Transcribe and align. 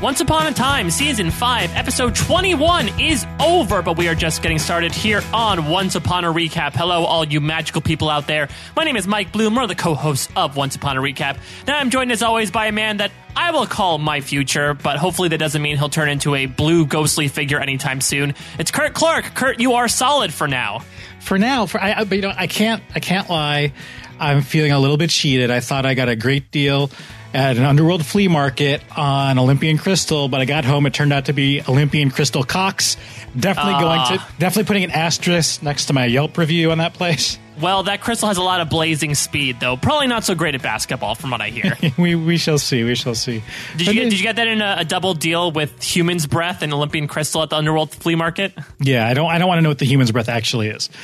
Once 0.00 0.20
Upon 0.20 0.46
a 0.46 0.52
Time, 0.52 0.90
Season 0.90 1.30
5, 1.30 1.74
Episode 1.74 2.14
21 2.14 3.00
is 3.00 3.26
over, 3.40 3.82
but 3.82 3.98
we 3.98 4.08
are 4.08 4.14
just 4.14 4.42
getting 4.42 4.58
started 4.58 4.94
here 4.94 5.20
on 5.34 5.68
Once 5.68 5.96
Upon 5.96 6.24
a 6.24 6.32
Recap. 6.32 6.72
Hello, 6.72 7.04
all 7.04 7.24
you 7.24 7.40
magical 7.40 7.82
people 7.82 8.08
out 8.08 8.26
there. 8.26 8.48
My 8.76 8.84
name 8.84 8.96
is 8.96 9.06
Mike 9.06 9.32
Bloom, 9.32 9.56
one 9.56 9.64
of 9.64 9.68
the 9.68 9.74
co 9.74 9.94
hosts 9.94 10.32
of 10.36 10.56
Once 10.56 10.76
Upon 10.76 10.96
a 10.96 11.00
Recap. 11.00 11.36
Now, 11.66 11.78
I'm 11.78 11.90
joined 11.90 12.12
as 12.12 12.22
always 12.22 12.50
by 12.50 12.66
a 12.66 12.72
man 12.72 12.98
that 12.98 13.10
I 13.36 13.50
will 13.50 13.66
call 13.66 13.98
my 13.98 14.20
future, 14.20 14.72
but 14.72 14.96
hopefully 14.96 15.28
that 15.30 15.38
doesn't 15.38 15.60
mean 15.60 15.76
he'll 15.76 15.88
turn 15.88 16.08
into 16.08 16.34
a 16.36 16.46
blue 16.46 16.86
ghostly 16.86 17.28
figure 17.28 17.60
anytime 17.60 18.00
soon. 18.00 18.34
It's 18.58 18.70
Kurt 18.70 18.94
Clark. 18.94 19.34
Kurt, 19.34 19.60
you 19.60 19.74
are 19.74 19.88
solid 19.88 20.32
for 20.32 20.46
now. 20.46 20.82
For 21.28 21.36
now, 21.38 21.66
for 21.66 21.78
I, 21.78 21.92
I- 21.92 22.04
but 22.04 22.16
you 22.16 22.22
know, 22.22 22.32
I 22.34 22.46
can't, 22.46 22.82
I 22.94 23.00
can't 23.00 23.28
lie. 23.28 23.74
I'm 24.18 24.40
feeling 24.40 24.72
a 24.72 24.78
little 24.78 24.96
bit 24.96 25.10
cheated. 25.10 25.50
I 25.50 25.60
thought 25.60 25.84
I 25.84 25.92
got 25.92 26.08
a 26.08 26.16
great 26.16 26.50
deal 26.50 26.90
at 27.34 27.58
an 27.58 27.64
underworld 27.64 28.04
flea 28.06 28.28
market 28.28 28.80
on 28.96 29.38
Olympian 29.38 29.76
Crystal, 29.76 30.28
but 30.28 30.40
I 30.40 30.46
got 30.46 30.64
home. 30.64 30.86
It 30.86 30.94
turned 30.94 31.12
out 31.12 31.26
to 31.26 31.34
be 31.34 31.60
Olympian 31.68 32.10
Crystal 32.10 32.42
Cox. 32.42 32.96
Definitely 33.38 33.74
going 33.74 34.00
to, 34.06 34.16
ah. 34.18 34.34
definitely 34.38 34.66
putting 34.68 34.84
an 34.84 34.90
asterisk 34.90 35.62
next 35.62 35.84
to 35.86 35.92
my 35.92 36.06
Yelp 36.06 36.38
review 36.38 36.72
on 36.72 36.78
that 36.78 36.94
place. 36.94 37.38
Well, 37.60 37.82
that 37.84 38.00
crystal 38.00 38.28
has 38.28 38.36
a 38.36 38.42
lot 38.42 38.60
of 38.60 38.68
blazing 38.70 39.14
speed, 39.14 39.60
though. 39.60 39.76
Probably 39.76 40.06
not 40.06 40.24
so 40.24 40.34
great 40.34 40.54
at 40.54 40.62
basketball, 40.62 41.14
from 41.14 41.30
what 41.30 41.40
I 41.40 41.48
hear. 41.50 41.76
we 41.98 42.14
we 42.14 42.36
shall 42.36 42.58
see. 42.58 42.84
We 42.84 42.94
shall 42.94 43.14
see. 43.14 43.42
Did 43.76 43.86
you, 43.88 43.92
get, 43.94 44.06
it- 44.06 44.10
did 44.10 44.18
you 44.18 44.22
get 44.24 44.36
that 44.36 44.48
in 44.48 44.60
a, 44.62 44.76
a 44.80 44.84
double 44.84 45.14
deal 45.14 45.50
with 45.52 45.82
Human's 45.82 46.26
Breath 46.26 46.62
and 46.62 46.72
Olympian 46.72 47.08
Crystal 47.08 47.42
at 47.42 47.50
the 47.50 47.56
Underworld 47.56 47.92
Flea 47.92 48.14
Market? 48.14 48.52
Yeah, 48.80 49.06
I 49.06 49.14
don't. 49.14 49.30
I 49.30 49.38
don't 49.38 49.48
want 49.48 49.58
to 49.58 49.62
know 49.62 49.68
what 49.70 49.78
the 49.78 49.86
human's 49.86 50.12
breath 50.12 50.28
actually 50.28 50.68
is. 50.68 50.88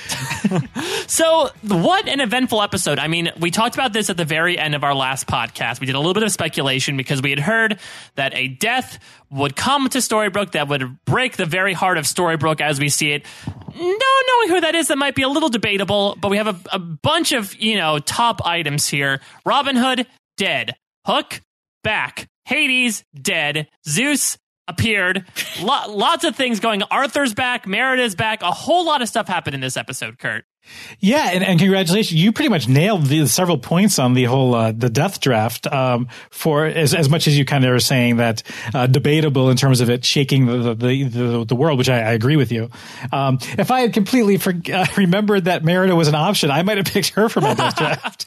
So, 1.06 1.50
what 1.62 2.08
an 2.08 2.20
eventful 2.20 2.62
episode. 2.62 2.98
I 2.98 3.08
mean, 3.08 3.30
we 3.38 3.50
talked 3.50 3.74
about 3.74 3.92
this 3.92 4.08
at 4.08 4.16
the 4.16 4.24
very 4.24 4.58
end 4.58 4.74
of 4.74 4.84
our 4.84 4.94
last 4.94 5.26
podcast. 5.26 5.80
We 5.80 5.86
did 5.86 5.94
a 5.94 5.98
little 5.98 6.14
bit 6.14 6.22
of 6.22 6.32
speculation 6.32 6.96
because 6.96 7.20
we 7.20 7.30
had 7.30 7.38
heard 7.40 7.78
that 8.14 8.34
a 8.34 8.48
death 8.48 8.98
would 9.34 9.56
come 9.56 9.88
to 9.88 9.98
Storybrooke 9.98 10.52
that 10.52 10.68
would 10.68 11.04
break 11.04 11.36
the 11.36 11.44
very 11.44 11.72
heart 11.72 11.98
of 11.98 12.04
Storybrooke 12.04 12.60
as 12.60 12.78
we 12.78 12.88
see 12.88 13.12
it. 13.12 13.26
No 13.46 13.82
knowing 13.82 14.48
who 14.48 14.60
that 14.60 14.74
is, 14.74 14.88
that 14.88 14.98
might 14.98 15.14
be 15.14 15.22
a 15.22 15.28
little 15.28 15.48
debatable, 15.48 16.16
but 16.20 16.30
we 16.30 16.36
have 16.36 16.46
a, 16.46 16.56
a 16.72 16.78
bunch 16.78 17.32
of, 17.32 17.54
you 17.56 17.76
know, 17.76 17.98
top 17.98 18.46
items 18.46 18.88
here. 18.88 19.20
Robin 19.44 19.76
Hood, 19.76 20.06
dead. 20.36 20.76
Hook, 21.06 21.40
back. 21.82 22.28
Hades, 22.44 23.04
dead. 23.20 23.68
Zeus, 23.88 24.38
appeared. 24.68 25.24
Lo- 25.60 25.92
lots 25.92 26.24
of 26.24 26.36
things 26.36 26.60
going. 26.60 26.82
Arthur's 26.84 27.34
back. 27.34 27.66
Merida's 27.66 28.14
back. 28.14 28.42
A 28.42 28.52
whole 28.52 28.86
lot 28.86 29.02
of 29.02 29.08
stuff 29.08 29.28
happened 29.28 29.54
in 29.54 29.60
this 29.60 29.76
episode, 29.76 30.18
Kurt. 30.18 30.44
Yeah, 31.00 31.30
and, 31.32 31.44
and 31.44 31.58
congratulations! 31.58 32.20
You 32.20 32.32
pretty 32.32 32.48
much 32.48 32.68
nailed 32.68 33.06
the 33.06 33.26
several 33.26 33.58
points 33.58 33.98
on 33.98 34.14
the 34.14 34.24
whole 34.24 34.54
uh, 34.54 34.72
the 34.72 34.88
death 34.88 35.20
draft. 35.20 35.66
Um, 35.66 36.08
for 36.30 36.66
as 36.66 36.94
as 36.94 37.08
much 37.08 37.26
as 37.26 37.38
you 37.38 37.44
kind 37.44 37.64
of 37.64 37.72
are 37.72 37.80
saying 37.80 38.16
that 38.16 38.42
uh, 38.74 38.86
debatable 38.86 39.50
in 39.50 39.56
terms 39.56 39.80
of 39.80 39.90
it 39.90 40.04
shaking 40.04 40.46
the 40.46 40.74
the 40.74 41.04
the, 41.04 41.44
the 41.44 41.56
world, 41.56 41.78
which 41.78 41.88
I, 41.88 41.98
I 41.98 42.12
agree 42.12 42.36
with 42.36 42.52
you. 42.52 42.70
Um, 43.12 43.38
if 43.58 43.70
I 43.70 43.80
had 43.80 43.92
completely 43.92 44.36
for, 44.36 44.54
uh, 44.72 44.86
remembered 44.96 45.44
that 45.44 45.64
Merida 45.64 45.94
was 45.94 46.08
an 46.08 46.14
option, 46.14 46.50
I 46.50 46.62
might 46.62 46.78
have 46.78 46.86
picked 46.86 47.10
her 47.10 47.28
for 47.28 47.40
my 47.40 47.54
death 47.54 47.76
draft. 47.78 48.26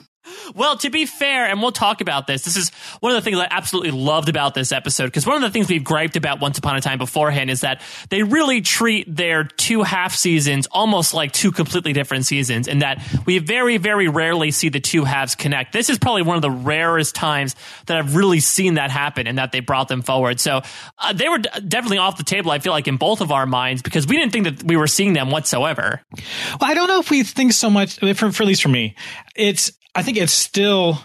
Well, 0.55 0.77
to 0.77 0.89
be 0.89 1.05
fair, 1.05 1.45
and 1.45 1.61
we'll 1.61 1.71
talk 1.71 2.01
about 2.01 2.27
this. 2.27 2.43
This 2.43 2.57
is 2.57 2.69
one 2.99 3.11
of 3.11 3.15
the 3.15 3.21
things 3.21 3.37
I 3.37 3.47
absolutely 3.49 3.91
loved 3.91 4.29
about 4.29 4.53
this 4.53 4.71
episode 4.71 5.05
because 5.05 5.25
one 5.25 5.35
of 5.35 5.41
the 5.41 5.49
things 5.49 5.69
we've 5.69 5.83
griped 5.83 6.15
about 6.15 6.39
Once 6.39 6.57
Upon 6.57 6.75
a 6.75 6.81
Time 6.81 6.97
beforehand 6.97 7.49
is 7.49 7.61
that 7.61 7.81
they 8.09 8.23
really 8.23 8.61
treat 8.61 9.13
their 9.13 9.43
two 9.43 9.83
half 9.83 10.15
seasons 10.15 10.67
almost 10.71 11.13
like 11.13 11.31
two 11.31 11.51
completely 11.51 11.93
different 11.93 12.25
seasons, 12.25 12.67
and 12.67 12.81
that 12.81 13.01
we 13.25 13.39
very, 13.39 13.77
very 13.77 14.07
rarely 14.07 14.51
see 14.51 14.69
the 14.69 14.79
two 14.79 15.03
halves 15.03 15.35
connect. 15.35 15.73
This 15.73 15.89
is 15.89 15.97
probably 15.97 16.21
one 16.21 16.35
of 16.35 16.41
the 16.41 16.51
rarest 16.51 17.15
times 17.15 17.55
that 17.87 17.97
I've 17.97 18.15
really 18.15 18.39
seen 18.39 18.75
that 18.75 18.91
happen, 18.91 19.27
and 19.27 19.37
that 19.37 19.51
they 19.51 19.59
brought 19.59 19.87
them 19.87 20.01
forward. 20.01 20.39
So 20.39 20.61
uh, 20.99 21.13
they 21.13 21.29
were 21.29 21.39
d- 21.39 21.49
definitely 21.67 21.97
off 21.97 22.17
the 22.17 22.23
table. 22.23 22.51
I 22.51 22.59
feel 22.59 22.73
like 22.73 22.87
in 22.87 22.97
both 22.97 23.21
of 23.21 23.31
our 23.31 23.45
minds 23.45 23.81
because 23.81 24.07
we 24.07 24.17
didn't 24.17 24.31
think 24.31 24.45
that 24.45 24.63
we 24.63 24.77
were 24.77 24.87
seeing 24.87 25.13
them 25.13 25.31
whatsoever. 25.31 26.01
Well, 26.59 26.71
I 26.71 26.73
don't 26.73 26.87
know 26.87 26.99
if 26.99 27.09
we 27.09 27.23
think 27.23 27.53
so 27.53 27.69
much, 27.69 27.99
for, 27.99 28.31
for 28.31 28.43
at 28.43 28.47
least 28.47 28.63
for 28.63 28.69
me, 28.69 28.95
it's, 29.35 29.71
I 29.97 30.03
think 30.03 30.17
it's 30.17 30.31
still, 30.31 30.99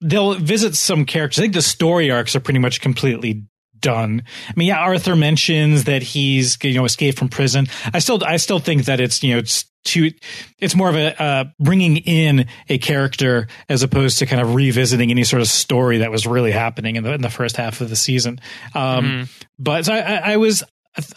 they'll 0.00 0.34
visit 0.34 0.76
some 0.76 1.06
characters. 1.06 1.38
I 1.38 1.42
think 1.42 1.54
the 1.54 1.62
story 1.62 2.10
arcs 2.10 2.36
are 2.36 2.40
pretty 2.40 2.60
much 2.60 2.80
completely 2.80 3.44
done. 3.78 4.22
I 4.48 4.52
mean, 4.56 4.68
yeah, 4.68 4.78
Arthur 4.78 5.16
mentions 5.16 5.84
that 5.84 6.02
he's, 6.02 6.58
you 6.62 6.74
know, 6.74 6.84
escaped 6.84 7.18
from 7.18 7.28
prison. 7.28 7.66
I 7.92 7.98
still, 7.98 8.22
I 8.24 8.36
still 8.36 8.58
think 8.58 8.84
that 8.84 9.00
it's, 9.00 9.22
you 9.22 9.32
know, 9.32 9.38
it's 9.38 9.64
too, 9.84 10.10
it's 10.58 10.74
more 10.74 10.88
of 10.88 10.96
a, 10.96 11.22
uh, 11.22 11.44
bringing 11.58 11.98
in 11.98 12.46
a 12.68 12.78
character 12.78 13.46
as 13.68 13.82
opposed 13.82 14.18
to 14.18 14.26
kind 14.26 14.40
of 14.40 14.54
revisiting 14.54 15.10
any 15.10 15.24
sort 15.24 15.42
of 15.42 15.48
story 15.48 15.98
that 15.98 16.10
was 16.10 16.26
really 16.26 16.52
happening 16.52 16.96
in 16.96 17.04
the, 17.04 17.12
in 17.12 17.22
the 17.22 17.30
first 17.30 17.56
half 17.56 17.80
of 17.80 17.90
the 17.90 17.96
season. 17.96 18.40
Um, 18.74 19.28
but 19.58 19.84
so 19.84 19.94
I, 19.94 20.32
I, 20.32 20.36
was 20.38 20.62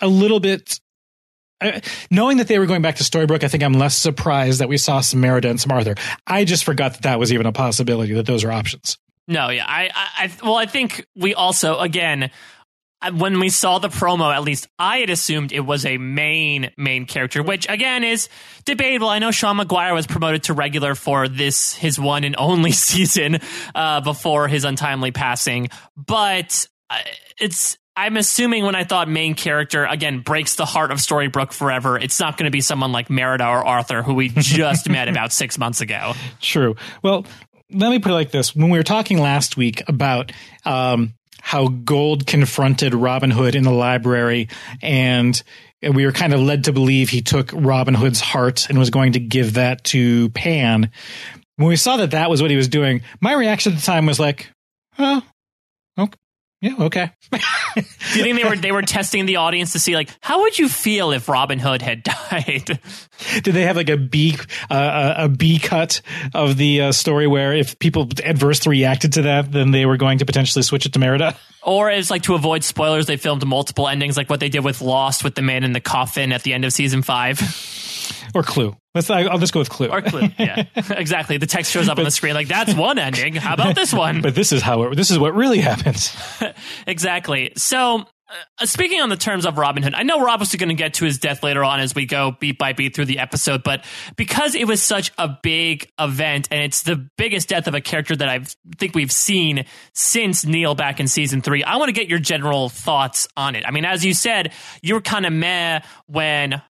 a 0.02 0.08
little 0.08 0.40
bit, 0.40 0.80
I, 1.62 1.82
knowing 2.12 2.38
that 2.38 2.48
they 2.48 2.60
were 2.60 2.66
going 2.66 2.82
back 2.82 2.96
to 2.98 3.04
Storybrooke, 3.04 3.44
I 3.44 3.48
think 3.48 3.64
I'm 3.64 3.74
less 3.74 3.98
surprised 3.98 4.60
that 4.60 4.70
we 4.70 4.78
saw 4.78 5.02
some 5.02 5.22
Merida 5.22 5.50
and 5.50 5.60
some 5.60 5.72
Arthur. 5.72 5.96
I 6.26 6.46
just 6.46 6.64
forgot 6.64 6.94
that 6.94 7.04
that 7.04 7.20
was 7.20 7.34
even 7.34 7.46
a 7.46 7.52
possibility, 7.52 8.14
that 8.14 8.26
those 8.26 8.44
are 8.44 8.52
options. 8.52 8.98
No, 9.28 9.50
yeah, 9.50 9.66
I, 9.68 9.90
I, 9.94 10.08
I 10.26 10.32
well, 10.44 10.56
I 10.56 10.66
think 10.66 11.06
we 11.16 11.34
also 11.34 11.80
again 11.80 12.32
when 13.14 13.40
we 13.40 13.50
saw 13.50 13.78
the 13.78 13.90
promo, 13.90 14.34
at 14.34 14.44
least 14.44 14.68
I 14.80 15.00
had 15.00 15.10
assumed 15.10 15.52
it 15.52 15.60
was 15.60 15.86
a 15.86 15.98
main 15.98 16.72
main 16.78 17.06
character, 17.06 17.44
which 17.44 17.68
again 17.70 18.04
is 18.04 18.30
debatable. 18.66 19.10
I 19.10 19.20
know 19.20 19.32
Sean 19.32 19.58
Maguire 19.58 19.94
was 19.94 20.08
promoted 20.08 20.44
to 20.44 20.54
regular 20.54 20.96
for 20.96 21.28
this 21.28 21.74
his 21.74 22.00
one 22.00 22.24
and 22.24 22.36
only 22.38 22.72
season 22.74 23.40
uh, 23.76 24.02
before 24.02 24.48
his 24.48 24.64
untimely 24.64 25.12
passing, 25.12 25.70
but 25.96 26.68
uh, 26.90 27.00
it's. 27.40 27.78
I'm 27.98 28.16
assuming 28.16 28.64
when 28.64 28.76
I 28.76 28.84
thought 28.84 29.10
main 29.10 29.34
character 29.34 29.84
again 29.84 30.20
breaks 30.20 30.54
the 30.54 30.66
heart 30.66 30.92
of 30.92 31.00
Storybrooke 31.00 31.52
forever, 31.52 31.98
it's 31.98 32.20
not 32.20 32.38
going 32.38 32.46
to 32.46 32.52
be 32.52 32.62
someone 32.62 32.92
like 32.92 33.10
Merida 33.10 33.48
or 33.48 33.66
Arthur 33.66 34.04
who 34.04 34.14
we 34.14 34.30
just 34.30 34.88
met 34.90 35.10
about 35.10 35.34
six 35.34 35.58
months 35.58 35.82
ago. 35.82 36.14
True. 36.40 36.76
Well, 37.02 37.26
let 37.72 37.90
me 37.90 37.98
put 37.98 38.12
it 38.12 38.16
like 38.16 38.30
this. 38.30 38.56
When 38.56 38.70
we 38.70 38.78
were 38.78 38.84
talking 38.84 39.18
last 39.18 39.58
week 39.58 39.82
about 39.88 40.32
um, 40.64 41.16
how 41.42 41.70
Gold 41.70 42.28
confronted 42.28 42.94
Robin 42.94 43.32
Hood 43.32 43.56
in 43.56 43.64
the 43.64 43.72
library 43.72 44.50
and 44.84 45.42
we 45.82 46.06
were 46.06 46.12
kind 46.12 46.36
of 46.36 46.40
led 46.40 46.66
to 46.66 46.74
believe 46.74 47.10
he 47.10 47.22
took 47.22 47.50
Robin 47.52 47.96
Hood's 47.96 48.22
heart 48.22 48.70
and 48.70 48.78
was 48.78 48.92
going 48.92 49.14
to 49.14 49.20
give 49.20 49.56
that 49.56 49.84
to 49.86 50.30
Pan. 50.30 50.92
When 51.56 51.68
we 51.68 51.76
saw 51.76 51.98
that 51.98 52.12
that 52.12 52.30
was 52.30 52.44
what 52.44 52.52
he 52.52 52.58
was 52.58 52.68
doing, 52.68 53.02
my 53.22 53.34
reaction 53.34 53.74
at 53.74 53.80
the 53.80 53.86
time 53.86 54.06
was 54.06 54.20
like, 54.20 54.52
oh. 55.00 55.24
Yeah, 56.60 56.74
okay. 56.80 57.12
Do 57.32 57.40
you 58.16 58.24
think 58.24 58.36
they 58.38 58.44
were 58.44 58.56
they 58.56 58.72
were 58.72 58.82
testing 58.82 59.28
the 59.28 59.36
audience 59.36 59.74
to 59.74 59.80
see 59.80 59.94
like 59.96 60.10
how 60.22 60.42
would 60.42 60.58
you 60.58 60.68
feel 60.68 61.12
if 61.12 61.30
Robin 61.30 61.60
Hood 61.60 61.84
had 61.84 62.02
died? 62.32 62.80
Did 63.44 63.54
they 63.54 63.64
have 63.64 63.76
like 63.76 63.90
a 63.90 63.98
B 63.98 64.36
uh, 64.70 65.14
a 65.18 65.30
B 65.30 65.60
cut 65.60 66.02
of 66.34 66.58
the 66.58 66.82
uh, 66.82 66.92
story 66.92 67.28
where 67.28 67.54
if 67.54 67.78
people 67.78 68.10
adversely 68.24 68.72
reacted 68.72 69.14
to 69.14 69.22
that, 69.24 69.52
then 69.52 69.70
they 69.70 69.86
were 69.86 69.98
going 69.98 70.18
to 70.18 70.26
potentially 70.26 70.64
switch 70.64 70.86
it 70.88 70.94
to 70.94 71.00
Merida? 71.00 71.36
or 71.64 71.92
is 71.92 72.10
like 72.10 72.22
to 72.22 72.34
avoid 72.34 72.64
spoilers, 72.64 73.08
they 73.08 73.18
filmed 73.18 73.46
multiple 73.46 73.90
endings, 73.90 74.16
like 74.16 74.30
what 74.30 74.40
they 74.40 74.48
did 74.48 74.64
with 74.64 74.80
Lost 74.82 75.24
with 75.26 75.36
the 75.36 75.42
man 75.42 75.66
in 75.66 75.74
the 75.74 75.82
coffin 75.82 76.32
at 76.32 76.42
the 76.44 76.54
end 76.54 76.64
of 76.64 76.72
season 76.72 77.02
five, 77.02 77.42
Or 78.34 78.42
Clue? 78.42 78.76
Let's. 78.98 79.10
I'll 79.12 79.38
just 79.38 79.54
go 79.54 79.60
with 79.60 79.70
Clue. 79.70 79.90
or 79.90 80.02
Clue. 80.02 80.30
Yeah, 80.40 80.64
exactly. 80.90 81.38
The 81.38 81.46
text 81.46 81.72
shows 81.72 81.88
up 81.88 82.00
on 82.00 82.04
the 82.04 82.12
screen 82.12 82.34
like 82.34 82.48
that's 82.48 82.74
one 82.74 82.98
ending. 82.98 83.36
How 83.36 83.54
about 83.54 83.76
this 83.76 83.94
one? 83.94 84.22
But 84.22 84.34
this 84.34 84.52
is 84.52 84.62
how 84.64 84.82
it. 84.84 84.96
This 84.96 85.12
is 85.12 85.20
what 85.20 85.36
really 85.36 85.60
happens. 85.60 86.16
exactly. 86.88 87.54
So, 87.58 88.06
uh, 88.60 88.66
speaking 88.66 89.00
on 89.00 89.10
the 89.10 89.16
terms 89.18 89.46
of 89.46 89.60
Robin 89.60 89.84
Hood, 89.84 89.94
I 89.94 90.02
know 90.02 90.18
we're 90.18 90.30
obviously 90.30 90.58
going 90.58 90.70
to 90.70 90.76
get 90.76 90.96
to 90.96 91.06
his 91.06 91.20
death 91.20 91.44
later 91.44 91.64
on 91.64 91.80
as 91.80 91.94
we 91.94 92.08
go 92.08 92.32
beat 92.40 92.58
by 92.58 92.74
beat 92.74 92.96
through 92.96 93.06
the 93.06 93.20
episode, 93.20 93.62
but 93.62 93.86
because 94.16 94.56
it 94.56 94.68
was 94.68 94.82
such 94.82 95.12
a 95.20 95.30
big 95.44 95.92
event 96.00 96.48
and 96.50 96.64
it's 96.64 96.82
the 96.82 97.08
biggest 97.18 97.50
death 97.50 97.68
of 97.68 97.76
a 97.76 97.82
character 97.82 98.16
that 98.16 98.28
I 98.28 98.40
think 98.78 98.96
we've 98.96 99.12
seen 99.12 99.66
since 99.94 100.44
Neal 100.44 100.74
back 100.74 101.00
in 101.00 101.08
season 101.08 101.42
three, 101.42 101.64
I 101.64 101.78
want 101.78 101.90
to 101.90 101.94
get 101.94 102.10
your 102.10 102.20
general 102.20 102.70
thoughts 102.70 103.28
on 103.38 103.56
it. 103.56 103.64
I 103.68 103.70
mean, 103.72 103.86
as 103.86 104.04
you 104.04 104.16
said, 104.16 104.54
you 104.82 104.96
were 104.96 105.02
kind 105.02 105.26
of 105.28 105.34
meh 105.34 105.82
when 106.08 106.62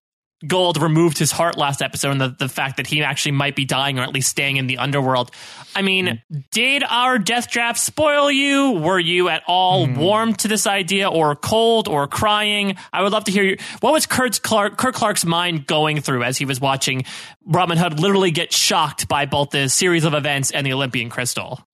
Gold 0.46 0.80
removed 0.80 1.18
his 1.18 1.32
heart 1.32 1.58
last 1.58 1.82
episode 1.82 2.12
and 2.12 2.20
the, 2.20 2.28
the 2.28 2.48
fact 2.48 2.76
that 2.76 2.86
he 2.86 3.02
actually 3.02 3.32
might 3.32 3.56
be 3.56 3.64
dying 3.64 3.98
or 3.98 4.02
at 4.02 4.12
least 4.12 4.28
staying 4.28 4.56
in 4.56 4.68
the 4.68 4.78
underworld. 4.78 5.32
I 5.74 5.82
mean, 5.82 6.06
mm. 6.06 6.44
did 6.52 6.84
our 6.84 7.18
death 7.18 7.50
draft 7.50 7.80
spoil 7.80 8.30
you? 8.30 8.72
Were 8.72 9.00
you 9.00 9.28
at 9.30 9.42
all 9.48 9.88
mm. 9.88 9.96
warm 9.96 10.34
to 10.34 10.48
this 10.48 10.66
idea 10.66 11.08
or 11.08 11.34
cold 11.34 11.88
or 11.88 12.06
crying? 12.06 12.76
I 12.92 13.02
would 13.02 13.10
love 13.12 13.24
to 13.24 13.32
hear 13.32 13.42
you. 13.42 13.56
What 13.80 13.92
was 13.92 14.06
Kurt's 14.06 14.38
Clark, 14.38 14.76
Kurt 14.76 14.94
Clark's 14.94 15.24
mind 15.24 15.66
going 15.66 16.00
through 16.00 16.22
as 16.22 16.38
he 16.38 16.44
was 16.44 16.60
watching 16.60 17.04
Robin 17.44 17.76
Hood 17.76 17.98
literally 17.98 18.30
get 18.30 18.52
shocked 18.52 19.08
by 19.08 19.26
both 19.26 19.50
the 19.50 19.68
series 19.68 20.04
of 20.04 20.14
events 20.14 20.52
and 20.52 20.64
the 20.64 20.72
Olympian 20.72 21.10
crystal? 21.10 21.66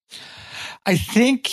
I 0.86 0.96
think 0.96 1.50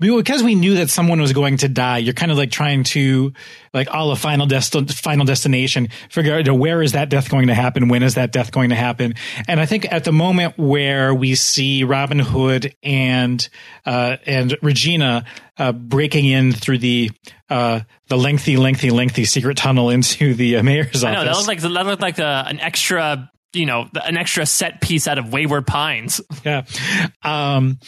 because 0.00 0.42
we 0.42 0.54
knew 0.54 0.76
that 0.76 0.90
someone 0.90 1.20
was 1.20 1.32
going 1.32 1.58
to 1.58 1.68
die, 1.68 1.98
you're 1.98 2.14
kind 2.14 2.32
of 2.32 2.38
like 2.38 2.50
trying 2.50 2.84
to, 2.84 3.32
like 3.74 3.92
all 3.92 4.10
a 4.10 4.16
final 4.16 4.46
desti- 4.46 4.92
final 4.94 5.26
destination, 5.26 5.88
figure 6.08 6.34
out 6.34 6.50
where 6.50 6.82
is 6.82 6.92
that 6.92 7.10
death 7.10 7.30
going 7.30 7.48
to 7.48 7.54
happen? 7.54 7.88
When 7.88 8.02
is 8.02 8.14
that 8.14 8.32
death 8.32 8.50
going 8.50 8.70
to 8.70 8.76
happen? 8.76 9.14
And 9.46 9.60
I 9.60 9.66
think 9.66 9.90
at 9.92 10.04
the 10.04 10.12
moment 10.12 10.56
where 10.58 11.14
we 11.14 11.34
see 11.34 11.84
Robin 11.84 12.18
Hood 12.18 12.74
and 12.82 13.46
uh, 13.84 14.16
and 14.26 14.56
Regina 14.62 15.24
uh, 15.58 15.72
breaking 15.72 16.24
in 16.24 16.52
through 16.52 16.78
the 16.78 17.10
uh, 17.50 17.80
the 18.08 18.16
lengthy, 18.16 18.56
lengthy, 18.56 18.90
lengthy 18.90 19.24
secret 19.24 19.56
tunnel 19.56 19.90
into 19.90 20.34
the 20.34 20.56
uh, 20.56 20.62
mayor's 20.62 21.04
I 21.04 21.10
office. 21.14 21.18
know 21.18 21.24
that 21.24 21.36
looked 21.36 21.48
like 21.48 21.60
that 21.60 21.86
looked 21.86 22.02
like 22.02 22.18
a, 22.18 22.44
an 22.48 22.58
extra, 22.60 23.30
you 23.52 23.66
know, 23.66 23.88
an 24.02 24.16
extra 24.16 24.46
set 24.46 24.80
piece 24.80 25.06
out 25.06 25.18
of 25.18 25.32
Wayward 25.32 25.66
Pines. 25.66 26.20
yeah. 26.44 26.64
Um, 27.22 27.78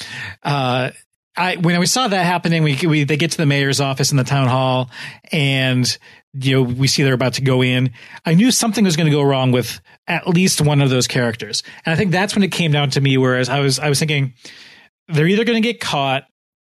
uh, 0.43 0.91
I 1.37 1.57
when 1.57 1.79
we 1.81 1.87
saw 1.87 2.09
that 2.09 2.25
happening, 2.25 2.63
we, 2.63 2.79
we 2.87 3.05
they 3.05 3.17
get 3.17 3.31
to 3.33 3.37
the 3.39 3.47
mayor's 3.47 3.81
office 3.81 4.11
in 4.11 4.17
the 4.17 4.25
town 4.25 4.49
hall, 4.49 4.91
and 5.31 5.87
you 6.35 6.57
know 6.57 6.63
we 6.63 6.87
see 6.89 7.03
they're 7.03 7.15
about 7.15 7.35
to 7.35 7.43
go 7.43 7.63
in. 7.63 7.93
I 8.27 8.35
knew 8.35 8.51
something 8.51 8.85
was 8.85 8.97
going 8.97 9.11
to 9.11 9.17
go 9.17 9.23
wrong 9.23 9.51
with 9.51 9.81
at 10.07 10.29
least 10.29 10.61
one 10.61 10.83
of 10.83 10.91
those 10.91 11.07
characters, 11.07 11.63
and 11.87 11.93
I 11.93 11.97
think 11.97 12.11
that's 12.11 12.35
when 12.35 12.43
it 12.43 12.53
came 12.53 12.73
down 12.73 12.91
to 12.91 13.01
me. 13.01 13.17
Whereas 13.17 13.49
I 13.49 13.61
was 13.61 13.79
I 13.79 13.89
was 13.89 13.99
thinking 13.99 14.35
they're 15.09 15.27
either 15.27 15.45
going 15.45 15.61
to 15.63 15.67
get 15.67 15.81
caught, 15.81 16.25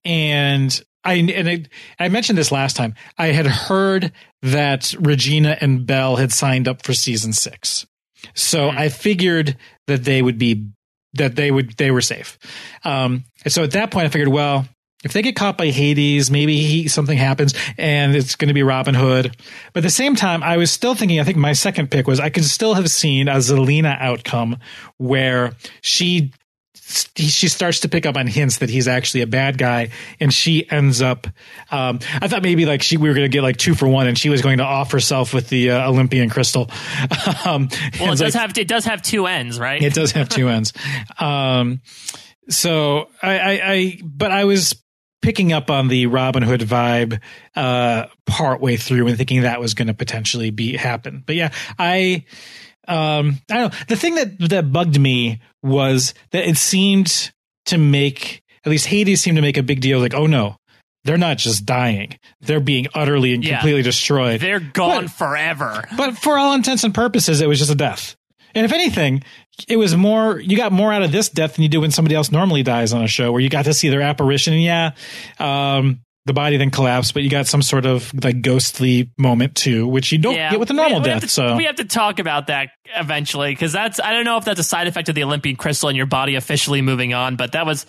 and 0.05 0.81
I 1.03 1.15
and 1.15 1.49
I, 1.49 1.65
I 1.99 2.09
mentioned 2.09 2.39
this 2.39 2.53
last 2.53 2.77
time. 2.77 2.95
I 3.19 3.29
had 3.29 3.47
heard 3.47 4.12
that 4.43 4.95
Regina 5.01 5.59
and 5.61 5.85
Belle 5.85 6.17
had 6.17 6.31
signed 6.31 6.69
up 6.69 6.85
for 6.85 6.95
season 6.95 7.33
six, 7.33 7.87
so 8.35 8.71
hmm. 8.71 8.79
I 8.79 8.89
figured 8.89 9.56
that 9.89 10.05
they 10.05 10.23
would 10.23 10.39
be 10.39 10.69
that 11.15 11.37
they 11.37 11.51
would 11.51 11.77
they 11.77 11.91
were 11.91 12.01
safe. 12.01 12.39
Um, 12.85 13.25
and 13.45 13.53
so 13.53 13.63
at 13.63 13.73
that 13.73 13.91
point, 13.91 14.07
I 14.07 14.09
figured, 14.09 14.29
well, 14.29 14.67
if 15.05 15.13
they 15.13 15.23
get 15.23 15.37
caught 15.37 15.59
by 15.59 15.69
Hades, 15.69 16.31
maybe 16.31 16.57
he, 16.57 16.89
something 16.89 17.19
happens 17.19 17.55
and 17.77 18.17
it's 18.17 18.37
going 18.37 18.49
to 18.49 18.55
be 18.55 18.63
Robin 18.63 18.95
Hood. 18.95 19.37
But 19.73 19.81
at 19.81 19.83
the 19.83 19.91
same 19.91 20.17
time, 20.17 20.43
I 20.43 20.57
was 20.57 20.71
still 20.71 20.95
thinking. 20.95 21.21
I 21.21 21.25
think 21.25 21.37
my 21.37 21.53
second 21.53 21.91
pick 21.91 22.07
was 22.07 22.19
I 22.21 22.31
could 22.31 22.45
still 22.45 22.75
have 22.75 22.91
seen 22.91 23.29
a 23.29 23.35
Zelena 23.35 24.01
outcome 24.01 24.57
where 24.97 25.53
she 25.83 26.33
she 27.17 27.49
starts 27.49 27.81
to 27.81 27.88
pick 27.88 28.06
up 28.06 28.17
on 28.17 28.26
hints 28.26 28.58
that 28.58 28.70
he's 28.70 28.87
actually 28.88 29.23
a 29.23 29.26
bad 29.26 29.58
guy, 29.58 29.91
and 30.20 30.32
she 30.32 30.69
ends 30.70 31.02
up. 31.02 31.26
Um, 31.70 31.99
I 32.20 32.29
thought 32.29 32.43
maybe 32.43 32.67
like 32.67 32.82
she 32.82 32.96
we 32.96 33.08
were 33.08 33.14
going 33.14 33.25
to 33.31 33.35
get 33.35 33.43
like 33.43 33.56
two 33.56 33.75
for 33.75 33.88
one, 33.88 34.06
and 34.06 34.19
she 34.19 34.29
was 34.29 34.43
going 34.43 34.58
to 34.58 34.64
off 34.64 34.93
herself 34.93 35.35
with 35.35 35.49
the 35.49 35.70
uh, 35.73 35.88
Olympian 35.91 36.31
crystal. 36.31 36.70
um, 37.44 37.69
Well, 38.00 38.12
it 38.12 38.19
does 38.19 38.20
like- 38.20 38.35
have 38.35 38.58
it 38.58 38.69
does 38.69 38.85
have 38.85 39.02
two 39.02 39.26
ends, 39.26 39.58
right? 39.58 39.82
it 39.82 39.94
does 39.94 40.12
have 40.12 40.29
two 40.29 40.49
ends. 40.49 40.73
Um, 41.19 41.81
so 42.49 43.08
I, 43.23 43.38
I, 43.38 43.73
I, 43.73 44.00
but 44.05 44.31
I 44.31 44.44
was 44.44 44.81
picking 45.23 45.52
up 45.55 45.70
on 45.70 45.88
the 45.88 46.06
Robin 46.06 46.43
Hood 46.43 46.61
vibe 46.61 47.19
uh, 47.56 48.06
part 48.26 48.61
way 48.61 48.76
through 48.76 49.06
and 49.08 49.17
thinking 49.17 49.41
that 49.43 49.58
was 49.58 49.73
going 49.73 49.88
to 49.88 49.94
potentially 49.94 50.50
be 50.50 50.76
happen. 50.76 51.23
But 51.25 51.37
yeah, 51.37 51.50
I, 51.79 52.26
um, 52.89 53.41
I 53.51 53.55
don't 53.55 53.73
know. 53.73 53.79
The 53.89 53.97
thing 53.97 54.15
that 54.17 54.39
that 54.51 54.73
bugged 54.73 54.99
me 55.01 55.41
was 55.63 56.15
that 56.33 56.49
it 56.49 56.57
seemed 56.57 57.33
to 57.67 57.79
make 57.79 58.43
at 58.65 58.71
least 58.71 58.87
Hades 58.87 59.21
seemed 59.21 59.37
to 59.37 59.43
make 59.43 59.57
a 59.57 59.63
big 59.63 59.81
deal. 59.81 59.99
Like, 60.01 60.15
oh 60.15 60.27
no. 60.27 60.57
They're 61.07 61.19
not 61.19 61.37
just 61.37 61.67
dying; 61.67 62.19
they're 62.41 62.61
being 62.61 62.87
utterly 62.95 63.35
and 63.35 63.45
Yeah. 63.45 63.57
completely 63.57 63.83
destroyed. 63.83 64.41
They're 64.41 64.59
gone 64.59 65.03
But- 65.05 65.11
forever. 65.11 65.85
But 65.99 66.17
for 66.17 66.39
all 66.39 66.55
intents 66.55 66.83
and 66.83 66.95
purposes, 66.95 67.43
it 67.43 67.47
was 67.47 67.59
just 67.59 67.71
a 67.71 67.75
death. 67.75 68.17
And 68.55 68.65
if 68.65 68.73
anything, 68.73 69.23
it 69.69 69.77
was 69.77 69.95
more, 69.95 70.41
you 70.41 70.57
got 70.57 70.73
more 70.73 70.95
out 70.95 71.03
of 71.03 71.13
this 71.13 71.29
death 71.29 71.57
than 71.57 71.63
you 71.65 71.69
do 71.69 71.83
when 71.83 71.91
somebody 71.91 72.15
else 72.15 72.33
normally 72.33 72.63
dies 72.63 72.95
on 72.95 73.03
a 73.05 73.07
show 73.07 73.33
where 73.33 73.43
you 73.43 73.51
got 73.51 73.67
to 73.67 73.75
see 73.75 73.91
their 73.91 74.01
apparition. 74.01 74.55
And 74.55 74.63
yeah, 74.63 74.93
um, 75.39 76.01
the 76.26 76.32
body 76.32 76.56
then 76.56 76.71
collapsed, 76.71 77.12
but 77.12 77.23
you 77.23 77.29
got 77.29 77.47
some 77.47 77.61
sort 77.61 77.85
of 77.85 78.12
like 78.25 78.41
ghostly 78.41 79.11
moment 79.19 79.55
too, 79.55 79.87
which 79.87 80.11
you 80.11 80.19
don't 80.19 80.35
get 80.35 80.59
with 80.59 80.71
a 80.71 80.73
normal 80.73 81.00
we, 81.00 81.00
we 81.00 81.05
death. 81.05 81.23
To, 81.23 81.29
so 81.29 81.56
we 81.56 81.65
have 81.65 81.76
to 81.76 81.85
talk 81.85 82.19
about 82.19 82.47
that 82.47 82.71
eventually 82.97 83.53
because 83.53 83.73
that's 83.73 84.00
I 84.00 84.12
don't 84.12 84.25
know 84.25 84.38
if 84.38 84.44
that's 84.44 84.61
a 84.61 84.65
side 84.65 84.87
effect 84.87 85.09
of 85.09 85.15
the 85.15 85.25
Olympian 85.25 85.56
crystal 85.56 85.88
and 85.88 85.97
your 85.97 86.06
body 86.06 86.35
officially 86.37 86.81
moving 86.81 87.12
on, 87.12 87.37
but 87.37 87.53
that 87.53 87.67
was 87.67 87.85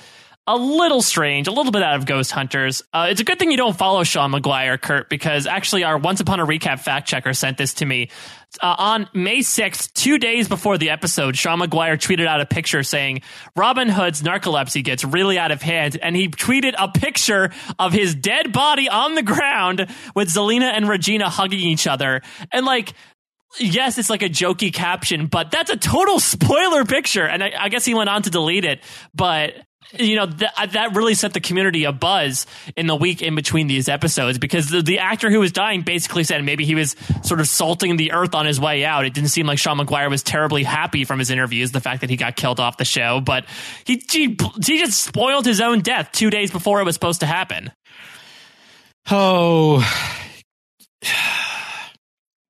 a 0.47 0.56
little 0.56 1.01
strange, 1.01 1.47
a 1.47 1.51
little 1.51 1.71
bit 1.71 1.81
out 1.81 1.95
of 1.95 2.06
Ghost 2.06 2.31
Hunters. 2.31 2.83
Uh, 2.94 3.07
it's 3.09 3.19
a 3.19 3.24
good 3.24 3.39
thing 3.39 3.50
you 3.50 3.57
don't 3.57 3.75
follow 3.75 4.03
Sean 4.03 4.31
Maguire, 4.31 4.77
Kurt, 4.77 5.09
because 5.09 5.47
actually 5.47 5.83
our 5.83 5.97
Once 5.97 6.19
Upon 6.19 6.39
a 6.39 6.45
Recap 6.45 6.80
fact 6.80 7.07
checker 7.07 7.33
sent 7.33 7.57
this 7.57 7.74
to 7.75 7.86
me. 7.86 8.09
Uh, 8.62 8.75
on 8.77 9.09
May 9.13 9.39
6th, 9.39 9.92
two 9.94 10.19
days 10.19 10.47
before 10.47 10.77
the 10.77 10.92
episode, 10.92 11.36
Sean 11.36 11.59
Maguire 11.59 11.97
tweeted 11.97 12.27
out 12.27 12.42
a 12.42 12.45
picture 12.45 12.83
saying 12.83 13.21
Robin 13.56 13.89
Hood's 13.89 14.21
narcolepsy 14.21 14.83
gets 14.83 15.03
really 15.03 15.39
out 15.39 15.51
of 15.51 15.63
hand, 15.63 15.97
and 16.01 16.15
he 16.15 16.30
tweeted 16.30 16.75
a 16.77 16.89
picture 16.89 17.50
of 17.80 17.91
his 17.91 18.13
dead 18.13 18.53
body 18.53 18.88
on 18.88 19.15
the 19.15 19.24
ground 19.24 19.88
with 20.13 20.30
Zelena 20.30 20.71
and 20.74 20.88
Regina 20.88 21.27
hugging 21.27 21.59
each 21.59 21.88
other. 21.88 22.21
And 22.51 22.68
like, 22.68 22.94
yes, 23.59 23.98
it's 23.98 24.12
like 24.12 24.21
a 24.21 24.30
jokey 24.30 24.71
caption, 24.71 25.25
but 25.25 25.50
that's 25.50 25.71
a 25.71 25.77
total 25.77 26.19
spoiler 26.19 26.86
picture. 26.86 27.25
And 27.25 27.44
I, 27.44 27.53
I 27.57 27.69
guess 27.69 27.83
he 27.83 27.95
went 27.95 28.09
on 28.09 28.21
to 28.21 28.30
delete 28.30 28.63
it, 28.63 28.81
but 29.13 29.56
you 29.93 30.15
know 30.15 30.25
th- 30.25 30.51
uh, 30.57 30.65
that 30.67 30.95
really 30.95 31.13
set 31.13 31.33
the 31.33 31.39
community 31.39 31.83
a 31.83 31.91
buzz 31.91 32.45
in 32.75 32.87
the 32.87 32.95
week 32.95 33.21
in 33.21 33.35
between 33.35 33.67
these 33.67 33.87
episodes 33.87 34.37
because 34.37 34.69
the, 34.69 34.81
the 34.81 34.99
actor 34.99 35.29
who 35.29 35.39
was 35.39 35.51
dying 35.51 35.81
basically 35.81 36.23
said 36.23 36.43
maybe 36.43 36.65
he 36.65 36.75
was 36.75 36.95
sort 37.23 37.39
of 37.39 37.47
salting 37.47 37.97
the 37.97 38.11
earth 38.11 38.35
on 38.35 38.45
his 38.45 38.59
way 38.59 38.83
out. 38.85 39.05
It 39.05 39.13
didn't 39.13 39.29
seem 39.29 39.45
like 39.45 39.59
Sean 39.59 39.77
Maguire 39.77 40.09
was 40.09 40.23
terribly 40.23 40.63
happy 40.63 41.05
from 41.05 41.19
his 41.19 41.29
interviews, 41.29 41.71
the 41.71 41.81
fact 41.81 42.01
that 42.01 42.09
he 42.09 42.17
got 42.17 42.35
killed 42.35 42.59
off 42.59 42.77
the 42.77 42.85
show, 42.85 43.21
but 43.21 43.45
he 43.85 44.03
he, 44.11 44.37
he 44.65 44.79
just 44.79 45.03
spoiled 45.03 45.45
his 45.45 45.61
own 45.61 45.81
death 45.81 46.09
two 46.11 46.29
days 46.29 46.51
before 46.51 46.81
it 46.81 46.83
was 46.83 46.95
supposed 46.95 47.21
to 47.21 47.25
happen. 47.25 47.71
oh, 49.09 49.79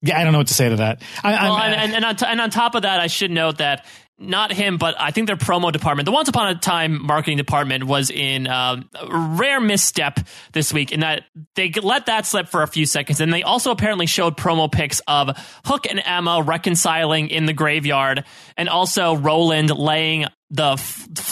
yeah, 0.01 0.19
I 0.19 0.23
don't 0.23 0.33
know 0.33 0.39
what 0.39 0.47
to 0.47 0.53
say 0.53 0.69
to 0.69 0.77
that. 0.77 1.01
I, 1.23 1.31
Well, 1.33 1.57
and, 1.57 1.73
uh, 1.73 1.77
and, 1.77 1.93
and, 1.93 2.05
on 2.05 2.15
t- 2.15 2.25
and 2.27 2.41
on 2.41 2.49
top 2.49 2.75
of 2.75 2.83
that, 2.83 2.99
I 2.99 3.07
should 3.07 3.31
note 3.31 3.57
that 3.57 3.85
not 4.17 4.53
him, 4.53 4.77
but 4.77 4.95
I 5.00 5.12
think 5.12 5.27
their 5.27 5.35
promo 5.35 5.71
department, 5.71 6.06
the 6.06 6.12
Once 6.12 6.29
Upon 6.29 6.47
a 6.47 6.56
Time 6.56 7.06
marketing 7.06 7.38
department, 7.38 7.83
was 7.83 8.09
in 8.09 8.47
um, 8.47 8.89
a 8.94 9.35
rare 9.38 9.59
misstep 9.59 10.19
this 10.53 10.71
week 10.71 10.91
in 10.91 11.01
that 11.01 11.23
they 11.56 11.69
let 11.71 12.06
that 12.06 12.25
slip 12.25 12.47
for 12.47 12.62
a 12.62 12.67
few 12.67 12.85
seconds, 12.85 13.19
and 13.19 13.33
they 13.33 13.44
also 13.44 13.71
apparently 13.71 14.06
showed 14.06 14.38
promo 14.38 14.71
pics 14.71 15.01
of 15.07 15.38
Hook 15.65 15.85
and 15.89 16.01
Emma 16.03 16.41
reconciling 16.41 17.29
in 17.29 17.45
the 17.45 17.53
graveyard, 17.53 18.23
and 18.56 18.69
also 18.69 19.15
Roland 19.15 19.69
laying 19.69 20.25
the 20.50 20.75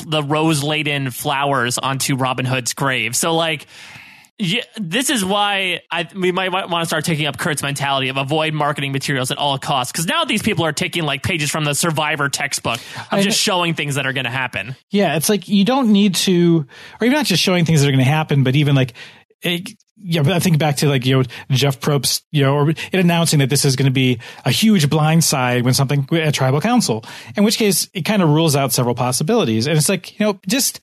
the 0.06 0.22
rose 0.22 0.62
laden 0.62 1.10
flowers 1.12 1.78
onto 1.78 2.16
Robin 2.16 2.46
Hood's 2.46 2.74
grave. 2.74 3.16
So 3.16 3.36
like. 3.36 3.68
Yeah, 4.46 4.64
this 4.76 5.10
is 5.10 5.24
why 5.24 5.84
I 5.90 6.06
we 6.14 6.34
might 6.34 6.52
want 6.52 6.70
to 6.70 6.86
start 6.86 7.06
taking 7.06 7.28
up 7.28 7.38
Kurt's 7.38 7.64
mentality 7.64 8.10
of 8.10 8.18
avoid 8.18 8.54
marketing 8.54 8.92
materials 8.92 9.32
at 9.32 9.38
all 9.38 9.58
costs. 9.58 9.94
Because 9.94 10.06
now 10.06 10.26
these 10.26 10.42
people 10.42 10.66
are 10.66 10.74
taking 10.74 11.04
like 11.04 11.24
pages 11.24 11.50
from 11.50 11.64
the 11.64 11.74
Survivor 11.74 12.28
textbook 12.28 12.76
of 12.76 13.08
I- 13.20 13.22
just 13.22 13.40
showing 13.40 13.74
things 13.74 13.96
that 13.96 14.06
are 14.06 14.12
going 14.12 14.26
to 14.26 14.30
happen. 14.30 14.76
Yeah, 14.90 15.16
it's 15.16 15.30
like 15.30 15.48
you 15.48 15.64
don't 15.64 15.94
need 15.94 16.16
to, 16.16 16.68
or 17.00 17.06
even 17.06 17.14
not 17.14 17.26
just 17.26 17.42
showing 17.42 17.64
things 17.64 17.80
that 17.82 17.88
are 17.88 17.92
going 17.92 18.04
to 18.04 18.12
happen, 18.12 18.44
but 18.44 18.58
even 18.58 18.76
like, 18.76 18.92
it, 19.42 19.70
yeah, 19.96 20.24
but 20.24 20.34
I 20.34 20.40
think 20.40 20.58
back 20.60 20.76
to 20.78 20.90
like 20.90 21.06
you 21.06 21.16
know 21.16 21.24
Jeff 21.50 21.80
Probst, 21.80 22.24
you 22.32 22.44
know, 22.44 22.54
or 22.54 22.72
it 22.72 22.94
announcing 22.94 23.40
that 23.40 23.50
this 23.50 23.64
is 23.64 23.78
going 23.78 23.86
to 23.86 23.94
be 23.94 24.20
a 24.44 24.52
huge 24.52 24.90
blindside 24.90 25.64
when 25.64 25.74
something 25.74 26.06
at 26.12 26.34
tribal 26.34 26.60
council. 26.60 27.06
In 27.38 27.46
which 27.46 27.58
case, 27.58 27.88
it 27.94 28.02
kind 28.02 28.22
of 28.22 28.28
rules 28.28 28.58
out 28.58 28.74
several 28.74 28.94
possibilities, 28.96 29.68
and 29.68 29.78
it's 29.78 29.88
like 29.88 30.20
you 30.20 30.26
know 30.26 30.40
just 30.48 30.82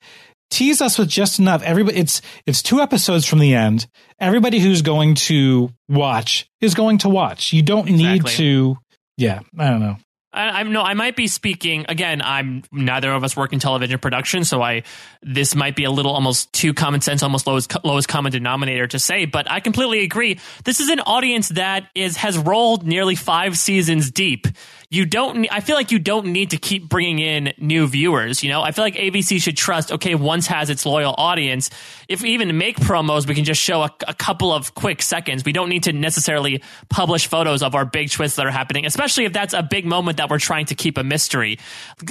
tease 0.51 0.81
us 0.81 0.99
with 0.99 1.09
just 1.09 1.39
enough. 1.39 1.63
Everybody, 1.63 1.99
it's 1.99 2.21
it's 2.47 2.63
two 2.63 2.81
episodes 2.81 3.27
from 3.27 3.39
the 3.39 3.55
end. 3.55 3.87
Everybody 4.19 4.59
who's 4.59 4.83
going 4.83 5.15
to 5.17 5.71
watch 5.89 6.49
is 6.61 6.75
going 6.75 6.99
to 6.99 7.09
watch. 7.09 7.53
You 7.53 7.63
don't 7.63 7.89
need 7.89 8.27
to. 8.27 8.77
Yeah, 9.17 9.41
I 9.59 9.71
don't 9.71 9.81
know. 9.81 9.97
I, 10.33 10.61
I'm 10.61 10.73
no, 10.73 10.83
I 10.83 10.95
might 10.95 11.17
be 11.17 11.27
speaking 11.27 11.87
again. 11.89 12.23
I'm 12.23 12.63
neither 12.71 13.11
of 13.11 13.25
us 13.25 13.37
work 13.37 13.53
in 13.53 13.59
television 13.59 13.99
production, 13.99 14.45
so 14.45 14.63
I 14.63 14.85
this 15.23 15.55
might 15.57 15.75
be 15.75 15.85
a 15.85 15.91
little 15.91 16.13
almost 16.13 16.53
too 16.53 16.73
common 16.73 17.01
sense, 17.01 17.23
almost 17.23 17.47
lowest 17.47 17.85
lowest 17.85 18.09
common 18.09 18.31
denominator 18.31 18.87
to 18.89 18.99
say. 18.99 19.25
But 19.25 19.51
I 19.51 19.61
completely 19.61 20.05
agree. 20.05 20.39
This 20.65 20.81
is 20.81 20.89
an 20.89 21.01
audience 21.01 21.49
that 21.51 21.89
is 21.95 22.17
has 22.19 22.39
rolled 22.39 22.87
nearly 22.87 23.17
five 23.17 23.59
seasons 23.59 24.11
deep. 24.11 24.47
You 24.93 25.07
don't. 25.07 25.47
I 25.53 25.61
feel 25.61 25.77
like 25.77 25.93
you 25.93 26.01
don't 26.01 26.27
need 26.27 26.51
to 26.51 26.57
keep 26.57 26.89
bringing 26.89 27.21
in 27.21 27.53
new 27.59 27.87
viewers. 27.87 28.43
You 28.43 28.51
know, 28.51 28.61
I 28.61 28.73
feel 28.73 28.83
like 28.83 28.97
ABC 28.97 29.41
should 29.41 29.57
trust. 29.57 29.93
Okay, 29.93 30.17
once 30.17 30.49
has 30.49 30.69
its 30.69 30.85
loyal 30.85 31.15
audience. 31.17 31.71
If 32.09 32.23
we 32.23 32.31
even 32.31 32.59
make 32.59 32.77
promos, 32.77 33.25
we 33.25 33.37
can 33.37 33.45
just 33.45 33.61
show 33.63 33.83
a, 33.83 33.95
a 34.09 34.15
couple 34.15 34.53
of 34.53 34.75
quick 34.75 35.01
seconds. 35.01 35.45
We 35.45 35.53
don't 35.53 35.69
need 35.69 35.85
to 35.85 35.93
necessarily 35.93 36.61
publish 36.89 37.29
photos 37.29 37.63
of 37.63 37.77
our 37.77 37.85
big 37.85 38.11
twists 38.11 38.37
that 38.37 38.47
are 38.47 38.51
happening, 38.51 38.85
especially 38.85 39.27
if 39.27 39.33
that's 39.33 39.55
a 39.55 39.63
big 39.63 39.87
moment 39.87 40.17
that 40.17 40.29
we're 40.29 40.41
trying 40.41 40.67
to 40.67 40.75
keep 40.75 40.99
a 40.99 41.05
mystery. 41.05 41.61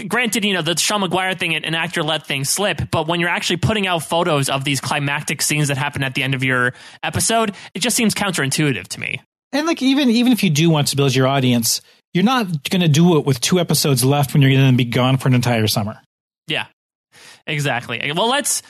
Granted, 0.07 0.45
you 0.45 0.53
know 0.53 0.61
the 0.61 0.77
Sean 0.77 1.01
Maguire 1.01 1.35
thing, 1.35 1.55
and 1.55 1.75
actor 1.75 2.01
let 2.01 2.27
things 2.27 2.47
slip, 2.47 2.91
but 2.91 3.09
when 3.09 3.19
you're 3.19 3.27
actually 3.27 3.57
putting 3.57 3.87
out 3.87 4.03
photos 4.03 4.47
of 4.47 4.63
these 4.63 4.79
climactic 4.79 5.41
scenes 5.41 5.67
that 5.67 5.77
happen 5.77 6.01
at 6.01 6.15
the 6.15 6.23
end 6.23 6.33
of 6.33 6.45
your 6.45 6.73
episode, 7.03 7.53
it 7.73 7.79
just 7.79 7.97
seems 7.97 8.15
counterintuitive 8.15 8.87
to 8.87 9.01
me. 9.01 9.19
And 9.51 9.67
like 9.67 9.81
even 9.81 10.09
even 10.09 10.31
if 10.31 10.43
you 10.43 10.49
do 10.49 10.69
want 10.69 10.87
to 10.89 10.95
build 10.95 11.13
your 11.13 11.27
audience, 11.27 11.81
you're 12.13 12.23
not 12.23 12.69
going 12.69 12.81
to 12.81 12.87
do 12.87 13.17
it 13.17 13.25
with 13.25 13.39
two 13.39 13.59
episodes 13.59 14.03
left 14.03 14.33
when 14.33 14.41
you're 14.41 14.51
going 14.51 14.71
to 14.71 14.77
be 14.77 14.85
gone 14.85 15.17
for 15.17 15.27
an 15.27 15.33
entire 15.33 15.67
summer. 15.67 16.01
Yeah, 16.47 16.65
exactly. 17.45 18.11
Well, 18.15 18.29
let's 18.29 18.63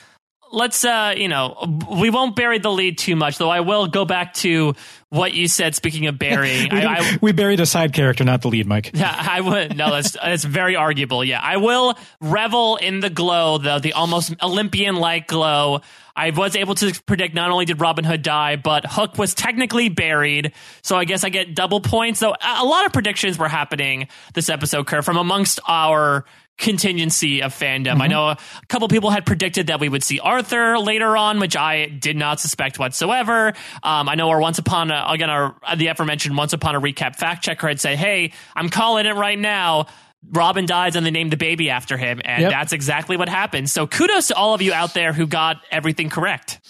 let's 0.52 0.84
uh, 0.84 1.14
you 1.16 1.28
know, 1.28 1.82
we 1.90 2.10
won't 2.10 2.36
bury 2.36 2.58
the 2.58 2.70
lead 2.70 2.98
too 2.98 3.16
much, 3.16 3.38
though. 3.38 3.50
I 3.50 3.60
will 3.60 3.86
go 3.86 4.04
back 4.04 4.34
to 4.34 4.74
what 5.08 5.34
you 5.34 5.48
said. 5.48 5.74
Speaking 5.74 6.06
of 6.06 6.18
burying, 6.18 6.68
we, 6.72 6.78
I, 6.78 6.94
I, 6.98 7.18
we, 7.20 7.32
buried 7.32 7.60
a 7.60 7.66
side 7.66 7.92
character, 7.92 8.24
not 8.24 8.42
the 8.42 8.48
lead, 8.48 8.66
Mike. 8.66 8.90
Yeah, 9.00 9.14
I 9.16 9.40
would. 9.40 9.76
No, 9.76 9.90
that's 9.90 10.12
that's 10.12 10.44
very 10.44 10.76
arguable. 10.76 11.24
Yeah, 11.24 11.40
I 11.42 11.56
will 11.56 11.96
revel 12.20 12.76
in 12.76 13.00
the 13.00 13.08
glow, 13.08 13.58
though 13.58 13.78
the 13.78 13.94
almost 13.94 14.34
Olympian 14.42 14.96
like 14.96 15.26
glow. 15.26 15.80
I 16.14 16.30
was 16.30 16.54
able 16.54 16.74
to 16.74 16.92
predict 17.06 17.34
not 17.34 17.50
only 17.50 17.64
did 17.64 17.80
Robin 17.80 18.04
Hood 18.04 18.20
die, 18.20 18.56
but 18.56 18.84
Hook 18.84 19.16
was 19.16 19.32
technically 19.32 19.88
buried. 19.88 20.52
So 20.82 20.96
I 20.96 21.06
guess 21.06 21.24
I 21.24 21.30
get 21.30 21.54
double 21.54 21.80
points. 21.80 22.20
So 22.20 22.34
a 22.34 22.64
lot 22.64 22.84
of 22.84 22.92
predictions 22.92 23.38
were 23.38 23.48
happening 23.48 24.08
this 24.34 24.50
episode, 24.50 24.86
Kerr, 24.86 25.00
from 25.00 25.16
amongst 25.16 25.60
our 25.66 26.26
contingency 26.60 27.42
of 27.42 27.52
fandom. 27.52 27.94
Mm-hmm. 27.94 28.02
I 28.02 28.06
know 28.06 28.28
a 28.28 28.38
couple 28.68 28.86
people 28.88 29.10
had 29.10 29.26
predicted 29.26 29.68
that 29.68 29.80
we 29.80 29.88
would 29.88 30.04
see 30.04 30.20
Arthur 30.20 30.78
later 30.78 31.16
on, 31.16 31.40
which 31.40 31.56
I 31.56 31.86
did 31.86 32.16
not 32.16 32.38
suspect 32.38 32.78
whatsoever. 32.78 33.54
Um, 33.82 34.08
I 34.08 34.14
know 34.14 34.28
our 34.28 34.40
once 34.40 34.58
upon 34.58 34.90
a, 34.90 35.04
again 35.08 35.30
our 35.30 35.56
the 35.76 35.88
aforementioned 35.88 36.36
once 36.36 36.52
upon 36.52 36.76
a 36.76 36.80
recap 36.80 37.16
fact 37.16 37.42
checker 37.42 37.66
had 37.66 37.80
said, 37.80 37.98
"Hey, 37.98 38.32
I'm 38.54 38.68
calling 38.68 39.06
it 39.06 39.14
right 39.14 39.38
now." 39.38 39.86
Robin 40.32 40.66
dies 40.66 40.96
and 40.96 41.06
they 41.06 41.10
named 41.10 41.32
the 41.32 41.38
baby 41.38 41.70
after 41.70 41.96
him, 41.96 42.20
and 42.22 42.42
yep. 42.42 42.50
that's 42.50 42.74
exactly 42.74 43.16
what 43.16 43.30
happened. 43.30 43.70
So 43.70 43.86
kudos 43.86 44.28
to 44.28 44.34
all 44.34 44.52
of 44.52 44.60
you 44.60 44.72
out 44.74 44.92
there 44.92 45.14
who 45.14 45.26
got 45.26 45.62
everything 45.70 46.10
correct. 46.10 46.60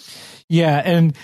Yeah, 0.48 0.80
and 0.84 1.16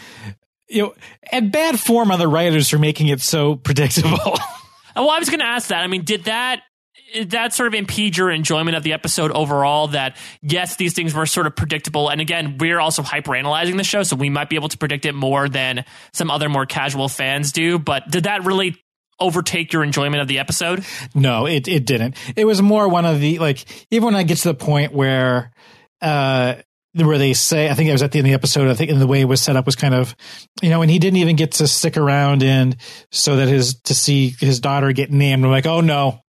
you 0.68 0.82
know, 0.82 0.94
at 1.30 1.52
bad 1.52 1.78
form 1.78 2.10
on 2.10 2.18
the 2.18 2.26
writers 2.26 2.68
for 2.68 2.78
making 2.78 3.08
it 3.08 3.20
so 3.20 3.54
predictable. 3.54 4.18
well, 4.96 5.10
I 5.10 5.18
was 5.20 5.28
going 5.28 5.38
to 5.38 5.46
ask 5.46 5.68
that. 5.68 5.82
I 5.82 5.86
mean, 5.86 6.02
did 6.02 6.24
that 6.24 6.62
that 7.24 7.54
sort 7.54 7.66
of 7.68 7.74
impede 7.74 8.16
your 8.16 8.30
enjoyment 8.30 8.76
of 8.76 8.82
the 8.82 8.92
episode 8.92 9.30
overall 9.32 9.88
that 9.88 10.16
yes 10.42 10.76
these 10.76 10.94
things 10.94 11.14
were 11.14 11.26
sort 11.26 11.46
of 11.46 11.56
predictable? 11.56 12.08
And 12.08 12.20
again 12.20 12.58
we're 12.58 12.80
also 12.80 13.02
hyper 13.02 13.34
analyzing 13.34 13.76
the 13.76 13.84
show 13.84 14.02
so 14.02 14.16
we 14.16 14.30
might 14.30 14.48
be 14.48 14.56
able 14.56 14.68
to 14.68 14.78
predict 14.78 15.04
it 15.04 15.14
more 15.14 15.48
than 15.48 15.84
some 16.12 16.30
other 16.30 16.48
more 16.48 16.66
casual 16.66 17.08
fans 17.08 17.52
do 17.52 17.78
but 17.78 18.08
did 18.10 18.24
that 18.24 18.44
really 18.44 18.82
overtake 19.18 19.72
your 19.72 19.82
enjoyment 19.82 20.20
of 20.20 20.28
the 20.28 20.38
episode? 20.38 20.84
No 21.14 21.46
it, 21.46 21.68
it 21.68 21.86
didn't. 21.86 22.16
It 22.36 22.44
was 22.44 22.60
more 22.60 22.88
one 22.88 23.04
of 23.04 23.20
the 23.20 23.38
like 23.38 23.64
even 23.90 24.06
when 24.06 24.14
i 24.14 24.22
get 24.22 24.38
to 24.38 24.48
the 24.48 24.54
point 24.54 24.92
where 24.92 25.52
uh 26.02 26.56
where 27.04 27.18
they 27.18 27.34
say, 27.34 27.68
I 27.68 27.74
think 27.74 27.88
it 27.88 27.92
was 27.92 28.02
at 28.02 28.12
the 28.12 28.18
end 28.18 28.26
of 28.26 28.30
the 28.30 28.34
episode, 28.34 28.68
I 28.68 28.74
think 28.74 28.90
in 28.90 28.98
the 28.98 29.06
way 29.06 29.20
it 29.20 29.26
was 29.26 29.42
set 29.42 29.56
up 29.56 29.66
was 29.66 29.76
kind 29.76 29.94
of, 29.94 30.16
you 30.62 30.70
know, 30.70 30.80
and 30.80 30.90
he 30.90 30.98
didn't 30.98 31.18
even 31.18 31.36
get 31.36 31.52
to 31.52 31.66
stick 31.66 31.96
around 31.96 32.42
and 32.42 32.76
so 33.10 33.36
that 33.36 33.48
his, 33.48 33.80
to 33.82 33.94
see 33.94 34.34
his 34.40 34.60
daughter 34.60 34.92
get 34.92 35.10
named. 35.10 35.44
I'm 35.44 35.50
like, 35.50 35.66
oh 35.66 35.82
no, 35.82 36.22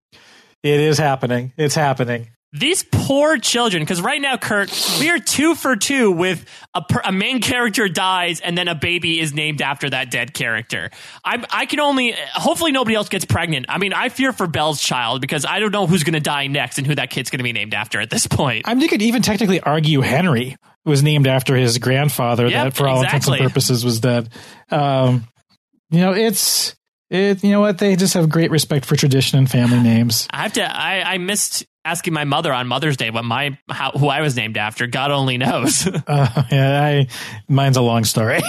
it 0.62 0.80
is 0.80 0.98
happening. 0.98 1.52
It's 1.56 1.74
happening. 1.74 2.28
These 2.52 2.82
poor 2.90 3.36
children, 3.36 3.82
because 3.82 4.00
right 4.00 4.20
now, 4.20 4.38
Kurt, 4.38 4.72
we 4.98 5.10
are 5.10 5.18
two 5.18 5.54
for 5.54 5.76
two 5.76 6.10
with 6.10 6.46
a, 6.72 6.82
a, 7.04 7.12
main 7.12 7.42
character 7.42 7.90
dies 7.90 8.40
and 8.40 8.56
then 8.56 8.68
a 8.68 8.74
baby 8.74 9.20
is 9.20 9.34
named 9.34 9.60
after 9.60 9.90
that 9.90 10.10
dead 10.10 10.32
character. 10.32 10.90
I, 11.22 11.44
I 11.50 11.66
can 11.66 11.78
only, 11.78 12.14
hopefully, 12.32 12.72
nobody 12.72 12.96
else 12.96 13.10
gets 13.10 13.26
pregnant. 13.26 13.66
I 13.68 13.76
mean, 13.76 13.92
I 13.92 14.08
fear 14.08 14.32
for 14.32 14.46
Belle's 14.46 14.80
child 14.80 15.20
because 15.20 15.44
I 15.44 15.60
don't 15.60 15.72
know 15.72 15.86
who's 15.86 16.04
going 16.04 16.14
to 16.14 16.20
die 16.20 16.46
next 16.46 16.78
and 16.78 16.86
who 16.86 16.94
that 16.94 17.10
kid's 17.10 17.28
going 17.28 17.40
to 17.40 17.44
be 17.44 17.52
named 17.52 17.74
after 17.74 18.00
at 18.00 18.08
this 18.08 18.26
point. 18.26 18.66
I 18.66 18.72
mean, 18.72 18.80
you 18.80 18.88
could 18.88 19.02
even 19.02 19.20
technically 19.20 19.60
argue 19.60 20.00
Henry 20.00 20.56
was 20.86 21.02
named 21.02 21.26
after 21.26 21.54
his 21.54 21.76
grandfather, 21.76 22.48
yep, 22.48 22.64
that 22.64 22.74
for 22.74 22.88
all 22.88 23.02
exactly. 23.02 23.16
intents 23.16 23.28
and 23.28 23.50
purposes 23.50 23.84
was 23.84 24.00
dead. 24.00 24.30
Um, 24.70 25.28
you 25.90 26.00
know, 26.00 26.12
it's 26.12 26.74
it, 27.10 27.42
you 27.42 27.50
know 27.50 27.60
what? 27.60 27.78
They 27.78 27.96
just 27.96 28.14
have 28.14 28.28
great 28.28 28.50
respect 28.50 28.84
for 28.84 28.96
tradition 28.96 29.38
and 29.38 29.50
family 29.50 29.80
names. 29.80 30.28
I 30.30 30.42
have 30.42 30.52
to. 30.54 30.62
I, 30.62 31.14
I 31.14 31.18
missed 31.18 31.64
asking 31.88 32.12
my 32.12 32.24
mother 32.24 32.52
on 32.52 32.68
Mother's 32.68 32.98
Day 32.98 33.08
what 33.08 33.24
my 33.24 33.58
how, 33.70 33.92
who 33.92 34.08
I 34.08 34.20
was 34.20 34.36
named 34.36 34.58
after. 34.58 34.86
God 34.86 35.10
only 35.10 35.38
knows. 35.38 35.86
uh, 36.06 36.42
yeah, 36.50 36.84
I 36.84 37.08
mine's 37.48 37.78
a 37.78 37.82
long 37.82 38.04
story. 38.04 38.40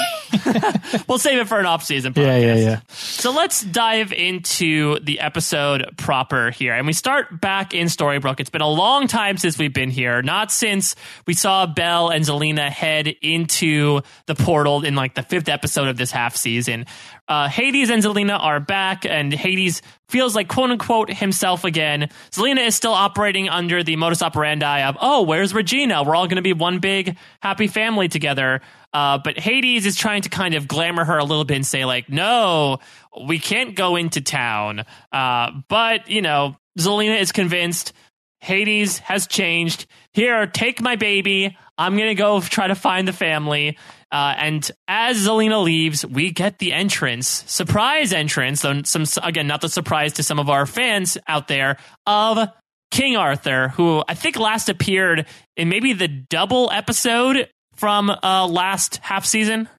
we'll 1.08 1.18
save 1.18 1.40
it 1.40 1.48
for 1.48 1.58
an 1.58 1.66
off 1.66 1.84
season. 1.84 2.14
Podcast. 2.14 2.26
Yeah, 2.26 2.38
yeah, 2.38 2.56
yeah. 2.56 2.80
So 2.90 3.32
let's 3.32 3.62
dive 3.64 4.12
into 4.12 5.00
the 5.00 5.22
episode 5.22 5.94
proper 5.98 6.52
here, 6.52 6.74
and 6.74 6.86
we 6.86 6.94
start 6.94 7.40
back 7.40 7.74
in 7.74 7.88
Storybrooke. 7.88 8.42
It's 8.42 8.50
been 8.50 8.62
a 8.62 8.70
long 8.70 9.08
time 9.08 9.38
since 9.38 9.58
we've 9.58 9.74
been 9.74 9.90
here. 9.90 10.22
Not 10.22 10.52
since 10.52 10.96
we 11.26 11.34
saw 11.34 11.66
Belle 11.66 12.10
and 12.10 12.26
Zelena 12.26 12.70
head 12.70 13.08
into 13.08 14.02
the 14.26 14.36
portal 14.36 14.84
in 14.84 14.96
like 14.96 15.16
the 15.16 15.24
fifth 15.24 15.48
episode 15.48 15.88
of 15.88 15.96
this 15.96 16.12
half 16.12 16.36
season. 16.36 16.86
Uh, 17.30 17.48
Hades 17.48 17.92
and 17.92 18.04
Zelena 18.04 18.38
are 18.38 18.60
back, 18.60 19.06
and 19.06 19.32
Hades 19.32 19.84
feels 20.10 20.36
like 20.36 20.48
quote 20.48 20.72
unquote 20.72 21.14
himself 21.14 21.64
again. 21.64 22.10
Zelena 22.32 22.66
is 22.66 22.76
still 22.76 22.94
operating 22.94 23.48
under 23.48 23.84
the 23.84 23.96
modus 23.96 24.24
operandi 24.24 24.82
of, 24.82 24.98
oh, 25.00 25.22
where's 25.22 25.54
Regina? 25.54 26.04
We're 26.04 26.16
all 26.16 26.26
going 26.26 26.38
to 26.38 26.42
be 26.42 26.54
one 26.54 26.80
big 26.80 27.16
happy 27.42 27.68
family 27.68 28.08
together. 28.08 28.62
Uh, 28.92 29.20
but 29.24 29.38
Hades 29.38 29.86
is 29.86 29.96
trying 29.96 30.24
to 30.24 30.30
kind 30.30 30.56
of 30.56 30.68
glamour 30.68 31.06
her 31.06 31.20
a 31.20 31.24
little 31.24 31.46
bit 31.46 31.58
and 31.58 31.66
say, 31.66 31.86
like, 31.86 32.10
no, 32.10 32.80
we 33.28 33.38
can't 33.38 33.76
go 33.76 33.96
into 33.96 34.22
town. 34.22 34.84
Uh, 35.12 35.52
but, 35.68 36.10
you 36.10 36.24
know, 36.24 36.58
Zelena 36.80 37.20
is 37.20 37.32
convinced 37.32 37.94
Hades 38.42 39.00
has 39.00 39.28
changed. 39.28 39.86
Here, 40.14 40.48
take 40.48 40.82
my 40.82 40.96
baby. 40.96 41.58
I'm 41.78 41.96
going 41.96 42.10
to 42.10 42.16
go 42.16 42.42
try 42.42 42.68
to 42.68 42.76
find 42.76 43.08
the 43.08 43.14
family. 43.14 43.78
Uh, 44.12 44.34
and 44.38 44.72
as 44.88 45.18
Zelena 45.26 45.64
leaves, 45.64 46.06
we 46.06 46.32
get 46.32 46.58
the 46.60 46.74
entrance, 46.74 47.28
surprise 47.28 48.12
entrance, 48.12 48.62
though 48.62 48.82
some 48.84 49.06
again 49.22 49.48
not 49.48 49.62
the 49.62 49.70
surprise 49.70 50.14
to 50.14 50.24
some 50.24 50.40
of 50.40 50.50
our 50.50 50.66
fans 50.66 51.18
out 51.28 51.48
there 51.48 51.78
of 52.08 52.50
King 52.92 53.16
Arthur, 53.16 53.70
who 53.70 54.04
I 54.08 54.16
think 54.16 54.38
last 54.38 54.68
appeared 54.68 55.28
in 55.56 55.70
maybe 55.70 55.94
the 55.94 56.08
double 56.08 56.72
episode 56.72 57.50
from 57.76 58.10
uh, 58.10 58.48
last 58.48 58.98
half 58.98 59.26
season. 59.26 59.70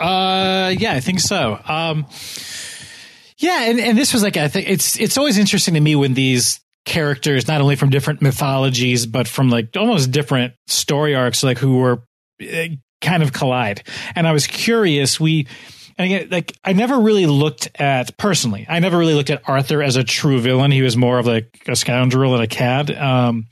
Uh, 0.00 0.74
yeah, 0.76 0.92
I 0.92 1.00
think 1.00 1.20
so. 1.20 1.58
Um, 1.66 2.06
yeah, 3.38 3.70
and, 3.70 3.78
and 3.78 3.96
this 3.96 4.12
was 4.12 4.22
like 4.22 4.36
I 4.36 4.48
think 4.48 4.68
it's 4.68 4.98
it's 4.98 5.16
always 5.16 5.38
interesting 5.38 5.74
to 5.74 5.80
me 5.80 5.94
when 5.94 6.14
these 6.14 6.60
characters, 6.86 7.46
not 7.46 7.60
only 7.60 7.76
from 7.76 7.90
different 7.90 8.22
mythologies, 8.22 9.04
but 9.04 9.28
from 9.28 9.50
like 9.50 9.76
almost 9.76 10.10
different 10.10 10.54
story 10.66 11.14
arcs, 11.14 11.42
like 11.42 11.58
who 11.58 11.78
were 11.78 12.02
uh, 12.40 12.68
kind 13.02 13.22
of 13.22 13.34
collide. 13.34 13.82
And 14.14 14.26
I 14.26 14.32
was 14.32 14.46
curious. 14.46 15.20
We, 15.20 15.46
and 15.98 16.06
again, 16.06 16.28
like 16.30 16.56
I 16.64 16.72
never 16.72 16.98
really 16.98 17.26
looked 17.26 17.68
at 17.78 18.16
personally. 18.16 18.64
I 18.68 18.78
never 18.78 18.96
really 18.96 19.14
looked 19.14 19.30
at 19.30 19.46
Arthur 19.46 19.82
as 19.82 19.96
a 19.96 20.04
true 20.04 20.40
villain. 20.40 20.70
He 20.70 20.82
was 20.82 20.96
more 20.96 21.18
of 21.18 21.26
like 21.26 21.62
a 21.68 21.76
scoundrel 21.76 22.34
and 22.34 22.42
a 22.42 22.46
cad. 22.46 22.90
Um, 22.90 23.46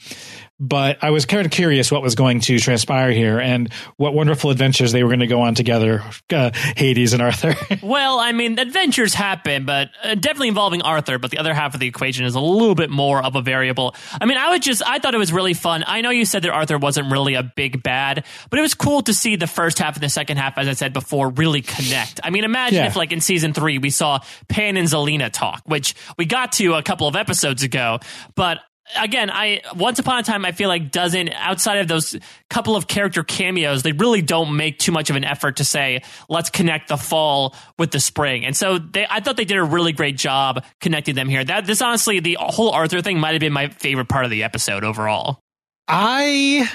but 0.60 1.02
I 1.02 1.10
was 1.10 1.26
kind 1.26 1.44
of 1.44 1.50
curious 1.50 1.90
what 1.90 2.02
was 2.02 2.14
going 2.14 2.40
to 2.40 2.58
transpire 2.58 3.10
here 3.10 3.40
and 3.40 3.72
what 3.96 4.14
wonderful 4.14 4.50
adventures 4.50 4.92
they 4.92 5.02
were 5.02 5.08
going 5.08 5.20
to 5.20 5.26
go 5.26 5.42
on 5.42 5.54
together, 5.54 6.02
uh, 6.32 6.52
Hades 6.76 7.12
and 7.12 7.20
Arthur. 7.20 7.54
well, 7.82 8.20
I 8.20 8.32
mean, 8.32 8.58
adventures 8.58 9.14
happen, 9.14 9.64
but 9.64 9.90
uh, 10.02 10.14
definitely 10.14 10.48
involving 10.48 10.82
Arthur, 10.82 11.18
but 11.18 11.32
the 11.32 11.38
other 11.38 11.52
half 11.52 11.74
of 11.74 11.80
the 11.80 11.88
equation 11.88 12.24
is 12.24 12.36
a 12.36 12.40
little 12.40 12.76
bit 12.76 12.88
more 12.88 13.22
of 13.22 13.34
a 13.34 13.42
variable. 13.42 13.96
I 14.20 14.26
mean, 14.26 14.38
I 14.38 14.50
would 14.50 14.62
just, 14.62 14.82
I 14.86 15.00
thought 15.00 15.14
it 15.14 15.18
was 15.18 15.32
really 15.32 15.54
fun. 15.54 15.82
I 15.86 16.02
know 16.02 16.10
you 16.10 16.24
said 16.24 16.42
that 16.42 16.50
Arthur 16.50 16.78
wasn't 16.78 17.10
really 17.10 17.34
a 17.34 17.42
big 17.42 17.82
bad, 17.82 18.24
but 18.48 18.58
it 18.58 18.62
was 18.62 18.74
cool 18.74 19.02
to 19.02 19.14
see 19.14 19.34
the 19.34 19.48
first 19.48 19.80
half 19.80 19.96
and 19.96 20.02
the 20.02 20.08
second 20.08 20.36
half, 20.36 20.56
as 20.56 20.68
I 20.68 20.74
said 20.74 20.92
before, 20.92 21.30
really 21.30 21.62
connect. 21.62 22.20
I 22.22 22.30
mean, 22.30 22.44
imagine 22.44 22.78
yeah. 22.78 22.86
if, 22.86 22.96
like, 22.96 23.10
in 23.10 23.20
season 23.20 23.54
three, 23.54 23.78
we 23.78 23.90
saw 23.90 24.20
Pan 24.48 24.76
and 24.76 24.86
Zelena 24.86 25.32
talk, 25.32 25.62
which 25.64 25.94
we 26.16 26.26
got 26.26 26.52
to 26.52 26.74
a 26.74 26.82
couple 26.82 27.08
of 27.08 27.16
episodes 27.16 27.64
ago, 27.64 27.98
but 28.36 28.60
again, 28.96 29.30
I 29.30 29.62
once 29.74 29.98
upon 29.98 30.18
a 30.18 30.22
time 30.22 30.44
I 30.44 30.52
feel 30.52 30.68
like 30.68 30.90
doesn't 30.90 31.30
outside 31.34 31.78
of 31.78 31.88
those 31.88 32.16
couple 32.50 32.76
of 32.76 32.86
character 32.86 33.22
cameos, 33.22 33.82
they 33.82 33.92
really 33.92 34.22
don't 34.22 34.56
make 34.56 34.78
too 34.78 34.92
much 34.92 35.10
of 35.10 35.16
an 35.16 35.24
effort 35.24 35.56
to 35.56 35.64
say 35.64 36.02
let's 36.28 36.50
connect 36.50 36.88
the 36.88 36.96
fall 36.96 37.54
with 37.78 37.90
the 37.90 38.00
spring. 38.00 38.44
And 38.44 38.56
so 38.56 38.78
they, 38.78 39.06
I 39.08 39.20
thought 39.20 39.36
they 39.36 39.44
did 39.44 39.56
a 39.56 39.64
really 39.64 39.92
great 39.92 40.16
job 40.16 40.64
connecting 40.80 41.14
them 41.14 41.28
here. 41.28 41.44
That 41.44 41.66
this 41.66 41.82
honestly, 41.82 42.20
the 42.20 42.36
whole 42.40 42.70
Arthur 42.70 43.00
thing 43.00 43.18
might 43.18 43.32
have 43.32 43.40
been 43.40 43.52
my 43.52 43.68
favorite 43.68 44.08
part 44.08 44.24
of 44.24 44.30
the 44.30 44.42
episode 44.42 44.84
overall. 44.84 45.40
I 45.88 46.70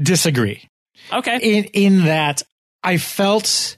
disagree. 0.00 0.68
Okay. 1.12 1.38
In 1.38 1.64
in 1.64 2.04
that 2.04 2.42
I 2.82 2.96
felt 2.98 3.76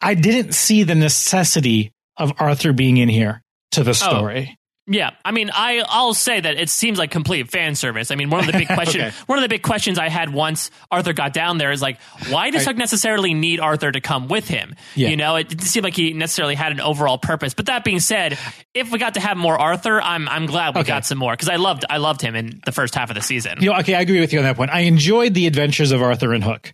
I 0.00 0.14
didn't 0.14 0.52
see 0.52 0.82
the 0.82 0.94
necessity 0.94 1.92
of 2.16 2.32
Arthur 2.38 2.72
being 2.72 2.96
in 2.96 3.08
here 3.08 3.42
to 3.72 3.82
the 3.82 3.90
oh. 3.90 3.94
story. 3.94 4.56
Yeah, 4.88 5.10
I 5.24 5.32
mean, 5.32 5.50
I 5.52 5.82
I'll 5.88 6.14
say 6.14 6.40
that 6.40 6.56
it 6.56 6.70
seems 6.70 6.96
like 6.96 7.10
complete 7.10 7.50
fan 7.50 7.74
service. 7.74 8.12
I 8.12 8.14
mean, 8.14 8.30
one 8.30 8.40
of 8.40 8.46
the 8.46 8.52
big 8.52 8.68
questions, 8.74 9.04
okay. 9.04 9.16
one 9.26 9.36
of 9.36 9.42
the 9.42 9.48
big 9.48 9.62
questions 9.62 9.98
I 9.98 10.08
had 10.08 10.32
once 10.32 10.70
Arthur 10.92 11.12
got 11.12 11.32
down 11.32 11.58
there 11.58 11.72
is 11.72 11.82
like, 11.82 12.00
why 12.28 12.50
does 12.50 12.62
I, 12.62 12.70
Hook 12.70 12.76
necessarily 12.76 13.34
need 13.34 13.58
Arthur 13.58 13.90
to 13.90 14.00
come 14.00 14.28
with 14.28 14.46
him? 14.46 14.76
Yeah. 14.94 15.08
You 15.08 15.16
know, 15.16 15.34
it 15.34 15.48
didn't 15.48 15.64
seem 15.64 15.82
like 15.82 15.96
he 15.96 16.12
necessarily 16.12 16.54
had 16.54 16.70
an 16.70 16.80
overall 16.80 17.18
purpose. 17.18 17.52
But 17.52 17.66
that 17.66 17.82
being 17.82 17.98
said, 17.98 18.38
if 18.74 18.92
we 18.92 19.00
got 19.00 19.14
to 19.14 19.20
have 19.20 19.36
more 19.36 19.58
Arthur, 19.58 20.00
I'm 20.00 20.28
I'm 20.28 20.46
glad 20.46 20.76
we 20.76 20.82
okay. 20.82 20.88
got 20.88 21.04
some 21.04 21.18
more 21.18 21.32
because 21.32 21.48
I 21.48 21.56
loved 21.56 21.84
I 21.90 21.96
loved 21.96 22.20
him 22.20 22.36
in 22.36 22.60
the 22.64 22.72
first 22.72 22.94
half 22.94 23.10
of 23.10 23.16
the 23.16 23.22
season. 23.22 23.58
You 23.60 23.70
know, 23.70 23.78
okay, 23.80 23.96
I 23.96 24.02
agree 24.02 24.20
with 24.20 24.32
you 24.32 24.38
on 24.38 24.44
that 24.44 24.56
point. 24.56 24.70
I 24.70 24.80
enjoyed 24.80 25.34
the 25.34 25.48
adventures 25.48 25.90
of 25.90 26.00
Arthur 26.00 26.32
and 26.32 26.44
Hook. 26.44 26.72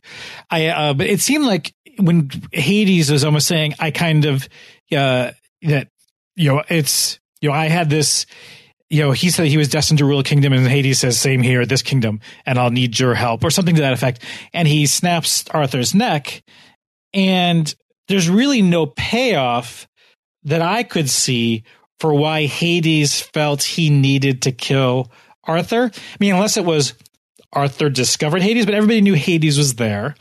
I 0.51 0.67
uh, 0.67 0.93
but 0.93 1.07
it 1.07 1.21
seemed 1.21 1.47
like 1.47 1.73
when 1.99 2.31
Hades 2.53 3.11
was 3.11 3.25
almost 3.25 3.47
saying, 3.47 3.75
I 3.81 3.91
kind 3.91 4.27
of 4.27 4.47
uh, 4.95 5.31
that 5.63 5.89
you 6.37 6.53
know 6.53 6.63
it's 6.69 7.19
you 7.43 7.51
know, 7.51 7.55
I 7.55 7.69
had 7.69 7.91
this, 7.91 8.25
you 8.89 9.03
know, 9.03 9.11
he 9.11 9.29
said 9.29 9.49
he 9.49 9.59
was 9.59 9.69
destined 9.69 9.99
to 9.99 10.07
rule 10.07 10.21
a 10.21 10.25
kingdom, 10.25 10.55
and 10.55 10.67
Hades 10.67 11.01
says, 11.01 11.19
"Same 11.19 11.43
here, 11.43 11.67
this 11.67 11.83
kingdom, 11.83 12.21
and 12.47 12.59
I'll 12.59 12.71
need 12.71 12.99
your 12.99 13.15
help," 13.15 13.45
or 13.45 13.51
something 13.51 13.75
to 13.75 13.83
that 13.83 13.93
effect. 13.93 14.23
And 14.55 14.67
he 14.67 14.87
snaps 14.87 15.45
Arthur's 15.51 15.95
neck, 15.95 16.43
and 17.13 17.75
there's 18.09 18.31
really 18.31 18.63
no 18.63 18.87
payoff 18.87 19.89
that 20.45 20.63
I 20.63 20.83
could 20.85 21.11
see 21.11 21.65
for 22.01 22.15
why 22.15 22.47
Hades 22.47 23.21
felt 23.21 23.63
he 23.63 23.91
needed 23.91 24.43
to 24.43 24.53
kill 24.53 25.13
Arthur. 25.45 25.91
I 25.95 26.17
mean, 26.21 26.35
unless 26.35 26.57
it 26.57 26.65
was 26.65 26.95
Arthur 27.53 27.91
discovered 27.91 28.43
Hades, 28.43 28.65
but 28.65 28.75
everybody 28.75 29.01
knew 29.01 29.15
Hades 29.15 29.59
was 29.59 29.75
there. 29.75 30.15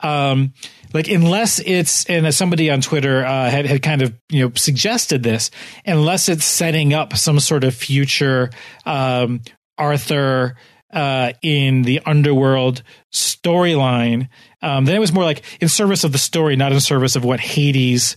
Um, 0.00 0.52
like 0.92 1.08
unless 1.08 1.58
it's 1.60 2.04
and 2.06 2.32
somebody 2.34 2.70
on 2.70 2.80
Twitter 2.80 3.24
uh, 3.24 3.50
had 3.50 3.66
had 3.66 3.82
kind 3.82 4.02
of 4.02 4.14
you 4.28 4.44
know 4.44 4.52
suggested 4.54 5.22
this, 5.22 5.50
unless 5.84 6.28
it's 6.28 6.44
setting 6.44 6.94
up 6.94 7.16
some 7.16 7.40
sort 7.40 7.64
of 7.64 7.74
future 7.74 8.50
um, 8.86 9.40
Arthur 9.76 10.56
uh, 10.92 11.32
in 11.42 11.82
the 11.82 12.00
underworld 12.06 12.82
storyline, 13.12 14.28
um, 14.62 14.84
then 14.84 14.94
it 14.94 15.00
was 15.00 15.12
more 15.12 15.24
like 15.24 15.44
in 15.60 15.68
service 15.68 16.04
of 16.04 16.12
the 16.12 16.18
story, 16.18 16.56
not 16.56 16.72
in 16.72 16.80
service 16.80 17.16
of 17.16 17.24
what 17.24 17.40
Hades 17.40 18.16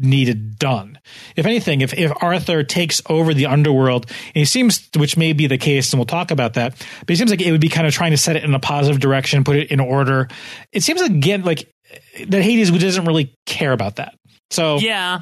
needed 0.00 0.58
done. 0.58 0.98
If 1.36 1.46
anything, 1.46 1.82
if, 1.82 1.92
if 1.94 2.10
Arthur 2.22 2.62
takes 2.62 3.02
over 3.08 3.34
the 3.34 3.46
underworld, 3.46 4.06
and 4.08 4.36
he 4.36 4.44
seems, 4.44 4.88
which 4.96 5.16
may 5.16 5.32
be 5.32 5.46
the 5.46 5.58
case, 5.58 5.92
and 5.92 5.98
we'll 5.98 6.06
talk 6.06 6.30
about 6.30 6.54
that, 6.54 6.74
but 7.00 7.10
it 7.10 7.16
seems 7.16 7.30
like 7.30 7.42
it 7.42 7.52
would 7.52 7.60
be 7.60 7.68
kind 7.68 7.86
of 7.86 7.92
trying 7.92 8.10
to 8.10 8.16
set 8.16 8.36
it 8.36 8.44
in 8.44 8.54
a 8.54 8.58
positive 8.58 9.00
direction, 9.00 9.44
put 9.44 9.56
it 9.56 9.70
in 9.70 9.78
order. 9.78 10.28
It 10.72 10.82
seems 10.82 11.02
again 11.02 11.42
like 11.42 11.72
that 12.28 12.42
Hades 12.42 12.70
doesn't 12.70 13.04
really 13.04 13.36
care 13.46 13.72
about 13.72 13.96
that. 13.96 14.14
So 14.50 14.78
yeah, 14.78 15.20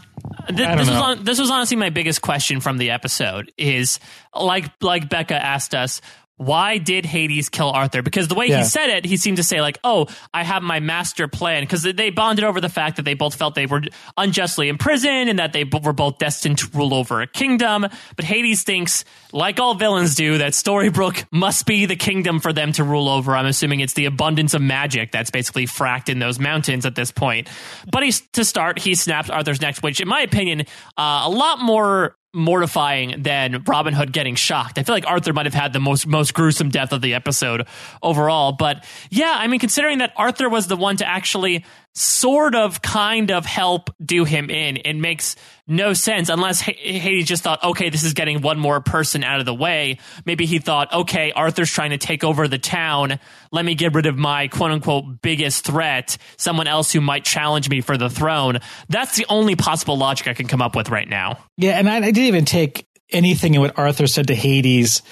Th- 0.48 0.56
this 0.56 0.88
was 0.88 0.88
on, 0.88 1.24
this 1.24 1.38
was 1.38 1.50
honestly 1.50 1.76
my 1.76 1.90
biggest 1.90 2.22
question 2.22 2.60
from 2.60 2.78
the 2.78 2.90
episode. 2.90 3.52
Is 3.58 4.00
like 4.34 4.70
like 4.80 5.08
Becca 5.08 5.34
asked 5.34 5.74
us, 5.74 6.00
why 6.38 6.78
did 6.78 7.04
Hades 7.04 7.48
kill 7.48 7.70
Arthur? 7.70 8.00
Because 8.00 8.28
the 8.28 8.34
way 8.36 8.46
yeah. 8.46 8.58
he 8.58 8.64
said 8.64 8.88
it, 8.88 9.04
he 9.04 9.16
seemed 9.16 9.36
to 9.36 9.42
say 9.42 9.60
like, 9.60 9.78
"Oh, 9.82 10.06
I 10.32 10.44
have 10.44 10.62
my 10.62 10.80
master 10.80 11.28
plan." 11.28 11.62
Because 11.62 11.82
they 11.82 12.10
bonded 12.10 12.44
over 12.44 12.60
the 12.60 12.68
fact 12.68 12.96
that 12.96 13.02
they 13.02 13.14
both 13.14 13.34
felt 13.34 13.54
they 13.54 13.66
were 13.66 13.82
unjustly 14.16 14.68
imprisoned 14.68 15.28
and 15.28 15.38
that 15.40 15.52
they 15.52 15.64
were 15.64 15.92
both 15.92 16.18
destined 16.18 16.58
to 16.58 16.68
rule 16.72 16.94
over 16.94 17.20
a 17.20 17.26
kingdom. 17.26 17.86
But 18.14 18.24
Hades 18.24 18.62
thinks, 18.62 19.04
like 19.32 19.58
all 19.58 19.74
villains 19.74 20.14
do, 20.14 20.38
that 20.38 20.52
Storybrooke 20.52 21.24
must 21.32 21.66
be 21.66 21.86
the 21.86 21.96
kingdom 21.96 22.38
for 22.38 22.52
them 22.52 22.72
to 22.72 22.84
rule 22.84 23.08
over. 23.08 23.34
I'm 23.34 23.46
assuming 23.46 23.80
it's 23.80 23.94
the 23.94 24.06
abundance 24.06 24.54
of 24.54 24.62
magic 24.62 25.10
that's 25.10 25.30
basically 25.30 25.66
fracked 25.66 26.08
in 26.08 26.20
those 26.20 26.38
mountains 26.38 26.86
at 26.86 26.94
this 26.94 27.10
point. 27.10 27.48
But 27.90 28.04
he's 28.04 28.20
to 28.32 28.44
start, 28.44 28.78
he 28.78 28.94
snaps 28.94 29.28
Arthur's 29.28 29.60
neck, 29.60 29.78
which, 29.78 30.00
in 30.00 30.06
my 30.06 30.20
opinion, 30.20 30.60
uh, 30.96 31.22
a 31.24 31.30
lot 31.30 31.60
more 31.60 32.16
mortifying 32.34 33.22
than 33.22 33.62
Robin 33.66 33.94
Hood 33.94 34.12
getting 34.12 34.34
shocked. 34.34 34.78
I 34.78 34.82
feel 34.82 34.94
like 34.94 35.06
Arthur 35.06 35.32
might 35.32 35.46
have 35.46 35.54
had 35.54 35.72
the 35.72 35.80
most 35.80 36.06
most 36.06 36.34
gruesome 36.34 36.68
death 36.68 36.92
of 36.92 37.00
the 37.00 37.14
episode 37.14 37.66
overall. 38.02 38.52
But 38.52 38.84
yeah, 39.10 39.34
I 39.38 39.46
mean, 39.46 39.60
considering 39.60 39.98
that 39.98 40.12
Arthur 40.16 40.48
was 40.48 40.66
the 40.66 40.76
one 40.76 40.96
to 40.98 41.06
actually 41.06 41.64
sort 41.94 42.54
of 42.54 42.80
kind 42.80 43.30
of 43.30 43.44
help 43.44 43.90
do 44.04 44.24
him 44.24 44.50
in, 44.50 44.76
it 44.76 44.94
makes 44.94 45.36
no 45.66 45.92
sense 45.92 46.28
unless 46.28 46.60
Hades 46.60 47.26
just 47.26 47.42
thought, 47.42 47.62
okay, 47.62 47.90
this 47.90 48.04
is 48.04 48.14
getting 48.14 48.40
one 48.40 48.58
more 48.58 48.80
person 48.80 49.24
out 49.24 49.40
of 49.40 49.46
the 49.46 49.54
way. 49.54 49.98
Maybe 50.24 50.46
he 50.46 50.58
thought, 50.58 50.92
okay, 50.92 51.32
Arthur's 51.32 51.70
trying 51.70 51.90
to 51.90 51.98
take 51.98 52.24
over 52.24 52.46
the 52.46 52.58
town. 52.58 53.18
Let 53.50 53.64
me 53.64 53.74
get 53.74 53.94
rid 53.94 54.06
of 54.06 54.16
my 54.16 54.48
quote 54.48 54.70
unquote 54.70 55.20
biggest 55.22 55.64
threat, 55.64 56.16
someone 56.36 56.66
else 56.66 56.92
who 56.92 57.00
might 57.00 57.24
challenge 57.24 57.68
me 57.68 57.80
for 57.80 57.96
the 57.96 58.08
throne. 58.08 58.60
That's 58.88 59.16
the 59.16 59.26
only 59.28 59.56
possible 59.56 59.98
logic 59.98 60.28
I 60.28 60.34
can 60.34 60.46
come 60.46 60.62
up 60.62 60.76
with 60.76 60.90
right 60.90 61.08
now. 61.08 61.38
Yeah, 61.56 61.78
and 61.78 61.88
I, 61.88 61.96
I 61.96 62.00
didn't 62.00 62.18
even 62.18 62.44
take 62.44 62.86
anything 63.10 63.54
in 63.54 63.60
what 63.60 63.78
Arthur 63.78 64.06
said 64.06 64.28
to 64.28 64.34
Hades 64.34 65.02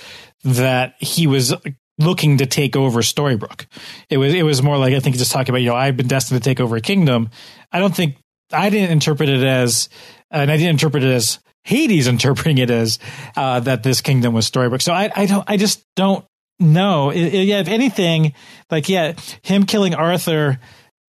that 0.45 0.95
he 0.99 1.27
was 1.27 1.55
looking 1.99 2.39
to 2.39 2.47
take 2.47 2.77
over 2.77 3.01
Storybrooke. 3.01 3.67
It 4.11 4.19
was 4.19 4.35
it 4.35 4.43
was 4.43 4.63
more 4.63 4.79
like 4.79 4.95
I 4.95 5.01
think 5.01 5.17
just 5.17 5.33
talking 5.33 5.51
about 5.51 5.63
you 5.63 5.69
know 5.69 5.77
I've 5.77 5.97
been 5.97 6.09
destined 6.09 6.43
to 6.43 6.49
take 6.49 6.61
over 6.61 6.77
a 6.77 6.81
kingdom. 6.81 7.31
I 7.73 7.79
don't 7.79 7.95
think 7.95 8.17
I 8.53 8.71
didn't 8.71 8.91
interpret 8.91 9.29
it 9.29 9.43
as 9.43 9.89
and 10.31 10.51
I 10.51 10.57
didn't 10.57 10.71
interpret 10.71 11.03
it 11.03 11.11
as 11.11 11.39
Hades 11.65 12.07
interpreting 12.07 12.59
it 12.59 12.71
as 12.71 12.99
uh, 13.37 13.61
that 13.61 13.83
this 13.83 14.01
kingdom 14.01 14.35
was 14.35 14.51
Storybrooke. 14.51 14.83
So 14.83 14.93
I, 14.93 15.11
I 15.15 15.27
don't, 15.27 15.45
I 15.47 15.57
just 15.57 15.85
don't 15.97 16.25
know. 16.59 17.11
It, 17.11 17.35
it, 17.35 17.45
yeah, 17.47 17.61
if 17.61 17.69
anything, 17.69 18.35
like 18.71 18.89
yeah, 18.89 19.15
him 19.43 19.65
killing 19.65 19.95
Arthur 19.95 20.59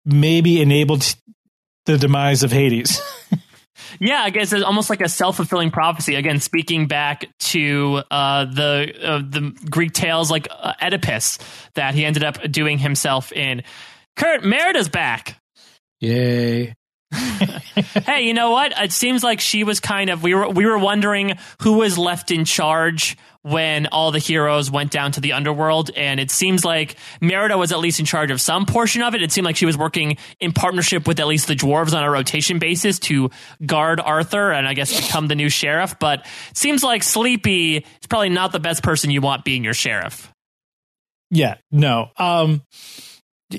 maybe 0.05 0.61
enabled 0.61 1.15
the 1.85 1.97
demise 1.97 2.43
of 2.43 2.51
Hades. 2.51 3.01
yeah, 3.99 4.21
I 4.21 4.29
guess 4.29 4.53
it's 4.53 4.63
almost 4.63 4.89
like 4.89 5.01
a 5.01 5.09
self 5.09 5.37
fulfilling 5.37 5.71
prophecy. 5.71 6.15
Again, 6.15 6.39
speaking 6.39 6.87
back 6.87 7.25
to 7.39 8.01
uh, 8.11 8.45
the 8.45 8.93
uh, 9.01 9.19
the 9.19 9.55
Greek 9.69 9.93
tales 9.93 10.31
like 10.31 10.47
uh, 10.51 10.73
Oedipus 10.81 11.39
that 11.75 11.95
he 11.95 12.05
ended 12.05 12.23
up 12.23 12.39
doing 12.51 12.77
himself 12.77 13.31
in. 13.31 13.63
Kurt 14.15 14.43
Merida's 14.43 14.89
back. 14.89 15.39
Yay! 15.99 16.75
Hey, 17.11 18.21
you 18.21 18.33
know 18.33 18.51
what? 18.51 18.73
It 18.77 18.91
seems 18.91 19.23
like 19.23 19.39
she 19.39 19.63
was 19.63 19.79
kind 19.79 20.09
of 20.09 20.23
we 20.23 20.33
were 20.33 20.49
we 20.49 20.65
were 20.65 20.77
wondering 20.77 21.37
who 21.61 21.73
was 21.73 21.97
left 21.97 22.31
in 22.31 22.43
charge 22.43 23.17
when 23.43 23.87
all 23.87 24.11
the 24.11 24.19
heroes 24.19 24.69
went 24.69 24.91
down 24.91 25.13
to 25.13 25.21
the 25.21 25.31
underworld 25.31 25.89
and 25.95 26.19
it 26.19 26.29
seems 26.29 26.65
like 26.65 26.97
Merida 27.21 27.57
was 27.57 27.71
at 27.71 27.79
least 27.79 27.99
in 28.01 28.05
charge 28.05 28.29
of 28.29 28.41
some 28.41 28.65
portion 28.65 29.01
of 29.01 29.15
it. 29.15 29.23
It 29.23 29.31
seemed 29.31 29.45
like 29.45 29.55
she 29.55 29.65
was 29.65 29.77
working 29.77 30.17
in 30.41 30.51
partnership 30.51 31.07
with 31.07 31.17
at 31.21 31.27
least 31.27 31.47
the 31.47 31.55
dwarves 31.55 31.93
on 31.93 32.03
a 32.03 32.11
rotation 32.11 32.59
basis 32.59 32.99
to 32.99 33.29
guard 33.65 34.01
Arthur 34.01 34.51
and 34.51 34.67
I 34.67 34.73
guess 34.73 34.99
become 34.99 35.27
the 35.27 35.35
new 35.35 35.47
sheriff, 35.47 35.97
but 35.97 36.25
it 36.49 36.57
seems 36.57 36.83
like 36.83 37.03
Sleepy 37.03 37.77
is 37.77 38.07
probably 38.09 38.29
not 38.29 38.51
the 38.51 38.59
best 38.59 38.83
person 38.83 39.11
you 39.11 39.21
want 39.21 39.45
being 39.45 39.63
your 39.63 39.73
sheriff. 39.73 40.29
Yeah, 41.29 41.55
no. 41.71 42.09
Um 42.17 42.63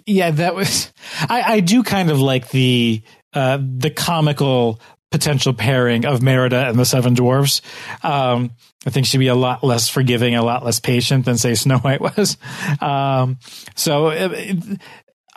yeah, 0.05 0.33
that 0.33 0.55
was 0.55 0.93
I 1.23 1.41
I 1.55 1.61
do 1.61 1.83
kind 1.83 2.11
of 2.11 2.21
like 2.21 2.51
the 2.51 3.03
uh, 3.35 3.59
the 3.61 3.91
comical 3.91 4.81
potential 5.11 5.55
pairing 5.55 6.05
of 6.05 6.23
Merida 6.23 6.69
and 6.69 6.79
the 6.79 6.85
Seven 6.85 7.15
Dwarfs. 7.15 7.63
Um, 8.03 8.51
I 8.87 8.91
think 8.91 9.07
she'd 9.07 9.19
be 9.19 9.29
a 9.29 9.35
lot 9.35 9.65
less 9.65 9.89
forgiving, 9.89 10.35
a 10.35 10.43
lot 10.43 10.65
less 10.65 10.81
patient 10.81 11.25
than 11.25 11.39
say 11.39 11.55
Snow 11.55 11.79
White 11.79 12.01
was. 12.01 12.37
Um, 12.81 13.39
so 13.75 14.09
it, 14.09 14.81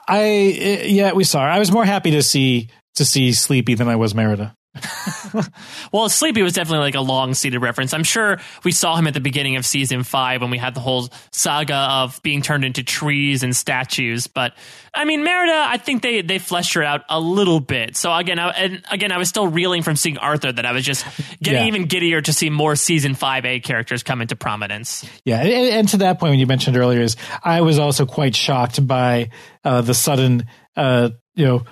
I, 0.07 0.19
it, 0.19 0.89
yeah, 0.89 1.13
we 1.13 1.23
saw 1.23 1.41
her. 1.41 1.49
I 1.49 1.59
was 1.59 1.71
more 1.71 1.85
happy 1.85 2.11
to 2.11 2.23
see 2.23 2.69
to 2.95 3.05
see 3.05 3.31
Sleepy 3.31 3.75
than 3.75 3.87
I 3.87 3.95
was 3.95 4.13
Merida. 4.13 4.55
well, 5.91 6.07
Sleepy 6.07 6.41
was 6.41 6.53
definitely 6.53 6.85
like 6.85 6.95
a 6.95 7.01
long 7.01 7.33
seated 7.33 7.59
reference. 7.59 7.93
I'm 7.93 8.05
sure 8.05 8.39
we 8.63 8.71
saw 8.71 8.95
him 8.95 9.05
at 9.05 9.13
the 9.13 9.19
beginning 9.19 9.57
of 9.57 9.65
season 9.65 10.03
five 10.03 10.41
when 10.41 10.49
we 10.49 10.57
had 10.57 10.73
the 10.73 10.79
whole 10.79 11.09
saga 11.31 11.75
of 11.75 12.21
being 12.23 12.41
turned 12.41 12.63
into 12.63 12.81
trees 12.81 13.43
and 13.43 13.53
statues. 13.53 14.27
But 14.27 14.53
I 14.93 15.03
mean, 15.03 15.23
Merida, 15.23 15.65
I 15.67 15.77
think 15.77 16.01
they 16.01 16.21
they 16.21 16.39
fleshed 16.39 16.73
her 16.75 16.83
out 16.83 17.01
a 17.09 17.19
little 17.19 17.59
bit. 17.59 17.97
So 17.97 18.13
again, 18.13 18.39
I, 18.39 18.49
and 18.51 18.83
again, 18.89 19.11
I 19.11 19.17
was 19.17 19.27
still 19.27 19.47
reeling 19.47 19.81
from 19.83 19.97
seeing 19.97 20.17
Arthur 20.17 20.51
that 20.51 20.65
I 20.65 20.71
was 20.71 20.85
just 20.85 21.05
getting 21.43 21.63
yeah. 21.63 21.67
even 21.67 21.87
giddier 21.87 22.21
to 22.21 22.31
see 22.31 22.49
more 22.49 22.77
season 22.77 23.13
five 23.13 23.45
A 23.45 23.59
characters 23.59 24.03
come 24.03 24.21
into 24.21 24.37
prominence. 24.37 25.05
Yeah, 25.25 25.41
and, 25.41 25.51
and, 25.51 25.89
to 25.89 25.97
that 25.97 26.19
point, 26.19 26.31
when 26.31 26.39
you 26.39 26.47
mentioned 26.47 26.77
earlier, 26.77 27.01
is 27.01 27.17
I 27.43 27.61
was 27.61 27.77
also 27.77 28.05
quite 28.05 28.35
shocked 28.35 28.85
by 28.85 29.31
uh, 29.65 29.81
the 29.81 29.93
sudden. 29.93 30.45
Uh, 30.77 31.09
you 31.35 31.45
know, 31.45 31.63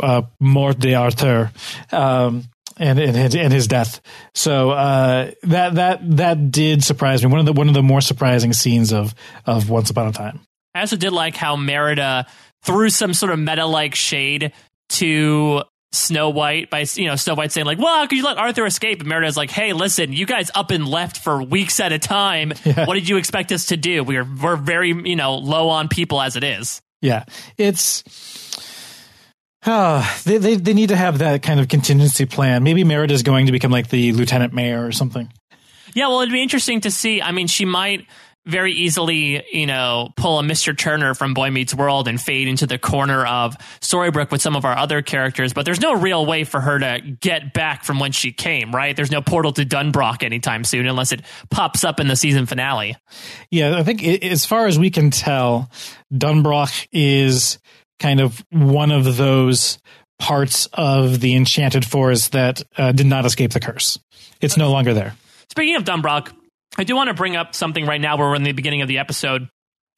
uh, 0.00 0.22
Morte 0.40 0.80
d'Arthur, 0.80 1.50
um, 1.92 2.44
and, 2.76 2.98
and 2.98 3.16
his, 3.16 3.34
and 3.34 3.52
his 3.52 3.66
death. 3.66 4.00
So 4.34 4.70
uh, 4.70 5.32
that 5.44 5.74
that 5.74 6.16
that 6.16 6.50
did 6.50 6.84
surprise 6.84 7.24
me. 7.24 7.30
One 7.30 7.40
of 7.40 7.46
the 7.46 7.52
one 7.52 7.68
of 7.68 7.74
the 7.74 7.82
more 7.82 8.00
surprising 8.00 8.52
scenes 8.52 8.92
of 8.92 9.14
of 9.46 9.68
Once 9.70 9.90
Upon 9.90 10.08
a 10.08 10.12
Time. 10.12 10.40
I 10.74 10.80
also 10.80 10.96
did 10.96 11.12
like 11.12 11.34
how 11.36 11.56
Merida 11.56 12.26
threw 12.62 12.90
some 12.90 13.14
sort 13.14 13.32
of 13.32 13.38
meta 13.38 13.66
like 13.66 13.94
shade 13.94 14.52
to 14.90 15.62
Snow 15.92 16.28
White 16.30 16.70
by 16.70 16.84
you 16.94 17.06
know 17.06 17.16
Snow 17.16 17.34
White 17.34 17.50
saying 17.50 17.66
like, 17.66 17.78
"Well, 17.78 17.94
how 17.94 18.06
could 18.06 18.18
you 18.18 18.24
let 18.24 18.36
Arthur 18.36 18.66
escape?" 18.66 19.00
And 19.00 19.08
Merida's 19.08 19.36
like, 19.36 19.50
"Hey, 19.50 19.72
listen, 19.72 20.12
you 20.12 20.26
guys 20.26 20.50
up 20.54 20.70
and 20.70 20.86
left 20.86 21.18
for 21.18 21.42
weeks 21.42 21.80
at 21.80 21.92
a 21.92 21.98
time. 21.98 22.52
Yeah. 22.64 22.84
What 22.84 22.94
did 22.94 23.08
you 23.08 23.16
expect 23.16 23.50
us 23.50 23.66
to 23.66 23.78
do? 23.78 24.04
We're 24.04 24.26
we're 24.42 24.56
very 24.56 24.88
you 24.88 25.16
know 25.16 25.36
low 25.36 25.70
on 25.70 25.88
people 25.88 26.20
as 26.20 26.36
it 26.36 26.44
is." 26.44 26.82
Yeah, 27.00 27.24
it's 27.56 28.02
Oh, 29.66 30.20
they, 30.24 30.38
they 30.38 30.56
they 30.56 30.74
need 30.74 30.90
to 30.90 30.96
have 30.96 31.18
that 31.18 31.42
kind 31.42 31.58
of 31.58 31.68
contingency 31.68 32.26
plan. 32.26 32.62
Maybe 32.62 32.84
Merida 32.84 33.12
is 33.12 33.22
going 33.22 33.46
to 33.46 33.52
become 33.52 33.72
like 33.72 33.88
the 33.88 34.12
lieutenant 34.12 34.52
mayor 34.52 34.84
or 34.86 34.92
something. 34.92 35.32
Yeah, 35.94 36.08
well, 36.08 36.20
it'd 36.20 36.32
be 36.32 36.42
interesting 36.42 36.82
to 36.82 36.90
see. 36.90 37.20
I 37.20 37.32
mean, 37.32 37.48
she 37.48 37.64
might 37.64 38.06
very 38.48 38.72
easily, 38.72 39.44
you 39.52 39.66
know, 39.66 40.08
pull 40.16 40.38
a 40.38 40.42
Mr. 40.42 40.76
Turner 40.76 41.12
from 41.12 41.34
Boy 41.34 41.50
Meets 41.50 41.74
World 41.74 42.08
and 42.08 42.18
fade 42.20 42.48
into 42.48 42.66
the 42.66 42.78
corner 42.78 43.26
of 43.26 43.54
Storybrooke 43.80 44.30
with 44.30 44.40
some 44.40 44.56
of 44.56 44.64
our 44.64 44.76
other 44.76 45.02
characters, 45.02 45.52
but 45.52 45.66
there's 45.66 45.82
no 45.82 45.94
real 45.94 46.24
way 46.24 46.44
for 46.44 46.58
her 46.58 46.78
to 46.78 47.00
get 47.20 47.52
back 47.52 47.84
from 47.84 48.00
when 48.00 48.10
she 48.10 48.32
came, 48.32 48.74
right? 48.74 48.96
There's 48.96 49.10
no 49.10 49.20
portal 49.20 49.52
to 49.52 49.66
Dunbroch 49.66 50.22
anytime 50.22 50.64
soon 50.64 50.86
unless 50.86 51.12
it 51.12 51.20
pops 51.50 51.84
up 51.84 52.00
in 52.00 52.08
the 52.08 52.16
season 52.16 52.46
finale. 52.46 52.96
Yeah, 53.50 53.76
I 53.76 53.82
think 53.82 54.02
it, 54.02 54.24
as 54.24 54.46
far 54.46 54.66
as 54.66 54.78
we 54.78 54.88
can 54.88 55.10
tell, 55.10 55.70
Dunbroch 56.10 56.88
is 56.90 57.58
kind 57.98 58.20
of 58.20 58.44
one 58.50 58.90
of 58.90 59.16
those 59.16 59.78
parts 60.18 60.66
of 60.72 61.20
the 61.20 61.34
enchanted 61.34 61.84
forest 61.84 62.32
that 62.32 62.62
uh, 62.76 62.92
did 62.92 63.06
not 63.06 63.24
escape 63.24 63.52
the 63.52 63.60
curse. 63.60 63.98
It's 64.40 64.56
no 64.56 64.70
longer 64.70 64.94
there. 64.94 65.14
Speaking 65.50 65.76
of 65.76 65.84
Dunbroch, 65.84 66.32
I 66.76 66.84
do 66.84 66.94
want 66.94 67.08
to 67.08 67.14
bring 67.14 67.36
up 67.36 67.54
something 67.54 67.86
right 67.86 68.00
now 68.00 68.16
where 68.16 68.28
we're 68.28 68.36
in 68.36 68.42
the 68.42 68.52
beginning 68.52 68.82
of 68.82 68.88
the 68.88 68.98
episode. 68.98 69.48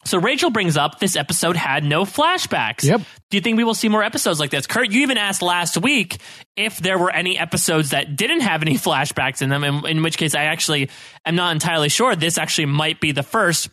So 0.05 0.19
Rachel 0.19 0.51
brings 0.51 0.79
up 0.79 0.99
this 0.99 1.15
episode 1.15 1.57
had 1.57 1.85
no 1.85 2.05
flashbacks. 2.05 2.85
Yep. 2.85 3.03
Do 3.31 3.37
you 3.37 3.43
think 3.43 3.59
we 3.59 3.65
will 3.65 3.75
see 3.75 3.91
more 3.91 4.03
episodes 4.03 4.41
like 4.41 4.51
this? 4.51 4.67
Kurt, 4.67 4.91
you 4.91 5.03
even 5.03 5.19
asked 5.19 5.43
last 5.43 5.77
week 5.77 6.19
if 6.57 6.79
there 6.79 6.99
were 6.99 7.11
any 7.11 7.39
episodes 7.39 7.91
that 7.91 8.17
didn't 8.17 8.41
have 8.41 8.63
any 8.63 8.75
flashbacks 8.77 9.43
in 9.43 9.51
them, 9.51 9.63
in, 9.63 9.87
in 9.87 10.03
which 10.03 10.17
case 10.17 10.35
I 10.35 10.45
actually 10.45 10.89
am 11.27 11.37
not 11.37 11.53
entirely 11.53 11.91
sure. 11.91 12.17
This 12.17 12.39
actually 12.39 12.67
might 12.67 13.01
be 13.01 13.13
the 13.13 13.23
first. 13.23 13.69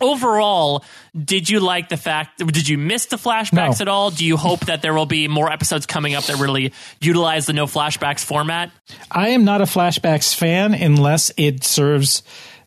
Overall, 0.00 0.84
did 1.16 1.48
you 1.48 1.60
like 1.60 1.88
the 1.88 1.96
fact? 1.96 2.38
Did 2.38 2.68
you 2.68 2.76
miss 2.76 3.06
the 3.06 3.16
flashbacks 3.16 3.78
No. 3.78 3.82
at 3.82 3.88
all? 3.88 4.10
Do 4.10 4.24
you 4.24 4.36
hope 4.36 4.60
that 4.66 4.82
there 4.82 4.92
will 4.92 5.06
be 5.06 5.28
more 5.28 5.50
episodes 5.52 5.86
coming 5.86 6.14
up 6.14 6.24
that 6.24 6.38
really 6.38 6.72
utilize 7.00 7.46
the 7.46 7.52
no 7.52 7.66
flashbacks 7.66 8.24
format? 8.24 8.72
I 9.10 9.28
am 9.28 9.44
not 9.44 9.60
a 9.60 9.64
flashbacks 9.64 10.34
fan 10.34 10.74
unless 10.74 11.30
it 11.36 11.62
serves 11.62 12.22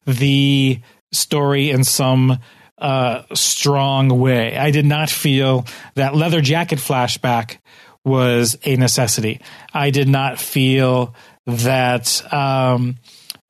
the 0.06 0.80
story 1.12 1.70
in 1.70 1.84
some 1.84 2.40
uh, 2.78 3.24
strong 3.34 4.08
way. 4.20 4.58
I 4.58 4.72
did 4.72 4.86
not 4.86 5.10
feel 5.10 5.66
that 5.96 6.16
leather 6.16 6.40
jacket 6.42 6.80
flashback 6.80 7.58
was 8.06 8.58
a 8.64 8.78
necessity. 8.78 9.42
I 9.74 9.90
did 9.90 10.08
not 10.08 10.40
feel 10.40 11.14
that 11.46 12.22
um, 12.34 12.96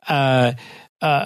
uh, 0.08 0.54
uh, 1.02 1.26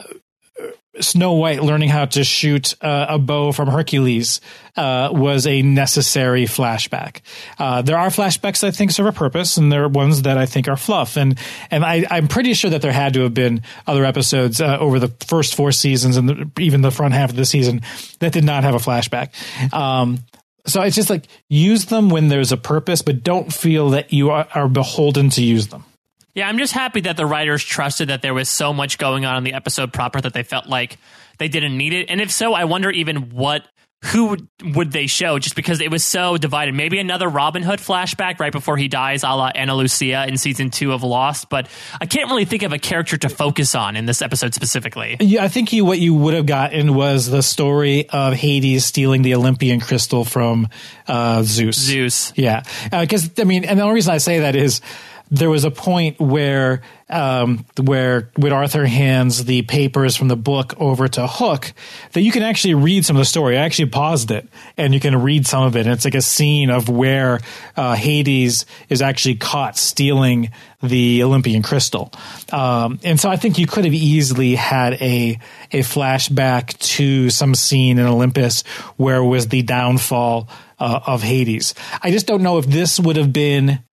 Snow 0.99 1.33
White 1.33 1.63
learning 1.63 1.89
how 1.89 2.05
to 2.05 2.23
shoot 2.23 2.75
uh, 2.81 3.05
a 3.09 3.17
bow 3.17 3.53
from 3.53 3.69
Hercules 3.69 4.41
uh, 4.75 5.09
was 5.11 5.47
a 5.47 5.61
necessary 5.61 6.43
flashback. 6.43 7.21
Uh, 7.57 7.81
there 7.81 7.97
are 7.97 8.09
flashbacks 8.09 8.63
I 8.63 8.71
think 8.71 8.91
serve 8.91 9.05
a 9.05 9.11
purpose, 9.13 9.55
and 9.55 9.71
there 9.71 9.83
are 9.83 9.87
ones 9.87 10.23
that 10.23 10.37
I 10.37 10.45
think 10.45 10.67
are 10.67 10.75
fluff. 10.75 11.15
And 11.15 11.37
and 11.69 11.85
I, 11.85 12.05
I'm 12.11 12.27
pretty 12.27 12.53
sure 12.53 12.71
that 12.71 12.81
there 12.81 12.91
had 12.91 13.13
to 13.13 13.21
have 13.21 13.33
been 13.33 13.61
other 13.87 14.03
episodes 14.03 14.59
uh, 14.59 14.77
over 14.79 14.99
the 14.99 15.09
first 15.25 15.55
four 15.55 15.71
seasons 15.71 16.17
and 16.17 16.27
the, 16.27 16.51
even 16.59 16.81
the 16.81 16.91
front 16.91 17.13
half 17.13 17.29
of 17.29 17.35
the 17.37 17.45
season 17.45 17.81
that 18.19 18.33
did 18.33 18.43
not 18.43 18.63
have 18.63 18.75
a 18.75 18.79
flashback. 18.79 19.31
Um, 19.73 20.19
so 20.65 20.81
it's 20.81 20.95
just 20.95 21.09
like 21.09 21.25
use 21.47 21.85
them 21.85 22.09
when 22.09 22.27
there's 22.27 22.51
a 22.51 22.57
purpose, 22.57 23.01
but 23.01 23.23
don't 23.23 23.51
feel 23.51 23.91
that 23.91 24.11
you 24.13 24.29
are, 24.29 24.47
are 24.53 24.67
beholden 24.67 25.29
to 25.31 25.43
use 25.43 25.67
them. 25.67 25.85
Yeah, 26.33 26.47
I'm 26.47 26.57
just 26.57 26.73
happy 26.73 27.01
that 27.01 27.17
the 27.17 27.25
writers 27.25 27.63
trusted 27.63 28.09
that 28.09 28.21
there 28.21 28.33
was 28.33 28.49
so 28.49 28.73
much 28.73 28.97
going 28.97 29.25
on 29.25 29.37
in 29.37 29.43
the 29.43 29.53
episode 29.53 29.91
proper 29.91 30.21
that 30.21 30.33
they 30.33 30.43
felt 30.43 30.67
like 30.67 30.97
they 31.39 31.47
didn't 31.47 31.77
need 31.77 31.93
it. 31.93 32.09
And 32.09 32.21
if 32.21 32.31
so, 32.31 32.53
I 32.53 32.65
wonder 32.65 32.89
even 32.89 33.31
what 33.31 33.65
who 34.05 34.27
would, 34.29 34.47
would 34.75 34.91
they 34.91 35.05
show 35.05 35.37
just 35.37 35.55
because 35.55 35.79
it 35.79 35.91
was 35.91 36.03
so 36.03 36.35
divided. 36.35 36.73
Maybe 36.73 36.97
another 36.97 37.29
Robin 37.29 37.61
Hood 37.61 37.79
flashback 37.79 38.39
right 38.39 38.51
before 38.51 38.75
he 38.75 38.87
dies, 38.87 39.23
a 39.23 39.27
la 39.27 39.51
Ana 39.53 39.75
Lucia 39.75 40.25
in 40.27 40.37
season 40.37 40.71
two 40.71 40.91
of 40.91 41.03
Lost. 41.03 41.49
But 41.49 41.67
I 41.99 42.07
can't 42.07 42.27
really 42.27 42.45
think 42.45 42.63
of 42.63 42.73
a 42.73 42.79
character 42.79 43.15
to 43.17 43.29
focus 43.29 43.75
on 43.75 43.95
in 43.95 44.07
this 44.07 44.23
episode 44.23 44.55
specifically. 44.55 45.17
Yeah, 45.19 45.43
I 45.43 45.49
think 45.49 45.71
you 45.71 45.85
what 45.85 45.99
you 45.99 46.15
would 46.15 46.33
have 46.33 46.47
gotten 46.47 46.95
was 46.95 47.29
the 47.29 47.43
story 47.43 48.09
of 48.09 48.33
Hades 48.33 48.85
stealing 48.85 49.21
the 49.21 49.35
Olympian 49.35 49.79
crystal 49.79 50.25
from 50.25 50.67
uh, 51.07 51.43
Zeus. 51.43 51.77
Zeus. 51.77 52.33
Yeah, 52.35 52.63
because 52.91 53.29
I 53.37 53.43
mean, 53.43 53.65
and 53.65 53.77
the 53.77 53.83
only 53.83 53.95
reason 53.95 54.15
I 54.15 54.17
say 54.17 54.39
that 54.39 54.55
is 54.55 54.81
there 55.31 55.49
was 55.49 55.63
a 55.63 55.71
point 55.71 56.19
where 56.19 56.81
um, 57.09 57.65
where 57.81 58.29
Arthur 58.51 58.85
hands 58.85 59.45
the 59.45 59.61
papers 59.63 60.15
from 60.15 60.27
the 60.27 60.35
book 60.35 60.73
over 60.79 61.07
to 61.07 61.25
Hook 61.27 61.73
that 62.11 62.21
you 62.21 62.31
can 62.31 62.43
actually 62.43 62.73
read 62.73 63.05
some 63.05 63.15
of 63.15 63.21
the 63.21 63.25
story. 63.25 63.57
I 63.57 63.61
actually 63.61 63.89
paused 63.89 64.31
it 64.31 64.47
and 64.77 64.93
you 64.93 64.99
can 64.99 65.21
read 65.21 65.47
some 65.47 65.63
of 65.63 65.75
it. 65.75 65.85
And 65.85 65.91
it's 65.91 66.05
like 66.05 66.15
a 66.15 66.21
scene 66.21 66.69
of 66.69 66.89
where 66.89 67.39
uh, 67.75 67.95
Hades 67.95 68.65
is 68.89 69.01
actually 69.01 69.35
caught 69.35 69.77
stealing 69.77 70.51
the 70.81 71.23
Olympian 71.23 71.63
crystal. 71.63 72.11
Um, 72.51 72.99
and 73.03 73.19
so 73.19 73.29
I 73.29 73.35
think 73.35 73.57
you 73.57 73.67
could 73.67 73.85
have 73.85 73.93
easily 73.93 74.55
had 74.55 74.93
a 74.95 75.39
a 75.71 75.79
flashback 75.79 76.77
to 76.95 77.29
some 77.29 77.55
scene 77.55 77.99
in 77.99 78.05
Olympus 78.05 78.63
where 78.97 79.23
was 79.23 79.47
the 79.47 79.61
downfall 79.61 80.49
uh, 80.79 80.99
of 81.05 81.23
Hades. 81.23 81.73
I 82.01 82.11
just 82.11 82.25
don't 82.27 82.41
know 82.41 82.57
if 82.57 82.65
this 82.65 82.99
would 82.99 83.15
have 83.15 83.31
been 83.31 83.83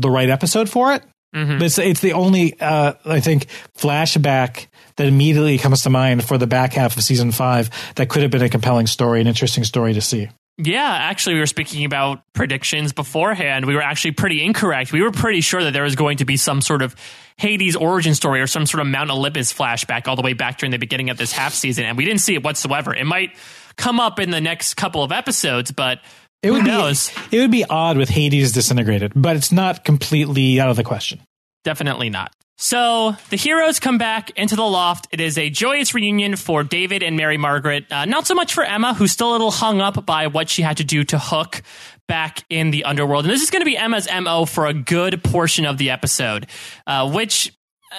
the 0.00 0.10
right 0.10 0.28
episode 0.28 0.68
for 0.68 0.92
it. 0.92 1.02
But 1.32 1.62
It's, 1.62 1.78
it's 1.78 2.00
the 2.00 2.14
only, 2.14 2.58
uh, 2.58 2.94
I 3.04 3.20
think, 3.20 3.46
flashback 3.78 4.66
that 4.96 5.06
immediately 5.06 5.58
comes 5.58 5.82
to 5.84 5.90
mind 5.90 6.24
for 6.24 6.38
the 6.38 6.46
back 6.48 6.72
half 6.72 6.96
of 6.96 7.02
season 7.04 7.30
five 7.30 7.70
that 7.94 8.08
could 8.08 8.22
have 8.22 8.30
been 8.30 8.42
a 8.42 8.48
compelling 8.48 8.88
story, 8.88 9.20
an 9.20 9.26
interesting 9.26 9.64
story 9.64 9.94
to 9.94 10.00
see. 10.00 10.28
Yeah, 10.58 10.90
actually, 10.90 11.34
we 11.34 11.40
were 11.40 11.46
speaking 11.46 11.84
about 11.86 12.22
predictions 12.34 12.92
beforehand. 12.92 13.64
We 13.64 13.74
were 13.74 13.80
actually 13.82 14.12
pretty 14.12 14.44
incorrect. 14.44 14.92
We 14.92 15.00
were 15.02 15.12
pretty 15.12 15.40
sure 15.40 15.62
that 15.64 15.72
there 15.72 15.84
was 15.84 15.94
going 15.94 16.18
to 16.18 16.26
be 16.26 16.36
some 16.36 16.60
sort 16.60 16.82
of 16.82 16.94
Hades 17.38 17.76
origin 17.76 18.14
story 18.14 18.42
or 18.42 18.46
some 18.46 18.66
sort 18.66 18.82
of 18.82 18.88
Mount 18.88 19.10
Olympus 19.10 19.54
flashback 19.54 20.06
all 20.06 20.16
the 20.16 20.22
way 20.22 20.34
back 20.34 20.58
during 20.58 20.72
the 20.72 20.78
beginning 20.78 21.08
of 21.08 21.16
this 21.16 21.32
half 21.32 21.54
season, 21.54 21.84
and 21.86 21.96
we 21.96 22.04
didn't 22.04 22.20
see 22.20 22.34
it 22.34 22.42
whatsoever. 22.42 22.94
It 22.94 23.06
might 23.06 23.36
come 23.76 24.00
up 24.00 24.18
in 24.18 24.30
the 24.30 24.40
next 24.40 24.74
couple 24.74 25.02
of 25.02 25.12
episodes, 25.12 25.70
but 25.70 26.00
It 26.42 26.48
who 26.48 26.54
would 26.54 26.64
knows? 26.64 27.10
be 27.30 27.36
it 27.36 27.40
would 27.40 27.50
be 27.50 27.64
odd 27.64 27.96
with 27.96 28.08
Hades 28.08 28.52
disintegrated, 28.52 29.12
but 29.14 29.36
it's 29.36 29.52
not 29.52 29.84
completely 29.84 30.60
out 30.60 30.70
of 30.70 30.76
the 30.76 30.84
question. 30.84 31.20
Definitely 31.64 32.08
not. 32.10 32.32
So 32.56 33.16
the 33.30 33.36
heroes 33.36 33.80
come 33.80 33.96
back 33.96 34.30
into 34.36 34.54
the 34.54 34.62
loft. 34.64 35.08
It 35.12 35.20
is 35.20 35.38
a 35.38 35.48
joyous 35.48 35.94
reunion 35.94 36.36
for 36.36 36.62
David 36.62 37.02
and 37.02 37.16
Mary 37.16 37.38
Margaret. 37.38 37.86
Uh, 37.90 38.04
not 38.04 38.26
so 38.26 38.34
much 38.34 38.52
for 38.52 38.62
Emma, 38.64 38.92
who's 38.92 39.12
still 39.12 39.30
a 39.30 39.32
little 39.32 39.50
hung 39.50 39.80
up 39.80 40.04
by 40.04 40.26
what 40.26 40.50
she 40.50 40.60
had 40.60 40.76
to 40.76 40.84
do 40.84 41.02
to 41.04 41.18
Hook 41.18 41.62
back 42.06 42.44
in 42.50 42.70
the 42.70 42.84
underworld. 42.84 43.24
And 43.24 43.32
this 43.32 43.42
is 43.42 43.50
going 43.50 43.62
to 43.62 43.66
be 43.66 43.78
Emma's 43.78 44.06
MO 44.20 44.44
for 44.44 44.66
a 44.66 44.74
good 44.74 45.24
portion 45.24 45.64
of 45.64 45.78
the 45.78 45.88
episode, 45.88 46.48
uh, 46.86 47.10
which 47.10 47.50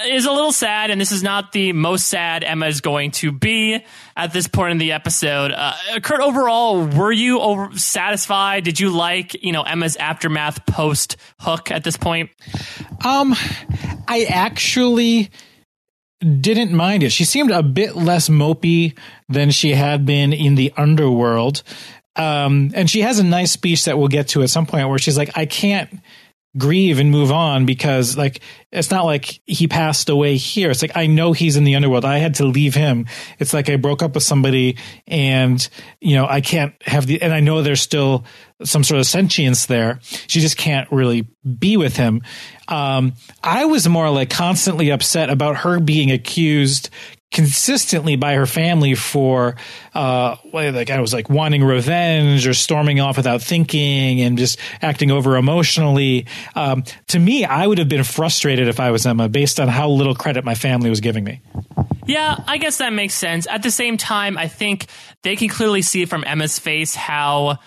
is 0.05 0.25
a 0.25 0.31
little 0.31 0.51
sad. 0.51 0.89
And 0.89 0.99
this 0.99 1.11
is 1.11 1.23
not 1.23 1.51
the 1.51 1.73
most 1.73 2.07
sad 2.07 2.43
Emma 2.43 2.67
is 2.67 2.81
going 2.81 3.11
to 3.11 3.31
be 3.31 3.83
at 4.15 4.33
this 4.33 4.47
point 4.47 4.71
in 4.71 4.77
the 4.77 4.91
episode. 4.93 5.51
Uh, 5.51 5.73
Kurt, 6.01 6.21
overall, 6.21 6.85
were 6.85 7.11
you 7.11 7.39
over 7.39 7.77
satisfied? 7.77 8.63
Did 8.63 8.79
you 8.79 8.89
like, 8.89 9.43
you 9.43 9.51
know, 9.51 9.63
Emma's 9.63 9.95
aftermath 9.95 10.65
post 10.65 11.17
Hook 11.39 11.71
at 11.71 11.83
this 11.83 11.97
point? 11.97 12.29
Um, 13.03 13.35
I 14.07 14.25
actually 14.29 15.29
didn't 16.21 16.73
mind 16.73 17.03
it. 17.03 17.11
She 17.11 17.25
seemed 17.25 17.51
a 17.51 17.63
bit 17.63 17.95
less 17.95 18.29
mopey 18.29 18.97
than 19.27 19.51
she 19.51 19.71
had 19.71 20.05
been 20.05 20.33
in 20.33 20.55
the 20.55 20.71
underworld. 20.77 21.63
Um, 22.15 22.71
and 22.75 22.89
she 22.89 23.01
has 23.01 23.19
a 23.19 23.23
nice 23.23 23.51
speech 23.51 23.85
that 23.85 23.97
we'll 23.97 24.09
get 24.09 24.29
to 24.29 24.43
at 24.43 24.49
some 24.49 24.65
point 24.65 24.89
where 24.89 24.99
she's 24.99 25.17
like, 25.17 25.31
I 25.35 25.45
can't 25.45 25.89
grieve 26.57 26.99
and 26.99 27.11
move 27.11 27.31
on 27.31 27.65
because 27.65 28.17
like 28.17 28.41
it's 28.71 28.91
not 28.91 29.05
like 29.05 29.39
he 29.45 29.67
passed 29.67 30.09
away 30.09 30.35
here. 30.35 30.69
It's 30.69 30.81
like 30.81 30.95
i 30.95 31.07
know 31.07 31.31
he's 31.31 31.55
in 31.55 31.63
the 31.63 31.75
underworld. 31.75 32.03
I 32.03 32.17
had 32.17 32.35
to 32.35 32.45
leave 32.45 32.75
him. 32.75 33.07
It's 33.39 33.53
like 33.53 33.69
i 33.69 33.77
broke 33.77 34.03
up 34.03 34.15
with 34.15 34.23
somebody 34.23 34.77
and 35.07 35.67
you 36.01 36.15
know 36.15 36.27
i 36.27 36.41
can't 36.41 36.73
have 36.83 37.07
the 37.07 37.21
and 37.21 37.33
i 37.33 37.39
know 37.39 37.61
there's 37.61 37.81
still 37.81 38.25
some 38.63 38.83
sort 38.83 38.99
of 38.99 39.07
sentience 39.07 39.65
there. 39.65 39.99
She 40.27 40.39
just 40.39 40.57
can't 40.57 40.91
really 40.91 41.27
be 41.57 41.77
with 41.77 41.95
him. 41.95 42.21
Um 42.67 43.13
i 43.43 43.65
was 43.65 43.87
more 43.87 44.09
like 44.09 44.29
constantly 44.29 44.91
upset 44.91 45.29
about 45.29 45.57
her 45.57 45.79
being 45.79 46.11
accused 46.11 46.89
consistently 47.31 48.17
by 48.17 48.33
her 48.33 48.45
family 48.45 48.93
for 48.93 49.55
uh 49.95 50.35
like 50.51 50.89
I 50.89 50.99
was 50.99 51.13
like 51.13 51.29
wanting 51.29 51.63
revenge 51.63 52.45
or 52.45 52.53
storming 52.53 52.99
off 52.99 53.15
without 53.15 53.41
thinking 53.41 54.21
and 54.21 54.37
just 54.37 54.59
acting 54.81 55.11
over 55.11 55.37
emotionally 55.37 56.25
um 56.55 56.83
to 57.07 57.19
me 57.19 57.45
I 57.45 57.65
would 57.65 57.77
have 57.77 57.87
been 57.87 58.03
frustrated 58.03 58.67
if 58.67 58.79
I 58.79 58.91
was 58.91 59.05
Emma 59.05 59.29
based 59.29 59.59
on 59.59 59.69
how 59.69 59.89
little 59.89 60.13
credit 60.13 60.43
my 60.43 60.55
family 60.55 60.89
was 60.89 60.99
giving 60.99 61.23
me 61.23 61.41
Yeah, 62.05 62.35
I 62.47 62.57
guess 62.57 62.79
that 62.79 62.91
makes 62.91 63.13
sense. 63.13 63.47
At 63.47 63.63
the 63.63 63.71
same 63.71 63.95
time, 63.95 64.37
I 64.37 64.47
think 64.47 64.87
they 65.23 65.35
can 65.35 65.47
clearly 65.47 65.81
see 65.81 66.05
from 66.05 66.23
Emma's 66.25 66.59
face 66.59 66.95
how 66.95 67.59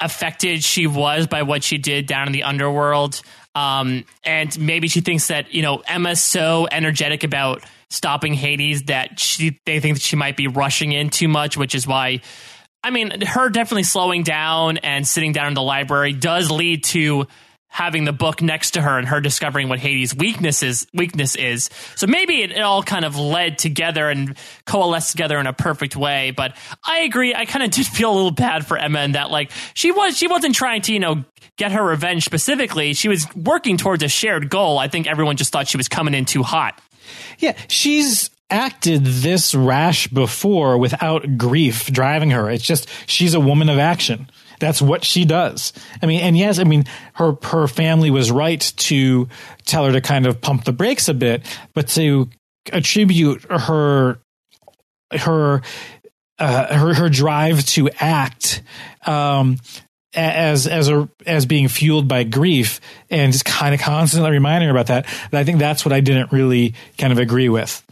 affected 0.00 0.62
she 0.62 0.86
was 0.86 1.26
by 1.26 1.42
what 1.42 1.62
she 1.62 1.76
did 1.76 2.06
down 2.06 2.28
in 2.28 2.32
the 2.32 2.44
underworld. 2.44 3.20
Um, 3.54 4.04
and 4.24 4.58
maybe 4.58 4.88
she 4.88 5.00
thinks 5.00 5.26
that, 5.28 5.52
you 5.52 5.62
know, 5.62 5.82
Emma's 5.86 6.22
so 6.22 6.68
energetic 6.70 7.24
about 7.24 7.64
stopping 7.90 8.34
Hades 8.34 8.84
that 8.84 9.18
she 9.18 9.58
they 9.64 9.80
think 9.80 10.00
she 10.00 10.16
might 10.16 10.36
be 10.36 10.48
rushing 10.48 10.92
in 10.92 11.10
too 11.10 11.28
much, 11.28 11.56
which 11.56 11.74
is 11.74 11.86
why 11.86 12.20
I 12.82 12.90
mean, 12.90 13.20
her 13.22 13.48
definitely 13.48 13.82
slowing 13.82 14.22
down 14.22 14.78
and 14.78 15.06
sitting 15.06 15.32
down 15.32 15.48
in 15.48 15.54
the 15.54 15.62
library 15.62 16.12
does 16.12 16.50
lead 16.50 16.84
to 16.84 17.26
having 17.70 18.04
the 18.04 18.12
book 18.12 18.40
next 18.40 18.72
to 18.72 18.80
her 18.80 18.98
and 18.98 19.06
her 19.06 19.20
discovering 19.20 19.68
what 19.68 19.78
Hades' 19.78 20.14
weakness 20.14 20.62
is. 20.62 20.86
Weakness 20.94 21.36
is. 21.36 21.68
So 21.96 22.06
maybe 22.06 22.42
it, 22.42 22.52
it 22.52 22.60
all 22.60 22.82
kind 22.82 23.04
of 23.04 23.16
led 23.16 23.58
together 23.58 24.08
and 24.08 24.36
coalesced 24.64 25.10
together 25.10 25.38
in 25.38 25.46
a 25.46 25.52
perfect 25.52 25.94
way. 25.94 26.30
But 26.30 26.56
I 26.84 27.00
agree. 27.00 27.34
I 27.34 27.44
kind 27.44 27.64
of 27.64 27.70
did 27.70 27.86
feel 27.98 28.12
a 28.12 28.14
little 28.14 28.30
bad 28.30 28.66
for 28.66 28.78
Emma 28.78 29.02
in 29.02 29.12
that, 29.12 29.30
like, 29.30 29.50
she 29.74 29.92
was 29.92 30.16
she 30.16 30.28
wasn't 30.28 30.54
trying 30.54 30.82
to 30.82 30.92
you 30.92 31.00
know 31.00 31.24
get 31.56 31.72
her 31.72 31.84
revenge 31.84 32.24
specifically. 32.24 32.94
She 32.94 33.08
was 33.08 33.26
working 33.34 33.76
towards 33.76 34.02
a 34.02 34.08
shared 34.08 34.48
goal. 34.48 34.78
I 34.78 34.88
think 34.88 35.06
everyone 35.06 35.36
just 35.36 35.52
thought 35.52 35.68
she 35.68 35.76
was 35.76 35.88
coming 35.88 36.14
in 36.14 36.24
too 36.24 36.42
hot. 36.42 36.80
Yeah 37.38 37.56
she's 37.68 38.30
acted 38.50 39.04
this 39.04 39.54
rash 39.54 40.08
before 40.08 40.78
without 40.78 41.36
grief 41.36 41.86
driving 41.86 42.30
her 42.30 42.50
it's 42.50 42.64
just 42.64 42.88
she's 43.06 43.34
a 43.34 43.40
woman 43.40 43.68
of 43.68 43.78
action 43.78 44.28
that's 44.60 44.82
what 44.82 45.04
she 45.04 45.24
does. 45.24 45.72
I 46.02 46.06
mean, 46.06 46.20
and 46.20 46.36
yes, 46.36 46.58
I 46.58 46.64
mean, 46.64 46.84
her 47.14 47.36
her 47.42 47.68
family 47.68 48.10
was 48.10 48.30
right 48.30 48.60
to 48.60 49.28
tell 49.66 49.84
her 49.84 49.92
to 49.92 50.00
kind 50.00 50.26
of 50.26 50.40
pump 50.40 50.64
the 50.64 50.72
brakes 50.72 51.08
a 51.08 51.14
bit, 51.14 51.46
but 51.74 51.88
to 51.90 52.28
attribute 52.72 53.44
her 53.50 54.18
her 55.12 55.62
uh, 56.38 56.74
her 56.74 56.94
her 56.94 57.08
drive 57.08 57.64
to 57.66 57.90
act 57.98 58.62
um, 59.06 59.58
as 60.14 60.66
as 60.66 60.88
a 60.88 61.08
as 61.26 61.46
being 61.46 61.68
fueled 61.68 62.08
by 62.08 62.24
grief 62.24 62.80
and 63.10 63.32
just 63.32 63.44
kind 63.44 63.74
of 63.74 63.80
constantly 63.80 64.30
reminding 64.30 64.68
her 64.68 64.74
about 64.74 64.86
that. 64.86 65.06
I 65.32 65.44
think 65.44 65.58
that's 65.58 65.84
what 65.84 65.92
I 65.92 66.00
didn't 66.00 66.32
really 66.32 66.74
kind 66.96 67.12
of 67.12 67.18
agree 67.18 67.48
with. 67.48 67.84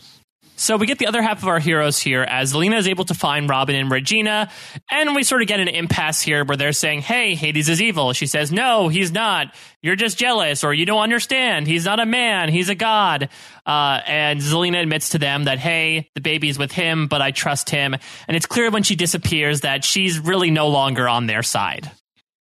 So 0.59 0.79
we 0.79 0.87
get 0.87 0.98
the 0.98 1.07
other 1.07 1.20
half 1.20 1.42
of 1.42 1.48
our 1.48 1.59
heroes 1.59 1.98
here 1.98 2.22
as 2.22 2.55
Zelena 2.55 2.79
is 2.79 2.88
able 2.88 3.05
to 3.05 3.14
find 3.14 3.46
Robin 3.46 3.76
and 3.76 3.90
Regina, 3.90 4.50
and 4.90 5.14
we 5.14 5.22
sort 5.22 5.42
of 5.42 5.48
get 5.48 5.61
an 5.61 5.68
impasse 5.68 6.22
here 6.22 6.46
where 6.46 6.57
they're 6.57 6.72
saying, 6.72 7.02
"Hey, 7.02 7.35
Hades 7.35 7.68
is 7.68 7.83
evil." 7.83 8.14
She 8.14 8.26
says, 8.26 8.50
"No, 8.50 8.88
he's 8.88 9.12
not. 9.12 9.55
You're 9.83 9.96
just 9.96 10.16
jealous, 10.16 10.64
or 10.64 10.72
you 10.72 10.87
don't 10.87 11.02
understand. 11.02 11.66
He's 11.66 11.85
not 11.85 12.00
a 12.00 12.07
man. 12.07 12.48
He's 12.48 12.70
a 12.70 12.74
god." 12.74 13.29
Uh, 13.66 14.00
and 14.07 14.40
Zelena 14.40 14.81
admits 14.81 15.11
to 15.11 15.18
them 15.18 15.44
that, 15.44 15.59
"Hey, 15.59 16.09
the 16.14 16.22
baby's 16.22 16.59
with 16.59 16.72
him, 16.72 17.07
but 17.07 17.20
I 17.20 17.33
trust 17.33 17.68
him." 17.68 17.94
And 18.26 18.35
it's 18.35 18.46
clear 18.46 18.70
when 18.70 18.83
she 18.83 18.96
disappears 18.96 19.61
that 19.61 19.85
she's 19.85 20.18
really 20.18 20.50
no 20.50 20.68
longer 20.68 21.07
on 21.07 21.26
their 21.26 21.42
side. 21.42 21.90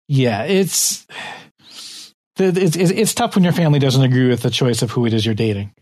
Yeah, 0.09 0.43
it's 0.45 1.07
it's 2.39 2.77
it's 2.77 3.15
tough 3.15 3.35
when 3.35 3.45
your 3.45 3.53
family 3.53 3.79
doesn't 3.79 4.03
agree 4.03 4.29
with 4.29 4.43
the 4.43 4.51
choice 4.51 4.83
of 4.83 4.91
who 4.91 5.07
it 5.07 5.15
is 5.15 5.25
you're 5.25 5.35
dating. 5.35 5.73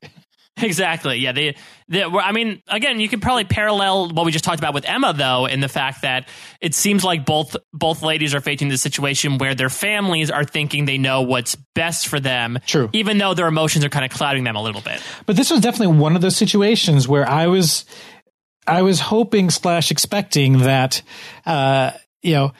Exactly. 0.62 1.16
Yeah. 1.16 1.32
They, 1.32 1.56
they, 1.88 2.04
I 2.04 2.32
mean, 2.32 2.62
again, 2.68 3.00
you 3.00 3.08
could 3.08 3.20
probably 3.20 3.44
parallel 3.44 4.10
what 4.10 4.24
we 4.24 4.30
just 4.30 4.44
talked 4.44 4.60
about 4.60 4.72
with 4.72 4.84
Emma, 4.84 5.12
though, 5.12 5.46
in 5.46 5.60
the 5.60 5.68
fact 5.68 6.02
that 6.02 6.28
it 6.60 6.74
seems 6.74 7.02
like 7.02 7.26
both 7.26 7.56
both 7.72 8.02
ladies 8.02 8.34
are 8.34 8.40
facing 8.40 8.68
the 8.68 8.78
situation 8.78 9.38
where 9.38 9.54
their 9.54 9.68
families 9.68 10.30
are 10.30 10.44
thinking 10.44 10.84
they 10.84 10.98
know 10.98 11.22
what's 11.22 11.56
best 11.74 12.06
for 12.06 12.20
them. 12.20 12.58
True. 12.66 12.88
Even 12.92 13.18
though 13.18 13.34
their 13.34 13.48
emotions 13.48 13.84
are 13.84 13.88
kind 13.88 14.04
of 14.04 14.12
clouding 14.12 14.44
them 14.44 14.54
a 14.54 14.62
little 14.62 14.80
bit. 14.80 15.02
But 15.26 15.34
this 15.36 15.50
was 15.50 15.60
definitely 15.60 15.96
one 15.96 16.14
of 16.14 16.22
those 16.22 16.36
situations 16.36 17.08
where 17.08 17.28
I 17.28 17.48
was, 17.48 17.84
I 18.66 18.82
was 18.82 19.00
hoping 19.00 19.50
slash 19.50 19.90
expecting 19.90 20.58
that, 20.58 21.02
uh, 21.46 21.90
you 22.22 22.34
know, 22.34 22.52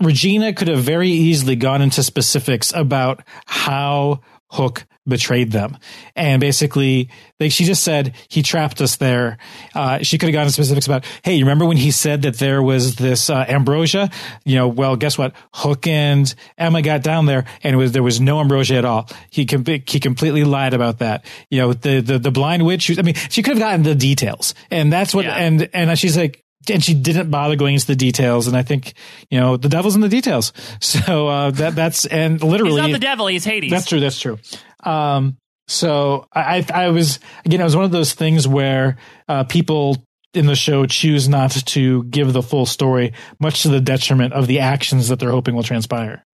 Regina 0.00 0.52
could 0.52 0.68
have 0.68 0.80
very 0.80 1.10
easily 1.10 1.56
gone 1.56 1.82
into 1.82 2.02
specifics 2.02 2.72
about 2.72 3.22
how 3.46 4.20
Hook 4.50 4.86
betrayed 5.08 5.50
them. 5.50 5.76
And 6.14 6.40
basically, 6.40 7.08
like 7.40 7.50
she 7.50 7.64
just 7.64 7.82
said, 7.82 8.14
he 8.28 8.42
trapped 8.42 8.80
us 8.80 8.96
there. 8.96 9.38
Uh, 9.74 10.02
she 10.02 10.18
could 10.18 10.28
have 10.28 10.34
gotten 10.34 10.52
specifics 10.52 10.86
about, 10.86 11.04
hey, 11.22 11.34
you 11.34 11.44
remember 11.44 11.64
when 11.64 11.78
he 11.78 11.90
said 11.90 12.22
that 12.22 12.38
there 12.38 12.62
was 12.62 12.96
this 12.96 13.30
uh, 13.30 13.44
ambrosia? 13.48 14.10
You 14.44 14.56
know, 14.56 14.68
well, 14.68 14.96
guess 14.96 15.16
what? 15.16 15.34
Hook 15.54 15.86
and 15.86 16.32
Emma 16.58 16.82
got 16.82 17.02
down 17.02 17.26
there, 17.26 17.46
and 17.62 17.74
it 17.74 17.78
was 17.78 17.92
there 17.92 18.02
was 18.02 18.20
no 18.20 18.40
ambrosia 18.40 18.76
at 18.76 18.84
all. 18.84 19.08
He 19.30 19.46
com- 19.46 19.64
he 19.64 20.00
completely 20.00 20.44
lied 20.44 20.74
about 20.74 20.98
that. 20.98 21.24
You 21.50 21.60
know, 21.60 21.72
the 21.72 22.00
the 22.00 22.18
the 22.18 22.30
blind 22.30 22.64
witch. 22.64 22.96
I 22.98 23.02
mean, 23.02 23.14
she 23.14 23.42
could 23.42 23.54
have 23.54 23.60
gotten 23.60 23.82
the 23.82 23.94
details, 23.94 24.54
and 24.70 24.92
that's 24.92 25.14
what. 25.14 25.24
Yeah. 25.24 25.36
And 25.36 25.68
and 25.72 25.98
she's 25.98 26.16
like, 26.16 26.44
and 26.70 26.82
she 26.82 26.94
didn't 26.94 27.30
bother 27.30 27.56
going 27.56 27.74
into 27.74 27.86
the 27.86 27.96
details. 27.96 28.46
And 28.46 28.56
I 28.56 28.62
think, 28.62 28.94
you 29.30 29.38
know, 29.38 29.56
the 29.56 29.68
devil's 29.68 29.94
in 29.94 30.00
the 30.00 30.08
details. 30.08 30.52
So, 30.80 31.28
uh, 31.28 31.50
that, 31.52 31.74
that's, 31.74 32.06
and 32.06 32.42
literally. 32.42 32.80
He's 32.80 32.90
not 32.90 32.92
the 32.92 32.98
devil, 32.98 33.26
he's 33.26 33.44
Hades. 33.44 33.70
That's 33.70 33.86
true, 33.86 34.00
that's 34.00 34.18
true. 34.18 34.38
Um, 34.82 35.36
so 35.66 36.26
I, 36.32 36.64
I 36.72 36.88
was, 36.88 37.20
again, 37.44 37.60
it 37.60 37.64
was 37.64 37.76
one 37.76 37.84
of 37.84 37.90
those 37.90 38.14
things 38.14 38.48
where, 38.48 38.96
uh, 39.28 39.44
people 39.44 39.96
in 40.34 40.46
the 40.46 40.54
show 40.56 40.86
choose 40.86 41.28
not 41.28 41.50
to 41.50 42.04
give 42.04 42.32
the 42.32 42.42
full 42.42 42.66
story, 42.66 43.12
much 43.38 43.62
to 43.62 43.68
the 43.68 43.80
detriment 43.80 44.32
of 44.32 44.46
the 44.46 44.60
actions 44.60 45.08
that 45.08 45.18
they're 45.18 45.30
hoping 45.30 45.54
will 45.54 45.62
transpire. 45.62 46.24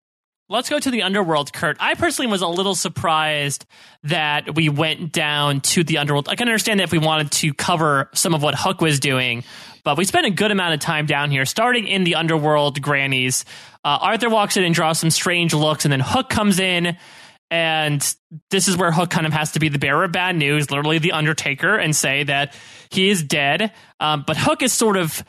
Let's 0.48 0.68
go 0.68 0.78
to 0.78 0.90
the 0.90 1.02
underworld, 1.02 1.54
Kurt. 1.54 1.78
I 1.80 1.94
personally 1.94 2.30
was 2.30 2.42
a 2.42 2.48
little 2.48 2.74
surprised 2.74 3.64
that 4.02 4.54
we 4.54 4.68
went 4.68 5.10
down 5.10 5.62
to 5.62 5.84
the 5.84 5.98
underworld. 5.98 6.28
I 6.28 6.34
can 6.34 6.48
understand 6.48 6.80
that 6.80 6.84
if 6.84 6.92
we 6.92 6.98
wanted 6.98 7.32
to 7.32 7.54
cover 7.54 8.10
some 8.12 8.34
of 8.34 8.42
what 8.42 8.54
Hook 8.54 8.82
was 8.82 9.00
doing, 9.00 9.42
but 9.84 9.96
we 9.98 10.04
spent 10.04 10.26
a 10.26 10.30
good 10.30 10.50
amount 10.50 10.74
of 10.74 10.80
time 10.80 11.06
down 11.06 11.30
here, 11.30 11.44
starting 11.44 11.86
in 11.86 12.04
the 12.04 12.14
underworld 12.14 12.80
Granny's. 12.80 13.44
Uh, 13.84 13.98
Arthur 14.00 14.30
walks 14.30 14.56
in 14.56 14.64
and 14.64 14.74
draws 14.74 14.98
some 14.98 15.10
strange 15.10 15.54
looks, 15.54 15.84
and 15.84 15.92
then 15.92 16.00
Hook 16.00 16.28
comes 16.30 16.58
in. 16.58 16.96
And 17.50 18.16
this 18.50 18.66
is 18.66 18.76
where 18.76 18.90
Hook 18.90 19.10
kind 19.10 19.26
of 19.26 19.32
has 19.32 19.52
to 19.52 19.60
be 19.60 19.68
the 19.68 19.78
bearer 19.78 20.04
of 20.04 20.12
bad 20.12 20.34
news, 20.34 20.70
literally 20.70 20.98
the 20.98 21.12
Undertaker, 21.12 21.76
and 21.76 21.94
say 21.94 22.24
that 22.24 22.56
he 22.90 23.10
is 23.10 23.22
dead. 23.22 23.72
Um, 24.00 24.24
but 24.26 24.36
Hook 24.36 24.62
is 24.62 24.72
sort 24.72 24.96
of 24.96 25.22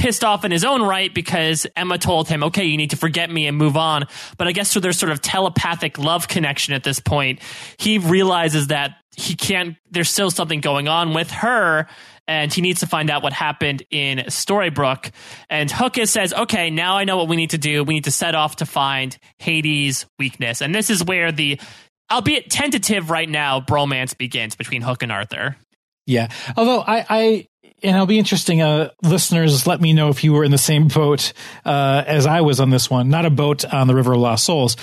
pissed 0.00 0.24
off 0.24 0.46
in 0.46 0.50
his 0.50 0.64
own 0.64 0.82
right 0.82 1.12
because 1.12 1.66
Emma 1.76 1.98
told 1.98 2.26
him, 2.26 2.42
okay, 2.44 2.64
you 2.64 2.78
need 2.78 2.90
to 2.90 2.96
forget 2.96 3.30
me 3.30 3.46
and 3.46 3.56
move 3.56 3.76
on. 3.76 4.06
But 4.38 4.48
I 4.48 4.52
guess 4.52 4.72
through 4.72 4.80
their 4.80 4.94
sort 4.94 5.12
of 5.12 5.20
telepathic 5.20 5.98
love 5.98 6.26
connection 6.26 6.72
at 6.72 6.82
this 6.82 7.00
point, 7.00 7.40
he 7.76 7.98
realizes 7.98 8.68
that 8.68 8.96
he 9.14 9.34
can't, 9.34 9.76
there's 9.90 10.08
still 10.08 10.30
something 10.30 10.62
going 10.62 10.88
on 10.88 11.12
with 11.12 11.30
her 11.30 11.86
and 12.26 12.50
he 12.50 12.62
needs 12.62 12.80
to 12.80 12.86
find 12.86 13.10
out 13.10 13.22
what 13.22 13.34
happened 13.34 13.82
in 13.90 14.18
Storybrooke. 14.28 15.10
And 15.50 15.68
Hookus 15.68 16.08
says, 16.08 16.32
okay, 16.32 16.70
now 16.70 16.96
I 16.96 17.04
know 17.04 17.18
what 17.18 17.28
we 17.28 17.36
need 17.36 17.50
to 17.50 17.58
do. 17.58 17.84
We 17.84 17.94
need 17.94 18.04
to 18.04 18.10
set 18.10 18.34
off 18.34 18.56
to 18.56 18.66
find 18.66 19.14
Hades' 19.38 20.06
weakness. 20.18 20.62
And 20.62 20.74
this 20.74 20.88
is 20.88 21.04
where 21.04 21.30
the, 21.30 21.60
albeit 22.10 22.48
tentative 22.48 23.10
right 23.10 23.28
now, 23.28 23.60
bromance 23.60 24.16
begins 24.16 24.56
between 24.56 24.80
Hook 24.80 25.02
and 25.02 25.12
Arthur. 25.12 25.56
Yeah. 26.06 26.28
Although 26.56 26.80
I, 26.80 27.04
I 27.10 27.46
and 27.82 27.94
it'll 27.94 28.06
be 28.06 28.18
interesting. 28.18 28.62
Uh, 28.62 28.90
listeners, 29.02 29.66
let 29.66 29.80
me 29.80 29.92
know 29.92 30.08
if 30.08 30.24
you 30.24 30.32
were 30.32 30.44
in 30.44 30.50
the 30.50 30.58
same 30.58 30.88
boat 30.88 31.32
uh, 31.64 32.04
as 32.06 32.26
I 32.26 32.40
was 32.40 32.60
on 32.60 32.70
this 32.70 32.90
one. 32.90 33.08
Not 33.08 33.24
a 33.24 33.30
boat 33.30 33.64
on 33.64 33.86
the 33.86 33.94
River 33.94 34.12
of 34.12 34.20
Lost 34.20 34.44
Souls. 34.44 34.76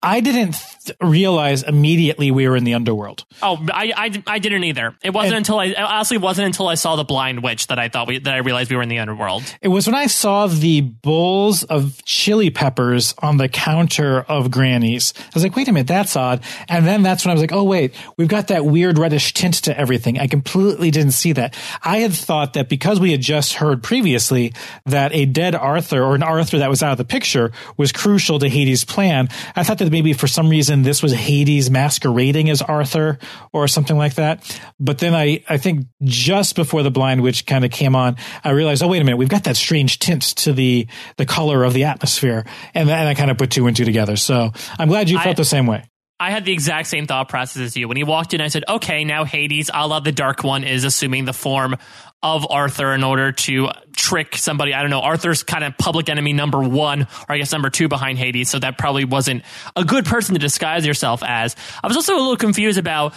I 0.00 0.20
didn't 0.20 0.54
th- 0.84 0.96
realize 1.00 1.64
immediately 1.64 2.30
we 2.30 2.48
were 2.48 2.56
in 2.56 2.62
the 2.62 2.74
underworld. 2.74 3.24
Oh, 3.42 3.58
I, 3.72 3.92
I, 3.96 4.22
I 4.28 4.38
didn't 4.38 4.62
either. 4.62 4.94
It 5.02 5.10
wasn't 5.10 5.34
and, 5.34 5.38
until 5.38 5.58
I 5.58 5.72
honestly 5.72 6.18
wasn't 6.18 6.46
until 6.46 6.68
I 6.68 6.76
saw 6.76 6.94
the 6.94 7.04
blind 7.04 7.42
witch 7.42 7.66
that 7.66 7.80
I 7.80 7.88
thought 7.88 8.06
we 8.06 8.20
that 8.20 8.32
I 8.32 8.38
realized 8.38 8.70
we 8.70 8.76
were 8.76 8.82
in 8.82 8.88
the 8.88 9.00
underworld. 9.00 9.42
It 9.60 9.68
was 9.68 9.86
when 9.86 9.96
I 9.96 10.06
saw 10.06 10.46
the 10.46 10.82
bowls 10.82 11.64
of 11.64 12.04
chili 12.04 12.50
peppers 12.50 13.12
on 13.18 13.38
the 13.38 13.48
counter 13.48 14.20
of 14.22 14.52
Granny's. 14.52 15.14
I 15.18 15.30
was 15.34 15.42
like, 15.42 15.56
wait 15.56 15.66
a 15.66 15.72
minute, 15.72 15.88
that's 15.88 16.14
odd. 16.14 16.44
And 16.68 16.86
then 16.86 17.02
that's 17.02 17.24
when 17.24 17.30
I 17.30 17.34
was 17.34 17.42
like, 17.42 17.52
oh 17.52 17.64
wait, 17.64 17.92
we've 18.16 18.28
got 18.28 18.48
that 18.48 18.64
weird 18.64 18.98
reddish 18.98 19.34
tint 19.34 19.54
to 19.64 19.76
everything. 19.76 20.20
I 20.20 20.28
completely 20.28 20.92
didn't 20.92 21.12
see 21.12 21.32
that. 21.32 21.56
I 21.82 21.98
had 21.98 22.12
thought 22.12 22.52
that 22.52 22.68
because 22.68 23.00
we 23.00 23.10
had 23.10 23.20
just 23.20 23.54
heard 23.54 23.82
previously 23.82 24.52
that 24.86 25.12
a 25.12 25.26
dead 25.26 25.56
Arthur 25.56 26.04
or 26.04 26.14
an 26.14 26.22
Arthur 26.22 26.58
that 26.58 26.70
was 26.70 26.84
out 26.84 26.92
of 26.92 26.98
the 26.98 27.04
picture 27.04 27.50
was 27.76 27.90
crucial 27.90 28.38
to 28.38 28.48
Hades' 28.48 28.84
plan. 28.84 29.28
I 29.56 29.64
thought 29.64 29.78
that 29.78 29.87
that 29.88 29.92
maybe 29.92 30.12
for 30.12 30.26
some 30.26 30.48
reason 30.48 30.82
this 30.82 31.02
was 31.02 31.12
Hades 31.12 31.70
masquerading 31.70 32.50
as 32.50 32.60
Arthur 32.60 33.18
or 33.52 33.66
something 33.68 33.96
like 33.96 34.14
that. 34.14 34.60
But 34.78 34.98
then 34.98 35.14
I, 35.14 35.42
I 35.48 35.56
think 35.56 35.86
just 36.02 36.56
before 36.56 36.82
the 36.82 36.90
blind 36.90 37.22
witch 37.22 37.46
kind 37.46 37.64
of 37.64 37.70
came 37.70 37.96
on, 37.96 38.16
I 38.44 38.50
realized, 38.50 38.82
oh, 38.82 38.88
wait 38.88 39.00
a 39.00 39.04
minute, 39.04 39.16
we've 39.16 39.28
got 39.28 39.44
that 39.44 39.56
strange 39.56 39.98
tint 39.98 40.22
to 40.22 40.52
the, 40.52 40.86
the 41.16 41.26
color 41.26 41.64
of 41.64 41.72
the 41.72 41.84
atmosphere. 41.84 42.44
And 42.74 42.88
then 42.88 43.06
I 43.06 43.14
kind 43.14 43.30
of 43.30 43.38
put 43.38 43.50
two 43.50 43.66
and 43.66 43.76
two 43.76 43.84
together. 43.84 44.16
So 44.16 44.52
I'm 44.78 44.88
glad 44.88 45.08
you 45.08 45.16
felt 45.16 45.28
I, 45.28 45.34
the 45.34 45.44
same 45.44 45.66
way. 45.66 45.84
I 46.20 46.30
had 46.30 46.44
the 46.44 46.52
exact 46.52 46.88
same 46.88 47.06
thought 47.06 47.28
process 47.28 47.62
as 47.62 47.76
you. 47.76 47.86
When 47.86 47.96
he 47.96 48.02
walked 48.02 48.34
in, 48.34 48.40
I 48.40 48.48
said, 48.48 48.64
okay, 48.68 49.04
now 49.04 49.24
Hades, 49.24 49.70
a 49.72 49.86
la 49.86 50.00
the 50.00 50.10
Dark 50.10 50.42
One, 50.42 50.64
is 50.64 50.84
assuming 50.84 51.26
the 51.26 51.32
form 51.32 51.76
of 52.22 52.44
Arthur 52.50 52.92
in 52.92 53.04
order 53.04 53.30
to 53.30 53.68
trick 53.94 54.36
somebody. 54.36 54.74
I 54.74 54.80
don't 54.80 54.90
know. 54.90 55.00
Arthur's 55.00 55.44
kind 55.44 55.62
of 55.62 55.78
public 55.78 56.08
enemy 56.08 56.32
number 56.32 56.60
one, 56.60 57.02
or 57.02 57.34
I 57.34 57.38
guess 57.38 57.52
number 57.52 57.70
two 57.70 57.86
behind 57.86 58.18
Hades. 58.18 58.50
So 58.50 58.58
that 58.58 58.78
probably 58.78 59.04
wasn't 59.04 59.44
a 59.76 59.84
good 59.84 60.04
person 60.04 60.34
to 60.34 60.40
disguise 60.40 60.84
yourself 60.84 61.22
as. 61.24 61.54
I 61.84 61.86
was 61.86 61.96
also 61.96 62.14
a 62.14 62.18
little 62.18 62.36
confused 62.36 62.78
about 62.78 63.14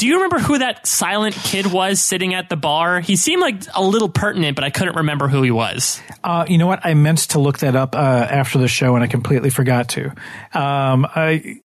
do 0.00 0.06
you 0.06 0.14
remember 0.14 0.38
who 0.38 0.56
that 0.56 0.86
silent 0.86 1.34
kid 1.34 1.66
was 1.66 2.00
sitting 2.00 2.32
at 2.32 2.48
the 2.48 2.56
bar? 2.56 3.00
He 3.00 3.16
seemed 3.16 3.42
like 3.42 3.64
a 3.74 3.82
little 3.82 4.08
pertinent, 4.08 4.54
but 4.54 4.64
I 4.64 4.70
couldn't 4.70 4.96
remember 4.96 5.28
who 5.28 5.42
he 5.42 5.50
was. 5.50 6.00
Uh, 6.24 6.46
you 6.48 6.56
know 6.56 6.66
what? 6.66 6.80
I 6.86 6.94
meant 6.94 7.18
to 7.18 7.38
look 7.38 7.58
that 7.58 7.76
up 7.76 7.94
uh, 7.94 7.98
after 7.98 8.58
the 8.58 8.66
show, 8.66 8.94
and 8.94 9.04
I 9.04 9.08
completely 9.08 9.50
forgot 9.50 9.90
to. 9.90 10.06
Um, 10.54 11.06
I, 11.14 11.60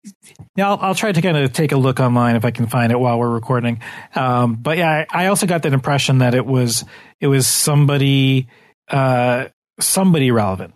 yeah, 0.57 0.67
I'll, 0.67 0.79
I'll, 0.81 0.95
try 0.95 1.13
to 1.13 1.21
kind 1.21 1.37
of 1.37 1.53
take 1.53 1.71
a 1.71 1.77
look 1.77 2.01
online 2.01 2.35
if 2.35 2.43
I 2.43 2.51
can 2.51 2.67
find 2.67 2.91
it 2.91 2.99
while 2.99 3.17
we're 3.17 3.29
recording. 3.29 3.79
Um, 4.15 4.55
but 4.55 4.77
yeah, 4.77 5.05
I, 5.09 5.23
I, 5.23 5.27
also 5.27 5.47
got 5.47 5.63
that 5.63 5.71
impression 5.71 6.17
that 6.17 6.35
it 6.35 6.45
was 6.45 6.83
it 7.21 7.27
was 7.27 7.47
somebody 7.47 8.49
uh, 8.89 9.45
somebody 9.79 10.31
relevant. 10.31 10.75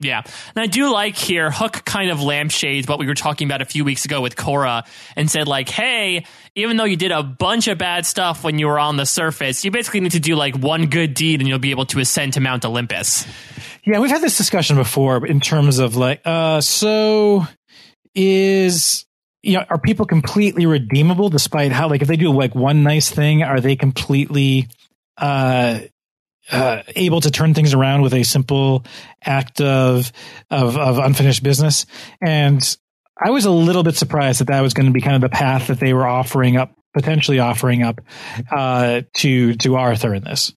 Yeah. 0.00 0.22
And 0.24 0.62
I 0.62 0.66
do 0.66 0.90
like 0.90 1.14
here, 1.14 1.50
Hook 1.50 1.84
kind 1.84 2.10
of 2.10 2.22
lampshades 2.22 2.88
what 2.88 2.98
we 2.98 3.06
were 3.06 3.14
talking 3.14 3.46
about 3.46 3.60
a 3.60 3.66
few 3.66 3.84
weeks 3.84 4.06
ago 4.06 4.22
with 4.22 4.34
Cora 4.34 4.84
and 5.14 5.30
said, 5.30 5.46
like, 5.46 5.68
hey, 5.68 6.24
even 6.54 6.78
though 6.78 6.84
you 6.84 6.96
did 6.96 7.12
a 7.12 7.22
bunch 7.22 7.68
of 7.68 7.76
bad 7.76 8.06
stuff 8.06 8.42
when 8.42 8.58
you 8.58 8.66
were 8.66 8.78
on 8.78 8.96
the 8.96 9.04
surface, 9.04 9.62
you 9.62 9.70
basically 9.70 10.00
need 10.00 10.12
to 10.12 10.20
do 10.20 10.36
like 10.36 10.56
one 10.56 10.86
good 10.86 11.12
deed 11.12 11.40
and 11.40 11.48
you'll 11.48 11.58
be 11.58 11.70
able 11.70 11.84
to 11.86 12.00
ascend 12.00 12.32
to 12.32 12.40
Mount 12.40 12.64
Olympus. 12.64 13.26
Yeah, 13.84 14.00
we've 14.00 14.10
had 14.10 14.22
this 14.22 14.38
discussion 14.38 14.76
before 14.76 15.26
in 15.26 15.38
terms 15.38 15.78
of 15.78 15.96
like, 15.96 16.22
uh, 16.24 16.62
so 16.62 17.46
is 18.14 19.04
you 19.42 19.56
know, 19.56 19.64
are 19.68 19.78
people 19.78 20.06
completely 20.06 20.66
redeemable 20.66 21.28
despite 21.28 21.72
how 21.72 21.88
like 21.88 22.02
if 22.02 22.08
they 22.08 22.16
do 22.16 22.30
like 22.30 22.54
one 22.54 22.82
nice 22.82 23.10
thing, 23.10 23.42
are 23.42 23.60
they 23.60 23.76
completely 23.76 24.68
uh 25.16 25.80
uh, 26.50 26.82
able 26.96 27.20
to 27.20 27.30
turn 27.30 27.54
things 27.54 27.74
around 27.74 28.02
with 28.02 28.14
a 28.14 28.22
simple 28.22 28.84
act 29.24 29.60
of, 29.60 30.12
of, 30.50 30.76
of 30.76 30.98
unfinished 30.98 31.42
business. 31.42 31.86
And 32.20 32.76
I 33.18 33.30
was 33.30 33.44
a 33.44 33.50
little 33.50 33.82
bit 33.82 33.96
surprised 33.96 34.40
that 34.40 34.48
that 34.48 34.60
was 34.60 34.74
going 34.74 34.86
to 34.86 34.92
be 34.92 35.00
kind 35.00 35.16
of 35.16 35.22
the 35.22 35.28
path 35.28 35.68
that 35.68 35.80
they 35.80 35.92
were 35.92 36.06
offering 36.06 36.56
up 36.56 36.74
potentially 36.92 37.38
offering 37.38 37.82
up 37.82 38.00
uh, 38.50 39.02
to 39.14 39.54
to 39.54 39.76
Arthur 39.76 40.14
in 40.14 40.24
this. 40.24 40.52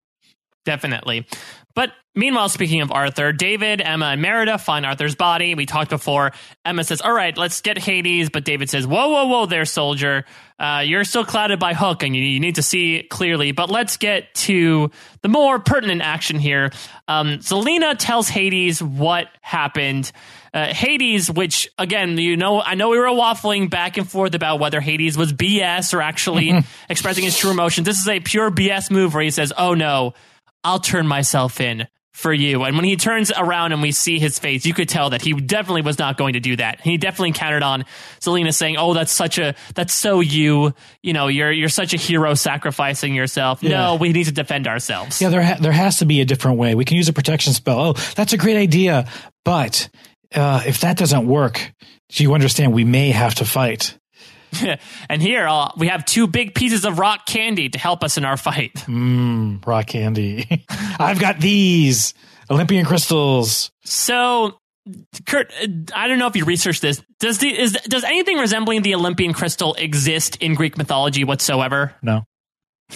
Definitely. 0.66 1.28
But 1.76 1.92
meanwhile, 2.16 2.50
speaking 2.50 2.82
of 2.82 2.92
Arthur, 2.92 3.32
David, 3.32 3.82
Emma, 3.82 4.08
and 4.08 4.22
Merida 4.22 4.58
find 4.58 4.86
Arthur's 4.86 5.16
body. 5.16 5.56
We 5.56 5.66
talked 5.66 5.90
before. 5.90 6.32
Emma 6.66 6.84
says, 6.84 7.02
All 7.02 7.14
right, 7.14 7.38
let's 7.38 7.62
get 7.62 7.78
Hades. 7.78 8.30
But 8.30 8.46
David 8.46 8.70
says, 8.70 8.86
Whoa, 8.88 9.10
whoa, 9.10 9.26
whoa 9.26 9.46
there, 9.46 9.66
soldier. 9.66 10.26
Uh, 10.60 10.82
you're 10.86 11.04
still 11.04 11.26
clouded 11.26 11.60
by 11.60 11.74
Hook 11.74 12.04
and 12.04 12.16
you, 12.16 12.24
you, 12.24 12.40
need 12.40 12.56
to 12.56 12.64
see 12.64 13.04
clearly. 13.10 13.52
But 13.52 13.70
let's 13.70 13.98
get 13.98 14.34
to 14.36 14.92
the 15.22 15.28
more 15.28 15.60
pertinent 15.60 16.02
action 16.02 16.40
here. 16.40 16.72
Um, 17.08 17.40
Zelena 17.40 17.96
tells 17.98 18.30
Hades 18.30 18.82
what 18.82 19.28
happened. 19.42 20.12
Uh, 20.54 20.68
Hades, 20.68 21.30
which 21.30 21.70
again, 21.78 22.18
you 22.18 22.38
know, 22.38 22.62
I 22.62 22.76
know 22.76 22.90
we 22.90 23.00
were 23.00 23.08
waffling 23.08 23.70
back 23.70 23.98
and 23.98 24.10
forth 24.10 24.36
about 24.36 24.60
whether 24.60 24.80
Hades 24.80 25.18
was 25.18 25.34
BS 25.34 25.94
or 25.94 26.02
actually 26.02 26.54
expressing 26.90 27.24
his 27.24 27.38
true 27.38 27.52
emotions. 27.52 27.86
This 27.86 28.00
is 28.00 28.08
a 28.08 28.20
pure 28.20 28.52
BS 28.52 28.92
move 28.92 29.14
where 29.14 29.24
he 29.24 29.32
says, 29.32 29.52
Oh 29.58 29.74
no, 29.74 30.14
I'll 30.64 30.80
turn 30.80 31.08
myself 31.08 31.60
in 31.60 31.88
for 32.14 32.32
you. 32.32 32.64
And 32.64 32.76
when 32.76 32.86
he 32.86 32.96
turns 32.96 33.32
around 33.36 33.72
and 33.72 33.82
we 33.82 33.92
see 33.92 34.20
his 34.20 34.38
face, 34.40 34.66
you 34.66 34.74
could 34.74 34.88
tell 34.88 35.10
that 35.10 35.22
he 35.22 35.34
definitely 35.34 35.82
was 35.82 35.98
not 35.98 36.18
going 36.18 36.34
to 36.34 36.40
do 36.40 36.56
that. 36.56 36.80
He 36.82 36.98
definitely 36.98 37.32
countered 37.34 37.64
on 37.64 37.86
Zelena 38.22 38.54
saying, 38.54 38.78
"Oh, 38.78 38.94
that's 38.94 39.12
such 39.12 39.40
a 39.40 39.56
that's 39.76 39.94
so 39.94 40.20
you. 40.20 40.74
You 41.02 41.14
know, 41.14 41.28
you're 41.28 41.52
you're 41.52 41.70
such 41.70 41.94
a 41.94 41.98
hero 41.98 42.34
sacrificing 42.36 43.16
yourself. 43.16 43.64
Yeah. 43.64 43.70
No, 43.70 43.96
we 43.96 44.14
need 44.14 44.26
to 44.26 44.32
defend 44.32 44.68
ourselves." 44.68 45.22
Yeah, 45.22 45.30
there 45.30 45.44
ha- 45.44 45.58
there 45.60 45.72
has 45.72 45.98
to 45.98 46.06
be 46.06 46.22
a 46.22 46.26
different 46.26 46.58
way. 46.58 46.76
We 46.76 46.86
can 46.86 46.98
use 46.98 47.10
a 47.10 47.14
protection 47.14 47.54
spell. 47.54 47.80
Oh, 47.80 47.94
that's 48.16 48.34
a 48.34 48.38
great 48.38 48.58
idea, 48.58 49.08
but 49.44 49.90
uh, 50.34 50.62
if 50.66 50.82
that 50.82 50.98
doesn't 50.98 51.26
work, 51.28 51.74
do 52.10 52.24
you 52.24 52.34
understand? 52.34 52.74
We 52.74 52.84
may 52.84 53.10
have 53.12 53.36
to 53.36 53.46
fight. 53.46 53.98
and 55.10 55.22
here 55.22 55.48
uh, 55.48 55.72
we 55.78 55.88
have 55.88 56.06
two 56.06 56.28
big 56.28 56.56
pieces 56.56 56.86
of 56.86 57.00
rock 57.00 57.26
candy 57.26 57.70
to 57.70 57.78
help 57.78 58.04
us 58.04 58.18
in 58.18 58.26
our 58.26 58.38
fight. 58.38 58.74
Mmm, 58.88 59.66
rock 59.66 59.88
candy. 59.88 60.66
I've 61.00 61.20
got 61.20 61.40
these 61.40 62.14
Olympian 62.50 62.86
crystals. 62.86 63.72
So, 63.84 64.58
Kurt, 65.26 65.52
I 65.96 66.08
don't 66.08 66.20
know 66.20 66.28
if 66.28 66.36
you 66.36 66.46
researched 66.46 66.82
this. 66.82 67.02
Does 67.20 67.40
the 67.40 67.48
is 67.48 67.74
does 67.88 68.04
anything 68.04 68.38
resembling 68.38 68.82
the 68.82 68.96
Olympian 68.96 69.34
crystal 69.34 69.74
exist 69.76 70.38
in 70.38 70.56
Greek 70.56 70.78
mythology 70.78 71.24
whatsoever? 71.24 71.96
No. 72.02 72.24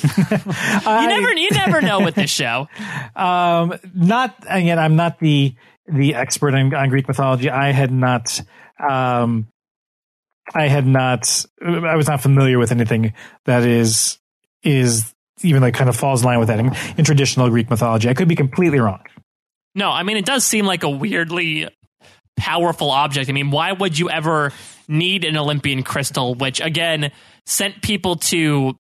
I, 0.04 1.00
you 1.02 1.08
never 1.08 1.34
you 1.34 1.50
never 1.52 1.82
know 1.82 2.02
with 2.02 2.15
this 2.15 2.30
show. 2.30 2.67
Um, 3.15 3.80
not 3.96 4.36
again. 4.48 4.78
I'm 4.78 4.96
not 4.96 5.20
the 5.20 5.56
the 5.88 6.15
expert 6.15 6.54
on, 6.54 6.74
on 6.74 6.89
Greek 6.89 7.08
mythology. 7.08 7.50
I 7.50 7.72
had 7.72 7.91
not 7.91 8.41
um, 8.80 9.48
I 10.53 10.67
had 10.67 10.86
not, 10.86 11.45
I 11.62 11.95
was 11.95 12.07
not 12.07 12.21
familiar 12.21 12.57
with 12.57 12.71
anything 12.71 13.13
that 13.45 13.63
is, 13.63 14.17
is 14.63 15.13
even 15.43 15.62
like 15.62 15.73
kind 15.73 15.89
of 15.89 15.95
falls 15.95 16.21
in 16.21 16.27
line 16.27 16.39
with 16.39 16.47
that 16.47 16.60
in, 16.60 16.71
in 16.97 17.05
traditional 17.05 17.49
Greek 17.49 17.69
mythology. 17.69 18.10
I 18.10 18.13
could 18.13 18.27
be 18.27 18.36
completely 18.36 18.79
wrong. 18.79 19.03
No, 19.75 19.91
I 19.91 20.03
mean, 20.03 20.17
it 20.17 20.25
does 20.25 20.43
seem 20.43 20.65
like 20.65 20.83
a 20.83 20.89
weirdly 20.89 21.67
powerful 22.36 22.91
object. 22.91 23.29
I 23.29 23.33
mean, 23.33 23.51
why 23.51 23.71
would 23.71 23.97
you 23.97 24.10
ever 24.10 24.53
need 24.88 25.25
an 25.25 25.38
Olympian 25.38 25.83
crystal, 25.83 26.36
which 26.36 26.62
again 26.62 27.12
sent 27.45 27.81
people 27.81 28.15
to 28.15 28.75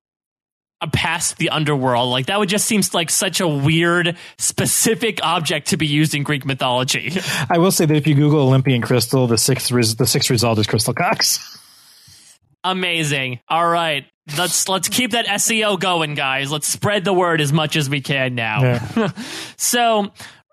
past 0.93 1.39
the 1.39 1.51
underworld? 1.51 2.11
Like 2.11 2.27
that 2.27 2.39
would 2.39 2.49
just 2.49 2.67
seem 2.67 2.83
like 2.93 3.11
such 3.11 3.41
a 3.41 3.49
weird, 3.49 4.17
specific 4.39 5.21
object 5.23 5.69
to 5.69 5.77
be 5.77 5.87
used 5.87 6.15
in 6.15 6.23
Greek 6.23 6.45
mythology. 6.45 7.13
I 7.51 7.59
will 7.59 7.73
say 7.73 7.87
that 7.87 7.97
if 7.97 8.07
you 8.07 8.15
Google 8.15 8.41
Olympian 8.41 8.83
crystal, 8.83 9.27
the 9.27 9.39
sixth 9.39 9.73
res- 9.73 9.97
the 9.97 10.07
sixth 10.07 10.31
result 10.31 10.59
is 10.59 10.67
crystal 10.67 10.95
cocks. 10.95 11.51
Amazing. 12.65 13.41
All 13.49 13.67
right. 13.67 14.07
Let's 14.39 14.69
let's 14.71 14.89
keep 14.89 15.11
that 15.11 15.27
SEO 15.27 15.79
going, 15.79 16.15
guys. 16.15 16.51
Let's 16.51 16.67
spread 16.67 17.05
the 17.05 17.13
word 17.13 17.43
as 17.43 17.53
much 17.53 17.77
as 17.77 17.91
we 17.91 18.01
can 18.01 18.35
now. 18.35 18.63
Yeah. 18.63 19.13
so 19.59 20.13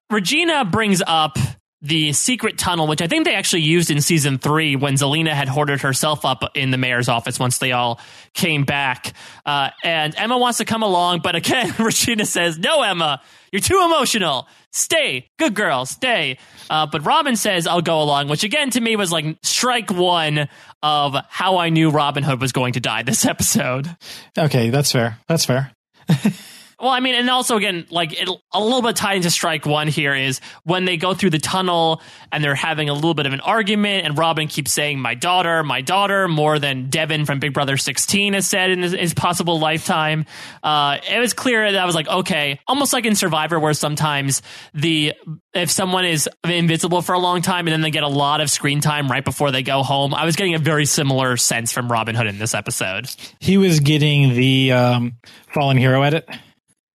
Regina 0.09 0.65
brings 0.65 1.01
up 1.05 1.37
the 1.81 2.13
secret 2.13 2.57
tunnel, 2.57 2.85
which 2.85 3.01
I 3.01 3.07
think 3.07 3.25
they 3.25 3.33
actually 3.33 3.63
used 3.63 3.89
in 3.89 4.01
season 4.01 4.37
three 4.37 4.75
when 4.75 4.93
Zelena 4.95 5.31
had 5.31 5.47
hoarded 5.47 5.81
herself 5.81 6.25
up 6.25 6.43
in 6.55 6.69
the 6.69 6.77
mayor's 6.77 7.09
office 7.09 7.39
once 7.39 7.57
they 7.57 7.71
all 7.71 7.99
came 8.33 8.65
back. 8.65 9.13
Uh, 9.45 9.69
and 9.83 10.13
Emma 10.15 10.37
wants 10.37 10.59
to 10.59 10.65
come 10.65 10.83
along, 10.83 11.21
but 11.23 11.35
again, 11.35 11.73
Regina 11.79 12.25
says, 12.25 12.59
No, 12.59 12.83
Emma, 12.83 13.21
you're 13.51 13.61
too 13.61 13.81
emotional. 13.83 14.47
Stay. 14.71 15.27
Good 15.39 15.55
girl, 15.55 15.85
stay. 15.85 16.37
Uh, 16.69 16.85
but 16.85 17.05
Robin 17.05 17.35
says, 17.35 17.67
I'll 17.67 17.81
go 17.81 18.01
along, 18.01 18.29
which 18.29 18.43
again 18.43 18.69
to 18.71 18.79
me 18.79 18.95
was 18.95 19.11
like 19.11 19.37
strike 19.43 19.91
one 19.91 20.47
of 20.83 21.15
how 21.29 21.57
I 21.57 21.69
knew 21.69 21.89
Robin 21.89 22.23
Hood 22.23 22.39
was 22.39 22.51
going 22.51 22.73
to 22.73 22.79
die 22.79 23.03
this 23.03 23.25
episode. 23.25 23.89
Okay, 24.37 24.69
that's 24.69 24.91
fair. 24.91 25.17
That's 25.27 25.45
fair. 25.45 25.71
Well, 26.81 26.89
I 26.89 26.99
mean, 26.99 27.13
and 27.13 27.29
also 27.29 27.57
again, 27.57 27.85
like 27.91 28.19
it, 28.19 28.27
a 28.51 28.59
little 28.59 28.81
bit 28.81 28.95
tied 28.95 29.17
into 29.17 29.29
strike 29.29 29.67
one 29.67 29.87
here 29.87 30.15
is 30.15 30.41
when 30.63 30.85
they 30.85 30.97
go 30.97 31.13
through 31.13 31.29
the 31.29 31.39
tunnel 31.39 32.01
and 32.31 32.43
they're 32.43 32.55
having 32.55 32.89
a 32.89 32.93
little 32.93 33.13
bit 33.13 33.27
of 33.27 33.33
an 33.33 33.39
argument, 33.39 34.05
and 34.05 34.17
Robin 34.17 34.47
keeps 34.47 34.71
saying 34.71 34.99
"my 34.99 35.13
daughter, 35.13 35.63
my 35.63 35.81
daughter" 35.81 36.27
more 36.27 36.57
than 36.57 36.89
Devin 36.89 37.25
from 37.25 37.39
Big 37.39 37.53
Brother 37.53 37.77
16 37.77 38.33
has 38.33 38.47
said 38.47 38.71
in 38.71 38.81
his, 38.81 38.93
his 38.93 39.13
possible 39.13 39.59
lifetime. 39.59 40.25
Uh, 40.63 40.97
it 41.07 41.19
was 41.19 41.33
clear 41.33 41.71
that 41.71 41.79
I 41.79 41.85
was 41.85 41.93
like, 41.93 42.07
okay, 42.07 42.59
almost 42.67 42.93
like 42.93 43.05
in 43.05 43.15
Survivor, 43.15 43.59
where 43.59 43.73
sometimes 43.73 44.41
the 44.73 45.13
if 45.53 45.69
someone 45.69 46.05
is 46.05 46.27
invisible 46.43 47.01
for 47.01 47.13
a 47.13 47.19
long 47.19 47.41
time 47.41 47.67
and 47.67 47.73
then 47.73 47.81
they 47.81 47.91
get 47.91 48.03
a 48.03 48.07
lot 48.07 48.41
of 48.41 48.49
screen 48.49 48.81
time 48.81 49.11
right 49.11 49.23
before 49.23 49.51
they 49.51 49.61
go 49.61 49.83
home, 49.83 50.15
I 50.15 50.25
was 50.25 50.35
getting 50.35 50.55
a 50.55 50.59
very 50.59 50.85
similar 50.85 51.37
sense 51.37 51.71
from 51.71 51.91
Robin 51.91 52.15
Hood 52.15 52.27
in 52.27 52.39
this 52.39 52.55
episode. 52.55 53.07
He 53.39 53.57
was 53.57 53.81
getting 53.81 54.33
the 54.33 54.71
um, 54.71 55.13
fallen 55.53 55.77
hero 55.77 56.01
edit. 56.01 56.27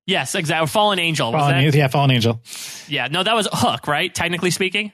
Yes, 0.07 0.35
exactly. 0.35 0.69
Fallen 0.69 0.99
Angel. 0.99 1.33
Fallen, 1.33 1.73
yeah, 1.75 1.89
Fallen 1.89 2.13
Angel. 2.13 2.41
Yeah, 2.89 3.09
no, 3.09 3.23
that 3.23 3.35
was 3.35 3.49
Hook, 3.53 3.89
right? 3.89 4.15
Technically 4.15 4.51
speaking. 4.51 4.93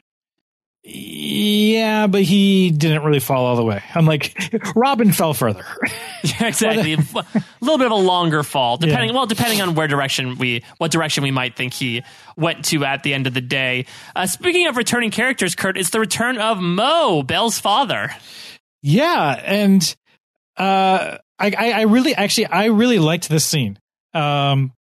Yeah, 0.84 2.08
but 2.08 2.22
he 2.22 2.70
didn't 2.70 3.04
really 3.04 3.20
fall 3.20 3.44
all 3.44 3.54
the 3.54 3.64
way. 3.64 3.82
I'm 3.94 4.04
like, 4.04 4.36
Robin 4.74 5.12
fell 5.12 5.32
further. 5.32 5.64
yeah, 6.24 6.46
exactly. 6.46 6.94
a 6.94 6.96
little 7.60 7.78
bit 7.78 7.86
of 7.86 7.92
a 7.92 7.94
longer 7.94 8.42
fall, 8.42 8.78
depending. 8.78 9.10
Yeah. 9.10 9.14
Well, 9.14 9.26
depending 9.26 9.60
on 9.60 9.76
where 9.76 9.86
direction 9.86 10.38
we, 10.38 10.64
what 10.78 10.90
direction 10.90 11.22
we 11.22 11.30
might 11.30 11.54
think 11.56 11.72
he 11.72 12.02
went 12.36 12.64
to 12.66 12.84
at 12.84 13.04
the 13.04 13.14
end 13.14 13.28
of 13.28 13.34
the 13.34 13.40
day. 13.40 13.86
Uh, 14.16 14.26
speaking 14.26 14.66
of 14.66 14.76
returning 14.76 15.12
characters, 15.12 15.54
Kurt, 15.54 15.78
it's 15.78 15.90
the 15.90 16.00
return 16.00 16.38
of 16.38 16.60
Moe, 16.60 17.22
Belle's 17.22 17.60
father. 17.60 18.10
Yeah, 18.80 19.40
and 19.44 19.96
uh, 20.56 21.18
I, 21.38 21.52
I, 21.56 21.72
I 21.72 21.82
really, 21.82 22.14
actually, 22.14 22.46
I 22.46 22.66
really 22.66 22.98
liked 22.98 23.28
this 23.28 23.44
scene. 23.44 23.78
Um, 24.14 24.72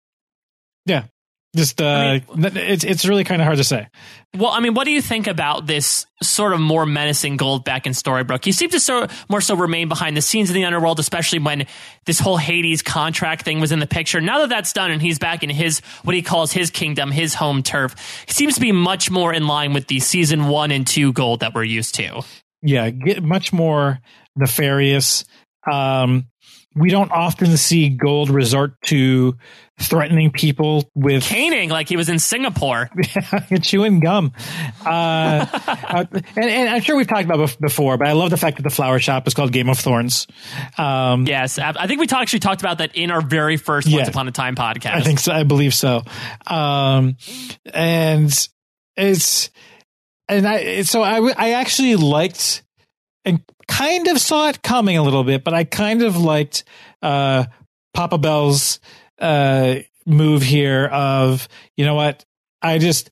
yeah. 0.85 1.05
Just 1.53 1.81
uh, 1.81 1.85
I 1.85 2.23
mean, 2.33 2.55
it's 2.55 2.85
it's 2.85 3.05
really 3.05 3.25
kind 3.25 3.41
of 3.41 3.45
hard 3.45 3.57
to 3.57 3.65
say. 3.65 3.89
Well, 4.37 4.51
I 4.51 4.61
mean, 4.61 4.73
what 4.73 4.85
do 4.85 4.91
you 4.91 5.01
think 5.01 5.27
about 5.27 5.67
this 5.67 6.05
sort 6.23 6.53
of 6.53 6.61
more 6.61 6.85
menacing 6.85 7.35
Gold 7.35 7.65
back 7.65 7.85
in 7.85 7.91
Storybrooke? 7.91 8.45
He 8.45 8.53
seemed 8.53 8.71
to 8.71 8.79
so, 8.79 9.07
more 9.27 9.41
so 9.41 9.57
remain 9.57 9.89
behind 9.89 10.15
the 10.15 10.21
scenes 10.21 10.49
in 10.49 10.55
the 10.55 10.63
underworld, 10.63 10.97
especially 11.01 11.39
when 11.39 11.67
this 12.05 12.21
whole 12.21 12.37
Hades 12.37 12.81
contract 12.81 13.43
thing 13.43 13.59
was 13.59 13.73
in 13.73 13.79
the 13.79 13.87
picture. 13.87 14.21
Now 14.21 14.39
that 14.39 14.49
that's 14.49 14.71
done 14.71 14.91
and 14.91 15.01
he's 15.01 15.19
back 15.19 15.43
in 15.43 15.49
his 15.49 15.81
what 16.03 16.15
he 16.15 16.21
calls 16.21 16.53
his 16.53 16.69
kingdom, 16.69 17.11
his 17.11 17.33
home 17.33 17.63
turf, 17.63 17.95
he 18.27 18.31
seems 18.31 18.55
to 18.55 18.61
be 18.61 18.71
much 18.71 19.11
more 19.11 19.33
in 19.33 19.45
line 19.45 19.73
with 19.73 19.87
the 19.87 19.99
season 19.99 20.47
one 20.47 20.71
and 20.71 20.87
two 20.87 21.11
Gold 21.11 21.41
that 21.41 21.53
we're 21.53 21.65
used 21.65 21.95
to. 21.95 22.21
Yeah, 22.61 22.89
get 22.91 23.21
much 23.21 23.51
more 23.51 23.99
nefarious. 24.37 25.25
Um, 25.69 26.27
we 26.75 26.89
don't 26.89 27.11
often 27.11 27.57
see 27.57 27.89
Gold 27.89 28.29
resort 28.29 28.81
to 28.83 29.35
threatening 29.81 30.31
people 30.31 30.89
with 30.95 31.23
caning, 31.23 31.69
like 31.69 31.89
he 31.89 31.97
was 31.97 32.09
in 32.09 32.19
Singapore, 32.19 32.89
chewing 33.61 33.99
gum. 33.99 34.31
Uh, 34.85 35.45
uh, 35.55 36.05
and, 36.11 36.25
and, 36.37 36.69
I'm 36.69 36.81
sure 36.81 36.95
we've 36.95 37.07
talked 37.07 37.25
about 37.25 37.57
before, 37.59 37.97
but 37.97 38.07
I 38.07 38.13
love 38.13 38.29
the 38.29 38.37
fact 38.37 38.57
that 38.57 38.63
the 38.63 38.69
flower 38.69 38.99
shop 38.99 39.27
is 39.27 39.33
called 39.33 39.51
Game 39.51 39.69
of 39.69 39.77
Thorns. 39.77 40.27
Um, 40.77 41.25
yes, 41.25 41.59
I 41.59 41.87
think 41.87 41.99
we 41.99 42.07
talk, 42.07 42.21
actually 42.21 42.39
talked 42.39 42.61
about 42.61 42.77
that 42.79 42.95
in 42.95 43.11
our 43.11 43.21
very 43.21 43.57
first 43.57 43.87
yeah, 43.87 43.97
Once 43.97 44.09
Upon 44.09 44.27
a 44.27 44.31
Time 44.31 44.55
podcast. 44.55 44.93
I 44.93 45.01
think 45.01 45.19
so. 45.19 45.31
I 45.31 45.43
believe 45.43 45.73
so. 45.73 46.03
Um, 46.47 47.17
and 47.73 48.47
it's 48.95 49.49
and 50.29 50.47
I 50.47 50.81
so 50.83 51.01
I 51.01 51.33
I 51.37 51.49
actually 51.51 51.95
liked 51.95 52.63
and 53.25 53.41
kind 53.67 54.07
of 54.07 54.19
saw 54.19 54.49
it 54.49 54.61
coming 54.61 54.97
a 54.97 55.03
little 55.03 55.23
bit, 55.23 55.43
but 55.43 55.53
I 55.53 55.63
kind 55.63 56.01
of 56.01 56.17
liked 56.17 56.63
uh, 57.01 57.45
Papa 57.93 58.17
Belle's 58.17 58.79
uh, 59.21 59.75
move 60.05 60.41
here 60.41 60.85
of, 60.85 61.47
you 61.77 61.85
know 61.85 61.95
what, 61.95 62.25
I 62.61 62.77
just, 62.77 63.11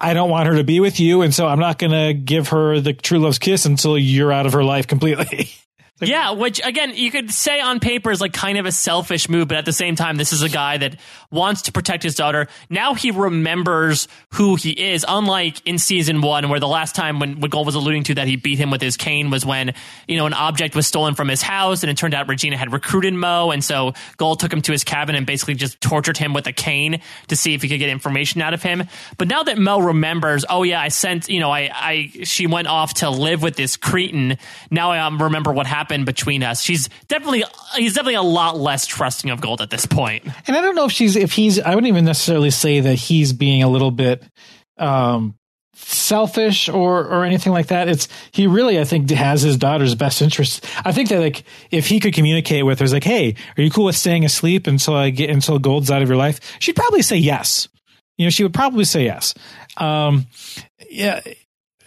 I 0.00 0.12
don't 0.12 0.30
want 0.30 0.48
her 0.48 0.56
to 0.56 0.64
be 0.64 0.80
with 0.80 1.00
you, 1.00 1.22
and 1.22 1.34
so 1.34 1.46
I'm 1.46 1.60
not 1.60 1.78
going 1.78 1.92
to 1.92 2.12
give 2.12 2.48
her 2.48 2.80
the 2.80 2.92
true 2.92 3.18
love's 3.18 3.38
kiss 3.38 3.64
until 3.64 3.96
you're 3.96 4.32
out 4.32 4.46
of 4.46 4.52
her 4.52 4.64
life 4.64 4.86
completely. 4.86 5.50
Like, 5.98 6.10
yeah, 6.10 6.32
which 6.32 6.60
again, 6.62 6.92
you 6.94 7.10
could 7.10 7.30
say 7.30 7.58
on 7.58 7.80
paper 7.80 8.10
is 8.10 8.20
like 8.20 8.34
kind 8.34 8.58
of 8.58 8.66
a 8.66 8.72
selfish 8.72 9.30
move, 9.30 9.48
but 9.48 9.56
at 9.56 9.64
the 9.64 9.72
same 9.72 9.96
time, 9.96 10.18
this 10.18 10.30
is 10.30 10.42
a 10.42 10.48
guy 10.50 10.76
that 10.76 10.96
wants 11.30 11.62
to 11.62 11.72
protect 11.72 12.02
his 12.02 12.14
daughter. 12.14 12.48
Now 12.68 12.92
he 12.92 13.10
remembers 13.10 14.06
who 14.34 14.56
he 14.56 14.72
is, 14.72 15.06
unlike 15.08 15.66
in 15.66 15.78
season 15.78 16.20
one, 16.20 16.50
where 16.50 16.60
the 16.60 16.68
last 16.68 16.94
time 16.94 17.18
when 17.18 17.40
what 17.40 17.50
Gold 17.50 17.64
was 17.64 17.76
alluding 17.76 18.02
to 18.04 18.14
that 18.16 18.28
he 18.28 18.36
beat 18.36 18.58
him 18.58 18.70
with 18.70 18.82
his 18.82 18.98
cane 18.98 19.30
was 19.30 19.46
when, 19.46 19.72
you 20.06 20.18
know, 20.18 20.26
an 20.26 20.34
object 20.34 20.76
was 20.76 20.86
stolen 20.86 21.14
from 21.14 21.28
his 21.28 21.40
house 21.40 21.82
and 21.82 21.88
it 21.88 21.96
turned 21.96 22.12
out 22.12 22.28
Regina 22.28 22.58
had 22.58 22.74
recruited 22.74 23.14
Moe. 23.14 23.50
And 23.50 23.64
so 23.64 23.94
Gold 24.18 24.38
took 24.38 24.52
him 24.52 24.60
to 24.62 24.72
his 24.72 24.84
cabin 24.84 25.14
and 25.14 25.24
basically 25.24 25.54
just 25.54 25.80
tortured 25.80 26.18
him 26.18 26.34
with 26.34 26.46
a 26.46 26.52
cane 26.52 27.00
to 27.28 27.36
see 27.36 27.54
if 27.54 27.62
he 27.62 27.70
could 27.70 27.78
get 27.78 27.88
information 27.88 28.42
out 28.42 28.52
of 28.52 28.62
him. 28.62 28.84
But 29.16 29.28
now 29.28 29.44
that 29.44 29.56
Moe 29.56 29.78
remembers, 29.78 30.44
oh 30.46 30.62
yeah, 30.62 30.78
I 30.78 30.88
sent, 30.88 31.30
you 31.30 31.40
know, 31.40 31.50
I, 31.50 31.70
I, 31.72 32.10
she 32.24 32.46
went 32.46 32.68
off 32.68 32.92
to 32.94 33.08
live 33.08 33.40
with 33.40 33.56
this 33.56 33.78
Cretan. 33.78 34.36
Now 34.70 34.90
I 34.90 34.98
um, 34.98 35.22
remember 35.22 35.52
what 35.52 35.66
happened 35.66 35.85
between 35.88 36.42
us. 36.42 36.62
She's 36.62 36.88
definitely 37.08 37.44
he's 37.76 37.94
definitely 37.94 38.14
a 38.14 38.22
lot 38.22 38.58
less 38.58 38.86
trusting 38.86 39.30
of 39.30 39.40
Gold 39.40 39.60
at 39.60 39.70
this 39.70 39.86
point. 39.86 40.24
And 40.46 40.56
I 40.56 40.60
don't 40.60 40.74
know 40.74 40.86
if 40.86 40.92
she's 40.92 41.16
if 41.16 41.32
he's 41.32 41.58
I 41.58 41.74
wouldn't 41.74 41.88
even 41.88 42.04
necessarily 42.04 42.50
say 42.50 42.80
that 42.80 42.94
he's 42.94 43.32
being 43.32 43.62
a 43.62 43.68
little 43.68 43.90
bit 43.90 44.22
um 44.78 45.34
selfish 45.74 46.68
or 46.68 47.04
or 47.04 47.24
anything 47.24 47.52
like 47.52 47.68
that. 47.68 47.88
It's 47.88 48.08
he 48.32 48.46
really 48.46 48.80
I 48.80 48.84
think 48.84 49.10
has 49.10 49.42
his 49.42 49.56
daughter's 49.56 49.94
best 49.94 50.22
interest. 50.22 50.66
I 50.84 50.92
think 50.92 51.08
that 51.10 51.20
like 51.20 51.44
if 51.70 51.86
he 51.86 52.00
could 52.00 52.14
communicate 52.14 52.64
with 52.64 52.78
her, 52.78 52.84
it's 52.84 52.92
like, 52.92 53.04
hey, 53.04 53.34
are 53.56 53.62
you 53.62 53.70
cool 53.70 53.84
with 53.84 53.96
staying 53.96 54.24
asleep 54.24 54.66
until 54.66 54.94
I 54.94 55.10
get 55.10 55.30
until 55.30 55.58
Gold's 55.58 55.90
out 55.90 56.02
of 56.02 56.08
your 56.08 56.16
life? 56.16 56.40
She'd 56.58 56.76
probably 56.76 57.02
say 57.02 57.16
yes. 57.16 57.68
You 58.18 58.26
know, 58.26 58.30
she 58.30 58.42
would 58.42 58.54
probably 58.54 58.84
say 58.84 59.04
yes. 59.04 59.34
Um, 59.76 60.26
yeah, 60.88 61.20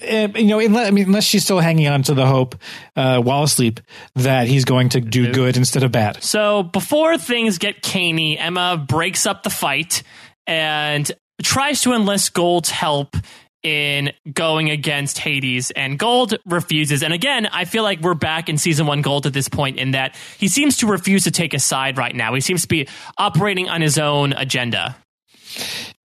you 0.01 0.45
know, 0.45 0.59
unless, 0.59 0.87
I 0.87 0.91
mean, 0.91 1.05
unless 1.05 1.25
she's 1.25 1.43
still 1.43 1.59
hanging 1.59 1.87
on 1.87 2.03
to 2.03 2.13
the 2.13 2.25
hope 2.25 2.55
uh, 2.95 3.21
while 3.21 3.43
asleep 3.43 3.79
that 4.15 4.47
he's 4.47 4.65
going 4.65 4.89
to 4.89 5.01
do 5.01 5.31
good 5.31 5.57
instead 5.57 5.83
of 5.83 5.91
bad. 5.91 6.23
So 6.23 6.63
before 6.63 7.17
things 7.17 7.57
get 7.57 7.81
caney, 7.81 8.37
Emma 8.37 8.77
breaks 8.77 9.25
up 9.25 9.43
the 9.43 9.49
fight 9.49 10.03
and 10.47 11.09
tries 11.41 11.81
to 11.81 11.93
enlist 11.93 12.33
Gold's 12.33 12.69
help 12.69 13.15
in 13.61 14.11
going 14.31 14.69
against 14.69 15.17
Hades, 15.19 15.69
and 15.71 15.99
Gold 15.99 16.35
refuses. 16.45 17.03
And 17.03 17.13
again, 17.13 17.45
I 17.47 17.65
feel 17.65 17.83
like 17.83 17.99
we're 17.99 18.13
back 18.13 18.47
in 18.47 18.57
season 18.57 18.87
one 18.87 19.01
Gold 19.01 19.25
at 19.25 19.33
this 19.33 19.49
point 19.49 19.77
in 19.77 19.91
that 19.91 20.15
he 20.37 20.47
seems 20.47 20.77
to 20.77 20.87
refuse 20.87 21.25
to 21.25 21.31
take 21.31 21.53
a 21.53 21.59
side 21.59 21.97
right 21.97 22.15
now. 22.15 22.33
He 22.33 22.41
seems 22.41 22.61
to 22.61 22.69
be 22.69 22.87
operating 23.17 23.67
on 23.67 23.81
his 23.81 23.97
own 23.97 24.31
agenda. 24.31 24.95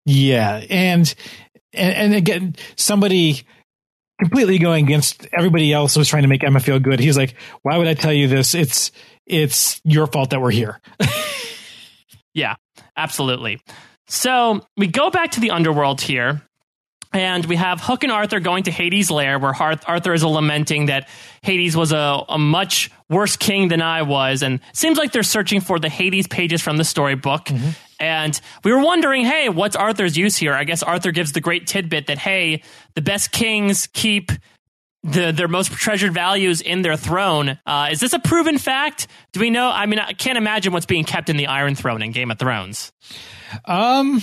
Yeah, 0.04 0.64
and 0.68 1.14
and, 1.72 1.94
and 1.94 2.14
again, 2.14 2.56
somebody 2.76 3.42
completely 4.20 4.58
going 4.58 4.84
against 4.84 5.26
everybody 5.32 5.72
else 5.72 5.94
who's 5.94 6.08
trying 6.08 6.22
to 6.22 6.28
make 6.28 6.44
Emma 6.44 6.60
feel 6.60 6.78
good. 6.78 7.00
He's 7.00 7.16
like, 7.16 7.34
"Why 7.62 7.78
would 7.78 7.88
I 7.88 7.94
tell 7.94 8.12
you 8.12 8.28
this? 8.28 8.54
It's 8.54 8.90
it's 9.26 9.80
your 9.84 10.06
fault 10.06 10.30
that 10.30 10.40
we're 10.40 10.50
here." 10.50 10.80
yeah, 12.34 12.54
absolutely. 12.96 13.60
So 14.06 14.66
we 14.76 14.86
go 14.86 15.10
back 15.10 15.32
to 15.32 15.40
the 15.40 15.50
underworld 15.50 16.00
here, 16.00 16.42
and 17.12 17.44
we 17.46 17.56
have 17.56 17.80
Hook 17.80 18.02
and 18.02 18.12
Arthur 18.12 18.40
going 18.40 18.64
to 18.64 18.70
Hades' 18.70 19.10
lair, 19.10 19.38
where 19.38 19.54
Arthur 19.54 20.12
is 20.12 20.24
lamenting 20.24 20.86
that 20.86 21.08
Hades 21.42 21.76
was 21.76 21.92
a, 21.92 22.24
a 22.28 22.38
much 22.38 22.90
worse 23.08 23.36
king 23.36 23.68
than 23.68 23.80
I 23.80 24.02
was, 24.02 24.42
and 24.42 24.60
seems 24.72 24.98
like 24.98 25.12
they're 25.12 25.22
searching 25.22 25.60
for 25.60 25.78
the 25.78 25.88
Hades 25.88 26.26
pages 26.26 26.60
from 26.60 26.76
the 26.76 26.84
storybook. 26.84 27.46
Mm-hmm. 27.46 27.70
And 28.04 28.38
we 28.62 28.72
were 28.72 28.82
wondering, 28.82 29.24
hey, 29.24 29.48
what's 29.48 29.76
Arthur's 29.76 30.16
use 30.16 30.36
here? 30.36 30.52
I 30.52 30.64
guess 30.64 30.82
Arthur 30.82 31.10
gives 31.10 31.32
the 31.32 31.40
great 31.40 31.66
tidbit 31.66 32.08
that, 32.08 32.18
hey, 32.18 32.62
the 32.94 33.02
best 33.02 33.32
kings 33.32 33.88
keep 33.92 34.30
the, 35.02 35.32
their 35.32 35.48
most 35.48 35.72
treasured 35.72 36.12
values 36.12 36.60
in 36.60 36.82
their 36.82 36.96
throne. 36.96 37.58
Uh, 37.66 37.88
is 37.90 38.00
this 38.00 38.12
a 38.12 38.18
proven 38.18 38.58
fact? 38.58 39.06
Do 39.32 39.40
we 39.40 39.50
know? 39.50 39.70
I 39.70 39.86
mean, 39.86 39.98
I 39.98 40.12
can't 40.12 40.38
imagine 40.38 40.72
what's 40.72 40.86
being 40.86 41.04
kept 41.04 41.28
in 41.28 41.36
the 41.36 41.46
Iron 41.46 41.74
Throne 41.74 42.02
in 42.02 42.12
Game 42.12 42.30
of 42.30 42.38
Thrones. 42.38 42.92
Um, 43.64 44.22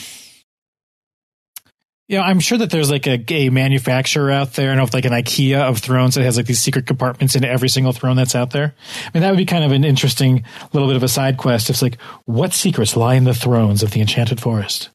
you 2.12 2.18
know, 2.18 2.24
I'm 2.24 2.42
sure 2.42 2.58
that 2.58 2.70
there's 2.70 2.92
like 2.92 3.08
a, 3.08 3.24
a 3.30 3.50
manufacturer 3.50 4.32
out 4.32 4.52
there, 4.56 4.74
I 4.74 4.76
know, 4.76 4.86
like 4.92 5.06
an 5.06 5.14
IKEA 5.14 5.62
of 5.62 5.78
thrones 5.78 6.16
that 6.16 6.24
has 6.24 6.36
like 6.36 6.46
these 6.46 6.60
secret 6.60 6.86
compartments 6.86 7.38
in 7.38 7.46
every 7.46 7.70
single 7.70 7.94
throne 7.94 8.18
that's 8.18 8.36
out 8.36 8.52
there. 8.52 8.76
I 9.06 9.10
mean, 9.14 9.22
that 9.22 9.30
would 9.30 9.38
be 9.38 9.46
kind 9.46 9.64
of 9.64 9.72
an 9.72 9.86
interesting 9.86 10.44
little 10.74 10.90
bit 10.90 10.98
of 10.98 11.04
a 11.04 11.08
side 11.08 11.38
quest. 11.38 11.70
It's 11.70 11.82
like, 11.82 12.02
what 12.26 12.52
secrets 12.52 12.98
lie 12.98 13.16
in 13.16 13.24
the 13.24 13.34
thrones 13.34 13.82
of 13.82 13.92
the 13.92 14.02
Enchanted 14.02 14.42
Forest? 14.42 14.90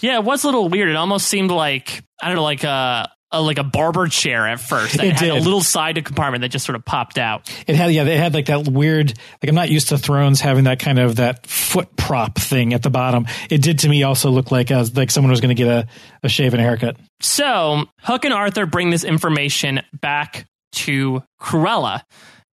Yeah, 0.00 0.18
it 0.18 0.24
was 0.24 0.42
a 0.42 0.48
little 0.48 0.68
weird. 0.68 0.88
It 0.88 0.96
almost 0.96 1.28
seemed 1.28 1.52
like 1.52 2.02
I 2.20 2.26
don't 2.26 2.36
know, 2.36 2.42
like 2.42 2.64
a 2.64 3.12
a, 3.36 3.40
like 3.40 3.58
a 3.58 3.64
barber 3.64 4.06
chair 4.06 4.46
at 4.46 4.60
first. 4.60 4.94
It, 4.94 5.04
it 5.04 5.12
had 5.12 5.18
did. 5.18 5.30
a 5.30 5.34
little 5.40 5.60
side 5.60 6.02
compartment 6.04 6.42
that 6.42 6.48
just 6.48 6.64
sort 6.64 6.76
of 6.76 6.84
popped 6.84 7.18
out. 7.18 7.52
It 7.66 7.76
had 7.76 7.92
yeah, 7.92 8.04
it 8.04 8.18
had 8.18 8.34
like 8.34 8.46
that 8.46 8.68
weird 8.68 9.08
like 9.42 9.48
I'm 9.48 9.54
not 9.54 9.70
used 9.70 9.88
to 9.90 9.98
thrones 9.98 10.40
having 10.40 10.64
that 10.64 10.78
kind 10.78 10.98
of 10.98 11.16
that 11.16 11.46
foot 11.46 11.94
prop 11.96 12.36
thing 12.38 12.74
at 12.74 12.82
the 12.82 12.90
bottom. 12.90 13.26
It 13.50 13.62
did 13.62 13.80
to 13.80 13.88
me 13.88 14.02
also 14.02 14.30
look 14.30 14.50
like 14.50 14.70
as 14.70 14.96
like 14.96 15.10
someone 15.10 15.30
was 15.30 15.40
going 15.40 15.54
to 15.54 15.62
get 15.62 15.68
a, 15.68 15.86
a 16.22 16.28
shave 16.28 16.54
and 16.54 16.60
a 16.60 16.64
haircut. 16.64 16.96
So 17.20 17.84
Hook 18.00 18.24
and 18.24 18.34
Arthur 18.34 18.66
bring 18.66 18.90
this 18.90 19.04
information 19.04 19.82
back 20.00 20.46
to 20.72 21.22
Cruella. 21.40 22.02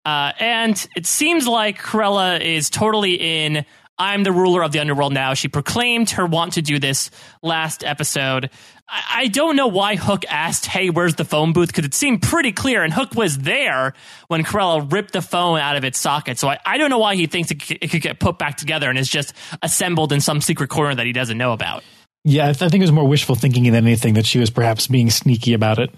Uh, 0.04 0.32
and 0.40 0.88
it 0.96 1.06
seems 1.06 1.48
like 1.48 1.80
Cruella 1.80 2.42
is 2.42 2.70
totally 2.70 3.14
in 3.14 3.66
I'm 4.02 4.24
the 4.24 4.32
ruler 4.32 4.64
of 4.64 4.72
the 4.72 4.80
underworld 4.80 5.14
now. 5.14 5.36
She 5.36 5.48
proclaimed 5.48 6.10
her 6.12 6.26
want 6.26 6.54
to 6.54 6.64
do 6.64 6.80
this 6.80 7.12
last 7.44 7.84
episode. 7.84 8.50
I, 8.92 9.28
don't 9.28 9.56
know 9.56 9.68
why 9.68 9.96
Hook 9.96 10.26
asked, 10.30 10.66
Hey, 10.66 10.90
where's 10.90 11.16
the 11.16 11.24
phone 11.24 11.54
booth? 11.54 11.68
Because 11.68 11.86
it 11.86 11.94
seemed 11.94 12.22
pretty 12.22 12.52
clear, 12.52 12.84
and 12.84 12.94
Hook 12.94 13.16
was 13.16 13.38
there 13.38 13.94
when 14.28 14.44
Cruella 14.44 14.92
ripped 14.92 15.14
the 15.14 15.22
phone 15.22 15.60
out 15.60 15.78
of 15.78 15.86
its 15.86 15.98
socket. 15.98 16.38
So 16.38 16.50
I, 16.50 16.60
I 16.66 16.78
don't 16.78 16.90
know 16.90 17.00
why 17.00 17.16
he 17.16 17.28
thinks 17.28 17.52
it, 17.52 17.72
it 17.72 17.90
could 17.90 18.02
get 18.02 18.20
put 18.20 18.38
back 18.38 18.58
together 18.58 18.90
and 18.90 19.00
is 19.00 19.10
just 19.10 19.34
assembled 19.62 20.12
in 20.12 20.20
some 20.20 20.42
secret 20.42 20.70
corner 20.70 20.94
that 20.94 21.06
he 21.06 21.14
doesn't 21.14 21.38
know 21.38 21.54
about. 21.54 21.84
Yeah, 22.24 22.50
I 22.50 22.54
think 22.54 22.76
it 22.76 22.82
was 22.82 22.92
more 22.92 23.08
wishful 23.08 23.36
thinking 23.36 23.64
than 23.64 23.76
anything 23.76 24.14
that 24.16 24.26
she 24.26 24.40
was 24.40 24.50
perhaps 24.50 24.88
being 24.88 25.10
sneaky 25.10 25.54
about 25.54 25.80
it. 25.80 25.90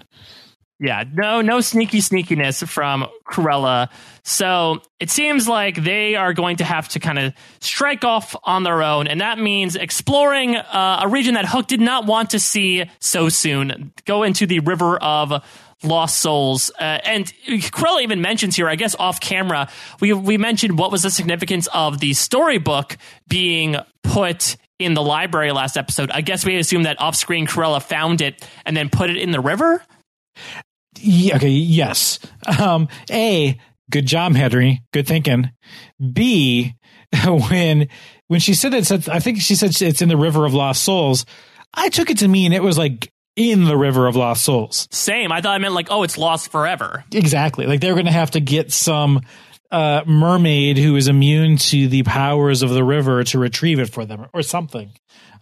Yeah, 0.80 1.04
no, 1.12 1.40
no 1.40 1.60
sneaky 1.60 1.98
sneakiness 1.98 2.66
from 2.66 3.06
Cruella. 3.26 3.88
So 4.24 4.82
it 4.98 5.08
seems 5.08 5.46
like 5.46 5.76
they 5.76 6.16
are 6.16 6.32
going 6.34 6.56
to 6.56 6.64
have 6.64 6.88
to 6.90 7.00
kind 7.00 7.18
of 7.18 7.32
strike 7.60 8.04
off 8.04 8.34
on 8.42 8.64
their 8.64 8.82
own, 8.82 9.06
and 9.06 9.20
that 9.20 9.38
means 9.38 9.76
exploring 9.76 10.56
uh, 10.56 11.00
a 11.02 11.08
region 11.08 11.34
that 11.34 11.46
Hook 11.46 11.68
did 11.68 11.80
not 11.80 12.06
want 12.06 12.30
to 12.30 12.40
see 12.40 12.90
so 12.98 13.28
soon. 13.28 13.92
Go 14.04 14.24
into 14.24 14.46
the 14.46 14.58
River 14.60 14.96
of 14.96 15.44
Lost 15.84 16.18
Souls, 16.18 16.72
uh, 16.80 16.82
and 16.82 17.32
Cruella 17.46 18.02
even 18.02 18.20
mentions 18.20 18.56
here, 18.56 18.68
I 18.68 18.74
guess, 18.74 18.96
off 18.96 19.20
camera, 19.20 19.68
we 20.00 20.12
we 20.12 20.38
mentioned 20.38 20.78
what 20.78 20.90
was 20.90 21.02
the 21.02 21.10
significance 21.10 21.68
of 21.72 22.00
the 22.00 22.14
storybook 22.14 22.96
being 23.28 23.76
put 24.02 24.56
in 24.78 24.94
the 24.94 25.02
library 25.02 25.52
last 25.52 25.76
episode. 25.76 26.10
I 26.10 26.20
guess 26.20 26.44
we 26.44 26.56
assume 26.56 26.82
that 26.82 27.00
off 27.00 27.14
screen 27.14 27.46
Cruella 27.46 27.82
found 27.82 28.20
it 28.20 28.46
and 28.64 28.76
then 28.76 28.90
put 28.90 29.10
it 29.10 29.16
in 29.16 29.30
the 29.30 29.40
river. 29.40 29.82
Yeah, 30.98 31.36
okay, 31.36 31.48
yes. 31.48 32.18
Um, 32.60 32.88
a, 33.10 33.58
good 33.90 34.06
job, 34.06 34.34
Henry. 34.34 34.82
Good 34.92 35.06
thinking. 35.06 35.50
B, 36.12 36.74
when 37.26 37.88
when 38.28 38.40
she 38.40 38.54
said 38.54 38.72
that, 38.72 39.08
I 39.08 39.20
think 39.20 39.40
she 39.40 39.54
said 39.54 39.80
it's 39.80 40.02
in 40.02 40.08
the 40.08 40.16
River 40.16 40.44
of 40.44 40.54
Lost 40.54 40.82
Souls. 40.82 41.26
I 41.72 41.88
took 41.88 42.10
it 42.10 42.18
to 42.18 42.28
mean 42.28 42.52
it 42.52 42.62
was 42.62 42.78
like 42.78 43.12
in 43.36 43.64
the 43.64 43.76
River 43.76 44.06
of 44.06 44.16
Lost 44.16 44.44
Souls. 44.44 44.88
Same. 44.90 45.32
I 45.32 45.40
thought 45.40 45.54
I 45.54 45.58
meant 45.58 45.74
like, 45.74 45.88
oh, 45.90 46.04
it's 46.04 46.16
lost 46.16 46.50
forever. 46.50 47.04
Exactly. 47.12 47.66
Like 47.66 47.80
they're 47.80 47.94
going 47.94 48.06
to 48.06 48.12
have 48.12 48.32
to 48.32 48.40
get 48.40 48.72
some 48.72 49.22
uh, 49.74 50.04
mermaid 50.06 50.78
who 50.78 50.94
is 50.94 51.08
immune 51.08 51.56
to 51.56 51.88
the 51.88 52.04
powers 52.04 52.62
of 52.62 52.70
the 52.70 52.84
river 52.84 53.24
to 53.24 53.40
retrieve 53.40 53.80
it 53.80 53.90
for 53.90 54.04
them 54.04 54.26
or 54.32 54.40
something. 54.40 54.92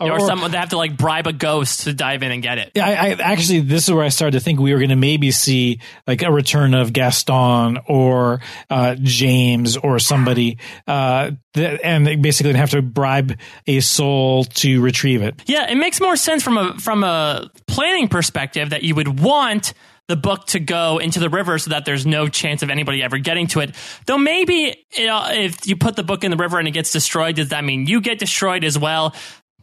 Or, 0.00 0.12
or 0.12 0.20
someone 0.20 0.50
they 0.50 0.56
have 0.56 0.70
to 0.70 0.78
like 0.78 0.96
bribe 0.96 1.26
a 1.26 1.34
ghost 1.34 1.82
to 1.82 1.92
dive 1.92 2.22
in 2.22 2.32
and 2.32 2.42
get 2.42 2.56
it. 2.56 2.72
Yeah, 2.74 2.86
I, 2.86 2.92
I 2.92 3.10
actually 3.20 3.60
this 3.60 3.84
is 3.84 3.94
where 3.94 4.02
I 4.02 4.08
started 4.08 4.38
to 4.38 4.42
think 4.42 4.58
we 4.58 4.72
were 4.72 4.78
going 4.78 4.88
to 4.88 4.96
maybe 4.96 5.30
see 5.30 5.80
like 6.06 6.22
a 6.22 6.32
return 6.32 6.72
of 6.72 6.94
Gaston 6.94 7.78
or 7.86 8.40
uh, 8.70 8.96
James 8.98 9.76
or 9.76 9.98
somebody, 9.98 10.58
uh, 10.88 11.32
and 11.54 12.22
basically 12.22 12.54
have 12.54 12.70
to 12.70 12.82
bribe 12.82 13.38
a 13.66 13.80
soul 13.80 14.44
to 14.44 14.80
retrieve 14.80 15.22
it. 15.22 15.40
Yeah, 15.46 15.70
it 15.70 15.76
makes 15.76 16.00
more 16.00 16.16
sense 16.16 16.42
from 16.42 16.56
a 16.56 16.78
from 16.78 17.04
a 17.04 17.50
planning 17.66 18.08
perspective 18.08 18.70
that 18.70 18.82
you 18.82 18.94
would 18.94 19.20
want 19.20 19.74
the 20.12 20.16
book 20.16 20.44
to 20.48 20.60
go 20.60 20.98
into 20.98 21.20
the 21.20 21.30
river 21.30 21.58
so 21.58 21.70
that 21.70 21.86
there's 21.86 22.04
no 22.04 22.28
chance 22.28 22.62
of 22.62 22.68
anybody 22.68 23.02
ever 23.02 23.16
getting 23.16 23.46
to 23.46 23.60
it. 23.60 23.74
Though 24.04 24.18
maybe 24.18 24.84
you 24.94 25.06
know, 25.06 25.24
if 25.30 25.66
you 25.66 25.74
put 25.76 25.96
the 25.96 26.02
book 26.02 26.22
in 26.22 26.30
the 26.30 26.36
river 26.36 26.58
and 26.58 26.68
it 26.68 26.72
gets 26.72 26.92
destroyed, 26.92 27.36
does 27.36 27.48
that 27.48 27.64
mean 27.64 27.86
you 27.86 28.02
get 28.02 28.18
destroyed 28.18 28.62
as 28.62 28.78
well? 28.78 29.14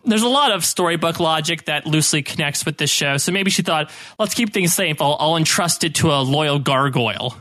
there's 0.06 0.24
a 0.24 0.30
lot 0.30 0.54
of 0.54 0.66
storybook 0.66 1.20
logic 1.20 1.66
that 1.66 1.86
loosely 1.86 2.24
connects 2.24 2.66
with 2.66 2.78
this 2.78 2.90
show. 2.90 3.18
So 3.18 3.34
maybe 3.34 3.52
she 3.52 3.62
thought, 3.62 3.92
let's 4.18 4.34
keep 4.34 4.54
things 4.54 4.74
safe. 4.74 5.02
I'll, 5.02 5.18
I'll 5.20 5.36
entrust 5.36 5.84
it 5.84 5.96
to 5.96 6.12
a 6.12 6.22
loyal 6.22 6.58
gargoyle. 6.58 7.36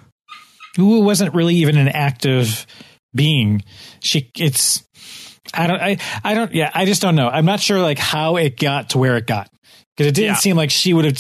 Who 0.77 1.01
wasn't 1.01 1.35
really 1.35 1.55
even 1.55 1.79
an 1.79 1.89
active 1.89 2.67
being. 3.15 3.63
She, 4.01 4.31
it's, 4.37 4.85
I 5.55 5.69
don't, 5.69 5.81
I, 5.81 5.99
I 6.25 6.35
don't, 6.35 6.53
yeah, 6.53 6.71
I 6.75 6.85
just 6.85 7.01
don't 7.01 7.15
know. 7.15 7.29
I'm 7.29 7.47
not 7.47 7.61
sure 7.61 7.81
like 7.81 7.99
how 7.99 8.37
it 8.37 8.59
got 8.59 8.91
to 8.91 8.99
where 8.99 9.17
it 9.17 9.27
got. 9.27 9.49
Because 9.99 10.07
it 10.13 10.15
didn't 10.15 10.29
Yeah. 10.29 10.37
seem 10.37 10.57
like 10.57 10.71
she 10.71 10.95
would 10.95 11.05
have. 11.05 11.17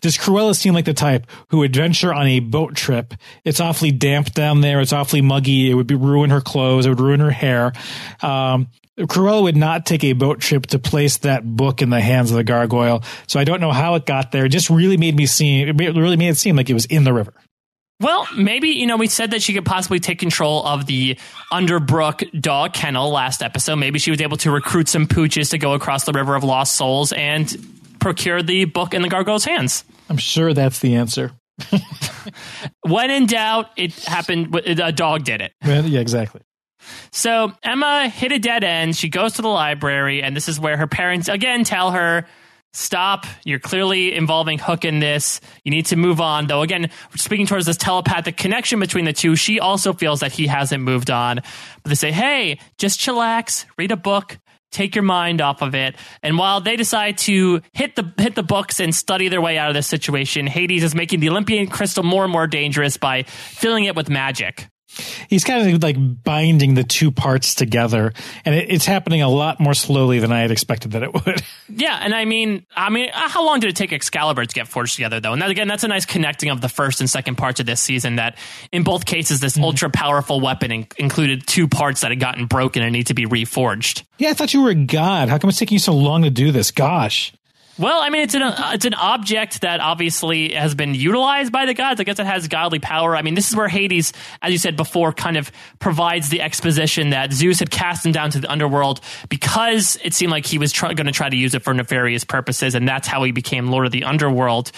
Does 0.00 0.16
Cruella 0.16 0.54
seem 0.54 0.72
like 0.72 0.84
the 0.84 0.94
type 0.94 1.26
who 1.48 1.58
would 1.58 1.74
venture 1.74 2.14
on 2.14 2.28
a 2.28 2.38
boat 2.38 2.76
trip? 2.76 3.12
It's 3.44 3.58
awfully 3.58 3.90
damp 3.90 4.34
down 4.34 4.60
there. 4.60 4.80
It's 4.80 4.92
awfully 4.92 5.20
muggy. 5.20 5.68
It 5.68 5.74
would 5.74 5.88
be 5.88 5.96
ruin 5.96 6.30
her 6.30 6.40
clothes. 6.40 6.86
It 6.86 6.90
would 6.90 7.00
ruin 7.00 7.18
her 7.18 7.32
hair. 7.32 7.72
Um, 8.22 8.68
Cruella 9.00 9.42
would 9.42 9.56
not 9.56 9.84
take 9.84 10.04
a 10.04 10.12
boat 10.12 10.38
trip 10.38 10.66
to 10.66 10.78
place 10.78 11.16
that 11.18 11.44
book 11.44 11.82
in 11.82 11.90
the 11.90 12.00
hands 12.00 12.30
of 12.30 12.36
the 12.36 12.44
gargoyle. 12.44 13.02
So 13.26 13.40
I 13.40 13.44
don't 13.44 13.60
know 13.60 13.72
how 13.72 13.96
it 13.96 14.06
got 14.06 14.30
there. 14.30 14.44
It 14.44 14.50
just 14.50 14.70
really 14.70 14.96
made 14.96 15.16
me 15.16 15.26
seem. 15.26 15.68
It 15.80 15.96
really 15.96 16.16
made 16.16 16.28
it 16.28 16.36
seem 16.36 16.54
like 16.54 16.70
it 16.70 16.74
was 16.74 16.84
in 16.84 17.02
the 17.02 17.12
river. 17.12 17.34
Well, 18.00 18.28
maybe, 18.36 18.68
you 18.68 18.86
know, 18.86 18.96
we 18.96 19.08
said 19.08 19.32
that 19.32 19.42
she 19.42 19.52
could 19.54 19.64
possibly 19.66 19.98
take 20.00 20.20
control 20.20 20.64
of 20.64 20.86
the 20.86 21.18
Underbrooke 21.52 22.40
dog 22.40 22.72
kennel 22.74 23.10
last 23.10 23.42
episode. 23.42 23.76
Maybe 23.76 23.98
she 23.98 24.10
was 24.10 24.20
able 24.20 24.36
to 24.38 24.50
recruit 24.50 24.88
some 24.88 25.06
pooches 25.06 25.50
to 25.50 25.58
go 25.58 25.72
across 25.74 26.04
the 26.04 26.12
River 26.12 26.34
of 26.34 26.44
Lost 26.44 26.76
Souls 26.76 27.12
and 27.12 27.54
procure 28.00 28.42
the 28.42 28.64
book 28.64 28.94
in 28.94 29.02
the 29.02 29.08
gargoyle's 29.08 29.44
hands. 29.44 29.84
I'm 30.08 30.16
sure 30.16 30.52
that's 30.52 30.80
the 30.80 30.96
answer. 30.96 31.32
When 32.82 33.10
in 33.10 33.26
doubt, 33.26 33.70
it 33.76 33.94
happened, 34.04 34.54
a 34.54 34.92
dog 34.92 35.24
did 35.24 35.40
it. 35.40 35.52
Yeah, 35.64 35.82
yeah, 35.82 36.00
exactly. 36.00 36.42
So 37.12 37.52
Emma 37.62 38.08
hit 38.08 38.32
a 38.32 38.38
dead 38.38 38.64
end. 38.64 38.96
She 38.96 39.08
goes 39.08 39.34
to 39.34 39.42
the 39.42 39.48
library, 39.48 40.22
and 40.22 40.34
this 40.34 40.48
is 40.48 40.58
where 40.58 40.76
her 40.76 40.86
parents 40.86 41.28
again 41.28 41.64
tell 41.64 41.92
her, 41.92 42.26
Stop. 42.72 43.26
You're 43.44 43.58
clearly 43.58 44.14
involving 44.14 44.56
Hook 44.60 44.84
in 44.84 45.00
this. 45.00 45.40
You 45.64 45.72
need 45.72 45.86
to 45.86 45.96
move 45.96 46.20
on. 46.20 46.46
Though, 46.46 46.62
again, 46.62 46.90
speaking 47.16 47.46
towards 47.46 47.66
this 47.66 47.76
telepathic 47.76 48.36
connection 48.36 48.78
between 48.78 49.06
the 49.06 49.12
two, 49.12 49.34
she 49.34 49.58
also 49.58 49.92
feels 49.92 50.20
that 50.20 50.30
he 50.30 50.46
hasn't 50.46 50.84
moved 50.84 51.10
on. 51.10 51.36
But 51.82 51.88
they 51.88 51.96
say, 51.96 52.12
hey, 52.12 52.60
just 52.78 53.00
chillax, 53.00 53.64
read 53.76 53.90
a 53.90 53.96
book, 53.96 54.38
take 54.70 54.94
your 54.94 55.04
mind 55.04 55.40
off 55.40 55.62
of 55.62 55.74
it. 55.74 55.96
And 56.22 56.38
while 56.38 56.60
they 56.60 56.76
decide 56.76 57.18
to 57.18 57.60
hit 57.72 57.96
the 57.96 58.12
hit 58.18 58.34
the 58.34 58.42
books 58.42 58.80
and 58.80 58.94
study 58.94 59.28
their 59.28 59.40
way 59.40 59.58
out 59.58 59.68
of 59.68 59.74
this 59.74 59.86
situation, 59.86 60.46
Hades 60.46 60.82
is 60.82 60.94
making 60.94 61.20
the 61.20 61.28
Olympian 61.28 61.66
crystal 61.66 62.02
more 62.02 62.24
and 62.24 62.32
more 62.32 62.46
dangerous 62.46 62.96
by 62.96 63.24
filling 63.24 63.84
it 63.84 63.94
with 63.96 64.08
magic. 64.08 64.68
He's 65.28 65.44
kind 65.44 65.72
of 65.74 65.82
like 65.82 65.96
binding 66.24 66.74
the 66.74 66.84
two 66.84 67.10
parts 67.10 67.54
together, 67.54 68.12
and 68.44 68.54
it, 68.54 68.70
it's 68.70 68.86
happening 68.86 69.22
a 69.22 69.28
lot 69.28 69.60
more 69.60 69.74
slowly 69.74 70.18
than 70.18 70.32
I 70.32 70.40
had 70.40 70.50
expected 70.50 70.92
that 70.92 71.02
it 71.02 71.12
would. 71.14 71.42
Yeah, 71.72 72.00
and 72.02 72.12
I 72.12 72.24
mean, 72.24 72.66
I 72.74 72.90
mean, 72.90 73.10
uh, 73.14 73.28
how 73.28 73.46
long 73.46 73.60
did 73.60 73.70
it 73.70 73.76
take 73.76 73.92
Excalibur 73.92 74.44
to 74.44 74.52
get 74.52 74.66
forged 74.66 74.96
together, 74.96 75.20
though? 75.20 75.32
And 75.32 75.40
that, 75.40 75.50
again, 75.50 75.68
that's 75.68 75.84
a 75.84 75.88
nice 75.88 76.04
connecting 76.04 76.50
of 76.50 76.60
the 76.60 76.68
first 76.68 77.00
and 77.00 77.08
second 77.08 77.36
parts 77.36 77.60
of 77.60 77.66
this 77.66 77.80
season. 77.80 78.16
That 78.16 78.36
in 78.72 78.82
both 78.82 79.04
cases, 79.06 79.38
this 79.38 79.56
ultra 79.56 79.88
powerful 79.88 80.40
weapon 80.40 80.72
in- 80.72 80.86
included 80.98 81.46
two 81.46 81.68
parts 81.68 82.00
that 82.00 82.10
had 82.10 82.18
gotten 82.18 82.46
broken 82.46 82.82
and 82.82 82.92
need 82.92 83.06
to 83.06 83.14
be 83.14 83.24
reforged. 83.24 84.02
yeah, 84.18 84.30
I 84.30 84.32
thought 84.32 84.52
you 84.52 84.62
were 84.62 84.70
a 84.70 84.74
god. 84.74 85.28
How 85.28 85.38
come 85.38 85.48
it's 85.48 85.60
taking 85.60 85.76
you 85.76 85.80
so 85.80 85.94
long 85.94 86.22
to 86.22 86.30
do 86.30 86.50
this? 86.50 86.72
Gosh. 86.72 87.32
Well, 87.80 88.02
I 88.02 88.10
mean, 88.10 88.20
it's 88.20 88.34
an 88.34 88.42
uh, 88.42 88.72
it's 88.74 88.84
an 88.84 88.92
object 88.92 89.62
that 89.62 89.80
obviously 89.80 90.52
has 90.52 90.74
been 90.74 90.94
utilized 90.94 91.50
by 91.50 91.64
the 91.64 91.72
gods. 91.72 91.98
I 91.98 92.04
guess 92.04 92.18
it 92.18 92.26
has 92.26 92.46
godly 92.46 92.78
power. 92.78 93.16
I 93.16 93.22
mean, 93.22 93.32
this 93.32 93.48
is 93.48 93.56
where 93.56 93.68
Hades, 93.68 94.12
as 94.42 94.52
you 94.52 94.58
said 94.58 94.76
before, 94.76 95.14
kind 95.14 95.38
of 95.38 95.50
provides 95.78 96.28
the 96.28 96.42
exposition 96.42 97.10
that 97.10 97.32
Zeus 97.32 97.58
had 97.58 97.70
cast 97.70 98.04
him 98.04 98.12
down 98.12 98.32
to 98.32 98.38
the 98.38 98.52
underworld 98.52 99.00
because 99.30 99.98
it 100.04 100.12
seemed 100.12 100.30
like 100.30 100.44
he 100.44 100.58
was 100.58 100.74
going 100.74 101.06
to 101.06 101.10
try 101.10 101.30
to 101.30 101.36
use 101.36 101.54
it 101.54 101.62
for 101.62 101.72
nefarious 101.72 102.22
purposes, 102.22 102.74
and 102.74 102.86
that's 102.86 103.08
how 103.08 103.22
he 103.22 103.32
became 103.32 103.68
Lord 103.68 103.86
of 103.86 103.92
the 103.92 104.04
Underworld. 104.04 104.72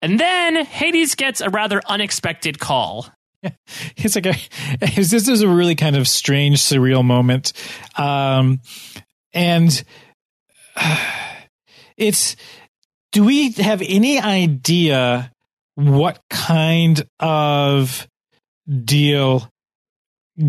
And 0.00 0.18
then 0.18 0.64
Hades 0.64 1.14
gets 1.14 1.42
a 1.42 1.50
rather 1.50 1.82
unexpected 1.86 2.58
call. 2.58 3.06
It's 3.98 4.16
like 4.16 4.26
a, 4.26 4.34
this 4.96 5.12
is 5.12 5.42
a 5.42 5.48
really 5.48 5.74
kind 5.74 5.94
of 5.94 6.08
strange, 6.08 6.60
surreal 6.60 7.04
moment. 7.04 7.52
Um, 7.98 8.60
and 9.34 9.84
uh, 10.76 11.35
it's, 11.96 12.36
do 13.12 13.24
we 13.24 13.52
have 13.52 13.82
any 13.82 14.18
idea 14.18 15.32
what 15.74 16.20
kind 16.30 17.06
of 17.20 18.06
deal 18.84 19.50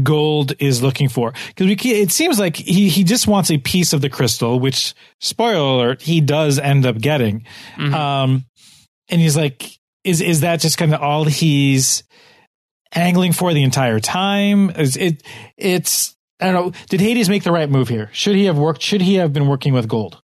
gold 0.03 0.53
is 0.59 0.81
looking 0.81 1.09
for? 1.09 1.33
Because 1.47 1.67
we, 1.67 1.91
it 1.91 2.11
seems 2.11 2.39
like 2.39 2.55
he, 2.55 2.89
he 2.89 3.03
just 3.03 3.27
wants 3.27 3.51
a 3.51 3.57
piece 3.57 3.93
of 3.93 4.01
the 4.01 4.09
crystal, 4.09 4.59
which 4.59 4.93
spoiler 5.19 5.85
alert, 5.85 6.01
he 6.01 6.21
does 6.21 6.59
end 6.59 6.85
up 6.85 6.97
getting. 6.97 7.45
Um, 7.93 8.45
and 9.09 9.21
he's 9.21 9.37
like, 9.37 9.77
is, 10.03 10.21
is 10.21 10.41
that 10.41 10.59
just 10.59 10.77
kind 10.77 10.93
of 10.93 11.01
all 11.01 11.25
he's, 11.25 12.03
angling 12.93 13.33
for 13.33 13.53
the 13.53 13.63
entire 13.63 13.99
time. 13.99 14.69
Is 14.71 14.97
it 14.97 15.23
it's 15.57 16.15
I 16.39 16.51
don't 16.51 16.67
know. 16.67 16.71
Did 16.89 17.01
Hades 17.01 17.29
make 17.29 17.43
the 17.43 17.51
right 17.51 17.69
move 17.69 17.89
here? 17.89 18.09
Should 18.13 18.35
he 18.35 18.45
have 18.45 18.57
worked? 18.57 18.81
Should 18.81 19.01
he 19.01 19.15
have 19.15 19.33
been 19.33 19.47
working 19.47 19.73
with 19.73 19.87
gold? 19.87 20.21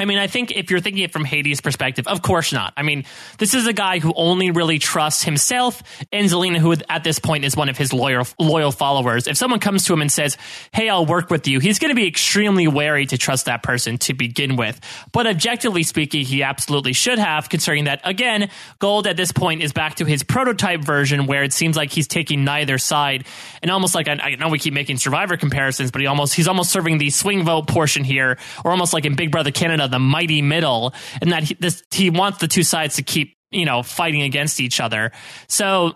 I 0.00 0.06
mean, 0.06 0.18
I 0.18 0.26
think 0.26 0.50
if 0.50 0.70
you're 0.70 0.80
thinking 0.80 1.02
it 1.02 1.12
from 1.12 1.24
Hades' 1.24 1.60
perspective, 1.60 2.06
of 2.06 2.22
course 2.22 2.52
not. 2.52 2.72
I 2.76 2.82
mean, 2.82 3.04
this 3.38 3.54
is 3.54 3.66
a 3.66 3.72
guy 3.72 3.98
who 3.98 4.12
only 4.16 4.50
really 4.50 4.78
trusts 4.78 5.22
himself 5.22 5.82
and 6.10 6.26
Zelena, 6.28 6.56
who 6.56 6.74
at 6.88 7.04
this 7.04 7.18
point 7.18 7.44
is 7.44 7.56
one 7.56 7.68
of 7.68 7.76
his 7.76 7.92
loyal 7.92 8.26
loyal 8.38 8.72
followers. 8.72 9.26
If 9.26 9.36
someone 9.36 9.60
comes 9.60 9.84
to 9.84 9.92
him 9.92 10.00
and 10.00 10.10
says, 10.10 10.38
"Hey, 10.72 10.88
I'll 10.88 11.04
work 11.06 11.28
with 11.28 11.46
you," 11.46 11.60
he's 11.60 11.78
going 11.78 11.90
to 11.90 11.94
be 11.94 12.06
extremely 12.06 12.66
wary 12.66 13.04
to 13.06 13.18
trust 13.18 13.44
that 13.44 13.62
person 13.62 13.98
to 13.98 14.14
begin 14.14 14.56
with. 14.56 14.80
But 15.12 15.26
objectively 15.26 15.82
speaking, 15.82 16.24
he 16.24 16.42
absolutely 16.42 16.94
should 16.94 17.18
have, 17.18 17.48
considering 17.48 17.84
that 17.84 18.00
again, 18.04 18.50
Gold 18.78 19.06
at 19.06 19.16
this 19.16 19.32
point 19.32 19.62
is 19.62 19.72
back 19.72 19.96
to 19.96 20.06
his 20.06 20.22
prototype 20.22 20.80
version, 20.80 21.26
where 21.26 21.42
it 21.42 21.52
seems 21.52 21.76
like 21.76 21.90
he's 21.90 22.08
taking 22.08 22.44
neither 22.44 22.78
side, 22.78 23.26
and 23.62 23.70
almost 23.70 23.94
like 23.94 24.08
I, 24.08 24.36
know 24.36 24.48
we 24.48 24.58
keep 24.58 24.72
making 24.72 24.96
Survivor 24.96 25.36
comparisons, 25.36 25.90
but 25.90 26.00
he 26.00 26.06
almost 26.06 26.34
he's 26.34 26.48
almost 26.48 26.70
serving 26.70 26.96
the 26.98 27.10
swing 27.10 27.44
vote 27.44 27.66
portion 27.66 28.04
here, 28.04 28.38
or 28.64 28.70
almost 28.70 28.94
like 28.94 29.04
in 29.04 29.14
Big 29.14 29.30
Brother 29.30 29.50
Canada, 29.50 29.89
the 29.90 29.98
mighty 29.98 30.42
middle, 30.42 30.94
and 31.20 31.32
that 31.32 31.44
he, 31.44 31.54
this 31.54 31.82
he 31.90 32.10
wants 32.10 32.38
the 32.38 32.48
two 32.48 32.62
sides 32.62 32.96
to 32.96 33.02
keep 33.02 33.36
you 33.50 33.64
know 33.64 33.82
fighting 33.82 34.22
against 34.22 34.60
each 34.60 34.80
other. 34.80 35.12
So. 35.48 35.94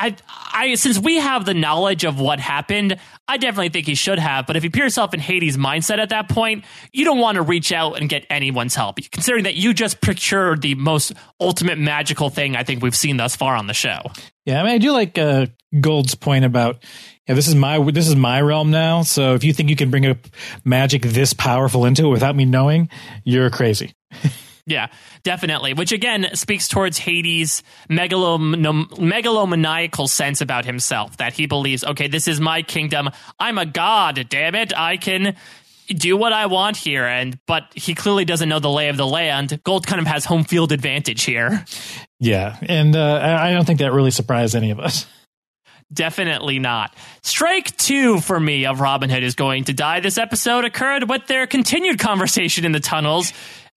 I, 0.00 0.14
I, 0.52 0.74
since 0.76 0.96
we 0.96 1.16
have 1.16 1.44
the 1.44 1.54
knowledge 1.54 2.04
of 2.04 2.20
what 2.20 2.38
happened, 2.38 3.00
I 3.26 3.36
definitely 3.36 3.70
think 3.70 3.86
he 3.86 3.96
should 3.96 4.20
have. 4.20 4.46
But 4.46 4.54
if 4.54 4.62
you 4.62 4.70
put 4.70 4.78
yourself 4.78 5.12
in 5.12 5.18
Hades' 5.18 5.56
mindset 5.56 5.98
at 5.98 6.10
that 6.10 6.28
point, 6.28 6.64
you 6.92 7.04
don't 7.04 7.18
want 7.18 7.34
to 7.34 7.42
reach 7.42 7.72
out 7.72 7.98
and 7.98 8.08
get 8.08 8.24
anyone's 8.30 8.76
help, 8.76 9.00
considering 9.10 9.42
that 9.42 9.56
you 9.56 9.74
just 9.74 10.00
procured 10.00 10.62
the 10.62 10.76
most 10.76 11.14
ultimate 11.40 11.78
magical 11.78 12.30
thing 12.30 12.54
I 12.54 12.62
think 12.62 12.80
we've 12.80 12.94
seen 12.94 13.16
thus 13.16 13.34
far 13.34 13.56
on 13.56 13.66
the 13.66 13.74
show. 13.74 14.02
Yeah, 14.44 14.60
I 14.60 14.62
mean, 14.62 14.72
I 14.74 14.78
do 14.78 14.92
like 14.92 15.18
uh, 15.18 15.46
Gold's 15.80 16.14
point 16.14 16.44
about 16.44 16.84
yeah, 17.28 17.34
this 17.34 17.46
is 17.46 17.54
my 17.54 17.78
this 17.90 18.08
is 18.08 18.16
my 18.16 18.40
realm 18.40 18.70
now. 18.70 19.02
So 19.02 19.34
if 19.34 19.44
you 19.44 19.52
think 19.52 19.68
you 19.68 19.76
can 19.76 19.90
bring 19.90 20.06
up 20.06 20.18
magic 20.64 21.02
this 21.02 21.32
powerful 21.32 21.84
into 21.84 22.06
it 22.06 22.10
without 22.10 22.34
me 22.34 22.44
knowing, 22.44 22.88
you're 23.24 23.50
crazy. 23.50 23.92
Yeah, 24.70 24.88
definitely. 25.22 25.72
Which 25.72 25.92
again 25.92 26.28
speaks 26.34 26.68
towards 26.68 26.98
Hades' 26.98 27.62
megalom- 27.88 28.90
megalomaniacal 28.90 30.10
sense 30.10 30.42
about 30.42 30.66
himself 30.66 31.16
that 31.16 31.32
he 31.32 31.46
believes, 31.46 31.82
okay, 31.84 32.06
this 32.06 32.28
is 32.28 32.38
my 32.38 32.60
kingdom. 32.60 33.08
I'm 33.40 33.56
a 33.56 33.64
god, 33.64 34.26
damn 34.28 34.54
it. 34.54 34.76
I 34.76 34.98
can 34.98 35.36
do 35.88 36.18
what 36.18 36.34
I 36.34 36.46
want 36.46 36.76
here. 36.76 37.06
And 37.06 37.38
but 37.46 37.72
he 37.74 37.94
clearly 37.94 38.26
doesn't 38.26 38.46
know 38.46 38.58
the 38.58 38.68
lay 38.68 38.90
of 38.90 38.98
the 38.98 39.06
land. 39.06 39.58
Gold 39.64 39.86
kind 39.86 40.02
of 40.02 40.06
has 40.06 40.26
home 40.26 40.44
field 40.44 40.70
advantage 40.70 41.24
here. 41.24 41.64
Yeah, 42.20 42.56
and 42.62 42.96
uh, 42.96 43.14
I 43.22 43.50
I 43.50 43.52
don't 43.52 43.64
think 43.64 43.78
that 43.78 43.92
really 43.92 44.10
surprised 44.10 44.56
any 44.56 44.72
of 44.72 44.80
us. 44.80 45.06
Definitely 45.92 46.58
not. 46.58 46.94
Strike 47.22 47.74
two 47.76 48.20
for 48.20 48.38
me 48.38 48.66
of 48.66 48.80
Robin 48.80 49.08
Hood 49.08 49.22
is 49.22 49.34
going 49.34 49.64
to 49.64 49.72
die. 49.72 50.00
This 50.00 50.18
episode 50.18 50.64
occurred 50.66 51.08
with 51.08 51.26
their 51.26 51.46
continued 51.46 51.98
conversation 51.98 52.66
in 52.66 52.72
the 52.72 52.80
tunnels, 52.80 53.32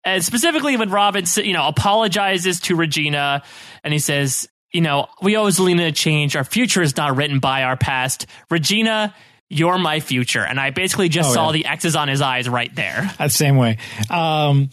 and 0.04 0.24
specifically 0.24 0.76
when 0.76 0.90
Robin, 0.90 1.24
you 1.36 1.52
know, 1.52 1.68
apologizes 1.68 2.60
to 2.62 2.74
Regina, 2.74 3.42
and 3.84 3.92
he 3.92 4.00
says, 4.00 4.48
"You 4.72 4.80
know, 4.80 5.06
we 5.22 5.36
owe 5.36 5.46
Zelena 5.46 5.86
a 5.88 5.92
change. 5.92 6.34
Our 6.34 6.42
future 6.44 6.82
is 6.82 6.96
not 6.96 7.16
written 7.16 7.38
by 7.38 7.62
our 7.62 7.76
past. 7.76 8.26
Regina, 8.50 9.14
you're 9.48 9.78
my 9.78 10.00
future." 10.00 10.42
And 10.44 10.58
I 10.58 10.70
basically 10.70 11.10
just 11.10 11.30
Oh, 11.30 11.34
saw 11.34 11.46
yeah. 11.48 11.52
the 11.52 11.66
X's 11.66 11.94
on 11.94 12.08
his 12.08 12.20
eyes 12.22 12.48
right 12.48 12.74
there. 12.74 13.08
That 13.18 13.30
same 13.30 13.56
way. 13.56 13.78
Um, 14.10 14.70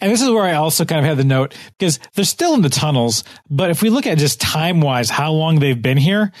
and 0.00 0.10
this 0.10 0.22
is 0.22 0.30
where 0.30 0.44
I 0.44 0.54
also 0.54 0.84
kind 0.84 1.00
of 1.00 1.04
had 1.04 1.18
the 1.18 1.24
note 1.24 1.54
because 1.78 1.98
they're 2.14 2.24
still 2.24 2.54
in 2.54 2.62
the 2.62 2.68
tunnels, 2.68 3.24
but 3.50 3.70
if 3.70 3.82
we 3.82 3.90
look 3.90 4.06
at 4.06 4.18
just 4.18 4.40
time 4.40 4.80
wise, 4.80 5.10
how 5.10 5.32
long 5.32 5.58
they've 5.58 5.80
been 5.80 5.98
here, 5.98 6.32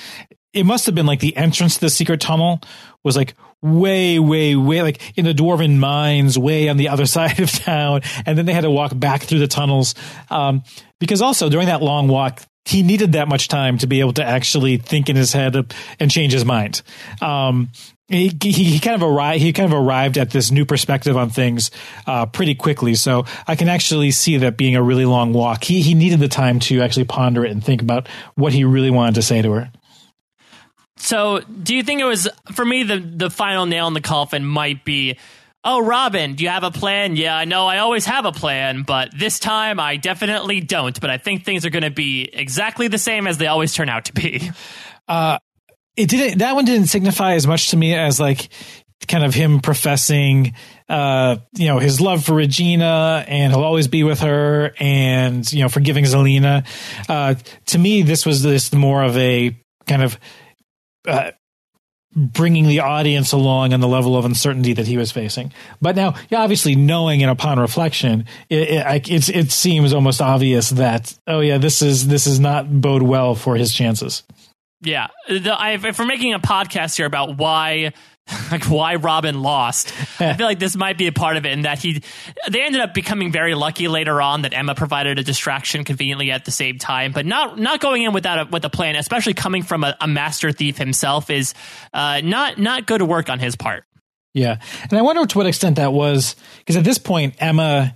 it 0.52 0.64
must 0.64 0.86
have 0.86 0.94
been 0.94 1.06
like 1.06 1.20
the 1.20 1.36
entrance 1.36 1.74
to 1.74 1.80
the 1.80 1.90
secret 1.90 2.20
tunnel 2.20 2.60
was 3.04 3.16
like 3.16 3.34
way, 3.62 4.18
way, 4.18 4.56
way 4.56 4.82
like 4.82 5.00
in 5.16 5.24
the 5.24 5.32
dwarven 5.32 5.78
mines, 5.78 6.38
way 6.38 6.68
on 6.68 6.76
the 6.76 6.88
other 6.88 7.06
side 7.06 7.40
of 7.40 7.50
town. 7.50 8.02
And 8.26 8.36
then 8.36 8.46
they 8.46 8.52
had 8.52 8.62
to 8.62 8.70
walk 8.70 8.92
back 8.94 9.22
through 9.22 9.38
the 9.38 9.48
tunnels. 9.48 9.94
Um, 10.30 10.62
because 10.98 11.22
also 11.22 11.48
during 11.48 11.66
that 11.66 11.82
long 11.82 12.08
walk, 12.08 12.42
he 12.64 12.82
needed 12.82 13.12
that 13.12 13.28
much 13.28 13.48
time 13.48 13.78
to 13.78 13.86
be 13.86 14.00
able 14.00 14.12
to 14.14 14.24
actually 14.24 14.76
think 14.76 15.08
in 15.08 15.16
his 15.16 15.32
head 15.32 15.56
and 15.98 16.10
change 16.10 16.32
his 16.32 16.44
mind. 16.44 16.82
Um, 17.20 17.70
he, 18.08 18.36
he, 18.42 18.52
he 18.52 18.78
kind 18.80 19.00
of 19.00 19.08
arrived, 19.08 19.42
he 19.42 19.52
kind 19.52 19.72
of 19.72 19.78
arrived 19.78 20.18
at 20.18 20.30
this 20.30 20.50
new 20.50 20.64
perspective 20.64 21.16
on 21.16 21.30
things, 21.30 21.70
uh, 22.06 22.26
pretty 22.26 22.54
quickly. 22.54 22.94
So 22.94 23.24
I 23.46 23.56
can 23.56 23.68
actually 23.68 24.10
see 24.10 24.36
that 24.38 24.56
being 24.56 24.76
a 24.76 24.82
really 24.82 25.06
long 25.06 25.32
walk. 25.32 25.64
He, 25.64 25.80
he 25.82 25.94
needed 25.94 26.20
the 26.20 26.28
time 26.28 26.60
to 26.60 26.82
actually 26.82 27.04
ponder 27.04 27.44
it 27.44 27.50
and 27.50 27.64
think 27.64 27.80
about 27.80 28.08
what 28.34 28.52
he 28.52 28.64
really 28.64 28.90
wanted 28.90 29.14
to 29.16 29.22
say 29.22 29.42
to 29.42 29.52
her. 29.52 29.72
So, 30.96 31.40
do 31.40 31.74
you 31.74 31.82
think 31.82 32.00
it 32.00 32.04
was 32.04 32.28
for 32.52 32.64
me 32.64 32.84
the 32.84 32.98
the 32.98 33.28
final 33.28 33.66
nail 33.66 33.88
in 33.88 33.94
the 33.94 34.00
coffin 34.00 34.44
might 34.44 34.84
be 34.84 35.18
Oh, 35.64 35.80
Robin, 35.80 36.34
do 36.34 36.42
you 36.42 36.50
have 36.50 36.64
a 36.64 36.72
plan? 36.72 37.14
Yeah, 37.14 37.36
I 37.36 37.44
know 37.44 37.68
I 37.68 37.78
always 37.78 38.04
have 38.06 38.24
a 38.24 38.32
plan, 38.32 38.82
but 38.82 39.10
this 39.16 39.38
time 39.38 39.78
I 39.78 39.96
definitely 39.96 40.60
don't. 40.60 41.00
But 41.00 41.10
I 41.10 41.18
think 41.18 41.44
things 41.44 41.64
are 41.64 41.70
going 41.70 41.84
to 41.84 41.90
be 41.90 42.28
exactly 42.32 42.88
the 42.88 42.98
same 42.98 43.28
as 43.28 43.38
they 43.38 43.46
always 43.46 43.72
turn 43.72 43.88
out 43.88 44.06
to 44.06 44.12
be. 44.12 44.50
Uh, 45.08 45.38
it 45.96 46.08
didn't. 46.08 46.38
That 46.38 46.54
one 46.54 46.64
didn't 46.64 46.86
signify 46.88 47.34
as 47.34 47.46
much 47.46 47.70
to 47.70 47.76
me 47.76 47.94
as 47.94 48.18
like 48.18 48.48
kind 49.08 49.24
of 49.24 49.34
him 49.34 49.60
professing, 49.60 50.54
uh, 50.88 51.36
you 51.54 51.66
know, 51.66 51.78
his 51.78 52.00
love 52.00 52.24
for 52.24 52.34
Regina 52.34 53.24
and 53.26 53.52
he'll 53.52 53.64
always 53.64 53.88
be 53.88 54.04
with 54.04 54.20
her 54.20 54.72
and, 54.78 55.50
you 55.52 55.60
know, 55.60 55.68
forgiving 55.68 56.04
Zelena. 56.04 56.64
Uh, 57.08 57.34
to 57.66 57.78
me, 57.78 58.02
this 58.02 58.24
was 58.24 58.42
this 58.42 58.72
more 58.72 59.02
of 59.02 59.16
a 59.16 59.56
kind 59.86 60.02
of, 60.02 60.18
uh, 61.06 61.32
bringing 62.14 62.68
the 62.68 62.80
audience 62.80 63.32
along 63.32 63.72
on 63.72 63.80
the 63.80 63.88
level 63.88 64.16
of 64.16 64.24
uncertainty 64.24 64.74
that 64.74 64.86
he 64.86 64.98
was 64.98 65.10
facing. 65.10 65.52
But 65.80 65.96
now, 65.96 66.14
yeah, 66.28 66.42
obviously 66.42 66.76
knowing 66.76 67.22
and 67.22 67.30
upon 67.30 67.58
reflection, 67.58 68.26
it, 68.50 68.68
it, 68.68 69.10
it, 69.10 69.28
it 69.30 69.50
seems 69.50 69.92
almost 69.92 70.20
obvious 70.20 70.70
that, 70.70 71.18
oh 71.26 71.40
yeah, 71.40 71.58
this 71.58 71.80
is, 71.80 72.06
this 72.06 72.26
is 72.26 72.38
not 72.38 72.80
bode 72.80 73.02
well 73.02 73.34
for 73.34 73.56
his 73.56 73.72
chances. 73.72 74.22
Yeah. 74.82 75.08
The, 75.28 75.52
I, 75.52 75.72
if 75.72 75.98
we're 75.98 76.06
making 76.06 76.34
a 76.34 76.40
podcast 76.40 76.96
here 76.96 77.06
about 77.06 77.36
why 77.38 77.92
like 78.50 78.64
why 78.64 78.94
Robin 78.96 79.42
lost. 79.42 79.92
I 80.20 80.34
feel 80.34 80.46
like 80.46 80.58
this 80.58 80.76
might 80.76 80.96
be 80.96 81.06
a 81.06 81.12
part 81.12 81.36
of 81.36 81.44
it 81.44 81.52
in 81.52 81.62
that 81.62 81.78
he 81.78 82.02
they 82.48 82.62
ended 82.62 82.80
up 82.80 82.94
becoming 82.94 83.32
very 83.32 83.54
lucky 83.54 83.88
later 83.88 84.22
on 84.22 84.42
that 84.42 84.54
Emma 84.54 84.74
provided 84.74 85.18
a 85.18 85.24
distraction 85.24 85.84
conveniently 85.84 86.30
at 86.30 86.44
the 86.44 86.50
same 86.50 86.78
time, 86.78 87.12
but 87.12 87.26
not 87.26 87.58
not 87.58 87.80
going 87.80 88.02
in 88.02 88.12
without 88.12 88.46
a, 88.46 88.50
with 88.50 88.64
a 88.64 88.70
plan, 88.70 88.94
especially 88.96 89.34
coming 89.34 89.62
from 89.62 89.82
a, 89.82 89.96
a 90.00 90.06
master 90.06 90.52
thief 90.52 90.78
himself, 90.78 91.30
is 91.30 91.54
uh, 91.92 92.20
not 92.22 92.58
not 92.58 92.86
good 92.86 93.02
work 93.02 93.28
on 93.28 93.38
his 93.38 93.56
part. 93.56 93.84
Yeah, 94.34 94.60
and 94.88 94.98
I 94.98 95.02
wonder 95.02 95.26
to 95.26 95.38
what 95.38 95.46
extent 95.46 95.76
that 95.76 95.92
was 95.92 96.36
because 96.58 96.76
at 96.76 96.84
this 96.84 96.98
point 96.98 97.34
Emma, 97.38 97.94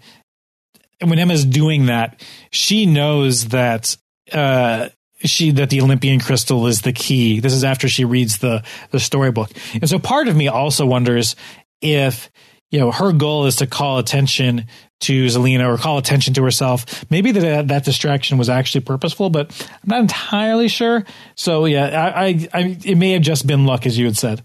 when 1.00 1.18
Emma's 1.18 1.44
doing 1.44 1.86
that, 1.86 2.20
she 2.50 2.84
knows 2.84 3.48
that 3.48 3.96
uh, 4.32 4.88
she 5.24 5.50
that 5.52 5.70
the 5.70 5.80
Olympian 5.80 6.20
crystal 6.20 6.66
is 6.66 6.82
the 6.82 6.92
key. 6.92 7.40
This 7.40 7.52
is 7.52 7.64
after 7.64 7.88
she 7.88 8.04
reads 8.04 8.38
the 8.38 8.62
the 8.90 9.00
storybook, 9.00 9.50
and 9.74 9.88
so 9.88 9.98
part 9.98 10.28
of 10.28 10.36
me 10.36 10.48
also 10.48 10.86
wonders 10.86 11.36
if 11.80 12.30
you 12.70 12.78
know 12.78 12.90
her 12.90 13.12
goal 13.12 13.46
is 13.46 13.56
to 13.56 13.66
call 13.66 13.98
attention 13.98 14.66
to 14.98 15.26
Zelena 15.26 15.72
or 15.72 15.78
call 15.78 15.98
attention 15.98 16.34
to 16.34 16.42
herself. 16.42 17.04
Maybe 17.10 17.32
that 17.32 17.68
that 17.68 17.84
distraction 17.84 18.38
was 18.38 18.48
actually 18.48 18.82
purposeful, 18.82 19.30
but 19.30 19.68
I'm 19.82 19.88
not 19.88 20.00
entirely 20.00 20.68
sure. 20.68 21.04
So 21.34 21.66
yeah, 21.66 22.12
I, 22.14 22.26
I, 22.26 22.48
I 22.52 22.78
it 22.84 22.96
may 22.96 23.12
have 23.12 23.22
just 23.22 23.46
been 23.46 23.66
luck, 23.66 23.86
as 23.86 23.98
you 23.98 24.06
had 24.06 24.16
said. 24.16 24.42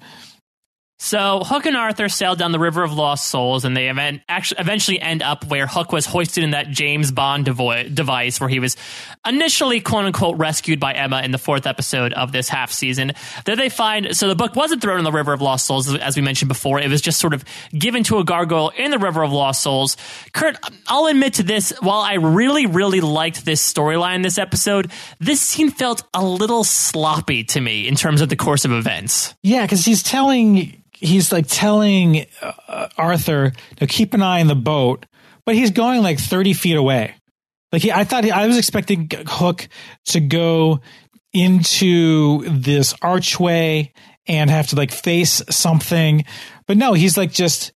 So 1.04 1.42
Hook 1.44 1.66
and 1.66 1.76
Arthur 1.76 2.10
sail 2.10 2.36
down 2.36 2.52
the 2.52 2.60
River 2.60 2.84
of 2.84 2.94
Lost 2.94 3.28
Souls, 3.28 3.66
and 3.66 3.76
they 3.76 3.90
event, 3.90 4.22
actually 4.30 4.62
eventually 4.62 5.02
end 5.02 5.24
up 5.24 5.48
where 5.48 5.66
Hook 5.66 5.92
was 5.92 6.06
hoisted 6.06 6.44
in 6.44 6.52
that 6.52 6.70
James 6.70 7.12
Bond 7.12 7.48
devo- 7.48 7.94
device, 7.94 8.40
where 8.40 8.48
he 8.48 8.60
was 8.60 8.78
initially 9.28 9.82
"quote 9.82 10.06
unquote" 10.06 10.38
rescued 10.38 10.80
by 10.80 10.94
Emma 10.94 11.24
in 11.24 11.32
the 11.32 11.40
fourth 11.40 11.66
episode 11.66 12.14
of 12.14 12.32
this 12.32 12.50
half 12.50 12.72
season. 12.72 13.14
There 13.46 13.56
they 13.56 13.70
find 13.70 14.16
so 14.16 14.28
the 14.28 14.36
book 14.36 14.56
wasn't 14.56 14.84
thrown 14.84 15.00
in 15.00 15.04
the 15.04 15.12
River 15.12 15.34
of 15.34 15.42
Lost 15.42 15.66
Souls, 15.66 15.92
as 15.92 16.16
we 16.16 16.22
mentioned 16.22 16.50
before. 16.50 16.80
It 16.80 16.88
was 16.88 17.02
just 17.02 17.20
sort 17.20 17.34
of 17.34 17.44
given 17.76 18.04
to 18.04 18.20
a 18.20 18.24
gargoyle 18.24 18.70
in 18.70 18.92
the 18.92 19.00
River 19.00 19.24
of 19.24 19.32
Lost 19.32 19.64
Souls. 19.64 19.98
Kurt, 20.34 20.56
I'll 20.88 21.08
admit 21.08 21.34
to 21.34 21.44
this: 21.44 21.74
while 21.80 22.02
I 22.02 22.14
really, 22.14 22.68
really 22.68 23.02
liked 23.02 23.44
this 23.44 23.74
storyline 23.74 24.22
this 24.22 24.38
episode, 24.38 24.92
this 25.20 25.42
scene 25.42 25.72
felt 25.72 26.04
a 26.14 26.24
little 26.24 26.64
sloppy 26.64 27.44
to 27.46 27.60
me 27.60 27.88
in 27.88 27.96
terms 27.96 28.22
of 28.22 28.30
the 28.30 28.36
course 28.36 28.66
of 28.66 28.72
events. 28.72 29.34
Yeah, 29.42 29.64
because 29.64 29.84
he's 29.84 30.04
telling 30.04 30.78
he's 31.02 31.32
like 31.32 31.48
telling 31.48 32.26
uh, 32.42 32.88
Arthur 32.98 33.52
to 33.78 33.88
keep 33.88 34.14
an 34.14 34.22
eye 34.22 34.40
on 34.40 34.48
the 34.48 34.56
boat, 34.56 35.06
but 35.46 35.56
he's 35.56 35.72
going 35.72 36.02
like 36.02 36.20
30 36.20 36.54
feet 36.54 36.76
away. 36.76 37.16
Like 37.72 37.82
he, 37.82 37.92
I 37.92 38.04
thought 38.04 38.24
he, 38.24 38.32
I 38.32 38.48
was 38.48 38.58
expecting 38.58 39.10
Hook 39.28 39.68
to 40.08 40.20
go 40.20 40.82
into 41.34 42.44
this 42.48 42.94
archway 43.02 43.92
and 44.28 44.50
have 44.50 44.68
to 44.68 44.76
like 44.76 44.92
face 44.92 45.42
something, 45.50 46.26
but 46.68 46.78
no, 46.78 46.94
he's 46.94 47.18
like 47.18 47.32
just 47.32 47.72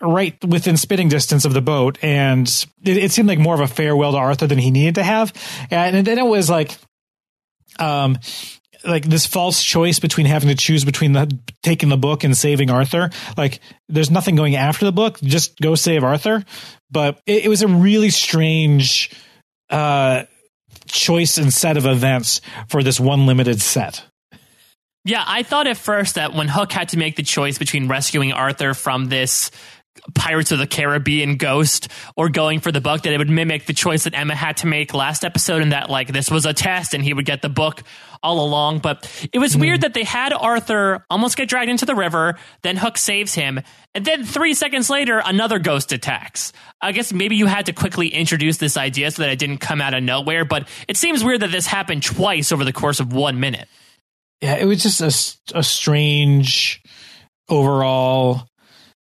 right 0.00 0.42
within 0.44 0.76
spitting 0.76 1.08
distance 1.08 1.44
of 1.44 1.52
the 1.52 1.60
boat, 1.60 1.98
and 2.02 2.46
it, 2.82 2.96
it 2.96 3.12
seemed 3.12 3.28
like 3.28 3.38
more 3.38 3.54
of 3.54 3.60
a 3.60 3.66
farewell 3.66 4.12
to 4.12 4.18
Arthur 4.18 4.46
than 4.46 4.58
he 4.58 4.70
needed 4.70 4.96
to 4.96 5.02
have, 5.02 5.32
and 5.70 6.06
then 6.06 6.18
it 6.18 6.26
was 6.26 6.48
like, 6.48 6.76
um, 7.78 8.18
like 8.86 9.04
this 9.04 9.26
false 9.26 9.62
choice 9.62 9.98
between 9.98 10.26
having 10.26 10.48
to 10.48 10.54
choose 10.54 10.84
between 10.84 11.12
the 11.12 11.38
taking 11.62 11.88
the 11.88 11.96
book 11.96 12.24
and 12.24 12.36
saving 12.36 12.70
Arthur. 12.70 13.10
Like 13.36 13.60
there's 13.88 14.10
nothing 14.10 14.36
going 14.36 14.56
after 14.56 14.84
the 14.84 14.92
book, 14.92 15.20
just 15.20 15.58
go 15.60 15.74
save 15.74 16.04
Arthur. 16.04 16.44
But 16.90 17.20
it, 17.26 17.46
it 17.46 17.48
was 17.48 17.62
a 17.62 17.68
really 17.68 18.10
strange 18.10 19.10
uh, 19.70 20.24
choice 20.86 21.38
and 21.38 21.52
set 21.52 21.76
of 21.76 21.86
events 21.86 22.40
for 22.68 22.82
this 22.82 23.00
one 23.00 23.26
limited 23.26 23.60
set. 23.60 24.04
Yeah, 25.04 25.22
I 25.26 25.42
thought 25.42 25.66
at 25.66 25.76
first 25.76 26.14
that 26.14 26.32
when 26.32 26.48
Hook 26.48 26.72
had 26.72 26.90
to 26.90 26.98
make 26.98 27.16
the 27.16 27.22
choice 27.22 27.58
between 27.58 27.88
rescuing 27.88 28.32
Arthur 28.32 28.72
from 28.72 29.06
this 29.06 29.50
Pirates 30.14 30.52
of 30.52 30.58
the 30.58 30.66
Caribbean 30.66 31.36
ghost 31.36 31.88
or 32.16 32.28
going 32.28 32.60
for 32.60 32.72
the 32.72 32.80
book 32.80 33.02
that 33.02 33.12
it 33.12 33.18
would 33.18 33.30
mimic 33.30 33.66
the 33.66 33.72
choice 33.72 34.04
that 34.04 34.14
Emma 34.14 34.34
had 34.34 34.58
to 34.58 34.66
make 34.66 34.92
last 34.92 35.24
episode 35.24 35.62
and 35.62 35.72
that 35.72 35.88
like 35.88 36.12
this 36.12 36.30
was 36.30 36.46
a 36.46 36.52
test 36.52 36.94
and 36.94 37.04
he 37.04 37.14
would 37.14 37.24
get 37.24 37.42
the 37.42 37.48
book 37.48 37.82
all 38.22 38.44
along. 38.44 38.80
But 38.80 39.08
it 39.32 39.38
was 39.38 39.54
mm. 39.54 39.60
weird 39.60 39.82
that 39.82 39.94
they 39.94 40.04
had 40.04 40.32
Arthur 40.32 41.04
almost 41.08 41.36
get 41.36 41.48
dragged 41.48 41.70
into 41.70 41.86
the 41.86 41.94
river, 41.94 42.36
then 42.62 42.76
Hook 42.76 42.98
saves 42.98 43.34
him, 43.34 43.60
and 43.94 44.04
then 44.04 44.24
three 44.24 44.54
seconds 44.54 44.90
later 44.90 45.22
another 45.24 45.58
ghost 45.58 45.92
attacks. 45.92 46.52
I 46.80 46.92
guess 46.92 47.12
maybe 47.12 47.36
you 47.36 47.46
had 47.46 47.66
to 47.66 47.72
quickly 47.72 48.08
introduce 48.08 48.58
this 48.58 48.76
idea 48.76 49.10
so 49.10 49.22
that 49.22 49.30
it 49.30 49.38
didn't 49.38 49.58
come 49.58 49.80
out 49.80 49.94
of 49.94 50.02
nowhere, 50.02 50.44
but 50.44 50.68
it 50.88 50.96
seems 50.96 51.22
weird 51.22 51.40
that 51.40 51.52
this 51.52 51.66
happened 51.66 52.02
twice 52.02 52.50
over 52.52 52.64
the 52.64 52.72
course 52.72 53.00
of 53.00 53.12
one 53.12 53.40
minute. 53.40 53.68
Yeah, 54.40 54.56
it 54.56 54.64
was 54.64 54.82
just 54.82 55.00
a, 55.52 55.58
a 55.58 55.62
strange 55.62 56.82
overall 57.48 58.48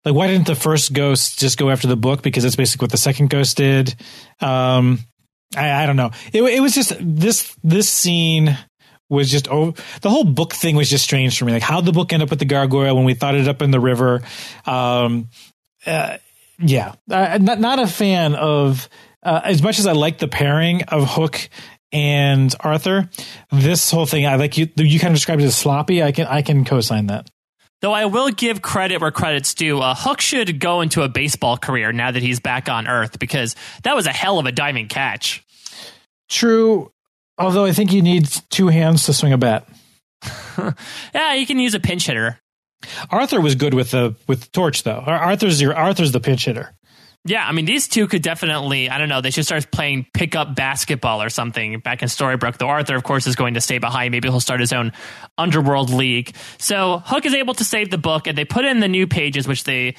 like 0.05 0.15
why 0.15 0.27
didn't 0.27 0.47
the 0.47 0.55
first 0.55 0.93
ghost 0.93 1.39
just 1.39 1.57
go 1.57 1.69
after 1.69 1.87
the 1.87 1.95
book? 1.95 2.21
Because 2.21 2.43
that's 2.43 2.55
basically 2.55 2.85
what 2.85 2.91
the 2.91 2.97
second 2.97 3.29
ghost 3.29 3.57
did. 3.57 3.95
Um 4.39 4.99
i, 5.55 5.83
I 5.83 5.85
don't 5.85 5.97
know. 5.97 6.11
It, 6.33 6.41
it 6.41 6.61
was 6.61 6.73
just 6.73 6.93
this 6.99 7.55
this 7.63 7.89
scene 7.89 8.57
was 9.09 9.29
just 9.29 9.49
oh 9.49 9.73
the 10.01 10.09
whole 10.09 10.23
book 10.23 10.53
thing 10.53 10.75
was 10.75 10.89
just 10.89 11.03
strange 11.03 11.37
for 11.37 11.45
me. 11.45 11.51
Like 11.51 11.61
how 11.61 11.81
the 11.81 11.91
book 11.91 12.13
end 12.13 12.23
up 12.23 12.29
with 12.29 12.39
the 12.39 12.45
gargoyle 12.45 12.95
when 12.95 13.05
we 13.05 13.13
thought 13.13 13.35
it 13.35 13.47
up 13.47 13.61
in 13.61 13.71
the 13.71 13.79
river? 13.79 14.21
Um 14.65 15.29
uh, 15.85 16.17
yeah. 16.59 16.93
Uh, 17.09 17.39
not, 17.41 17.59
not 17.59 17.79
a 17.79 17.87
fan 17.87 18.35
of 18.35 18.87
uh, 19.23 19.41
as 19.43 19.61
much 19.63 19.79
as 19.79 19.87
i 19.87 19.93
like 19.93 20.19
the 20.19 20.27
pairing 20.27 20.83
of 20.83 21.07
hook 21.09 21.49
and 21.91 22.53
arthur 22.59 23.09
this 23.51 23.89
whole 23.91 24.05
thing 24.05 24.25
i 24.25 24.35
like 24.35 24.57
you 24.57 24.67
you 24.77 24.99
kind 24.99 25.11
of 25.11 25.15
described 25.15 25.41
it 25.41 25.45
as 25.45 25.57
sloppy. 25.57 26.01
I 26.03 26.11
can 26.11 26.27
i 26.27 26.41
can 26.41 26.65
co-sign 26.65 27.07
that 27.07 27.29
Though 27.81 27.93
I 27.93 28.05
will 28.05 28.29
give 28.29 28.61
credit 28.61 29.01
where 29.01 29.11
credit's 29.11 29.55
due, 29.55 29.79
uh, 29.79 29.95
Hook 29.95 30.21
should 30.21 30.59
go 30.59 30.81
into 30.81 31.01
a 31.01 31.09
baseball 31.09 31.57
career 31.57 31.91
now 31.91 32.11
that 32.11 32.21
he's 32.21 32.39
back 32.39 32.69
on 32.69 32.87
Earth 32.87 33.17
because 33.17 33.55
that 33.83 33.95
was 33.95 34.05
a 34.05 34.11
hell 34.11 34.37
of 34.37 34.45
a 34.45 34.51
diving 34.51 34.87
catch. 34.87 35.43
True, 36.29 36.91
although 37.39 37.65
I 37.65 37.71
think 37.71 37.91
you 37.91 38.03
need 38.03 38.27
two 38.49 38.67
hands 38.67 39.05
to 39.05 39.13
swing 39.13 39.33
a 39.33 39.37
bat. 39.37 39.67
yeah, 41.13 41.33
you 41.33 41.47
can 41.47 41.57
use 41.57 41.73
a 41.73 41.79
pinch 41.79 42.05
hitter. 42.05 42.39
Arthur 43.09 43.41
was 43.41 43.55
good 43.55 43.73
with 43.73 43.91
the 43.91 44.15
with 44.27 44.41
the 44.41 44.49
torch 44.49 44.83
though. 44.83 45.03
Arthur's 45.05 45.61
your 45.61 45.75
Arthur's 45.75 46.11
the 46.11 46.19
pinch 46.19 46.45
hitter. 46.45 46.73
Yeah, 47.23 47.45
I 47.45 47.51
mean, 47.51 47.65
these 47.65 47.87
two 47.87 48.07
could 48.07 48.23
definitely, 48.23 48.89
I 48.89 48.97
don't 48.97 49.09
know, 49.09 49.21
they 49.21 49.29
should 49.29 49.45
start 49.45 49.69
playing 49.69 50.07
pickup 50.11 50.55
basketball 50.55 51.21
or 51.21 51.29
something 51.29 51.79
back 51.79 52.01
in 52.01 52.07
Storybrooke. 52.07 52.57
Though 52.57 52.67
Arthur, 52.67 52.95
of 52.95 53.03
course, 53.03 53.27
is 53.27 53.35
going 53.35 53.53
to 53.53 53.61
stay 53.61 53.77
behind. 53.77 54.11
Maybe 54.11 54.27
he'll 54.27 54.39
start 54.39 54.59
his 54.59 54.73
own 54.73 54.91
underworld 55.37 55.91
league. 55.91 56.35
So 56.57 56.97
Hook 57.05 57.27
is 57.27 57.35
able 57.35 57.53
to 57.55 57.63
save 57.63 57.91
the 57.91 57.99
book, 57.99 58.25
and 58.25 58.35
they 58.35 58.45
put 58.45 58.65
in 58.65 58.79
the 58.79 58.87
new 58.87 59.05
pages, 59.05 59.47
which 59.47 59.65
they 59.65 59.95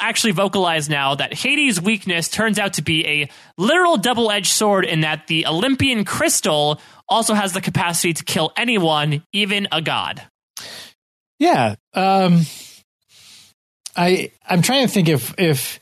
actually 0.00 0.32
vocalize 0.32 0.88
now 0.88 1.14
that 1.14 1.32
Hades' 1.34 1.80
weakness 1.80 2.28
turns 2.28 2.58
out 2.58 2.74
to 2.74 2.82
be 2.82 3.06
a 3.06 3.28
literal 3.56 3.96
double 3.96 4.30
edged 4.32 4.52
sword 4.52 4.84
in 4.84 5.02
that 5.02 5.28
the 5.28 5.46
Olympian 5.46 6.04
crystal 6.04 6.80
also 7.08 7.34
has 7.34 7.52
the 7.52 7.60
capacity 7.60 8.12
to 8.12 8.24
kill 8.24 8.52
anyone, 8.56 9.22
even 9.32 9.68
a 9.70 9.80
god. 9.80 10.22
Yeah. 11.38 11.76
Um 11.94 12.44
I 13.96 14.30
I'm 14.48 14.62
trying 14.62 14.86
to 14.86 14.92
think 14.92 15.08
if 15.08 15.34
if 15.38 15.80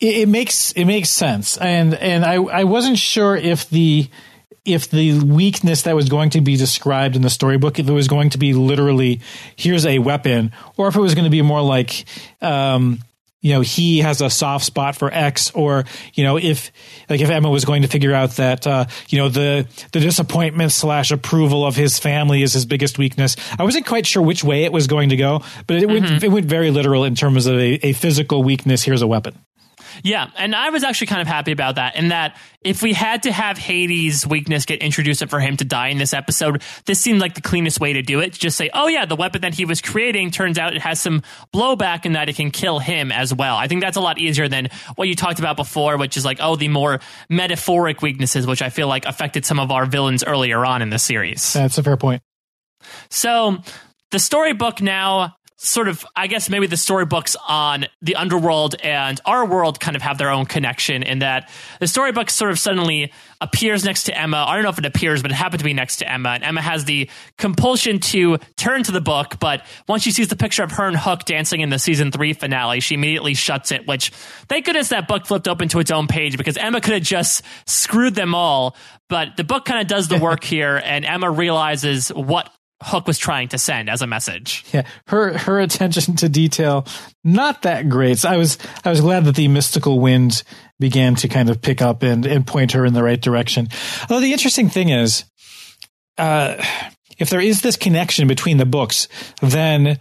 it, 0.00 0.16
it 0.16 0.28
makes 0.28 0.72
it 0.72 0.84
makes 0.84 1.10
sense, 1.10 1.56
and 1.56 1.94
and 1.94 2.24
I 2.24 2.34
I 2.34 2.64
wasn't 2.64 2.98
sure 2.98 3.36
if 3.36 3.68
the 3.70 4.08
if 4.64 4.90
the 4.90 5.20
weakness 5.20 5.82
that 5.82 5.94
was 5.94 6.08
going 6.08 6.30
to 6.30 6.40
be 6.40 6.56
described 6.56 7.16
in 7.16 7.22
the 7.22 7.30
storybook, 7.30 7.78
if 7.78 7.86
it 7.86 7.92
was 7.92 8.08
going 8.08 8.30
to 8.30 8.38
be 8.38 8.54
literally 8.54 9.20
here's 9.56 9.84
a 9.84 9.98
weapon, 9.98 10.52
or 10.76 10.88
if 10.88 10.96
it 10.96 11.00
was 11.00 11.14
going 11.14 11.24
to 11.24 11.30
be 11.30 11.42
more 11.42 11.62
like 11.62 12.04
um, 12.40 13.00
you 13.44 13.52
know 13.52 13.60
he 13.60 13.98
has 13.98 14.22
a 14.22 14.30
soft 14.30 14.64
spot 14.64 14.96
for 14.96 15.12
X, 15.12 15.50
or 15.50 15.84
you 16.14 16.24
know 16.24 16.38
if 16.38 16.72
like 17.10 17.20
if 17.20 17.28
Emma 17.28 17.50
was 17.50 17.66
going 17.66 17.82
to 17.82 17.88
figure 17.88 18.14
out 18.14 18.30
that 18.36 18.66
uh, 18.66 18.86
you 19.08 19.18
know 19.18 19.28
the 19.28 19.68
the 19.92 20.00
disappointment 20.00 20.72
slash 20.72 21.10
approval 21.10 21.66
of 21.66 21.76
his 21.76 21.98
family 21.98 22.42
is 22.42 22.54
his 22.54 22.64
biggest 22.64 22.96
weakness. 22.96 23.36
I 23.58 23.64
wasn't 23.64 23.84
quite 23.84 24.06
sure 24.06 24.22
which 24.22 24.42
way 24.42 24.64
it 24.64 24.72
was 24.72 24.86
going 24.86 25.10
to 25.10 25.16
go, 25.16 25.42
but 25.66 25.76
it 25.76 25.88
mm-hmm. 25.88 26.04
went 26.08 26.24
it 26.24 26.28
went 26.28 26.46
very 26.46 26.70
literal 26.70 27.04
in 27.04 27.14
terms 27.14 27.44
of 27.44 27.56
a, 27.56 27.86
a 27.86 27.92
physical 27.92 28.42
weakness. 28.42 28.82
Here's 28.82 29.02
a 29.02 29.06
weapon. 29.06 29.38
Yeah, 30.02 30.30
and 30.36 30.54
I 30.54 30.70
was 30.70 30.82
actually 30.82 31.08
kind 31.08 31.20
of 31.20 31.26
happy 31.26 31.52
about 31.52 31.76
that. 31.76 31.96
In 31.96 32.08
that, 32.08 32.36
if 32.62 32.82
we 32.82 32.92
had 32.92 33.24
to 33.24 33.32
have 33.32 33.58
Hades' 33.58 34.26
weakness 34.26 34.64
get 34.64 34.80
introduced 34.80 35.26
for 35.28 35.40
him 35.40 35.56
to 35.58 35.64
die 35.64 35.88
in 35.88 35.98
this 35.98 36.12
episode, 36.12 36.62
this 36.86 37.00
seemed 37.00 37.20
like 37.20 37.34
the 37.34 37.40
cleanest 37.40 37.80
way 37.80 37.92
to 37.92 38.02
do 38.02 38.20
it. 38.20 38.32
Just 38.32 38.56
say, 38.56 38.70
oh 38.72 38.88
yeah, 38.88 39.04
the 39.04 39.16
weapon 39.16 39.42
that 39.42 39.54
he 39.54 39.64
was 39.64 39.80
creating 39.80 40.30
turns 40.30 40.58
out 40.58 40.74
it 40.74 40.82
has 40.82 41.00
some 41.00 41.22
blowback 41.54 42.04
and 42.04 42.16
that 42.16 42.28
it 42.28 42.36
can 42.36 42.50
kill 42.50 42.78
him 42.78 43.12
as 43.12 43.32
well. 43.32 43.56
I 43.56 43.68
think 43.68 43.82
that's 43.82 43.96
a 43.96 44.00
lot 44.00 44.18
easier 44.18 44.48
than 44.48 44.68
what 44.96 45.08
you 45.08 45.14
talked 45.14 45.38
about 45.38 45.56
before, 45.56 45.96
which 45.98 46.16
is 46.16 46.24
like, 46.24 46.38
oh, 46.40 46.56
the 46.56 46.68
more 46.68 47.00
metaphoric 47.28 48.02
weaknesses, 48.02 48.46
which 48.46 48.62
I 48.62 48.70
feel 48.70 48.88
like 48.88 49.04
affected 49.04 49.44
some 49.44 49.58
of 49.58 49.70
our 49.70 49.86
villains 49.86 50.24
earlier 50.24 50.64
on 50.64 50.82
in 50.82 50.90
the 50.90 50.98
series. 50.98 51.52
That's 51.52 51.78
a 51.78 51.82
fair 51.82 51.96
point. 51.96 52.22
So 53.10 53.58
the 54.10 54.18
storybook 54.18 54.80
now 54.80 55.36
sort 55.64 55.88
of 55.88 56.04
i 56.14 56.26
guess 56.26 56.50
maybe 56.50 56.66
the 56.66 56.76
storybooks 56.76 57.36
on 57.48 57.86
the 58.02 58.16
underworld 58.16 58.74
and 58.82 59.20
our 59.24 59.46
world 59.46 59.80
kind 59.80 59.96
of 59.96 60.02
have 60.02 60.18
their 60.18 60.28
own 60.28 60.44
connection 60.44 61.02
in 61.02 61.20
that 61.20 61.50
the 61.80 61.86
storybook 61.86 62.28
sort 62.28 62.50
of 62.50 62.58
suddenly 62.58 63.10
appears 63.40 63.84
next 63.84 64.04
to 64.04 64.18
emma. 64.18 64.44
I 64.46 64.54
don't 64.54 64.62
know 64.62 64.70
if 64.70 64.78
it 64.78 64.86
appears 64.86 65.22
but 65.22 65.30
it 65.30 65.34
happened 65.34 65.60
to 65.60 65.64
be 65.64 65.74
next 65.74 65.96
to 65.96 66.10
emma. 66.10 66.30
And 66.30 66.44
emma 66.44 66.60
has 66.60 66.84
the 66.84 67.08
compulsion 67.38 67.98
to 68.00 68.38
turn 68.56 68.82
to 68.84 68.92
the 68.92 69.00
book 69.00 69.38
but 69.40 69.64
once 69.88 70.02
she 70.02 70.10
sees 70.12 70.28
the 70.28 70.36
picture 70.36 70.62
of 70.62 70.72
her 70.72 70.86
and 70.86 70.96
hook 70.96 71.24
dancing 71.24 71.60
in 71.60 71.70
the 71.70 71.78
season 71.78 72.12
three 72.12 72.34
finale 72.34 72.80
she 72.80 72.94
immediately 72.94 73.34
shuts 73.34 73.72
it 73.72 73.86
which 73.86 74.10
thank 74.48 74.66
goodness 74.66 74.88
that 74.90 75.08
book 75.08 75.26
flipped 75.26 75.48
open 75.48 75.68
to 75.68 75.78
its 75.78 75.90
own 75.90 76.06
page 76.06 76.36
because 76.36 76.56
emma 76.56 76.80
could 76.80 76.94
have 76.94 77.02
just 77.02 77.42
screwed 77.66 78.14
them 78.14 78.34
all. 78.34 78.76
But 79.08 79.36
the 79.36 79.44
book 79.44 79.64
kind 79.64 79.80
of 79.80 79.86
does 79.86 80.08
the 80.08 80.18
work 80.28 80.44
here 80.44 80.80
and 80.82 81.04
emma 81.04 81.30
realizes 81.30 82.08
what 82.08 82.50
Hook 82.84 83.06
was 83.06 83.18
trying 83.18 83.48
to 83.48 83.58
send 83.58 83.88
as 83.88 84.02
a 84.02 84.06
message. 84.06 84.64
Yeah, 84.72 84.86
her 85.08 85.36
her 85.38 85.60
attention 85.60 86.16
to 86.16 86.28
detail 86.28 86.86
not 87.24 87.62
that 87.62 87.88
great. 87.88 88.18
So 88.18 88.28
I 88.28 88.36
was 88.36 88.58
I 88.84 88.90
was 88.90 89.00
glad 89.00 89.24
that 89.24 89.34
the 89.34 89.48
mystical 89.48 89.98
wind 89.98 90.42
began 90.78 91.14
to 91.16 91.28
kind 91.28 91.48
of 91.48 91.62
pick 91.62 91.80
up 91.80 92.02
and 92.02 92.26
and 92.26 92.46
point 92.46 92.72
her 92.72 92.84
in 92.84 92.92
the 92.92 93.02
right 93.02 93.20
direction. 93.20 93.68
Although 94.02 94.20
the 94.20 94.32
interesting 94.32 94.68
thing 94.68 94.90
is, 94.90 95.24
uh, 96.18 96.62
if 97.18 97.30
there 97.30 97.40
is 97.40 97.62
this 97.62 97.76
connection 97.76 98.28
between 98.28 98.58
the 98.58 98.66
books, 98.66 99.08
then 99.40 99.98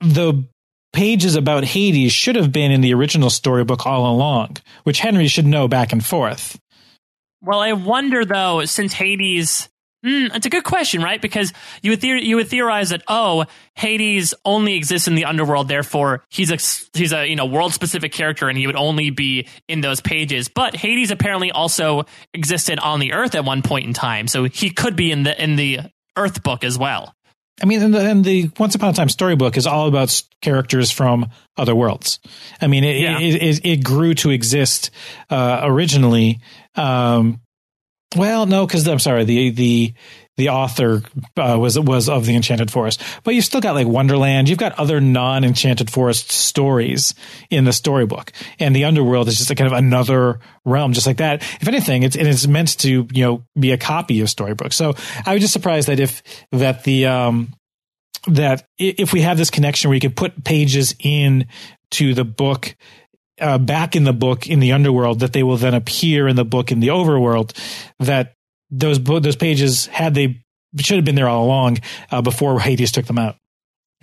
the 0.00 0.44
pages 0.92 1.36
about 1.36 1.64
Hades 1.64 2.12
should 2.12 2.36
have 2.36 2.52
been 2.52 2.72
in 2.72 2.80
the 2.80 2.94
original 2.94 3.30
storybook 3.30 3.86
all 3.86 4.10
along, 4.10 4.56
which 4.82 5.00
Henry 5.00 5.28
should 5.28 5.46
know 5.46 5.68
back 5.68 5.92
and 5.92 6.04
forth. 6.04 6.58
Well, 7.42 7.60
I 7.60 7.74
wonder 7.74 8.24
though, 8.24 8.64
since 8.64 8.94
Hades 8.94 9.68
Mm, 10.06 10.36
it's 10.36 10.46
a 10.46 10.50
good 10.50 10.62
question, 10.62 11.02
right? 11.02 11.20
Because 11.20 11.52
you 11.82 11.90
would 11.90 12.00
theor- 12.00 12.22
you 12.22 12.36
would 12.36 12.48
theorize 12.48 12.90
that 12.90 13.02
oh, 13.08 13.44
Hades 13.74 14.34
only 14.44 14.74
exists 14.74 15.08
in 15.08 15.16
the 15.16 15.24
underworld, 15.24 15.66
therefore 15.66 16.22
he's 16.30 16.50
a 16.50 16.58
he's 16.96 17.12
a 17.12 17.26
you 17.26 17.34
know 17.34 17.46
world 17.46 17.74
specific 17.74 18.12
character, 18.12 18.48
and 18.48 18.56
he 18.56 18.66
would 18.66 18.76
only 18.76 19.10
be 19.10 19.48
in 19.66 19.80
those 19.80 20.00
pages. 20.00 20.48
But 20.48 20.76
Hades 20.76 21.10
apparently 21.10 21.50
also 21.50 22.04
existed 22.32 22.78
on 22.78 23.00
the 23.00 23.14
Earth 23.14 23.34
at 23.34 23.44
one 23.44 23.62
point 23.62 23.86
in 23.86 23.94
time, 23.94 24.28
so 24.28 24.44
he 24.44 24.70
could 24.70 24.94
be 24.94 25.10
in 25.10 25.24
the 25.24 25.42
in 25.42 25.56
the 25.56 25.80
Earth 26.16 26.42
book 26.42 26.62
as 26.62 26.78
well. 26.78 27.12
I 27.62 27.64
mean, 27.64 27.82
and 27.82 27.94
the, 27.94 28.00
and 28.00 28.22
the, 28.22 28.50
Once 28.58 28.74
Upon 28.74 28.90
a 28.90 28.92
Time 28.92 29.08
storybook 29.08 29.56
is 29.56 29.66
all 29.66 29.88
about 29.88 30.22
characters 30.42 30.90
from 30.90 31.30
other 31.56 31.74
worlds. 31.74 32.20
I 32.60 32.66
mean, 32.66 32.84
it 32.84 33.00
yeah. 33.00 33.18
it, 33.18 33.42
it, 33.42 33.60
it, 33.64 33.84
grew 33.84 34.12
to 34.14 34.30
exist 34.30 34.90
uh, 35.30 35.60
originally 35.62 36.40
um, 36.74 37.40
well, 38.16 38.46
no, 38.46 38.66
because 38.66 38.86
I'm 38.88 38.98
sorry, 38.98 39.24
the 39.24 39.50
the 39.50 39.94
the 40.36 40.50
author 40.50 41.02
uh, 41.36 41.56
was 41.58 41.78
was 41.78 42.08
of 42.08 42.26
the 42.26 42.36
Enchanted 42.36 42.70
Forest, 42.70 43.02
but 43.24 43.34
you've 43.34 43.44
still 43.44 43.60
got 43.60 43.74
like 43.74 43.86
Wonderland. 43.86 44.48
You've 44.48 44.58
got 44.58 44.78
other 44.78 45.00
non 45.00 45.44
Enchanted 45.44 45.90
Forest 45.90 46.30
stories 46.30 47.14
in 47.50 47.64
the 47.64 47.72
storybook, 47.72 48.32
and 48.58 48.74
the 48.76 48.84
Underworld 48.84 49.28
is 49.28 49.38
just 49.38 49.50
a 49.50 49.54
kind 49.54 49.72
of 49.72 49.78
another 49.78 50.40
realm, 50.64 50.92
just 50.92 51.06
like 51.06 51.18
that. 51.18 51.42
If 51.60 51.68
anything, 51.68 52.02
it's 52.02 52.16
it's 52.16 52.46
meant 52.46 52.78
to 52.80 53.08
you 53.12 53.24
know 53.24 53.44
be 53.58 53.72
a 53.72 53.78
copy 53.78 54.20
of 54.20 54.28
storybook. 54.28 54.72
So 54.72 54.94
I 55.24 55.32
was 55.32 55.42
just 55.42 55.52
surprised 55.52 55.88
that 55.88 56.00
if 56.00 56.22
that 56.52 56.84
the 56.84 57.06
um 57.06 57.54
that 58.28 58.66
if 58.78 59.12
we 59.12 59.22
have 59.22 59.38
this 59.38 59.50
connection 59.50 59.88
where 59.88 59.94
you 59.94 60.00
can 60.00 60.12
put 60.12 60.44
pages 60.44 60.94
in 60.98 61.46
to 61.92 62.14
the 62.14 62.24
book 62.24 62.76
uh, 63.40 63.58
back 63.58 63.96
in 63.96 64.04
the 64.04 64.12
book 64.12 64.48
in 64.48 64.60
the 64.60 64.72
underworld 64.72 65.20
that 65.20 65.32
they 65.32 65.42
will 65.42 65.56
then 65.56 65.74
appear 65.74 66.28
in 66.28 66.36
the 66.36 66.44
book 66.44 66.72
in 66.72 66.80
the 66.80 66.88
overworld 66.88 67.56
that 67.98 68.34
those 68.70 69.02
those 69.02 69.36
pages 69.36 69.86
had 69.86 70.14
they 70.14 70.42
should 70.78 70.96
have 70.96 71.04
been 71.04 71.14
there 71.14 71.28
all 71.28 71.44
along 71.44 71.78
uh, 72.10 72.22
before 72.22 72.60
Hades 72.60 72.92
took 72.92 73.06
them 73.06 73.18
out. 73.18 73.36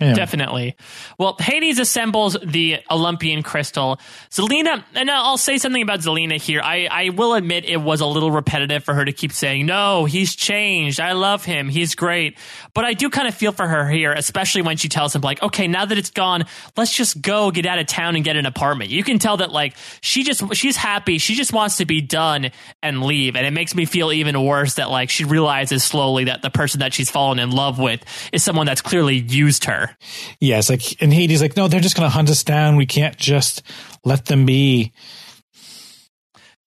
Yeah. 0.00 0.14
Definitely. 0.14 0.74
Well, 1.20 1.36
Hades 1.38 1.78
assembles 1.78 2.36
the 2.44 2.78
Olympian 2.90 3.44
crystal. 3.44 4.00
Zelena, 4.28 4.82
and 4.96 5.08
I'll 5.08 5.38
say 5.38 5.56
something 5.56 5.80
about 5.80 6.00
Zelena 6.00 6.36
here. 6.40 6.60
I, 6.60 6.88
I 6.90 7.08
will 7.10 7.34
admit 7.34 7.64
it 7.64 7.76
was 7.76 8.00
a 8.00 8.06
little 8.06 8.32
repetitive 8.32 8.82
for 8.82 8.92
her 8.92 9.04
to 9.04 9.12
keep 9.12 9.30
saying, 9.30 9.66
no, 9.66 10.04
he's 10.04 10.34
changed. 10.34 10.98
I 10.98 11.12
love 11.12 11.44
him. 11.44 11.68
He's 11.68 11.94
great. 11.94 12.36
But 12.74 12.84
I 12.84 12.94
do 12.94 13.08
kind 13.08 13.28
of 13.28 13.36
feel 13.36 13.52
for 13.52 13.68
her 13.68 13.88
here, 13.88 14.12
especially 14.12 14.62
when 14.62 14.78
she 14.78 14.88
tells 14.88 15.14
him, 15.14 15.22
like, 15.22 15.40
okay, 15.44 15.68
now 15.68 15.84
that 15.84 15.96
it's 15.96 16.10
gone, 16.10 16.44
let's 16.76 16.92
just 16.92 17.22
go 17.22 17.52
get 17.52 17.64
out 17.64 17.78
of 17.78 17.86
town 17.86 18.16
and 18.16 18.24
get 18.24 18.34
an 18.36 18.46
apartment. 18.46 18.90
You 18.90 19.04
can 19.04 19.20
tell 19.20 19.36
that, 19.36 19.52
like, 19.52 19.76
she 20.00 20.24
just, 20.24 20.56
she's 20.56 20.76
happy. 20.76 21.18
She 21.18 21.36
just 21.36 21.52
wants 21.52 21.76
to 21.76 21.86
be 21.86 22.00
done 22.00 22.50
and 22.82 23.04
leave. 23.04 23.36
And 23.36 23.46
it 23.46 23.52
makes 23.52 23.76
me 23.76 23.84
feel 23.84 24.10
even 24.10 24.44
worse 24.44 24.74
that, 24.74 24.90
like, 24.90 25.08
she 25.08 25.24
realizes 25.24 25.84
slowly 25.84 26.24
that 26.24 26.42
the 26.42 26.50
person 26.50 26.80
that 26.80 26.92
she's 26.92 27.12
fallen 27.12 27.38
in 27.38 27.52
love 27.52 27.78
with 27.78 28.02
is 28.32 28.42
someone 28.42 28.66
that's 28.66 28.82
clearly 28.82 29.18
used 29.18 29.66
her. 29.66 29.83
Yes, 30.40 30.68
like 30.68 31.02
and 31.02 31.12
Hades 31.12 31.40
like, 31.40 31.56
no, 31.56 31.68
they're 31.68 31.80
just 31.80 31.96
gonna 31.96 32.08
hunt 32.08 32.30
us 32.30 32.44
down. 32.44 32.76
We 32.76 32.86
can't 32.86 33.16
just 33.16 33.62
let 34.04 34.26
them 34.26 34.46
be. 34.46 34.92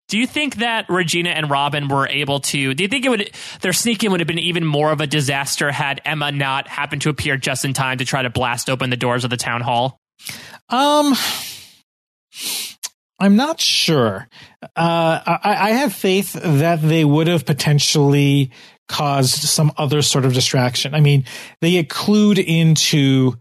Do 0.07 0.17
you 0.17 0.25
think 0.25 0.57
that 0.57 0.89
Regina 0.89 1.31
and 1.31 1.49
Robin 1.49 1.89
were 1.89 2.07
able 2.07 2.39
to? 2.39 2.73
Do 2.73 2.83
you 2.83 2.87
think 2.87 3.05
it 3.05 3.09
would 3.09 3.31
their 3.61 3.73
sneaking 3.73 4.11
would 4.11 4.21
have 4.21 4.27
been 4.27 4.39
even 4.39 4.65
more 4.65 4.91
of 4.91 5.01
a 5.01 5.07
disaster 5.07 5.71
had 5.71 6.01
Emma 6.05 6.31
not 6.31 6.67
happened 6.67 7.01
to 7.01 7.09
appear 7.09 7.35
just 7.35 7.65
in 7.65 7.73
time 7.73 7.97
to 7.97 8.05
try 8.05 8.21
to 8.21 8.29
blast 8.29 8.69
open 8.69 8.89
the 8.89 8.97
doors 8.97 9.25
of 9.25 9.29
the 9.29 9.37
town 9.37 9.61
hall? 9.61 9.99
Um, 10.69 11.13
I'm 13.19 13.35
not 13.35 13.59
sure. 13.59 14.27
Uh, 14.61 15.19
I, 15.25 15.39
I 15.43 15.69
have 15.71 15.93
faith 15.93 16.33
that 16.33 16.81
they 16.81 17.03
would 17.03 17.27
have 17.27 17.45
potentially 17.45 18.51
caused 18.87 19.35
some 19.35 19.71
other 19.77 20.01
sort 20.01 20.25
of 20.25 20.33
distraction. 20.33 20.93
I 20.93 20.99
mean, 21.01 21.25
they 21.61 21.71
get 21.71 21.89
clued 21.89 22.43
into 22.43 23.33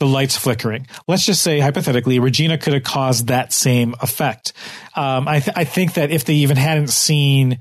the 0.00 0.06
lights 0.06 0.36
flickering. 0.36 0.86
Let's 1.06 1.24
just 1.24 1.42
say 1.42 1.60
hypothetically, 1.60 2.18
Regina 2.18 2.58
could 2.58 2.74
have 2.74 2.82
caused 2.82 3.28
that 3.28 3.52
same 3.52 3.94
effect. 4.00 4.52
Um, 4.96 5.28
I, 5.28 5.40
th- 5.40 5.56
I 5.56 5.64
think 5.64 5.94
that 5.94 6.10
if 6.10 6.24
they 6.24 6.34
even 6.34 6.56
hadn't 6.56 6.88
seen, 6.88 7.60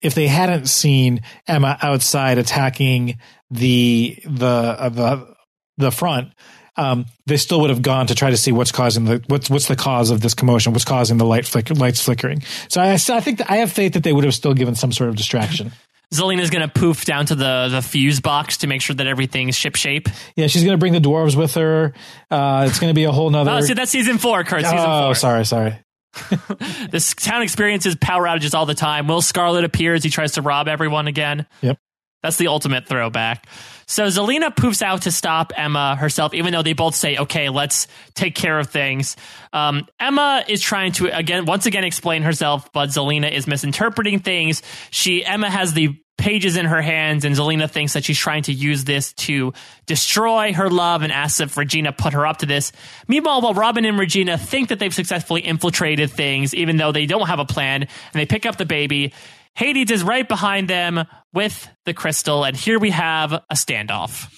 if 0.00 0.14
they 0.14 0.28
hadn't 0.28 0.66
seen 0.66 1.22
Emma 1.46 1.76
outside 1.82 2.38
attacking 2.38 3.18
the 3.50 4.18
the 4.24 4.46
uh, 4.46 4.88
the 4.88 5.34
the 5.76 5.90
front, 5.90 6.32
um, 6.76 7.06
they 7.26 7.36
still 7.36 7.60
would 7.60 7.70
have 7.70 7.82
gone 7.82 8.06
to 8.06 8.14
try 8.14 8.30
to 8.30 8.36
see 8.36 8.52
what's 8.52 8.72
causing 8.72 9.04
the 9.04 9.22
what's 9.26 9.50
what's 9.50 9.68
the 9.68 9.76
cause 9.76 10.10
of 10.10 10.20
this 10.20 10.34
commotion, 10.34 10.72
what's 10.72 10.84
causing 10.84 11.18
the 11.18 11.26
light 11.26 11.46
flicker, 11.46 11.74
lights 11.74 12.00
flickering. 12.00 12.42
So 12.68 12.80
I, 12.80 12.92
I 12.92 12.96
think 13.20 13.50
I 13.50 13.56
have 13.56 13.72
faith 13.72 13.94
that 13.94 14.04
they 14.04 14.12
would 14.12 14.24
have 14.24 14.34
still 14.34 14.54
given 14.54 14.74
some 14.74 14.92
sort 14.92 15.10
of 15.10 15.16
distraction. 15.16 15.72
Zelena's 16.12 16.50
gonna 16.50 16.68
poof 16.68 17.04
down 17.04 17.26
to 17.26 17.34
the 17.34 17.68
the 17.70 17.82
fuse 17.82 18.20
box 18.20 18.58
to 18.58 18.66
make 18.66 18.82
sure 18.82 18.94
that 18.94 19.06
everything's 19.06 19.56
ship 19.56 19.76
shape. 19.76 20.08
Yeah, 20.36 20.46
she's 20.46 20.64
gonna 20.64 20.78
bring 20.78 20.92
the 20.92 21.00
dwarves 21.00 21.36
with 21.36 21.54
her. 21.54 21.94
Uh, 22.30 22.66
it's 22.68 22.78
gonna 22.78 22.94
be 22.94 23.04
a 23.04 23.12
whole 23.12 23.30
nother. 23.30 23.50
oh, 23.50 23.60
see, 23.60 23.74
that's 23.74 23.90
season 23.90 24.18
four, 24.18 24.44
Kurt. 24.44 24.62
Season 24.62 24.78
oh, 24.78 25.08
four. 25.08 25.14
sorry, 25.14 25.44
sorry. 25.44 25.78
this 26.90 27.14
town 27.14 27.42
experiences 27.42 27.96
power 27.96 28.24
outages 28.24 28.54
all 28.54 28.66
the 28.66 28.74
time. 28.74 29.06
Will 29.06 29.22
Scarlet 29.22 29.64
appears. 29.64 30.04
He 30.04 30.10
tries 30.10 30.32
to 30.32 30.42
rob 30.42 30.68
everyone 30.68 31.06
again. 31.06 31.46
Yep. 31.62 31.78
That's 32.22 32.36
the 32.36 32.46
ultimate 32.48 32.86
throwback. 32.86 33.46
So 33.86 34.06
Zelena 34.06 34.54
poofs 34.54 34.80
out 34.80 35.02
to 35.02 35.10
stop 35.12 35.52
Emma 35.56 35.96
herself, 35.96 36.34
even 36.34 36.52
though 36.52 36.62
they 36.62 36.72
both 36.72 36.94
say, 36.94 37.18
okay, 37.18 37.48
let's 37.48 37.88
take 38.14 38.34
care 38.34 38.58
of 38.58 38.70
things. 38.70 39.16
Um, 39.52 39.86
Emma 39.98 40.44
is 40.48 40.62
trying 40.62 40.92
to, 40.92 41.14
again, 41.16 41.44
once 41.44 41.66
again 41.66 41.84
explain 41.84 42.22
herself, 42.22 42.72
but 42.72 42.90
Zelena 42.90 43.30
is 43.30 43.46
misinterpreting 43.46 44.20
things. 44.20 44.62
She, 44.90 45.24
Emma 45.24 45.50
has 45.50 45.74
the 45.74 45.98
pages 46.16 46.56
in 46.56 46.66
her 46.66 46.80
hands, 46.80 47.24
and 47.24 47.34
Zelena 47.34 47.68
thinks 47.68 47.94
that 47.94 48.04
she's 48.04 48.18
trying 48.18 48.44
to 48.44 48.52
use 48.52 48.84
this 48.84 49.12
to 49.14 49.52
destroy 49.86 50.52
her 50.52 50.70
love 50.70 51.02
and 51.02 51.12
asks 51.12 51.40
if 51.40 51.56
Regina 51.56 51.92
put 51.92 52.12
her 52.12 52.26
up 52.26 52.38
to 52.38 52.46
this. 52.46 52.70
Meanwhile, 53.08 53.40
while 53.40 53.54
Robin 53.54 53.84
and 53.84 53.98
Regina 53.98 54.38
think 54.38 54.68
that 54.68 54.78
they've 54.78 54.94
successfully 54.94 55.40
infiltrated 55.40 56.10
things, 56.10 56.54
even 56.54 56.76
though 56.76 56.92
they 56.92 57.06
don't 57.06 57.26
have 57.26 57.40
a 57.40 57.44
plan, 57.44 57.82
and 57.82 57.88
they 58.14 58.26
pick 58.26 58.46
up 58.46 58.56
the 58.56 58.64
baby, 58.64 59.12
Hades 59.54 59.90
is 59.90 60.02
right 60.02 60.26
behind 60.26 60.68
them 60.68 61.04
with 61.32 61.68
the 61.84 61.94
crystal, 61.94 62.44
and 62.44 62.56
here 62.56 62.78
we 62.78 62.90
have 62.90 63.32
a 63.32 63.54
standoff. 63.54 64.30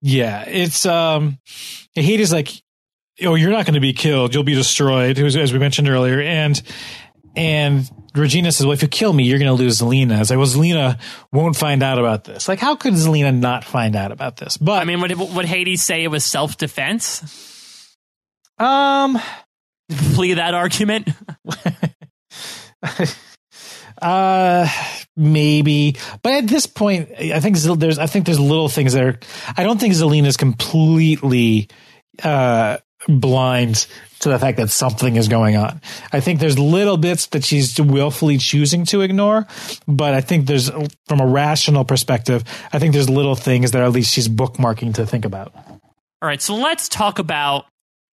Yeah, 0.00 0.44
it's 0.46 0.84
um 0.86 1.38
Hades 1.94 2.32
like 2.32 2.50
oh, 3.24 3.34
you're 3.34 3.50
not 3.50 3.66
going 3.66 3.74
to 3.74 3.80
be 3.80 3.92
killed. 3.92 4.34
You'll 4.34 4.44
be 4.44 4.54
destroyed, 4.54 5.18
as 5.18 5.52
we 5.52 5.58
mentioned 5.58 5.88
earlier. 5.88 6.20
And, 6.20 6.60
and 7.36 7.90
Regina 8.14 8.52
says, 8.52 8.66
well, 8.66 8.72
if 8.72 8.82
you 8.82 8.88
kill 8.88 9.12
me, 9.12 9.24
you're 9.24 9.38
going 9.38 9.54
to 9.54 9.54
lose 9.54 9.80
Zelena. 9.80 10.20
It's 10.20 10.30
like, 10.30 10.38
well, 10.38 10.46
Zelena 10.46 10.98
won't 11.32 11.56
find 11.56 11.82
out 11.82 11.98
about 11.98 12.24
this. 12.24 12.48
Like, 12.48 12.58
how 12.58 12.76
could 12.76 12.94
Zelena 12.94 13.36
not 13.36 13.64
find 13.64 13.96
out 13.96 14.12
about 14.12 14.36
this? 14.36 14.56
But 14.56 14.82
I 14.82 14.84
mean, 14.84 15.00
would, 15.00 15.12
would 15.18 15.46
Hades 15.46 15.82
say 15.82 16.04
it 16.04 16.08
was 16.08 16.24
self 16.24 16.56
defense? 16.56 17.96
Um, 18.58 19.18
plea 20.14 20.34
that 20.34 20.54
argument. 20.54 21.08
uh, 24.02 24.68
maybe, 25.16 25.96
but 26.22 26.32
at 26.32 26.46
this 26.48 26.66
point, 26.66 27.10
I 27.18 27.40
think 27.40 27.56
there's, 27.56 27.98
I 27.98 28.06
think 28.06 28.26
there's 28.26 28.40
little 28.40 28.68
things 28.68 28.92
that 28.92 29.04
are. 29.04 29.18
I 29.56 29.62
don't 29.62 29.80
think 29.80 29.94
Zelena 29.94 30.26
is 30.26 30.36
completely 30.36 31.68
uh 32.22 32.78
blind 33.08 33.86
to 34.20 34.28
the 34.28 34.38
fact 34.38 34.58
that 34.58 34.70
something 34.70 35.16
is 35.16 35.28
going 35.28 35.56
on. 35.56 35.80
I 36.12 36.20
think 36.20 36.38
there's 36.40 36.58
little 36.58 36.96
bits 36.96 37.26
that 37.28 37.44
she's 37.44 37.80
willfully 37.80 38.38
choosing 38.38 38.84
to 38.86 39.00
ignore, 39.00 39.46
but 39.88 40.14
I 40.14 40.20
think 40.20 40.46
there's, 40.46 40.70
from 40.70 41.20
a 41.20 41.26
rational 41.26 41.84
perspective, 41.84 42.44
I 42.72 42.78
think 42.78 42.92
there's 42.92 43.10
little 43.10 43.34
things 43.34 43.72
that 43.72 43.82
at 43.82 43.90
least 43.90 44.12
she's 44.12 44.28
bookmarking 44.28 44.94
to 44.94 45.06
think 45.06 45.24
about. 45.24 45.52
All 45.56 46.28
right, 46.28 46.40
so 46.40 46.54
let's 46.54 46.88
talk 46.88 47.18
about 47.18 47.66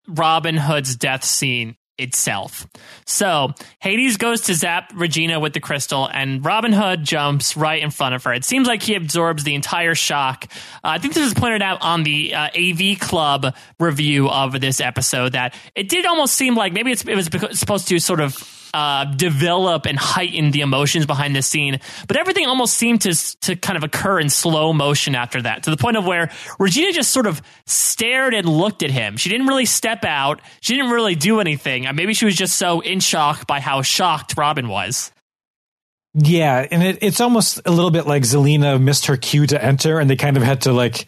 Robin 0.07 0.55
Hood's 0.55 0.95
death 0.95 1.25
scene 1.25 1.75
itself. 1.97 2.67
So 3.05 3.53
Hades 3.79 4.17
goes 4.17 4.41
to 4.41 4.53
zap 4.53 4.91
Regina 4.95 5.39
with 5.39 5.53
the 5.53 5.59
crystal, 5.59 6.07
and 6.07 6.43
Robin 6.45 6.73
Hood 6.73 7.03
jumps 7.03 7.57
right 7.57 7.81
in 7.81 7.91
front 7.91 8.15
of 8.15 8.23
her. 8.23 8.33
It 8.33 8.45
seems 8.45 8.67
like 8.67 8.83
he 8.83 8.95
absorbs 8.95 9.43
the 9.43 9.55
entire 9.55 9.95
shock. 9.95 10.45
Uh, 10.83 10.89
I 10.89 10.97
think 10.99 11.13
this 11.13 11.23
was 11.23 11.33
pointed 11.33 11.61
out 11.61 11.81
on 11.81 12.03
the 12.03 12.33
uh, 12.33 12.49
AV 12.55 12.99
Club 12.99 13.55
review 13.79 14.29
of 14.29 14.59
this 14.59 14.79
episode 14.79 15.33
that 15.33 15.55
it 15.75 15.89
did 15.89 16.05
almost 16.05 16.35
seem 16.35 16.55
like 16.55 16.73
maybe 16.73 16.91
it 16.91 17.05
was 17.05 17.29
supposed 17.53 17.87
to 17.87 17.99
sort 17.99 18.19
of 18.19 18.35
uh, 18.77 19.05
develop 19.05 19.87
and 19.87 19.97
heighten 19.97 20.51
the 20.51 20.61
emotions 20.61 21.07
behind 21.07 21.35
this 21.35 21.47
scene. 21.47 21.79
But 22.07 22.15
everything 22.15 22.45
almost 22.45 22.75
seemed 22.75 23.01
to 23.01 23.39
to 23.39 23.55
kind 23.55 23.75
of 23.75 23.83
occur 23.83 24.19
in 24.19 24.29
slow 24.29 24.71
motion 24.71 25.15
after 25.15 25.41
that, 25.41 25.63
to 25.63 25.71
the 25.71 25.77
point 25.77 25.97
of 25.97 26.05
where 26.05 26.29
Regina 26.59 26.91
just 26.91 27.09
sort 27.09 27.25
of 27.25 27.41
stared 27.65 28.35
and 28.35 28.47
looked 28.47 28.83
at 28.83 28.91
him. 28.91 29.17
She 29.17 29.29
didn't 29.29 29.47
really 29.47 29.65
step 29.65 30.05
out. 30.05 30.41
She 30.61 30.75
didn't 30.75 30.91
really 30.91 31.15
do 31.15 31.39
anything. 31.39 31.87
Maybe 31.95 32.13
she 32.13 32.25
was 32.25 32.35
just 32.35 32.55
so 32.55 32.81
in 32.81 32.99
shock 32.99 33.47
by 33.47 33.61
how 33.61 33.81
shocked 33.81 34.35
Robin 34.37 34.67
was. 34.69 35.11
Yeah, 36.13 36.67
and 36.69 36.83
it, 36.83 36.99
it's 37.01 37.19
almost 37.19 37.61
a 37.65 37.71
little 37.71 37.91
bit 37.91 38.05
like 38.05 38.21
Zelena 38.21 38.79
missed 38.79 39.07
her 39.07 39.17
cue 39.17 39.47
to 39.47 39.63
enter, 39.63 39.99
and 39.99 40.07
they 40.07 40.15
kind 40.15 40.37
of 40.37 40.43
had 40.43 40.61
to 40.61 40.71
like, 40.71 41.07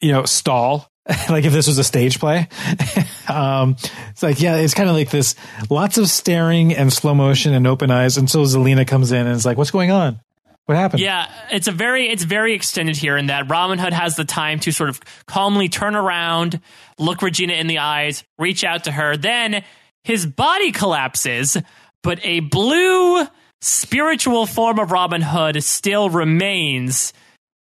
you 0.00 0.12
know, 0.12 0.24
stall 0.24 0.88
like 1.28 1.44
if 1.44 1.52
this 1.52 1.66
was 1.66 1.78
a 1.78 1.84
stage 1.84 2.18
play. 2.18 2.48
um, 3.28 3.76
it's 4.10 4.22
like, 4.22 4.40
yeah, 4.40 4.56
it's 4.56 4.74
kind 4.74 4.88
of 4.88 4.96
like 4.96 5.10
this 5.10 5.34
lots 5.70 5.98
of 5.98 6.08
staring 6.08 6.74
and 6.74 6.92
slow 6.92 7.14
motion 7.14 7.54
and 7.54 7.66
open 7.66 7.90
eyes 7.90 8.16
until 8.16 8.44
Zelena 8.44 8.86
comes 8.86 9.12
in 9.12 9.26
and 9.26 9.36
is 9.36 9.46
like, 9.46 9.56
what's 9.56 9.70
going 9.70 9.90
on? 9.90 10.20
What 10.64 10.76
happened? 10.76 11.00
Yeah, 11.00 11.30
it's 11.52 11.68
a 11.68 11.72
very 11.72 12.08
it's 12.08 12.24
very 12.24 12.54
extended 12.54 12.96
here 12.96 13.16
in 13.16 13.26
that 13.26 13.48
Robin 13.48 13.78
Hood 13.78 13.92
has 13.92 14.16
the 14.16 14.24
time 14.24 14.58
to 14.60 14.72
sort 14.72 14.90
of 14.90 15.00
calmly 15.26 15.68
turn 15.68 15.94
around, 15.94 16.60
look 16.98 17.22
Regina 17.22 17.52
in 17.52 17.68
the 17.68 17.78
eyes, 17.78 18.24
reach 18.36 18.64
out 18.64 18.84
to 18.84 18.92
her. 18.92 19.16
Then 19.16 19.62
his 20.02 20.26
body 20.26 20.72
collapses, 20.72 21.56
but 22.02 22.18
a 22.24 22.40
blue 22.40 23.28
spiritual 23.60 24.44
form 24.44 24.80
of 24.80 24.90
Robin 24.90 25.22
Hood 25.22 25.62
still 25.62 26.10
remains 26.10 27.12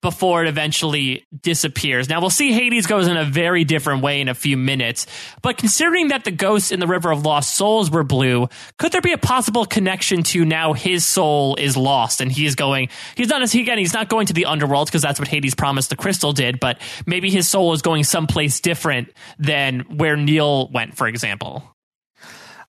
before 0.04 0.44
it 0.44 0.48
eventually 0.48 1.26
disappears. 1.40 2.10
Now 2.10 2.20
we'll 2.20 2.28
see 2.28 2.52
Hades 2.52 2.86
goes 2.86 3.08
in 3.08 3.16
a 3.16 3.24
very 3.24 3.64
different 3.64 4.02
way 4.02 4.20
in 4.20 4.28
a 4.28 4.34
few 4.34 4.58
minutes, 4.58 5.06
but 5.40 5.56
considering 5.56 6.08
that 6.08 6.24
the 6.24 6.30
ghosts 6.30 6.72
in 6.72 6.78
the 6.78 6.86
River 6.86 7.10
of 7.10 7.24
Lost 7.24 7.54
Souls 7.54 7.90
were 7.90 8.04
blue, 8.04 8.48
could 8.78 8.92
there 8.92 9.00
be 9.00 9.12
a 9.12 9.18
possible 9.18 9.64
connection 9.64 10.22
to 10.24 10.44
now 10.44 10.74
his 10.74 11.06
soul 11.06 11.56
is 11.56 11.74
lost 11.74 12.20
and 12.20 12.30
he 12.30 12.44
is 12.44 12.54
going, 12.54 12.90
he's 13.16 13.28
not, 13.28 13.42
again, 13.54 13.78
he's 13.78 13.94
not 13.94 14.10
going 14.10 14.26
to 14.26 14.34
the 14.34 14.44
underworld 14.44 14.88
because 14.88 15.00
that's 15.00 15.18
what 15.18 15.26
Hades 15.26 15.54
promised 15.54 15.88
the 15.88 15.96
crystal 15.96 16.34
did, 16.34 16.60
but 16.60 16.78
maybe 17.06 17.30
his 17.30 17.48
soul 17.48 17.72
is 17.72 17.80
going 17.80 18.04
someplace 18.04 18.60
different 18.60 19.08
than 19.38 19.80
where 19.96 20.18
Neal 20.18 20.68
went, 20.68 20.98
for 20.98 21.08
example. 21.08 21.73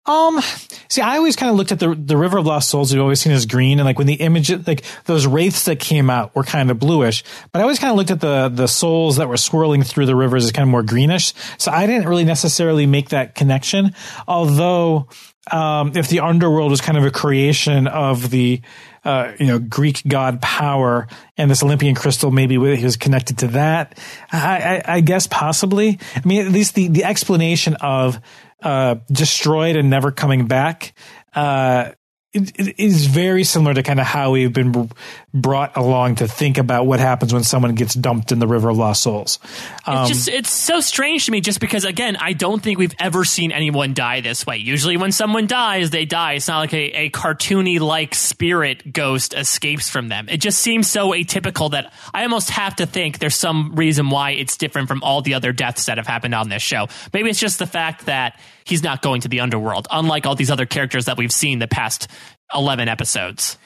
Um, 0.06 0.40
see, 0.88 1.02
I 1.02 1.16
always 1.16 1.36
kind 1.36 1.50
of 1.50 1.56
looked 1.56 1.72
at 1.72 1.80
the 1.80 1.94
the 1.94 2.16
River 2.16 2.38
of 2.38 2.46
Lost 2.46 2.68
Souls. 2.68 2.92
We've 2.92 3.02
always 3.02 3.20
seen 3.20 3.32
as 3.32 3.44
green, 3.46 3.78
and 3.78 3.84
like 3.84 3.98
when 3.98 4.06
the 4.06 4.14
image, 4.14 4.50
like 4.66 4.84
those 5.04 5.26
wraiths 5.26 5.64
that 5.64 5.80
came 5.80 6.10
out 6.10 6.34
were 6.34 6.44
kind 6.44 6.70
of 6.70 6.78
bluish. 6.78 7.24
But 7.52 7.58
I 7.58 7.62
always 7.62 7.78
kind 7.78 7.90
of 7.90 7.96
looked 7.96 8.10
at 8.10 8.20
the 8.20 8.48
the 8.48 8.68
souls 8.68 9.16
that 9.16 9.28
were 9.28 9.36
swirling 9.36 9.82
through 9.82 10.06
the 10.06 10.16
rivers 10.16 10.44
as 10.44 10.52
kind 10.52 10.62
of 10.62 10.70
more 10.70 10.82
greenish. 10.82 11.34
So 11.58 11.72
I 11.72 11.86
didn't 11.86 12.08
really 12.08 12.24
necessarily 12.24 12.86
make 12.86 13.08
that 13.08 13.34
connection. 13.34 13.94
Although, 14.28 15.08
um, 15.50 15.92
if 15.96 16.08
the 16.08 16.20
underworld 16.20 16.70
was 16.70 16.80
kind 16.80 16.98
of 16.98 17.04
a 17.04 17.10
creation 17.10 17.86
of 17.86 18.30
the 18.30 18.60
uh, 19.04 19.32
you 19.38 19.46
know, 19.46 19.60
Greek 19.60 20.02
god 20.08 20.42
power 20.42 21.06
and 21.36 21.48
this 21.48 21.62
Olympian 21.62 21.94
crystal, 21.94 22.32
maybe 22.32 22.54
he 22.76 22.84
was 22.84 22.96
connected 22.96 23.38
to 23.38 23.46
that. 23.48 23.96
I, 24.32 24.82
I, 24.86 24.94
I 24.96 25.00
guess 25.00 25.28
possibly. 25.28 26.00
I 26.16 26.26
mean, 26.26 26.44
at 26.44 26.50
least 26.50 26.74
the, 26.74 26.88
the 26.88 27.04
explanation 27.04 27.74
of 27.74 28.20
uh, 28.62 28.96
destroyed 29.06 29.76
and 29.76 29.88
never 29.90 30.10
coming 30.10 30.48
back 30.48 30.92
uh, 31.36 31.92
it 32.36 32.78
is 32.78 33.06
very 33.06 33.44
similar 33.44 33.74
to 33.74 33.82
kind 33.82 34.00
of 34.00 34.06
how 34.06 34.32
we've 34.32 34.52
been 34.52 34.90
brought 35.32 35.76
along 35.76 36.16
to 36.16 36.28
think 36.28 36.58
about 36.58 36.86
what 36.86 37.00
happens 37.00 37.32
when 37.32 37.42
someone 37.42 37.74
gets 37.74 37.94
dumped 37.94 38.32
in 38.32 38.38
the 38.38 38.46
river 38.46 38.68
of 38.68 38.76
lost 38.76 39.02
souls. 39.02 39.38
Um, 39.86 40.02
it's 40.02 40.08
just 40.08 40.28
it's 40.28 40.52
so 40.52 40.80
strange 40.80 41.26
to 41.26 41.32
me, 41.32 41.40
just 41.40 41.60
because 41.60 41.84
again, 41.84 42.16
I 42.16 42.32
don't 42.32 42.62
think 42.62 42.78
we've 42.78 42.94
ever 42.98 43.24
seen 43.24 43.52
anyone 43.52 43.94
die 43.94 44.20
this 44.20 44.46
way. 44.46 44.58
Usually, 44.58 44.96
when 44.96 45.12
someone 45.12 45.46
dies, 45.46 45.90
they 45.90 46.04
die. 46.04 46.34
It's 46.34 46.48
not 46.48 46.60
like 46.60 46.74
a, 46.74 47.06
a 47.06 47.10
cartoony 47.10 47.80
like 47.80 48.14
spirit 48.14 48.92
ghost 48.92 49.34
escapes 49.34 49.88
from 49.88 50.08
them. 50.08 50.28
It 50.28 50.38
just 50.38 50.58
seems 50.60 50.90
so 50.90 51.10
atypical 51.10 51.70
that 51.72 51.92
I 52.14 52.22
almost 52.22 52.50
have 52.50 52.76
to 52.76 52.86
think 52.86 53.18
there's 53.18 53.36
some 53.36 53.74
reason 53.74 54.10
why 54.10 54.32
it's 54.32 54.56
different 54.56 54.88
from 54.88 55.02
all 55.02 55.22
the 55.22 55.34
other 55.34 55.52
deaths 55.52 55.86
that 55.86 55.98
have 55.98 56.06
happened 56.06 56.34
on 56.34 56.48
this 56.48 56.62
show. 56.62 56.88
Maybe 57.12 57.30
it's 57.30 57.40
just 57.40 57.58
the 57.58 57.66
fact 57.66 58.06
that 58.06 58.38
he's 58.66 58.82
not 58.82 59.02
going 59.02 59.20
to 59.22 59.28
the 59.28 59.40
underworld, 59.40 59.86
unlike 59.90 60.26
all 60.26 60.34
these 60.34 60.50
other 60.50 60.66
characters 60.66 61.06
that 61.06 61.16
we've 61.16 61.32
seen 61.32 61.58
the 61.58 61.68
past 61.68 62.08
11 62.54 62.88
episodes. 62.88 63.56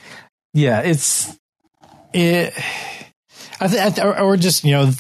Yeah, 0.53 0.81
it's 0.81 1.37
it 2.13 2.55
I 3.61 3.69
th- 3.69 3.99
or 4.05 4.37
just, 4.37 4.65
you 4.65 4.73
know, 4.73 4.91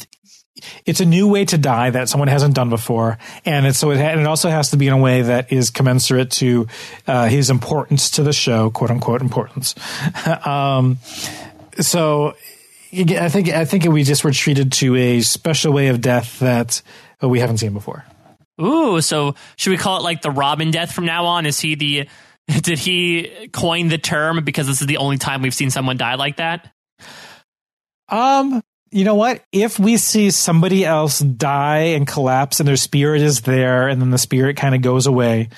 it's 0.84 1.01
a 1.01 1.07
new 1.07 1.28
way 1.28 1.46
to 1.46 1.57
die 1.57 1.90
that 1.90 2.11
someone 2.11 2.28
hasn't 2.28 2.55
done 2.55 2.68
before, 2.68 3.16
and 3.46 3.66
it's 3.66 3.78
so 3.78 3.90
it, 3.90 3.98
and 3.98 4.20
it 4.20 4.26
also 4.26 4.51
has 4.51 4.70
to 4.70 4.76
be 4.76 4.86
in 4.86 4.92
a 4.92 4.98
way 4.98 5.22
that 5.22 5.51
is 5.51 5.70
commensurate 5.70 6.30
to 6.32 6.66
uh, 7.07 7.28
his 7.28 7.48
importance 7.48 8.11
to 8.12 8.22
the 8.22 8.34
show, 8.34 8.70
quote 8.70 8.90
unquote 8.90 9.22
importance. 9.22 9.74
um, 10.44 10.98
so 11.78 12.34
I 12.92 13.30
think 13.30 13.48
I 13.48 13.64
think 13.64 13.84
we 13.84 14.03
just 14.03 14.22
were 14.22 14.32
treated 14.32 14.72
to 14.72 14.96
a 14.96 15.20
special 15.22 15.72
way 15.72 15.88
of 15.88 16.03
death 16.03 16.40
that 16.40 16.82
we 17.22 17.40
haven't 17.40 17.59
seen 17.59 17.72
before. 17.72 18.05
Ooh, 18.61 19.00
so 19.00 19.34
should 19.56 19.70
we 19.70 19.76
call 19.76 19.98
it 19.98 20.02
like 20.02 20.22
the 20.22 20.30
Robin 20.30 20.70
death 20.70 20.92
from 20.92 21.06
now 21.06 21.26
on? 21.26 21.46
Is 21.46 21.58
he 21.61 21.74
the 21.74 22.08
did 22.62 22.78
he 22.78 23.48
coin 23.52 23.88
the 23.88 23.98
term 23.98 24.44
because 24.44 24.66
this 24.66 24.80
is 24.80 24.86
the 24.86 24.98
only 24.98 25.18
time 25.18 25.42
we've 25.42 25.54
seen 25.54 25.70
someone 25.70 25.96
die 25.96 26.16
like 26.16 26.36
that? 26.36 26.72
Um, 28.08 28.62
you 28.90 29.04
know 29.04 29.14
what? 29.14 29.44
If 29.52 29.78
we 29.78 29.96
see 29.96 30.30
somebody 30.30 30.84
else 30.84 31.20
die 31.20 31.92
and 31.94 32.06
collapse 32.06 32.61
and 32.61 32.68
their 32.68 32.76
spirit 32.76 33.22
is 33.22 33.42
there 33.42 33.88
and 33.88 34.00
then 34.00 34.11
the 34.11 34.18
spirit 34.18 34.56
kind 34.56 34.74
of 34.74 34.82
goes 34.82 35.06
away, 35.06 35.48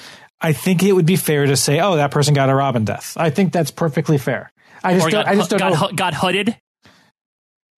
I 0.41 0.53
think 0.53 0.83
it 0.83 0.93
would 0.93 1.07
be 1.07 1.17
fair 1.17 1.47
to 1.47 1.57
say, 1.57 1.81
oh, 1.81 1.97
that 1.97 2.11
person 2.11 2.35
got 2.35 2.51
a 2.51 2.55
Robin 2.55 2.85
death. 2.85 3.17
I 3.17 3.31
think 3.31 3.53
that's 3.53 3.71
perfectly 3.71 4.19
fair. 4.19 4.53
I 4.85 4.95
just, 4.95 5.05
don't, 5.05 5.13
got, 5.13 5.29
I 5.29 5.35
just 5.37 5.51
don't 5.51 5.59
got, 5.59 5.81
know. 5.81 5.97
Got 5.97 6.15
hooded? 6.15 6.57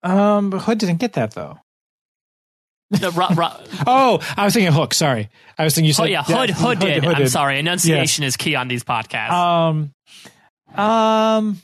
Um, 0.03 0.53
Hood 0.53 0.79
didn't 0.79 0.99
get 0.99 1.15
that 1.15 1.33
though. 1.33 1.59
The 3.01 3.11
ro- 3.11 3.35
ro- 3.35 3.57
oh, 3.87 4.35
I 4.37 4.45
was 4.45 4.55
thinking 4.55 4.69
of 4.69 4.75
Hook. 4.75 4.95
Sorry, 4.95 5.29
I 5.59 5.65
was 5.65 5.75
thinking 5.75 5.89
you 5.89 5.95
said. 5.95 6.05
Oh 6.05 6.07
yeah, 6.07 6.23
Hood. 6.23 6.51
Yeah, 6.51 6.55
Hood, 6.55 6.79
did. 6.79 7.05
Hood 7.05 7.15
I'm 7.15 7.29
sorry. 7.29 7.59
Enunciation 7.59 8.23
yes. 8.23 8.33
is 8.33 8.37
key 8.37 8.55
on 8.55 8.69
these 8.69 8.85
podcasts. 8.85 9.31
Um, 9.31 9.93
um, 10.75 11.61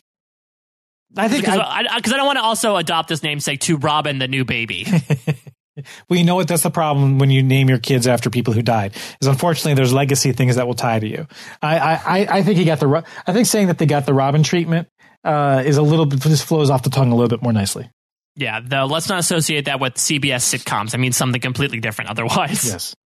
I 1.17 1.29
think 1.29 1.45
because 1.45 1.59
I, 1.59 1.83
I, 1.83 1.87
I, 1.97 2.01
don't 2.01 2.27
want 2.27 2.39
to 2.39 2.45
also 2.45 2.77
adopt 2.77 3.09
this 3.09 3.23
namesake 3.23 3.61
to 3.61 3.77
Robin, 3.77 4.19
the 4.19 4.29
new 4.29 4.45
baby. 4.45 4.87
well, 6.09 6.19
you 6.19 6.25
know 6.25 6.37
what? 6.37 6.49
That's 6.49 6.63
the 6.63 6.71
problem 6.71 7.19
when 7.19 7.31
you 7.31 7.43
name 7.43 7.69
your 7.69 7.79
kids 7.79 8.07
after 8.07 8.31
people 8.31 8.55
who 8.55 8.63
died. 8.63 8.95
Is 9.21 9.27
unfortunately 9.27 9.75
there's 9.75 9.93
legacy 9.93 10.33
things 10.33 10.57
that 10.57 10.67
will 10.67 10.75
tie 10.75 10.99
to 10.99 11.09
you. 11.09 11.27
I 11.63 11.79
I, 11.79 12.27
I 12.39 12.43
think 12.43 12.59
he 12.59 12.65
got 12.65 12.81
the. 12.81 13.05
I 13.27 13.33
think 13.33 13.47
saying 13.47 13.67
that 13.67 13.79
they 13.79 13.87
got 13.87 14.07
the 14.07 14.15
Robin 14.15 14.43
treatment 14.43 14.89
uh, 15.25 15.63
is 15.65 15.77
a 15.77 15.83
little 15.83 16.07
bit. 16.07 16.21
This 16.21 16.43
flows 16.43 16.71
off 16.71 16.83
the 16.83 16.91
tongue 16.91 17.11
a 17.13 17.15
little 17.15 17.29
bit 17.29 17.43
more 17.43 17.53
nicely. 17.53 17.91
Yeah, 18.37 18.61
though 18.63 18.87
let's 18.87 19.09
not 19.09 19.19
associate 19.19 19.67
that 19.67 19.81
with 19.81 19.95
CBS 19.95 20.45
sitcoms. 20.57 20.95
I 20.95 20.99
mean 20.99 21.13
something 21.13 21.41
completely 21.41 21.81
different 21.81 22.11
otherwise. 22.11 22.65
Yes. 22.67 22.95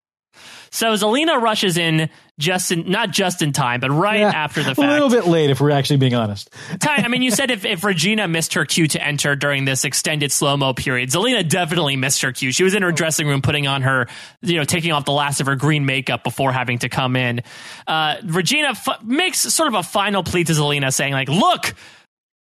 So 0.70 0.92
Zelena 0.94 1.40
rushes 1.40 1.76
in 1.78 2.10
just 2.36 2.72
in, 2.72 2.90
not 2.90 3.12
just 3.12 3.42
in 3.42 3.52
time, 3.52 3.78
but 3.78 3.90
right 3.92 4.18
Yeah, 4.18 4.30
after 4.30 4.60
the 4.60 4.74
fact. 4.74 4.80
A 4.80 4.92
little 4.92 5.08
bit 5.08 5.24
late, 5.28 5.50
if 5.50 5.60
we're 5.60 5.70
actually 5.70 5.98
being 5.98 6.16
honest. 6.16 6.50
Ty, 6.80 6.96
I 6.96 7.06
mean, 7.06 7.22
you 7.22 7.30
said 7.30 7.52
if, 7.52 7.64
if 7.64 7.84
Regina 7.84 8.26
missed 8.26 8.54
her 8.54 8.64
cue 8.64 8.88
to 8.88 9.00
enter 9.00 9.36
during 9.36 9.66
this 9.66 9.84
extended 9.84 10.32
slow 10.32 10.56
mo 10.56 10.74
period, 10.74 11.10
Zelena 11.10 11.48
definitely 11.48 11.94
missed 11.94 12.22
her 12.22 12.32
cue. 12.32 12.50
She 12.50 12.64
was 12.64 12.74
in 12.74 12.82
her 12.82 12.90
dressing 12.90 13.28
room 13.28 13.40
putting 13.40 13.68
on 13.68 13.82
her, 13.82 14.08
you 14.42 14.56
know, 14.56 14.64
taking 14.64 14.90
off 14.90 15.04
the 15.04 15.12
last 15.12 15.40
of 15.40 15.46
her 15.46 15.54
green 15.54 15.86
makeup 15.86 16.24
before 16.24 16.50
having 16.50 16.80
to 16.80 16.88
come 16.88 17.14
in. 17.14 17.42
Uh, 17.86 18.16
Regina 18.24 18.70
f- 18.70 19.00
makes 19.04 19.38
sort 19.38 19.68
of 19.68 19.74
a 19.74 19.84
final 19.84 20.24
plea 20.24 20.42
to 20.42 20.52
Zelena 20.54 20.92
saying, 20.92 21.12
like, 21.12 21.28
look, 21.28 21.72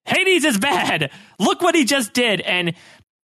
Hades 0.10 0.44
is 0.44 0.58
bad. 0.58 1.12
Look 1.40 1.62
what 1.62 1.76
he 1.76 1.86
just 1.86 2.14
did. 2.14 2.42
And 2.42 2.74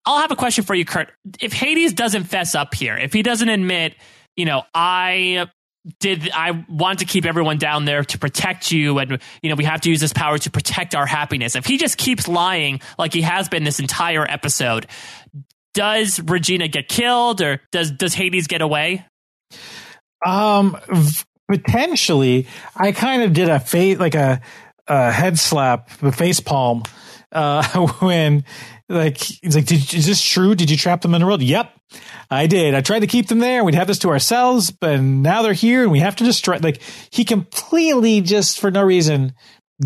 I'll 0.05 0.19
have 0.19 0.31
a 0.31 0.35
question 0.35 0.63
for 0.63 0.75
you, 0.75 0.85
Kurt. 0.85 1.11
If 1.41 1.53
Hades 1.53 1.93
doesn't 1.93 2.25
fess 2.25 2.55
up 2.55 2.73
here, 2.73 2.95
if 2.95 3.11
he 3.13 3.23
doesn't 3.23 3.49
admit, 3.49 3.95
you 4.35 4.45
know, 4.45 4.63
I 4.73 5.47
did 5.99 6.31
I 6.31 6.65
want 6.67 6.99
to 6.99 7.05
keep 7.05 7.25
everyone 7.25 7.57
down 7.57 7.85
there 7.85 8.03
to 8.03 8.17
protect 8.17 8.71
you 8.71 8.97
and 8.97 9.19
you 9.43 9.49
know 9.49 9.55
we 9.55 9.65
have 9.65 9.81
to 9.81 9.89
use 9.89 9.99
this 9.99 10.13
power 10.13 10.37
to 10.39 10.51
protect 10.51 10.95
our 10.95 11.05
happiness. 11.05 11.55
If 11.55 11.65
he 11.65 11.77
just 11.77 11.97
keeps 11.97 12.27
lying 12.27 12.81
like 12.97 13.13
he 13.13 13.21
has 13.21 13.49
been 13.49 13.63
this 13.63 13.79
entire 13.79 14.25
episode, 14.29 14.87
does 15.73 16.19
Regina 16.19 16.67
get 16.67 16.87
killed 16.87 17.41
or 17.41 17.61
does 17.71 17.91
does 17.91 18.13
Hades 18.13 18.47
get 18.47 18.61
away? 18.61 19.05
Um, 20.25 20.77
potentially, 21.47 22.47
I 22.75 22.91
kind 22.91 23.21
of 23.21 23.33
did 23.33 23.49
a 23.49 23.59
face 23.59 23.99
like 23.99 24.15
a, 24.15 24.41
a 24.87 25.11
head 25.11 25.37
slap, 25.39 25.89
a 26.01 26.11
face 26.11 26.39
palm, 26.39 26.83
uh, 27.31 27.87
when 27.99 28.43
like 28.89 29.17
he's 29.17 29.55
like, 29.55 29.65
Did, 29.65 29.93
"Is 29.93 30.05
this 30.05 30.21
true? 30.21 30.55
Did 30.55 30.69
you 30.69 30.77
trap 30.77 31.01
them 31.01 31.13
in 31.15 31.21
the 31.21 31.27
world?" 31.27 31.41
Yep, 31.41 31.71
I 32.29 32.47
did. 32.47 32.73
I 32.75 32.81
tried 32.81 32.99
to 32.99 33.07
keep 33.07 33.27
them 33.27 33.39
there. 33.39 33.63
We'd 33.63 33.75
have 33.75 33.87
this 33.87 33.99
to 33.99 34.09
ourselves, 34.09 34.71
but 34.71 35.01
now 35.01 35.41
they're 35.41 35.53
here, 35.53 35.83
and 35.83 35.91
we 35.91 35.99
have 35.99 36.15
to 36.17 36.23
destroy. 36.23 36.57
Like 36.57 36.81
he 37.11 37.25
completely 37.25 38.21
just 38.21 38.59
for 38.59 38.71
no 38.71 38.83
reason 38.83 39.33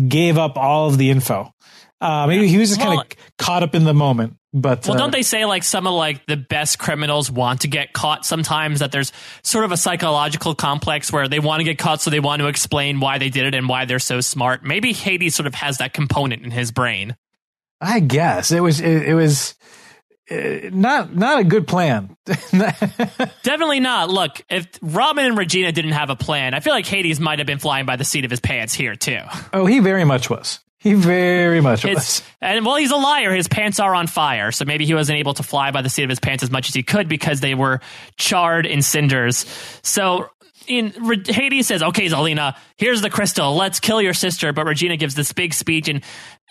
gave 0.08 0.38
up 0.38 0.56
all 0.56 0.88
of 0.88 0.98
the 0.98 1.10
info. 1.10 1.52
Uh, 2.00 2.26
maybe 2.26 2.46
he 2.48 2.56
was 2.58 2.70
just 2.70 2.80
kind 2.80 2.92
Well- 2.92 3.00
of 3.00 3.36
caught 3.38 3.62
up 3.62 3.74
in 3.74 3.84
the 3.84 3.94
moment. 3.94 4.36
But 4.52 4.86
Well, 4.86 4.96
uh, 4.96 4.98
don't 4.98 5.12
they 5.12 5.22
say 5.22 5.44
like 5.44 5.62
some 5.62 5.86
of 5.86 5.94
like 5.94 6.26
the 6.26 6.36
best 6.36 6.78
criminals 6.78 7.30
want 7.30 7.60
to 7.60 7.68
get 7.68 7.92
caught 7.92 8.26
sometimes 8.26 8.80
that 8.80 8.90
there's 8.90 9.12
sort 9.42 9.64
of 9.64 9.70
a 9.70 9.76
psychological 9.76 10.56
complex 10.56 11.12
where 11.12 11.28
they 11.28 11.38
want 11.38 11.60
to 11.60 11.64
get 11.64 11.78
caught 11.78 12.00
so 12.00 12.10
they 12.10 12.20
want 12.20 12.40
to 12.40 12.48
explain 12.48 12.98
why 12.98 13.18
they 13.18 13.30
did 13.30 13.46
it 13.46 13.54
and 13.54 13.68
why 13.68 13.84
they're 13.84 14.00
so 14.00 14.20
smart. 14.20 14.64
Maybe 14.64 14.92
Hades 14.92 15.36
sort 15.36 15.46
of 15.46 15.54
has 15.54 15.78
that 15.78 15.92
component 15.92 16.42
in 16.44 16.50
his 16.50 16.72
brain. 16.72 17.16
I 17.80 18.00
guess 18.00 18.50
it 18.50 18.60
was 18.60 18.80
it, 18.80 19.08
it 19.08 19.14
was 19.14 19.54
uh, 20.30 20.68
not 20.72 21.14
not 21.14 21.38
a 21.38 21.44
good 21.44 21.68
plan. 21.68 22.16
Definitely 22.24 23.80
not. 23.80 24.10
Look, 24.10 24.42
if 24.50 24.66
Robin 24.82 25.26
and 25.26 25.38
Regina 25.38 25.70
didn't 25.70 25.92
have 25.92 26.10
a 26.10 26.16
plan, 26.16 26.54
I 26.54 26.60
feel 26.60 26.72
like 26.72 26.86
Hades 26.86 27.20
might 27.20 27.38
have 27.38 27.46
been 27.46 27.60
flying 27.60 27.86
by 27.86 27.96
the 27.96 28.04
seat 28.04 28.24
of 28.24 28.30
his 28.30 28.40
pants 28.40 28.74
here 28.74 28.96
too. 28.96 29.20
oh, 29.52 29.66
he 29.66 29.78
very 29.78 30.04
much 30.04 30.28
was. 30.28 30.58
He 30.82 30.94
very 30.94 31.60
much 31.60 31.84
was. 31.84 32.22
And 32.40 32.64
well, 32.64 32.76
he's 32.76 32.90
a 32.90 32.96
liar. 32.96 33.34
His 33.34 33.48
pants 33.48 33.78
are 33.80 33.94
on 33.94 34.06
fire, 34.06 34.50
so 34.50 34.64
maybe 34.64 34.86
he 34.86 34.94
wasn't 34.94 35.18
able 35.18 35.34
to 35.34 35.42
fly 35.42 35.72
by 35.72 35.82
the 35.82 35.90
seat 35.90 36.04
of 36.04 36.08
his 36.08 36.20
pants 36.20 36.42
as 36.42 36.50
much 36.50 36.68
as 36.68 36.74
he 36.74 36.82
could 36.82 37.06
because 37.06 37.40
they 37.40 37.54
were 37.54 37.80
charred 38.16 38.66
in 38.66 38.82
cinders. 38.82 39.44
So. 39.82 40.30
In 40.66 40.92
Hades 41.24 41.66
says, 41.66 41.82
"Okay, 41.82 42.06
Zelena, 42.06 42.54
here's 42.76 43.00
the 43.00 43.10
crystal. 43.10 43.56
Let's 43.56 43.80
kill 43.80 44.00
your 44.00 44.12
sister." 44.12 44.52
But 44.52 44.66
Regina 44.66 44.96
gives 44.96 45.16
this 45.16 45.32
big 45.32 45.52
speech, 45.52 45.88
and 45.88 46.00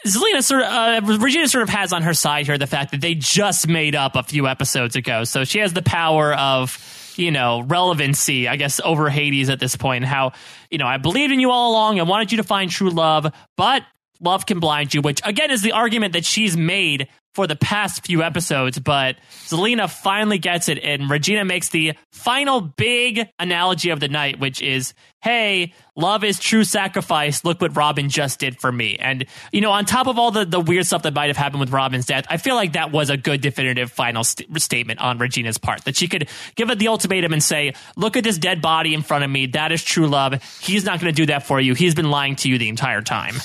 Zelena 0.05 0.43
sort 0.43 0.63
of, 0.63 1.09
uh, 1.09 1.17
Regina 1.19 1.47
sort 1.47 1.61
of 1.61 1.69
has 1.69 1.93
on 1.93 2.01
her 2.01 2.13
side 2.13 2.45
here 2.45 2.57
the 2.57 2.67
fact 2.67 2.91
that 2.91 2.99
they 2.99 3.15
just 3.15 3.69
made 3.69 3.95
up 3.95 4.17
a 4.17 4.23
few 4.23 4.47
episodes 4.47 4.97
ago, 4.97 5.23
so 5.23 5.45
she 5.45 5.59
has 5.59 5.71
the 5.71 5.83
power 5.83 6.33
of 6.33 6.77
you 7.17 7.31
know, 7.31 7.61
relevancy, 7.61 8.47
I 8.47 8.55
guess, 8.55 8.79
over 8.83 9.09
Hades 9.09 9.49
at 9.49 9.59
this 9.59 9.75
point. 9.75 10.05
How, 10.05 10.31
you 10.71 10.77
know, 10.77 10.87
I 10.87 10.97
believed 10.97 11.33
in 11.33 11.39
you 11.39 11.51
all 11.51 11.71
along. 11.71 11.99
I 11.99 12.03
wanted 12.03 12.31
you 12.31 12.37
to 12.37 12.43
find 12.43 12.71
true 12.71 12.89
love, 12.89 13.31
but 13.57 13.83
love 14.19 14.45
can 14.45 14.59
blind 14.59 14.93
you, 14.93 15.01
which 15.01 15.21
again 15.23 15.51
is 15.51 15.61
the 15.61 15.71
argument 15.71 16.13
that 16.13 16.25
she's 16.25 16.57
made 16.57 17.07
for 17.35 17.45
the 17.45 17.55
past 17.55 18.05
few 18.05 18.23
episodes. 18.23 18.79
But 18.79 19.17
Zelena 19.45 19.89
finally 19.89 20.39
gets 20.39 20.67
it, 20.67 20.79
and 20.79 21.09
Regina 21.09 21.45
makes 21.45 21.69
the 21.69 21.93
final 22.11 22.59
big 22.59 23.29
analogy 23.37 23.91
of 23.91 23.99
the 23.99 24.07
night, 24.07 24.39
which 24.39 24.61
is, 24.61 24.93
hey, 25.21 25.73
love 25.95 26.23
is 26.23 26.39
true 26.39 26.63
sacrifice. 26.63 27.45
Look 27.45 27.61
what 27.61 27.77
Robin 27.77 28.09
just 28.09 28.39
did 28.39 28.59
for 28.59 28.71
me. 28.71 28.97
And, 28.97 29.25
you 29.51 29.61
know, 29.61 29.71
on 29.71 29.85
top 29.85 30.07
of 30.07 30.17
all 30.17 30.31
the, 30.31 30.43
the 30.43 30.59
weird 30.59 30.87
stuff 30.87 31.03
that 31.03 31.13
might 31.13 31.27
have 31.27 31.37
happened 31.37 31.59
with 31.59 31.71
Robin's 31.71 32.07
death, 32.07 32.25
I 32.29 32.37
feel 32.37 32.55
like 32.55 32.73
that 32.73 32.91
was 32.91 33.11
a 33.11 33.17
good 33.17 33.41
definitive 33.41 33.91
final 33.91 34.23
st- 34.23 34.59
statement 34.59 34.99
on 34.99 35.19
Regina's 35.19 35.59
part. 35.59 35.85
That 35.85 35.95
she 35.95 36.07
could 36.07 36.27
give 36.55 36.71
it 36.71 36.79
the 36.79 36.87
ultimatum 36.87 37.31
and 37.31 37.43
say, 37.43 37.73
look 37.95 38.17
at 38.17 38.23
this 38.23 38.39
dead 38.39 38.61
body 38.61 38.93
in 38.95 39.03
front 39.03 39.23
of 39.23 39.29
me. 39.29 39.45
That 39.45 39.71
is 39.71 39.83
true 39.83 40.07
love. 40.07 40.41
He's 40.61 40.83
not 40.83 40.99
going 40.99 41.13
to 41.13 41.15
do 41.15 41.27
that 41.27 41.45
for 41.45 41.61
you. 41.61 41.75
He's 41.75 41.93
been 41.93 42.09
lying 42.09 42.35
to 42.37 42.49
you 42.49 42.57
the 42.57 42.69
entire 42.69 43.01
time. 43.03 43.35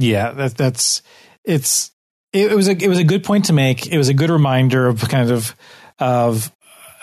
Yeah, 0.00 0.32
that, 0.32 0.56
that's 0.56 1.02
it's 1.44 1.90
it, 2.32 2.52
it 2.52 2.54
was 2.54 2.68
a 2.68 2.72
it 2.72 2.88
was 2.88 2.98
a 2.98 3.04
good 3.04 3.22
point 3.22 3.46
to 3.46 3.52
make. 3.52 3.86
It 3.86 3.98
was 3.98 4.08
a 4.08 4.14
good 4.14 4.30
reminder 4.30 4.86
of 4.86 5.06
kind 5.08 5.30
of 5.30 5.54
of 5.98 6.50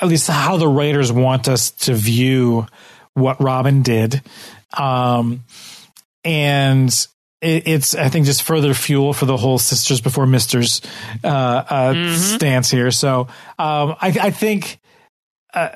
at 0.02 0.08
least 0.08 0.28
how 0.28 0.58
the 0.58 0.68
writers 0.68 1.12
want 1.12 1.48
us 1.48 1.70
to 1.72 1.94
view 1.94 2.66
what 3.14 3.42
Robin 3.42 3.84
did, 3.84 4.24
um, 4.76 5.44
and 6.24 6.90
it, 7.40 7.68
it's 7.68 7.94
I 7.94 8.10
think 8.10 8.26
just 8.26 8.42
further 8.42 8.74
fuel 8.74 9.14
for 9.14 9.26
the 9.26 9.38
whole 9.38 9.60
sisters 9.60 10.02
before 10.02 10.26
misters 10.26 10.82
uh, 11.24 11.28
uh, 11.28 12.16
stance 12.16 12.72
here. 12.72 12.90
So 12.90 13.22
um, 13.60 13.96
I, 14.02 14.18
I 14.22 14.32
think. 14.32 14.80
Uh, 15.54 15.70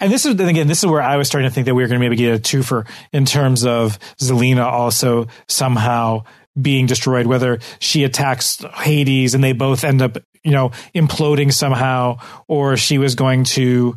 and 0.00 0.10
this 0.10 0.24
is 0.24 0.30
and 0.40 0.48
again, 0.48 0.66
this 0.66 0.78
is 0.78 0.86
where 0.86 1.02
I 1.02 1.16
was 1.16 1.28
starting 1.28 1.50
to 1.50 1.54
think 1.54 1.66
that 1.66 1.74
we 1.74 1.82
were 1.82 1.88
going 1.88 2.00
to 2.00 2.04
maybe 2.04 2.16
get 2.16 2.34
a 2.34 2.40
twofer 2.40 2.88
in 3.12 3.26
terms 3.26 3.66
of 3.66 3.98
Zelena 4.18 4.64
also 4.64 5.26
somehow 5.46 6.24
being 6.60 6.86
destroyed, 6.86 7.26
whether 7.26 7.58
she 7.78 8.04
attacks 8.04 8.64
Hades 8.74 9.34
and 9.34 9.42
they 9.42 9.52
both 9.52 9.84
end 9.84 10.02
up, 10.02 10.18
you 10.42 10.52
know, 10.52 10.70
imploding 10.94 11.52
somehow, 11.52 12.18
or 12.46 12.76
she 12.76 12.98
was 12.98 13.14
going 13.14 13.44
to 13.44 13.96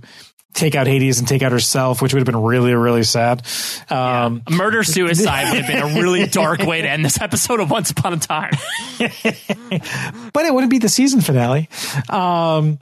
take 0.57 0.75
out 0.75 0.87
Hades 0.87 1.19
and 1.19 1.27
take 1.27 1.43
out 1.43 1.51
herself, 1.51 2.01
which 2.01 2.13
would 2.13 2.19
have 2.19 2.25
been 2.25 2.41
really, 2.41 2.73
really 2.73 3.03
sad. 3.03 3.45
Um, 3.89 4.41
Murder 4.49 4.83
suicide 4.83 5.53
would 5.53 5.63
have 5.63 5.67
been 5.67 5.97
a 5.97 6.01
really 6.01 6.25
dark 6.27 6.59
way 6.59 6.81
to 6.81 6.89
end 6.89 7.05
this 7.05 7.21
episode 7.21 7.59
of 7.59 7.69
Once 7.69 7.91
Upon 7.91 8.13
a 8.13 8.17
Time. 8.17 8.51
but 8.99 10.45
it 10.45 10.53
wouldn't 10.53 10.71
be 10.71 10.79
the 10.79 10.89
season 10.89 11.21
finale. 11.21 11.69
Um, 12.09 12.79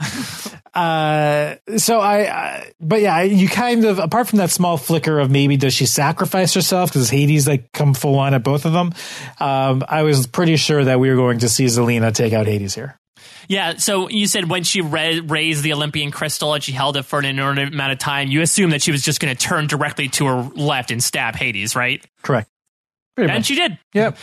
uh, 0.74 1.56
so 1.78 2.00
I, 2.00 2.18
I, 2.28 2.72
but 2.80 3.02
yeah, 3.02 3.22
you 3.22 3.48
kind 3.48 3.86
of, 3.86 4.00
apart 4.00 4.28
from 4.28 4.38
that 4.38 4.52
small 4.52 4.78
flicker 4.78 5.20
of 5.20 5.30
maybe 5.30 5.58
does 5.58 5.74
she 5.74 5.86
sacrifice 5.86 6.54
herself 6.54 6.92
because 6.92 7.10
Hades 7.10 7.48
like 7.48 7.72
come 7.72 7.94
full 7.94 8.18
on 8.18 8.34
at 8.34 8.44
both 8.44 8.66
of 8.66 8.74
them. 8.74 8.94
Um, 9.40 9.84
I 9.88 10.04
was 10.04 10.28
pretty 10.28 10.56
sure 10.56 10.84
that 10.84 11.00
we 11.00 11.10
were 11.10 11.16
going 11.16 11.40
to 11.40 11.50
see 11.50 11.66
Zelena 11.66 12.14
take 12.14 12.34
out 12.34 12.46
Hades 12.46 12.74
here. 12.74 13.00
Yeah, 13.48 13.76
so 13.78 14.10
you 14.10 14.28
said 14.28 14.50
when 14.50 14.64
she 14.64 14.82
ra- 14.82 15.20
raised 15.24 15.64
the 15.64 15.74
Olympian 15.74 16.12
crystal 16.12 16.54
and 16.54 16.64
she 16.64 16.72
held 16.72 16.98
it 16.98 17.04
for 17.04 17.20
an 17.20 17.26
inordinate 17.26 17.74
amount 17.74 17.92
of 17.92 18.00
time, 18.00 18.28
you 18.30 18.42
assumed 18.42 18.74
that 18.74 18.82
she 18.82 18.92
was 18.92 19.02
just 19.02 19.20
going 19.20 19.36
to 19.36 19.40
turn 19.42 19.68
directly 19.68 20.08
to 20.10 20.26
her 20.26 20.42
left 20.56 20.92
and 20.92 21.04
stab 21.04 21.36
Hades, 21.36 21.76
right? 21.76 22.06
Correct. 22.24 22.50
Pretty 23.16 23.32
And 23.32 23.40
much. 23.40 23.46
she 23.46 23.56
did. 23.56 23.78
Yep. 23.94 24.18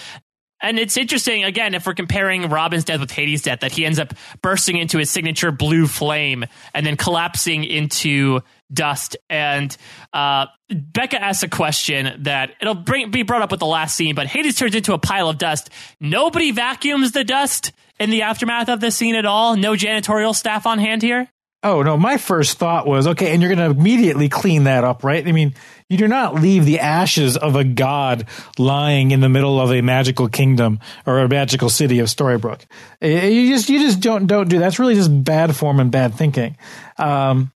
And 0.62 0.78
it's 0.78 0.96
interesting, 0.96 1.42
again, 1.42 1.74
if 1.74 1.86
we're 1.86 1.94
comparing 1.94 2.48
Robin's 2.48 2.84
death 2.84 3.00
with 3.00 3.10
Hades' 3.10 3.42
death, 3.42 3.60
that 3.60 3.72
he 3.72 3.84
ends 3.84 3.98
up 3.98 4.14
bursting 4.40 4.76
into 4.76 4.98
his 4.98 5.10
signature 5.10 5.50
blue 5.50 5.88
flame 5.88 6.44
and 6.72 6.86
then 6.86 6.96
collapsing 6.96 7.64
into 7.64 8.40
dust. 8.72 9.16
And 9.28 9.76
uh, 10.12 10.46
Becca 10.70 11.20
asks 11.20 11.42
a 11.42 11.48
question 11.48 12.22
that 12.22 12.54
it'll 12.60 12.74
bring, 12.74 13.10
be 13.10 13.24
brought 13.24 13.42
up 13.42 13.50
with 13.50 13.60
the 13.60 13.66
last 13.66 13.96
scene, 13.96 14.14
but 14.14 14.28
Hades 14.28 14.56
turns 14.56 14.76
into 14.76 14.94
a 14.94 14.98
pile 14.98 15.28
of 15.28 15.36
dust. 15.36 15.68
Nobody 16.00 16.52
vacuums 16.52 17.10
the 17.10 17.24
dust 17.24 17.72
in 17.98 18.10
the 18.10 18.22
aftermath 18.22 18.68
of 18.68 18.80
this 18.80 18.96
scene 18.96 19.16
at 19.16 19.26
all? 19.26 19.56
No 19.56 19.72
janitorial 19.72 20.34
staff 20.34 20.66
on 20.66 20.78
hand 20.78 21.02
here? 21.02 21.28
Oh 21.64 21.82
no, 21.82 21.96
my 21.96 22.16
first 22.16 22.58
thought 22.58 22.88
was 22.88 23.06
okay, 23.06 23.32
and 23.32 23.40
you're 23.40 23.54
going 23.54 23.72
to 23.72 23.78
immediately 23.78 24.28
clean 24.28 24.64
that 24.64 24.82
up, 24.82 25.04
right? 25.04 25.26
I 25.26 25.30
mean, 25.30 25.54
you 25.92 25.98
do 25.98 26.08
not 26.08 26.34
leave 26.36 26.64
the 26.64 26.80
ashes 26.80 27.36
of 27.36 27.54
a 27.54 27.64
god 27.64 28.26
lying 28.58 29.10
in 29.10 29.20
the 29.20 29.28
middle 29.28 29.60
of 29.60 29.70
a 29.70 29.82
magical 29.82 30.26
kingdom 30.28 30.80
or 31.06 31.18
a 31.18 31.28
magical 31.28 31.68
city 31.68 31.98
of 31.98 32.08
Storybrooke. 32.08 32.62
Eh, 33.02 33.28
You 33.28 33.54
just 33.54 33.68
you 33.68 33.78
just 33.78 34.00
don't 34.00 34.26
don't 34.26 34.48
do 34.48 34.58
that. 34.58 34.64
That's 34.64 34.78
really 34.78 34.94
just 34.94 35.24
bad 35.24 35.54
form 35.54 35.78
and 35.80 35.90
bad 35.90 36.14
thinking. 36.14 36.56
Um, 36.98 37.52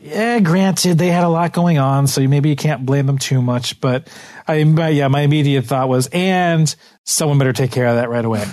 yeah, 0.00 0.38
granted, 0.40 0.98
they 0.98 1.08
had 1.08 1.24
a 1.24 1.28
lot 1.28 1.52
going 1.52 1.78
on, 1.78 2.06
so 2.06 2.20
maybe 2.28 2.48
you 2.48 2.56
can't 2.56 2.86
blame 2.86 3.06
them 3.06 3.18
too 3.18 3.42
much. 3.42 3.80
But 3.80 4.08
I, 4.46 4.56
yeah, 4.58 5.08
my 5.08 5.22
immediate 5.22 5.64
thought 5.64 5.88
was, 5.88 6.08
and 6.12 6.72
someone 7.04 7.38
better 7.38 7.52
take 7.52 7.72
care 7.72 7.86
of 7.86 7.96
that 7.96 8.08
right 8.08 8.24
away. 8.24 8.44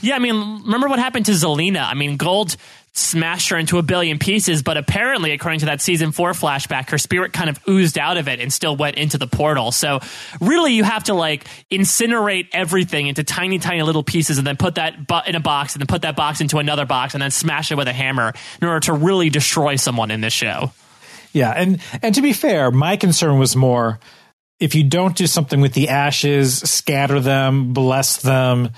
Yeah, 0.00 0.14
I 0.16 0.18
mean, 0.18 0.62
remember 0.64 0.88
what 0.88 0.98
happened 0.98 1.26
to 1.26 1.32
Zelena? 1.32 1.84
I 1.86 1.94
mean, 1.94 2.16
Gold 2.16 2.56
smashed 2.96 3.50
her 3.50 3.58
into 3.58 3.78
a 3.78 3.82
billion 3.82 4.18
pieces, 4.18 4.62
but 4.62 4.76
apparently, 4.76 5.32
according 5.32 5.60
to 5.60 5.66
that 5.66 5.80
season 5.80 6.12
four 6.12 6.32
flashback, 6.32 6.90
her 6.90 6.98
spirit 6.98 7.32
kind 7.32 7.50
of 7.50 7.60
oozed 7.68 7.98
out 7.98 8.16
of 8.16 8.26
it 8.28 8.40
and 8.40 8.52
still 8.52 8.76
went 8.76 8.96
into 8.96 9.18
the 9.18 9.26
portal. 9.26 9.70
So, 9.70 10.00
really, 10.40 10.72
you 10.72 10.84
have 10.84 11.04
to 11.04 11.14
like 11.14 11.44
incinerate 11.70 12.48
everything 12.52 13.06
into 13.06 13.22
tiny, 13.22 13.58
tiny 13.58 13.82
little 13.82 14.02
pieces 14.02 14.38
and 14.38 14.46
then 14.46 14.56
put 14.56 14.76
that 14.76 15.06
bu- 15.06 15.26
in 15.26 15.34
a 15.34 15.40
box 15.40 15.74
and 15.74 15.80
then 15.80 15.86
put 15.86 16.02
that 16.02 16.16
box 16.16 16.40
into 16.40 16.58
another 16.58 16.86
box 16.86 17.14
and 17.14 17.22
then 17.22 17.30
smash 17.30 17.70
it 17.70 17.76
with 17.76 17.88
a 17.88 17.92
hammer 17.92 18.32
in 18.60 18.68
order 18.68 18.80
to 18.80 18.92
really 18.92 19.30
destroy 19.30 19.76
someone 19.76 20.10
in 20.10 20.20
this 20.20 20.32
show. 20.32 20.72
Yeah, 21.32 21.50
and 21.50 21.80
and 22.02 22.14
to 22.14 22.22
be 22.22 22.32
fair, 22.32 22.70
my 22.70 22.96
concern 22.96 23.38
was 23.38 23.54
more 23.54 24.00
if 24.58 24.74
you 24.74 24.84
don't 24.84 25.14
do 25.14 25.26
something 25.26 25.60
with 25.60 25.74
the 25.74 25.90
ashes, 25.90 26.58
scatter 26.58 27.20
them, 27.20 27.74
bless 27.74 28.22
them, 28.22 28.70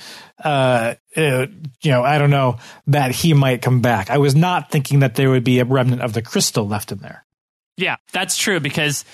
uh, 0.43 0.95
uh, 1.17 1.47
you 1.83 1.91
know, 1.91 2.03
I 2.03 2.19
don't 2.19 2.31
know 2.31 2.59
that 2.87 3.11
he 3.11 3.35
might 3.35 3.63
come 3.63 3.81
back. 3.81 4.11
I 4.11 4.19
was 4.19 4.35
not 4.35 4.71
thinking 4.71 5.01
that 5.01 5.15
there 5.15 5.31
would 5.31 5.45
be 5.45 5.59
a 5.61 5.65
remnant 5.65 6.03
of 6.03 6.13
the 6.13 6.23
crystal 6.23 6.67
left 6.67 6.93
in 6.93 6.99
there. 6.99 7.25
Yeah, 7.77 7.97
that's 8.13 8.37
true 8.37 8.61
because 8.61 9.05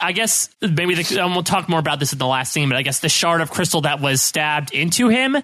I 0.00 0.12
guess 0.12 0.48
maybe 0.60 0.94
the, 0.94 1.20
and 1.20 1.32
we'll 1.32 1.42
talk 1.42 1.68
more 1.68 1.80
about 1.80 1.98
this 1.98 2.12
in 2.12 2.18
the 2.18 2.26
last 2.26 2.52
scene, 2.52 2.68
but 2.68 2.76
I 2.76 2.82
guess 2.82 3.00
the 3.00 3.08
shard 3.08 3.40
of 3.40 3.50
crystal 3.50 3.82
that 3.82 4.00
was 4.00 4.22
stabbed 4.22 4.72
into 4.72 5.08
him, 5.08 5.36
uh, 5.36 5.40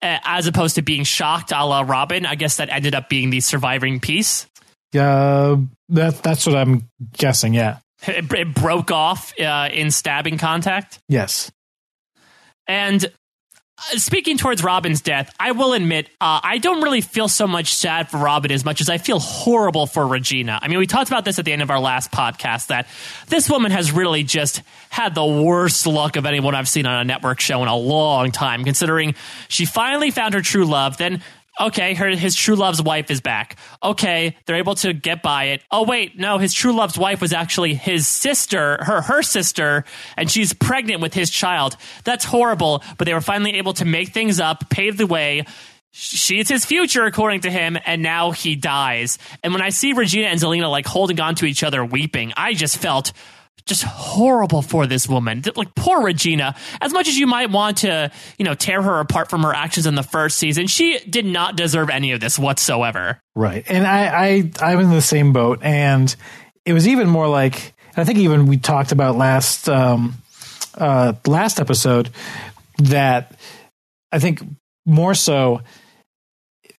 as 0.00 0.46
opposed 0.46 0.76
to 0.76 0.82
being 0.82 1.04
shocked 1.04 1.52
a 1.52 1.64
la 1.64 1.80
Robin, 1.80 2.24
I 2.26 2.36
guess 2.36 2.56
that 2.56 2.68
ended 2.70 2.94
up 2.94 3.08
being 3.08 3.30
the 3.30 3.40
surviving 3.40 4.00
piece. 4.00 4.46
Yeah, 4.92 5.56
that 5.90 6.22
that's 6.22 6.46
what 6.46 6.56
I'm 6.56 6.88
guessing. 7.12 7.52
Yeah, 7.54 7.78
it, 8.06 8.32
it 8.32 8.54
broke 8.54 8.90
off 8.90 9.38
uh, 9.38 9.68
in 9.72 9.90
stabbing 9.90 10.38
contact. 10.38 11.00
Yes, 11.08 11.50
and 12.66 13.04
uh, 13.04 13.08
speaking 13.96 14.38
towards 14.38 14.62
Robin's 14.62 15.00
death, 15.00 15.34
I 15.38 15.52
will 15.52 15.72
admit 15.72 16.06
uh, 16.20 16.40
I 16.42 16.58
don't 16.58 16.82
really 16.82 17.00
feel 17.00 17.28
so 17.28 17.46
much 17.46 17.74
sad 17.74 18.10
for 18.10 18.18
Robin 18.18 18.50
as 18.50 18.64
much 18.64 18.80
as 18.80 18.88
I 18.88 18.98
feel 18.98 19.18
horrible 19.18 19.86
for 19.86 20.06
Regina. 20.06 20.58
I 20.60 20.68
mean, 20.68 20.78
we 20.78 20.86
talked 20.86 21.08
about 21.08 21.24
this 21.24 21.38
at 21.38 21.44
the 21.44 21.52
end 21.52 21.62
of 21.62 21.70
our 21.70 21.80
last 21.80 22.10
podcast 22.10 22.68
that 22.68 22.88
this 23.28 23.48
woman 23.48 23.70
has 23.70 23.92
really 23.92 24.24
just 24.24 24.62
had 24.90 25.14
the 25.14 25.24
worst 25.24 25.86
luck 25.86 26.16
of 26.16 26.26
anyone 26.26 26.54
I've 26.54 26.68
seen 26.68 26.86
on 26.86 27.00
a 27.00 27.04
network 27.04 27.40
show 27.40 27.62
in 27.62 27.68
a 27.68 27.76
long 27.76 28.32
time. 28.32 28.64
Considering 28.64 29.14
she 29.48 29.64
finally 29.64 30.10
found 30.10 30.34
her 30.34 30.42
true 30.42 30.64
love, 30.64 30.96
then 30.96 31.22
okay, 31.60 31.94
her 31.94 32.08
his 32.10 32.34
true 32.34 32.56
love's 32.56 32.82
wife 32.82 33.10
is 33.10 33.20
back. 33.20 33.58
Okay, 33.82 34.36
they're 34.46 34.56
able 34.56 34.74
to 34.76 34.92
get 34.92 35.22
by 35.22 35.44
it. 35.44 35.62
Oh 35.70 35.84
wait, 35.84 36.18
no, 36.18 36.38
his 36.38 36.52
true 36.52 36.72
love's 36.72 36.98
wife 36.98 37.20
was 37.20 37.32
actually 37.32 37.74
his 37.74 38.06
sister, 38.06 38.82
her 38.82 39.00
her 39.02 39.22
sister, 39.22 39.84
and 40.16 40.30
she's 40.30 40.52
pregnant 40.52 41.00
with 41.00 41.14
his 41.14 41.30
child. 41.30 41.76
That's 42.04 42.24
horrible, 42.24 42.82
but 42.96 43.06
they 43.06 43.14
were 43.14 43.20
finally 43.20 43.56
able 43.56 43.74
to 43.74 43.84
make 43.84 44.10
things 44.10 44.40
up, 44.40 44.70
pave 44.70 44.96
the 44.96 45.06
way. 45.06 45.44
She's 45.90 46.48
his 46.48 46.64
future, 46.64 47.04
according 47.04 47.40
to 47.40 47.50
him, 47.50 47.78
and 47.84 48.02
now 48.02 48.30
he 48.30 48.54
dies. 48.54 49.18
And 49.42 49.52
when 49.52 49.62
I 49.62 49.70
see 49.70 49.94
Regina 49.94 50.28
and 50.28 50.38
Zelena 50.38 50.70
like 50.70 50.86
holding 50.86 51.18
on 51.18 51.34
to 51.36 51.46
each 51.46 51.64
other, 51.64 51.84
weeping, 51.84 52.32
I 52.36 52.54
just 52.54 52.78
felt 52.78 53.12
just 53.68 53.84
horrible 53.84 54.62
for 54.62 54.86
this 54.86 55.08
woman. 55.08 55.42
Like 55.54 55.74
poor 55.74 56.02
Regina. 56.02 56.56
As 56.80 56.92
much 56.92 57.06
as 57.06 57.16
you 57.16 57.26
might 57.26 57.50
want 57.50 57.78
to, 57.78 58.10
you 58.38 58.44
know, 58.44 58.54
tear 58.54 58.82
her 58.82 58.98
apart 59.00 59.30
from 59.30 59.42
her 59.42 59.54
actions 59.54 59.86
in 59.86 59.94
the 59.94 60.02
first 60.02 60.38
season, 60.38 60.66
she 60.66 60.98
did 61.00 61.26
not 61.26 61.56
deserve 61.56 61.90
any 61.90 62.12
of 62.12 62.20
this 62.20 62.38
whatsoever. 62.38 63.20
Right. 63.36 63.64
And 63.68 63.86
I, 63.86 64.06
I 64.06 64.50
I'm 64.60 64.80
in 64.80 64.90
the 64.90 65.02
same 65.02 65.32
boat. 65.32 65.60
And 65.62 66.14
it 66.64 66.72
was 66.72 66.88
even 66.88 67.08
more 67.08 67.28
like 67.28 67.74
I 67.96 68.04
think 68.04 68.18
even 68.18 68.46
we 68.46 68.56
talked 68.56 68.92
about 68.92 69.16
last 69.16 69.68
um 69.68 70.14
uh 70.74 71.12
last 71.26 71.60
episode 71.60 72.10
that 72.78 73.38
I 74.10 74.18
think 74.18 74.42
more 74.86 75.14
so 75.14 75.60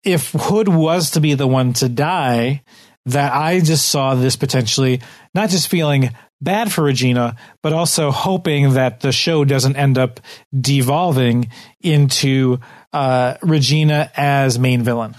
if 0.03 0.31
Hood 0.31 0.67
was 0.67 1.11
to 1.11 1.19
be 1.19 1.33
the 1.33 1.47
one 1.47 1.73
to 1.73 1.89
die, 1.89 2.63
that 3.05 3.33
I 3.33 3.59
just 3.59 3.89
saw 3.89 4.15
this 4.15 4.35
potentially 4.35 5.01
not 5.33 5.49
just 5.49 5.67
feeling 5.67 6.11
bad 6.41 6.71
for 6.71 6.83
Regina, 6.83 7.35
but 7.61 7.73
also 7.73 8.11
hoping 8.11 8.73
that 8.73 9.01
the 9.01 9.11
show 9.11 9.45
doesn't 9.45 9.75
end 9.75 9.97
up 9.97 10.19
devolving 10.57 11.49
into 11.81 12.59
uh, 12.93 13.35
Regina 13.41 14.11
as 14.15 14.57
main 14.57 14.83
villain. 14.83 15.15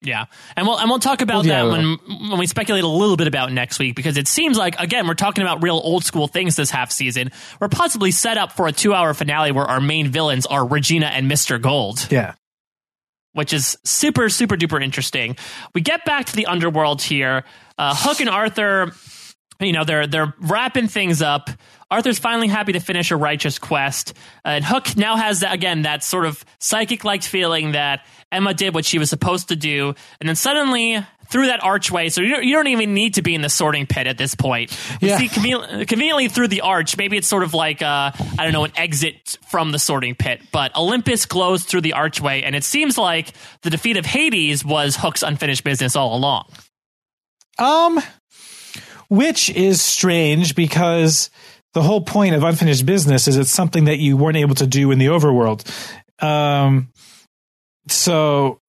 Yeah, 0.00 0.26
and 0.56 0.64
we'll 0.64 0.78
and 0.78 0.88
we'll 0.88 1.00
talk 1.00 1.22
about 1.22 1.44
well, 1.44 1.46
yeah, 1.46 1.64
that 1.64 1.70
when 1.72 2.30
when 2.30 2.38
we 2.38 2.46
speculate 2.46 2.84
a 2.84 2.88
little 2.88 3.16
bit 3.16 3.26
about 3.26 3.50
next 3.50 3.80
week 3.80 3.96
because 3.96 4.16
it 4.16 4.28
seems 4.28 4.56
like 4.56 4.78
again 4.78 5.08
we're 5.08 5.14
talking 5.14 5.42
about 5.42 5.60
real 5.60 5.80
old 5.82 6.04
school 6.04 6.28
things 6.28 6.54
this 6.54 6.70
half 6.70 6.92
season. 6.92 7.32
We're 7.60 7.68
possibly 7.68 8.12
set 8.12 8.38
up 8.38 8.52
for 8.52 8.68
a 8.68 8.72
two 8.72 8.94
hour 8.94 9.12
finale 9.12 9.50
where 9.50 9.64
our 9.64 9.80
main 9.80 10.06
villains 10.06 10.46
are 10.46 10.64
Regina 10.64 11.06
and 11.06 11.26
Mister 11.26 11.58
Gold. 11.58 12.06
Yeah, 12.12 12.34
which 13.32 13.52
is 13.52 13.76
super 13.84 14.28
super 14.28 14.56
duper 14.56 14.80
interesting. 14.80 15.36
We 15.74 15.80
get 15.80 16.04
back 16.04 16.26
to 16.26 16.36
the 16.36 16.46
underworld 16.46 17.02
here. 17.02 17.42
Uh, 17.76 17.92
Hook 17.96 18.20
and 18.20 18.30
Arthur 18.30 18.92
you 19.60 19.72
know 19.72 19.84
they're 19.84 20.06
they're 20.06 20.34
wrapping 20.40 20.88
things 20.88 21.22
up. 21.22 21.50
Arthur's 21.90 22.18
finally 22.18 22.48
happy 22.48 22.72
to 22.72 22.80
finish 22.80 23.10
a 23.10 23.16
righteous 23.16 23.58
quest, 23.58 24.14
and 24.44 24.64
Hook 24.64 24.96
now 24.96 25.16
has 25.16 25.40
that, 25.40 25.54
again 25.54 25.82
that 25.82 26.04
sort 26.04 26.26
of 26.26 26.44
psychic 26.58 27.04
like 27.04 27.22
feeling 27.22 27.72
that 27.72 28.06
Emma 28.30 28.54
did 28.54 28.74
what 28.74 28.84
she 28.84 28.98
was 28.98 29.10
supposed 29.10 29.48
to 29.48 29.56
do, 29.56 29.94
and 30.20 30.28
then 30.28 30.36
suddenly 30.36 31.04
through 31.28 31.46
that 31.46 31.62
archway, 31.62 32.08
so 32.08 32.22
you 32.22 32.30
don't, 32.30 32.44
you 32.44 32.54
don't 32.54 32.68
even 32.68 32.94
need 32.94 33.14
to 33.14 33.22
be 33.22 33.34
in 33.34 33.42
the 33.42 33.50
sorting 33.50 33.86
pit 33.86 34.06
at 34.06 34.16
this 34.16 34.34
point. 34.34 34.72
You 35.00 35.08
yeah. 35.08 35.18
see 35.18 35.28
conven- 35.28 35.86
conveniently 35.86 36.28
through 36.28 36.48
the 36.48 36.62
arch. 36.62 36.96
Maybe 36.96 37.18
it's 37.18 37.28
sort 37.28 37.42
of 37.42 37.52
like 37.52 37.82
uh, 37.82 38.12
I 38.38 38.44
don't 38.44 38.52
know 38.52 38.64
an 38.64 38.72
exit 38.76 39.36
from 39.48 39.72
the 39.72 39.78
sorting 39.78 40.14
pit, 40.14 40.40
but 40.52 40.74
Olympus 40.76 41.26
glows 41.26 41.64
through 41.64 41.82
the 41.82 41.92
archway, 41.92 42.42
and 42.42 42.56
it 42.56 42.64
seems 42.64 42.96
like 42.96 43.32
the 43.62 43.70
defeat 43.70 43.96
of 43.96 44.06
Hades 44.06 44.64
was 44.64 44.96
Hook's 44.96 45.22
unfinished 45.22 45.64
business 45.64 45.96
all 45.96 46.16
along. 46.16 46.48
Um, 47.58 48.00
which 49.08 49.50
is 49.50 49.80
strange 49.80 50.54
because 50.54 51.30
the 51.74 51.82
whole 51.82 52.00
point 52.00 52.34
of 52.34 52.42
unfinished 52.42 52.86
business 52.86 53.28
is 53.28 53.36
it's 53.36 53.50
something 53.50 53.84
that 53.84 53.98
you 53.98 54.16
weren't 54.16 54.36
able 54.36 54.54
to 54.56 54.66
do 54.66 54.90
in 54.90 54.98
the 54.98 55.06
overworld. 55.06 55.64
Um, 56.22 56.90
so 57.88 58.60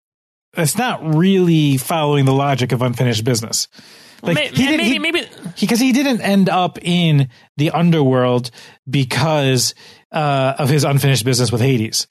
it's 0.57 0.77
not 0.77 1.15
really 1.15 1.77
following 1.77 2.25
the 2.25 2.33
logic 2.33 2.73
of 2.73 2.83
unfinished 2.83 3.25
business. 3.25 3.69
Like 4.23 4.35
maybe, 4.35 4.57
he 4.57 4.67
didn't, 4.67 5.03
maybe, 5.03 5.21
maybe 5.21 5.29
because 5.61 5.79
he, 5.79 5.87
he, 5.87 5.93
didn't 5.93 6.23
end 6.23 6.49
up 6.49 6.79
in 6.83 7.29
the 7.57 7.71
underworld 7.71 8.51
because 8.89 9.75
uh, 10.11 10.55
of 10.59 10.69
his 10.69 10.83
unfinished 10.83 11.25
business 11.25 11.53
with 11.53 11.61
Hades. 11.61 12.09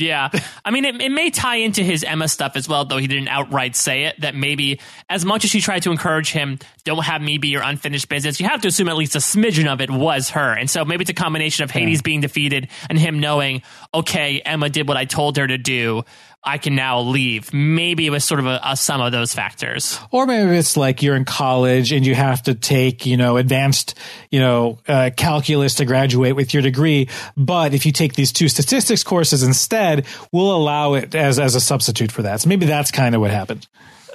Yeah. 0.00 0.30
I 0.64 0.70
mean, 0.70 0.84
it, 0.84 1.00
it 1.00 1.10
may 1.10 1.30
tie 1.30 1.56
into 1.56 1.82
his 1.82 2.02
Emma 2.02 2.28
stuff 2.28 2.56
as 2.56 2.68
well, 2.68 2.84
though 2.84 2.96
he 2.96 3.06
didn't 3.06 3.28
outright 3.28 3.76
say 3.76 4.04
it. 4.04 4.20
That 4.20 4.34
maybe, 4.34 4.80
as 5.08 5.24
much 5.24 5.44
as 5.44 5.50
she 5.50 5.60
tried 5.60 5.82
to 5.84 5.90
encourage 5.90 6.30
him, 6.30 6.58
don't 6.84 7.04
have 7.04 7.20
me 7.22 7.38
be 7.38 7.48
your 7.48 7.62
unfinished 7.62 8.08
business, 8.08 8.40
you 8.40 8.46
have 8.46 8.62
to 8.62 8.68
assume 8.68 8.88
at 8.88 8.96
least 8.96 9.14
a 9.14 9.18
smidgen 9.18 9.70
of 9.70 9.80
it 9.80 9.90
was 9.90 10.30
her. 10.30 10.56
And 10.56 10.68
so 10.68 10.84
maybe 10.84 11.02
it's 11.02 11.10
a 11.10 11.14
combination 11.14 11.64
of 11.64 11.70
hmm. 11.70 11.78
Hades 11.78 12.02
being 12.02 12.20
defeated 12.20 12.68
and 12.88 12.98
him 12.98 13.20
knowing, 13.20 13.62
okay, 13.92 14.40
Emma 14.40 14.68
did 14.68 14.88
what 14.88 14.96
I 14.96 15.04
told 15.04 15.36
her 15.36 15.46
to 15.46 15.58
do. 15.58 16.04
I 16.42 16.56
can 16.56 16.74
now 16.74 17.00
leave. 17.00 17.52
Maybe 17.52 18.06
it 18.06 18.10
was 18.10 18.24
sort 18.24 18.40
of 18.40 18.46
a, 18.46 18.60
a 18.64 18.76
sum 18.76 19.00
of 19.02 19.12
those 19.12 19.34
factors. 19.34 19.98
Or 20.10 20.24
maybe 20.24 20.56
it's 20.56 20.76
like 20.76 21.02
you're 21.02 21.16
in 21.16 21.26
college 21.26 21.92
and 21.92 22.06
you 22.06 22.14
have 22.14 22.42
to 22.44 22.54
take, 22.54 23.04
you 23.04 23.18
know, 23.18 23.36
advanced, 23.36 23.98
you 24.30 24.40
know, 24.40 24.78
uh, 24.88 25.10
calculus 25.14 25.74
to 25.76 25.84
graduate 25.84 26.36
with 26.36 26.54
your 26.54 26.62
degree. 26.62 27.08
But 27.36 27.74
if 27.74 27.84
you 27.84 27.92
take 27.92 28.14
these 28.14 28.32
two 28.32 28.48
statistics 28.48 29.04
courses 29.04 29.42
instead, 29.42 30.06
we'll 30.32 30.54
allow 30.54 30.94
it 30.94 31.14
as, 31.14 31.38
as 31.38 31.54
a 31.54 31.60
substitute 31.60 32.10
for 32.10 32.22
that. 32.22 32.40
So 32.40 32.48
maybe 32.48 32.64
that's 32.64 32.90
kind 32.90 33.14
of 33.14 33.20
what 33.20 33.30
happened. 33.30 33.66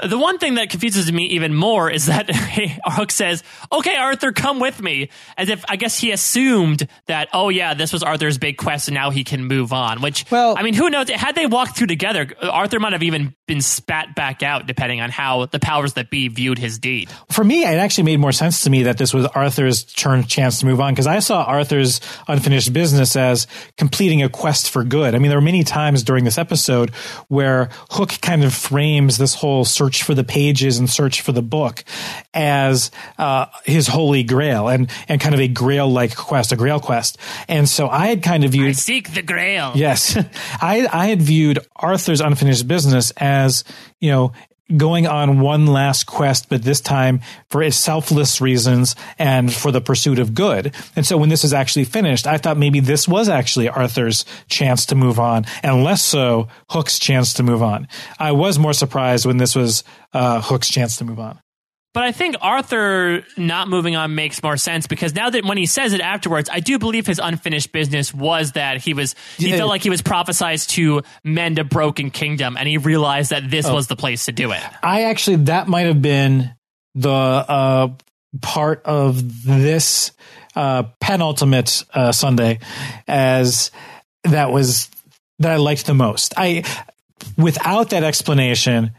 The 0.03 0.17
one 0.17 0.37
thing 0.39 0.55
that 0.55 0.69
confuses 0.69 1.11
me 1.11 1.27
even 1.27 1.53
more 1.53 1.89
is 1.89 2.07
that 2.07 2.29
Hook 2.85 3.11
says, 3.11 3.43
"Okay, 3.71 3.95
Arthur, 3.95 4.31
come 4.31 4.59
with 4.59 4.81
me," 4.81 5.09
as 5.37 5.49
if 5.49 5.63
I 5.69 5.75
guess 5.75 5.99
he 5.99 6.11
assumed 6.11 6.87
that, 7.07 7.29
oh 7.33 7.49
yeah, 7.49 7.73
this 7.73 7.93
was 7.93 8.03
Arthur's 8.03 8.37
big 8.37 8.57
quest, 8.57 8.87
and 8.87 8.95
now 8.95 9.09
he 9.09 9.23
can 9.23 9.45
move 9.45 9.73
on. 9.73 10.01
Which, 10.01 10.25
well, 10.31 10.55
I 10.57 10.63
mean, 10.63 10.73
who 10.73 10.89
knows? 10.89 11.09
Had 11.09 11.35
they 11.35 11.45
walked 11.45 11.77
through 11.77 11.87
together, 11.87 12.27
Arthur 12.41 12.79
might 12.79 12.93
have 12.93 13.03
even 13.03 13.35
been 13.47 13.61
spat 13.61 14.15
back 14.15 14.41
out, 14.41 14.65
depending 14.65 15.01
on 15.01 15.11
how 15.11 15.45
the 15.45 15.59
powers 15.59 15.93
that 15.93 16.09
be 16.09 16.27
viewed 16.27 16.57
his 16.57 16.79
deed. 16.79 17.09
For 17.29 17.43
me, 17.43 17.63
it 17.63 17.77
actually 17.77 18.05
made 18.05 18.19
more 18.19 18.31
sense 18.31 18.63
to 18.63 18.69
me 18.69 18.83
that 18.83 18.97
this 18.97 19.13
was 19.13 19.25
Arthur's 19.27 19.83
turn 19.83 20.23
chance 20.23 20.59
to 20.59 20.65
move 20.65 20.81
on 20.81 20.93
because 20.93 21.05
I 21.05 21.19
saw 21.19 21.43
Arthur's 21.43 22.01
unfinished 22.27 22.73
business 22.73 23.15
as 23.15 23.45
completing 23.77 24.23
a 24.23 24.29
quest 24.29 24.71
for 24.71 24.83
good. 24.83 25.13
I 25.13 25.19
mean, 25.19 25.29
there 25.29 25.37
were 25.37 25.45
many 25.45 25.63
times 25.63 26.01
during 26.01 26.23
this 26.23 26.37
episode 26.37 26.89
where 27.27 27.69
Hook 27.91 28.19
kind 28.21 28.43
of 28.43 28.53
frames 28.53 29.17
this 29.17 29.35
whole 29.35 29.63
search 29.63 30.01
for 30.01 30.15
the 30.15 30.23
pages 30.23 30.79
and 30.79 30.89
search 30.89 31.21
for 31.21 31.31
the 31.31 31.43
book 31.43 31.83
as 32.33 32.89
uh, 33.19 33.45
his 33.63 33.87
holy 33.87 34.23
grail 34.23 34.69
and 34.69 34.89
and 35.07 35.21
kind 35.21 35.35
of 35.35 35.41
a 35.41 35.47
grail 35.47 35.87
like 35.87 36.15
quest, 36.15 36.51
a 36.51 36.55
grail 36.55 36.79
quest. 36.79 37.17
And 37.47 37.69
so 37.69 37.89
I 37.89 38.07
had 38.07 38.23
kind 38.23 38.43
of 38.43 38.51
viewed 38.51 38.69
I 38.69 38.71
seek 38.71 39.13
the 39.13 39.21
grail. 39.21 39.73
Yes, 39.75 40.17
I 40.61 40.87
I 40.91 41.07
had 41.07 41.21
viewed 41.21 41.59
Arthur's 41.75 42.21
unfinished 42.21 42.67
business 42.67 43.11
as 43.11 43.34
you 43.99 44.11
know 44.11 44.31
going 44.75 45.05
on 45.05 45.39
one 45.39 45.67
last 45.67 46.05
quest, 46.05 46.49
but 46.49 46.63
this 46.63 46.81
time 46.81 47.21
for 47.49 47.69
selfless 47.69 48.41
reasons 48.41 48.95
and 49.19 49.53
for 49.53 49.71
the 49.71 49.81
pursuit 49.81 50.19
of 50.19 50.33
good. 50.33 50.73
And 50.95 51.05
so 51.05 51.17
when 51.17 51.29
this 51.29 51.43
is 51.43 51.53
actually 51.53 51.85
finished, 51.85 52.25
I 52.25 52.37
thought 52.37 52.57
maybe 52.57 52.79
this 52.79 53.07
was 53.07 53.29
actually 53.29 53.69
Arthur's 53.69 54.25
chance 54.49 54.87
to 54.87 54.95
move 54.95 55.19
on 55.19 55.45
and 55.61 55.83
less 55.83 56.01
so 56.01 56.47
Hook's 56.69 56.97
chance 56.97 57.33
to 57.35 57.43
move 57.43 57.61
on. 57.61 57.87
I 58.17 58.31
was 58.31 58.57
more 58.57 58.73
surprised 58.73 59.25
when 59.25 59.37
this 59.37 59.55
was 59.55 59.83
uh, 60.13 60.41
Hook's 60.41 60.69
chance 60.69 60.97
to 60.97 61.05
move 61.05 61.19
on. 61.19 61.39
But 61.95 62.03
I 62.03 62.11
think 62.11 62.35
Arthur 62.41 63.23
not 63.37 63.69
moving 63.69 63.95
on 63.95 64.15
makes 64.15 64.43
more 64.43 64.57
sense 64.57 64.85
because 64.85 65.15
now 65.15 65.29
that 65.29 65.45
when 65.45 65.57
he 65.57 65.65
says 65.65 65.93
it 65.93 66.01
afterwards, 66.01 66.49
I 66.51 66.59
do 66.59 66.77
believe 66.77 67.07
his 67.07 67.21
unfinished 67.23 67.71
business 67.71 68.13
was 68.13 68.51
that 68.51 68.81
he 68.81 68.93
was 68.93 69.15
he 69.37 69.49
yeah. 69.49 69.55
felt 69.55 69.69
like 69.69 69.81
he 69.81 69.89
was 69.89 70.01
prophesized 70.01 70.71
to 70.71 71.03
mend 71.23 71.57
a 71.57 71.63
broken 71.63 72.11
kingdom, 72.11 72.57
and 72.57 72.67
he 72.67 72.77
realized 72.77 73.29
that 73.29 73.49
this 73.49 73.65
oh. 73.65 73.73
was 73.73 73.87
the 73.87 73.95
place 73.95 74.25
to 74.25 74.33
do 74.33 74.51
it. 74.51 74.61
I 74.83 75.03
actually 75.03 75.37
that 75.37 75.69
might 75.69 75.85
have 75.85 76.01
been 76.01 76.53
the 76.95 77.09
uh, 77.09 77.87
part 78.41 78.81
of 78.83 79.45
this 79.45 80.11
uh, 80.53 80.83
penultimate 80.99 81.85
uh, 81.93 82.11
Sunday 82.11 82.59
as 83.07 83.71
that 84.25 84.51
was 84.51 84.89
that 85.39 85.53
I 85.53 85.55
liked 85.55 85.85
the 85.85 85.93
most. 85.93 86.33
I 86.35 86.65
without 87.37 87.91
that 87.91 88.03
explanation, 88.03 88.91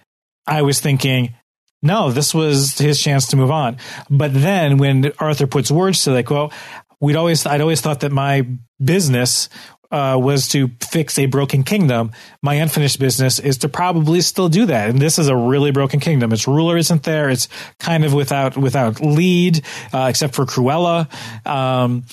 I 0.47 0.63
was 0.63 0.81
thinking, 0.81 1.35
no, 1.83 2.11
this 2.11 2.35
was 2.35 2.79
his 2.79 3.01
chance 3.01 3.29
to 3.29 3.37
move 3.37 3.51
on. 3.51 3.77
But 4.11 4.33
then 4.35 4.79
when 4.79 5.13
Arthur 5.19 5.47
puts 5.47 5.71
words 5.71 6.05
to 6.05 6.13
like, 6.13 6.31
well, 6.31 6.53
we'd 7.01 7.17
always 7.17 7.47
I'd 7.47 7.61
always 7.61 7.81
thought 7.81 8.01
that 8.01 8.13
my 8.13 8.47
business 8.83 9.49
uh, 9.91 10.19
was 10.21 10.49
to 10.49 10.69
fix 10.81 11.19
a 11.19 11.27
broken 11.27 11.63
kingdom. 11.63 12.11
My 12.43 12.55
unfinished 12.55 12.99
business 12.99 13.39
is 13.39 13.59
to 13.59 13.69
probably 13.69 14.21
still 14.21 14.49
do 14.49 14.67
that. 14.67 14.91
And 14.91 15.01
this 15.01 15.19
is 15.19 15.29
a 15.29 15.37
really 15.37 15.71
broken 15.71 16.01
kingdom. 16.01 16.33
Its 16.33 16.49
ruler 16.49 16.77
isn't 16.77 17.05
there. 17.05 17.31
It's 17.31 17.49
kind 17.79 18.05
of 18.05 18.13
without 18.13 18.57
without 18.57 19.01
lead, 19.01 19.65
uh, 19.93 20.07
except 20.11 20.35
for 20.35 20.45
Cruella. 20.45 21.09
Um, 21.47 22.05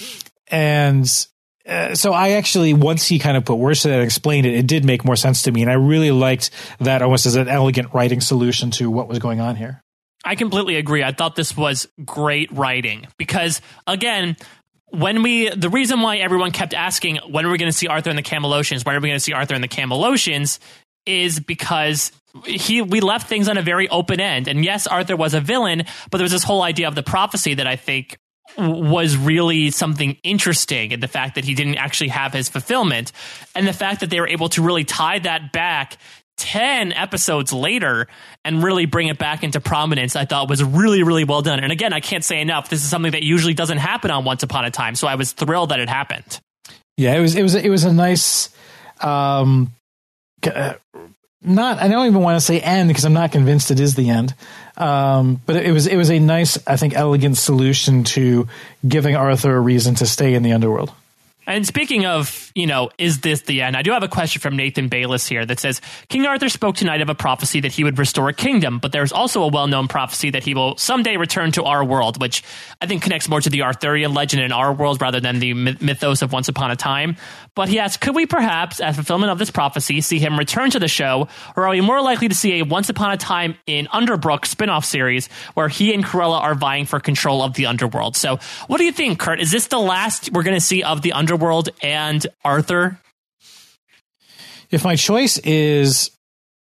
and 0.47 1.09
uh, 1.67 1.95
so 1.95 2.11
I 2.11 2.31
actually, 2.31 2.73
once 2.73 3.07
he 3.07 3.19
kind 3.19 3.37
of 3.37 3.45
put 3.45 3.55
words 3.55 3.83
to 3.83 3.87
that 3.87 3.95
and 3.95 4.03
explained 4.03 4.45
it, 4.45 4.53
it 4.53 4.67
did 4.67 4.83
make 4.83 5.05
more 5.05 5.15
sense 5.15 5.43
to 5.43 5.51
me. 5.51 5.61
And 5.61 5.71
I 5.71 5.75
really 5.75 6.11
liked 6.11 6.51
that 6.79 7.01
almost 7.01 7.25
as 7.25 7.35
an 7.35 7.47
elegant 7.47 7.93
writing 7.93 8.21
solution 8.21 8.71
to 8.71 8.89
what 8.89 9.07
was 9.07 9.19
going 9.19 9.39
on 9.39 9.55
here. 9.55 9.81
I 10.25 10.35
completely 10.35 10.77
agree. 10.77 11.03
I 11.03 11.11
thought 11.11 11.35
this 11.35 11.55
was 11.55 11.87
great 12.03 12.51
writing 12.51 13.07
because, 13.17 13.61
again, 13.87 14.37
when 14.89 15.23
we 15.23 15.49
the 15.49 15.69
reason 15.69 16.01
why 16.01 16.17
everyone 16.17 16.51
kept 16.51 16.73
asking 16.73 17.17
when 17.27 17.45
are 17.45 17.51
we 17.51 17.57
going 17.57 17.71
to 17.71 17.77
see 17.77 17.87
Arthur 17.87 18.09
and 18.09 18.17
the 18.17 18.23
Camelocians, 18.23 18.85
when 18.85 18.95
are 18.95 18.99
we 18.99 19.09
going 19.09 19.17
to 19.17 19.23
see 19.23 19.33
Arthur 19.33 19.55
and 19.55 19.63
the 19.63 19.67
Camelocians, 19.67 20.59
is 21.05 21.39
because 21.39 22.11
he 22.45 22.81
we 22.81 23.01
left 23.01 23.27
things 23.27 23.47
on 23.49 23.57
a 23.57 23.61
very 23.61 23.89
open 23.89 24.19
end. 24.19 24.47
And 24.47 24.63
yes, 24.63 24.87
Arthur 24.87 25.15
was 25.15 25.33
a 25.33 25.41
villain, 25.41 25.83
but 26.09 26.19
there 26.19 26.25
was 26.25 26.31
this 26.31 26.43
whole 26.43 26.61
idea 26.61 26.87
of 26.87 26.95
the 26.95 27.03
prophecy 27.03 27.55
that 27.55 27.67
I 27.67 27.75
think 27.75 28.17
was 28.57 29.17
really 29.17 29.71
something 29.71 30.17
interesting 30.23 30.91
in 30.91 30.99
the 30.99 31.07
fact 31.07 31.35
that 31.35 31.45
he 31.45 31.55
didn't 31.55 31.75
actually 31.75 32.09
have 32.09 32.33
his 32.33 32.49
fulfillment 32.49 33.11
and 33.55 33.67
the 33.67 33.73
fact 33.73 34.01
that 34.01 34.09
they 34.09 34.19
were 34.19 34.27
able 34.27 34.49
to 34.49 34.61
really 34.61 34.83
tie 34.83 35.19
that 35.19 35.51
back 35.51 35.97
10 36.37 36.93
episodes 36.93 37.53
later 37.53 38.07
and 38.43 38.63
really 38.63 38.85
bring 38.85 39.07
it 39.07 39.17
back 39.17 39.43
into 39.43 39.59
prominence 39.61 40.15
i 40.15 40.25
thought 40.25 40.49
was 40.49 40.63
really 40.63 41.03
really 41.03 41.23
well 41.23 41.41
done. 41.41 41.59
And 41.59 41.71
again 41.71 41.93
i 41.93 41.99
can't 41.99 42.23
say 42.23 42.41
enough 42.41 42.69
this 42.69 42.83
is 42.83 42.89
something 42.89 43.11
that 43.11 43.23
usually 43.23 43.53
doesn't 43.53 43.77
happen 43.77 44.11
on 44.11 44.25
once 44.25 44.43
upon 44.43 44.65
a 44.65 44.71
time 44.71 44.95
so 44.95 45.07
i 45.07 45.15
was 45.15 45.31
thrilled 45.33 45.69
that 45.69 45.79
it 45.79 45.89
happened. 45.89 46.39
Yeah 46.97 47.15
it 47.15 47.21
was 47.21 47.35
it 47.35 47.43
was 47.43 47.55
it 47.55 47.69
was 47.69 47.83
a 47.83 47.93
nice 47.93 48.49
um 49.01 49.71
uh, 50.43 50.73
not 51.41 51.79
i 51.79 51.87
don't 51.87 52.07
even 52.07 52.21
want 52.21 52.35
to 52.37 52.41
say 52.41 52.59
end 52.59 52.87
because 52.87 53.05
i'm 53.05 53.13
not 53.13 53.31
convinced 53.31 53.71
it 53.71 53.79
is 53.79 53.95
the 53.95 54.09
end 54.09 54.33
um 54.77 55.39
but 55.45 55.55
it 55.55 55.71
was 55.71 55.87
it 55.87 55.95
was 55.95 56.09
a 56.09 56.19
nice 56.19 56.57
i 56.67 56.75
think 56.75 56.95
elegant 56.95 57.37
solution 57.37 58.03
to 58.03 58.47
giving 58.87 59.15
arthur 59.15 59.55
a 59.55 59.59
reason 59.59 59.95
to 59.95 60.05
stay 60.05 60.33
in 60.33 60.43
the 60.43 60.51
underworld 60.53 60.91
and 61.45 61.67
speaking 61.67 62.05
of, 62.05 62.51
you 62.55 62.67
know, 62.67 62.89
is 62.97 63.19
this 63.19 63.41
the 63.41 63.61
end? 63.61 63.75
I 63.75 63.81
do 63.81 63.91
have 63.91 64.03
a 64.03 64.07
question 64.07 64.41
from 64.41 64.55
Nathan 64.55 64.87
Bayless 64.87 65.27
here 65.27 65.45
that 65.45 65.59
says 65.59 65.81
King 66.07 66.25
Arthur 66.25 66.47
spoke 66.47 66.75
tonight 66.75 67.01
of 67.01 67.09
a 67.09 67.15
prophecy 67.15 67.59
that 67.61 67.73
he 67.73 67.83
would 67.83 67.99
restore 67.99 68.29
a 68.29 68.33
kingdom, 68.33 68.79
but 68.79 68.93
there's 68.93 69.11
also 69.11 69.43
a 69.43 69.47
well 69.47 69.67
known 69.67 69.87
prophecy 69.87 70.29
that 70.29 70.43
he 70.43 70.53
will 70.53 70.77
someday 70.77 71.17
return 71.17 71.51
to 71.53 71.63
our 71.63 71.83
world, 71.83 72.21
which 72.21 72.43
I 72.81 72.85
think 72.85 73.03
connects 73.03 73.27
more 73.27 73.41
to 73.41 73.49
the 73.49 73.63
Arthurian 73.63 74.13
legend 74.13 74.41
in 74.41 74.53
our 74.53 74.71
world 74.71 75.01
rather 75.01 75.19
than 75.19 75.39
the 75.39 75.53
mythos 75.53 76.21
of 76.21 76.31
Once 76.31 76.47
Upon 76.47 76.71
a 76.71 76.77
Time. 76.77 77.17
But 77.55 77.67
he 77.67 77.77
asks, 77.77 77.97
could 77.97 78.15
we 78.15 78.25
perhaps, 78.25 78.79
as 78.79 78.95
fulfillment 78.95 79.31
of 79.31 79.37
this 79.37 79.51
prophecy, 79.51 79.99
see 79.99 80.19
him 80.19 80.39
return 80.39 80.71
to 80.71 80.79
the 80.79 80.87
show, 80.87 81.27
or 81.57 81.65
are 81.65 81.71
we 81.71 81.81
more 81.81 82.01
likely 82.01 82.29
to 82.29 82.35
see 82.35 82.59
a 82.59 82.63
Once 82.63 82.87
Upon 82.89 83.11
a 83.11 83.17
Time 83.17 83.55
in 83.67 83.87
Underbrooke 83.87 84.45
spin 84.45 84.69
off 84.69 84.85
series 84.85 85.27
where 85.55 85.67
he 85.67 85.93
and 85.93 86.05
Cruella 86.05 86.39
are 86.39 86.55
vying 86.55 86.85
for 86.85 87.01
control 87.01 87.41
of 87.41 87.53
the 87.55 87.65
underworld? 87.65 88.15
So, 88.15 88.39
what 88.67 88.77
do 88.77 88.85
you 88.85 88.91
think, 88.93 89.19
Kurt? 89.19 89.41
Is 89.41 89.51
this 89.51 89.67
the 89.67 89.79
last 89.79 90.31
we're 90.31 90.43
going 90.43 90.55
to 90.55 90.61
see 90.61 90.83
of 90.83 91.01
the 91.01 91.11
underworld? 91.13 91.32
Underworld 91.33 91.69
and 91.81 92.27
Arthur? 92.45 92.99
If 94.69 94.83
my 94.83 94.95
choice 94.95 95.39
is 95.39 96.11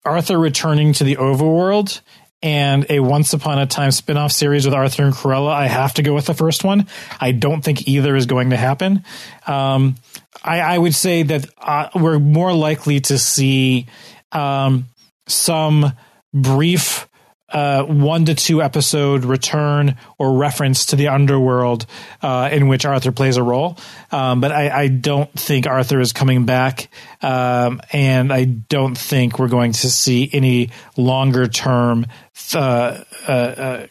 Arthur 0.05 0.39
returning 0.39 0.93
to 0.93 1.03
the 1.03 1.17
overworld 1.17 1.99
and 2.41 2.85
a 2.89 3.01
Once 3.01 3.33
Upon 3.33 3.59
a 3.59 3.65
Time 3.65 3.91
spin-off 3.91 4.31
series 4.31 4.63
with 4.63 4.73
Arthur 4.73 5.03
and 5.03 5.13
Cruella, 5.13 5.51
I 5.51 5.67
have 5.67 5.95
to 5.95 6.03
go 6.03 6.13
with 6.13 6.25
the 6.25 6.33
first 6.33 6.63
one. 6.63 6.87
I 7.19 7.33
don't 7.33 7.61
think 7.61 7.89
either 7.89 8.15
is 8.15 8.27
going 8.27 8.51
to 8.51 8.57
happen. 8.57 9.03
Um, 9.45 9.95
I, 10.41 10.61
I, 10.61 10.77
would 10.77 10.95
say 10.95 11.23
that 11.23 11.47
uh, 11.57 11.89
we're 11.93 12.19
more 12.19 12.53
likely 12.53 13.01
to 13.01 13.17
see 13.17 13.87
um, 14.31 14.85
some 15.27 15.91
brief 16.33 17.09
uh, 17.51 17.83
one 17.83 18.25
to 18.25 18.35
two 18.35 18.61
episode 18.61 19.25
return 19.25 19.97
or 20.17 20.37
reference 20.37 20.87
to 20.87 20.95
the 20.95 21.09
underworld 21.09 21.85
uh, 22.21 22.49
in 22.51 22.67
which 22.67 22.85
Arthur 22.85 23.11
plays 23.11 23.37
a 23.37 23.43
role. 23.43 23.77
Um, 24.11 24.41
but 24.41 24.51
I, 24.51 24.83
I, 24.83 24.87
don't 24.87 25.31
think 25.33 25.67
Arthur 25.67 25.99
is 25.99 26.13
coming 26.13 26.45
back, 26.45 26.89
um, 27.21 27.81
and 27.91 28.31
I 28.31 28.45
don't 28.45 28.97
think 28.97 29.39
we're 29.39 29.47
going 29.47 29.73
to 29.73 29.89
see 29.89 30.29
any 30.31 30.69
longer 30.97 31.47
term 31.47 32.07
uh, 32.53 33.03
uh, 33.27 33.31
uh, 33.31 33.87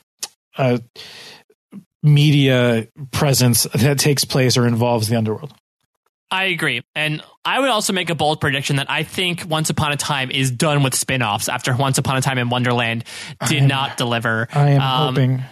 uh 0.57 0.79
media 2.03 2.89
presence 3.11 3.65
that 3.75 3.99
takes 3.99 4.25
place 4.25 4.57
or 4.57 4.67
involves 4.67 5.09
the 5.09 5.17
underworld. 5.17 5.53
I 6.31 6.45
agree. 6.45 6.83
And 6.95 7.23
I 7.45 7.59
would 7.59 7.71
also 7.71 7.93
make 7.93 8.09
a 8.09 8.15
bold 8.15 8.41
prediction 8.41 8.77
that 8.77 8.91
I 8.91 9.03
think 9.03 9.47
Once 9.49 9.71
Upon 9.71 9.93
a 9.93 9.97
Time 9.97 10.31
is 10.31 10.51
done 10.51 10.83
with 10.83 10.95
spin 10.95 11.23
offs 11.23 11.49
after 11.49 11.77
Once 11.77 11.99
Upon 11.99 12.17
a 12.17 12.21
Time 12.21 12.39
in 12.39 12.51
Wonderland 12.51 13.05
did 13.49 13.63
am, 13.63 13.69
not 13.69 13.97
deliver. 13.97 14.49
I 14.53 14.71
am 14.71 14.81
um, 14.81 15.15
hoping. 15.15 15.43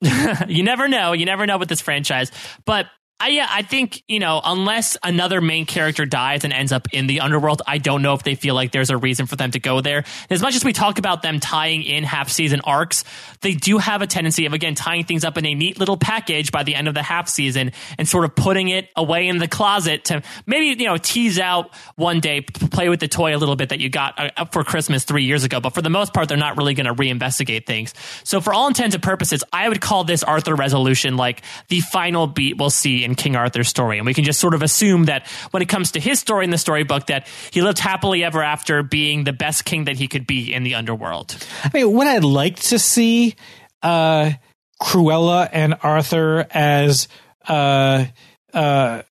you 0.48 0.62
never 0.62 0.88
know. 0.88 1.12
You 1.12 1.24
never 1.24 1.46
know 1.46 1.56
with 1.56 1.68
this 1.68 1.80
franchise. 1.80 2.30
But 2.64 2.86
I, 3.20 3.28
yeah, 3.30 3.48
I 3.50 3.62
think, 3.62 4.04
you 4.06 4.20
know, 4.20 4.40
unless 4.44 4.96
another 5.02 5.40
main 5.40 5.66
character 5.66 6.06
dies 6.06 6.44
and 6.44 6.52
ends 6.52 6.70
up 6.70 6.86
in 6.92 7.08
the 7.08 7.20
underworld, 7.20 7.62
I 7.66 7.78
don't 7.78 8.00
know 8.00 8.14
if 8.14 8.22
they 8.22 8.36
feel 8.36 8.54
like 8.54 8.70
there's 8.70 8.90
a 8.90 8.96
reason 8.96 9.26
for 9.26 9.34
them 9.34 9.50
to 9.50 9.58
go 9.58 9.80
there. 9.80 10.04
As 10.30 10.40
much 10.40 10.54
as 10.54 10.64
we 10.64 10.72
talk 10.72 11.00
about 11.00 11.22
them 11.22 11.40
tying 11.40 11.82
in 11.82 12.04
half 12.04 12.28
season 12.28 12.60
arcs, 12.62 13.02
they 13.40 13.54
do 13.54 13.78
have 13.78 14.02
a 14.02 14.06
tendency 14.06 14.46
of, 14.46 14.52
again, 14.52 14.76
tying 14.76 15.02
things 15.02 15.24
up 15.24 15.36
in 15.36 15.46
a 15.46 15.54
neat 15.54 15.80
little 15.80 15.96
package 15.96 16.52
by 16.52 16.62
the 16.62 16.76
end 16.76 16.86
of 16.86 16.94
the 16.94 17.02
half 17.02 17.28
season 17.28 17.72
and 17.98 18.08
sort 18.08 18.24
of 18.24 18.36
putting 18.36 18.68
it 18.68 18.88
away 18.94 19.26
in 19.26 19.38
the 19.38 19.48
closet 19.48 20.04
to 20.04 20.22
maybe, 20.46 20.80
you 20.80 20.86
know, 20.88 20.96
tease 20.96 21.40
out 21.40 21.70
one 21.96 22.20
day, 22.20 22.42
play 22.42 22.88
with 22.88 23.00
the 23.00 23.08
toy 23.08 23.34
a 23.34 23.38
little 23.38 23.56
bit 23.56 23.70
that 23.70 23.80
you 23.80 23.88
got 23.88 24.14
uh, 24.16 24.44
for 24.44 24.62
Christmas 24.62 25.02
three 25.02 25.24
years 25.24 25.42
ago. 25.42 25.58
But 25.58 25.74
for 25.74 25.82
the 25.82 25.90
most 25.90 26.14
part, 26.14 26.28
they're 26.28 26.36
not 26.36 26.56
really 26.56 26.74
going 26.74 26.86
to 26.86 26.94
reinvestigate 26.94 27.66
things. 27.66 27.94
So 28.22 28.40
for 28.40 28.54
all 28.54 28.68
intents 28.68 28.94
and 28.94 29.02
purposes, 29.02 29.42
I 29.52 29.68
would 29.68 29.80
call 29.80 30.04
this 30.04 30.22
Arthur 30.22 30.54
resolution 30.54 31.16
like 31.16 31.42
the 31.66 31.80
final 31.80 32.28
beat 32.28 32.58
we'll 32.58 32.70
see 32.70 33.07
in 33.08 33.14
King 33.14 33.36
Arthur's 33.36 33.68
story. 33.68 33.98
And 33.98 34.06
we 34.06 34.14
can 34.14 34.24
just 34.24 34.38
sort 34.38 34.54
of 34.54 34.62
assume 34.62 35.04
that 35.04 35.26
when 35.50 35.62
it 35.62 35.68
comes 35.68 35.92
to 35.92 36.00
his 36.00 36.20
story 36.20 36.44
in 36.44 36.50
the 36.50 36.58
storybook, 36.58 37.06
that 37.06 37.26
he 37.50 37.62
lived 37.62 37.78
happily 37.78 38.22
ever 38.22 38.42
after 38.42 38.82
being 38.82 39.24
the 39.24 39.32
best 39.32 39.64
king 39.64 39.84
that 39.84 39.96
he 39.96 40.08
could 40.08 40.26
be 40.26 40.52
in 40.52 40.62
the 40.62 40.74
underworld. 40.74 41.36
I 41.64 41.70
mean, 41.72 41.92
what 41.92 42.06
I'd 42.06 42.24
like 42.24 42.56
to 42.56 42.78
see 42.78 43.34
uh, 43.82 44.32
Cruella 44.80 45.48
and 45.52 45.74
Arthur 45.82 46.46
as 46.50 47.08
uh, 47.46 48.04
uh, 48.52 49.02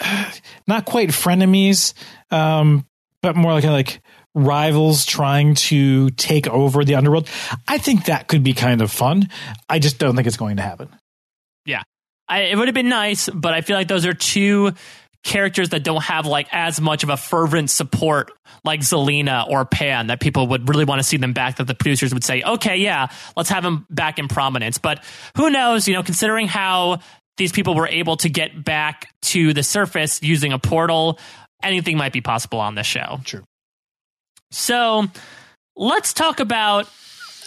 not 0.66 0.84
quite 0.84 1.10
frenemies, 1.10 1.94
um, 2.30 2.86
but 3.22 3.36
more 3.36 3.52
like 3.52 3.64
like 3.64 4.00
rivals 4.34 5.06
trying 5.06 5.54
to 5.54 6.10
take 6.10 6.46
over 6.46 6.84
the 6.84 6.94
underworld. 6.94 7.28
I 7.66 7.78
think 7.78 8.04
that 8.04 8.28
could 8.28 8.44
be 8.44 8.52
kind 8.52 8.82
of 8.82 8.92
fun. 8.92 9.28
I 9.68 9.78
just 9.78 9.98
don't 9.98 10.14
think 10.14 10.26
it's 10.26 10.36
going 10.36 10.56
to 10.56 10.62
happen. 10.62 10.90
I, 12.28 12.42
it 12.42 12.56
would 12.56 12.68
have 12.68 12.74
been 12.74 12.88
nice, 12.88 13.28
but 13.28 13.54
I 13.54 13.60
feel 13.60 13.76
like 13.76 13.88
those 13.88 14.06
are 14.06 14.14
two 14.14 14.72
characters 15.22 15.70
that 15.70 15.82
don't 15.82 16.04
have 16.04 16.24
like 16.24 16.46
as 16.52 16.80
much 16.80 17.02
of 17.02 17.08
a 17.08 17.16
fervent 17.16 17.68
support 17.68 18.30
like 18.64 18.80
Zelena 18.80 19.48
or 19.48 19.64
Pan 19.64 20.06
that 20.06 20.20
people 20.20 20.46
would 20.48 20.68
really 20.68 20.84
want 20.84 21.00
to 21.00 21.02
see 21.02 21.16
them 21.16 21.32
back 21.32 21.56
that 21.56 21.66
the 21.66 21.74
producers 21.74 22.14
would 22.14 22.22
say, 22.22 22.42
okay, 22.42 22.76
yeah, 22.76 23.08
let's 23.36 23.50
have 23.50 23.64
them 23.64 23.86
back 23.90 24.20
in 24.20 24.28
prominence. 24.28 24.78
But 24.78 25.04
who 25.36 25.50
knows, 25.50 25.88
you 25.88 25.94
know, 25.94 26.04
considering 26.04 26.46
how 26.46 27.00
these 27.38 27.50
people 27.50 27.74
were 27.74 27.88
able 27.88 28.16
to 28.18 28.28
get 28.28 28.64
back 28.64 29.08
to 29.22 29.52
the 29.52 29.64
surface 29.64 30.22
using 30.22 30.52
a 30.52 30.60
portal, 30.60 31.18
anything 31.60 31.96
might 31.96 32.12
be 32.12 32.20
possible 32.20 32.60
on 32.60 32.76
this 32.76 32.86
show. 32.86 33.18
True. 33.24 33.42
So 34.52 35.06
let's 35.76 36.12
talk 36.12 36.38
about 36.38 36.88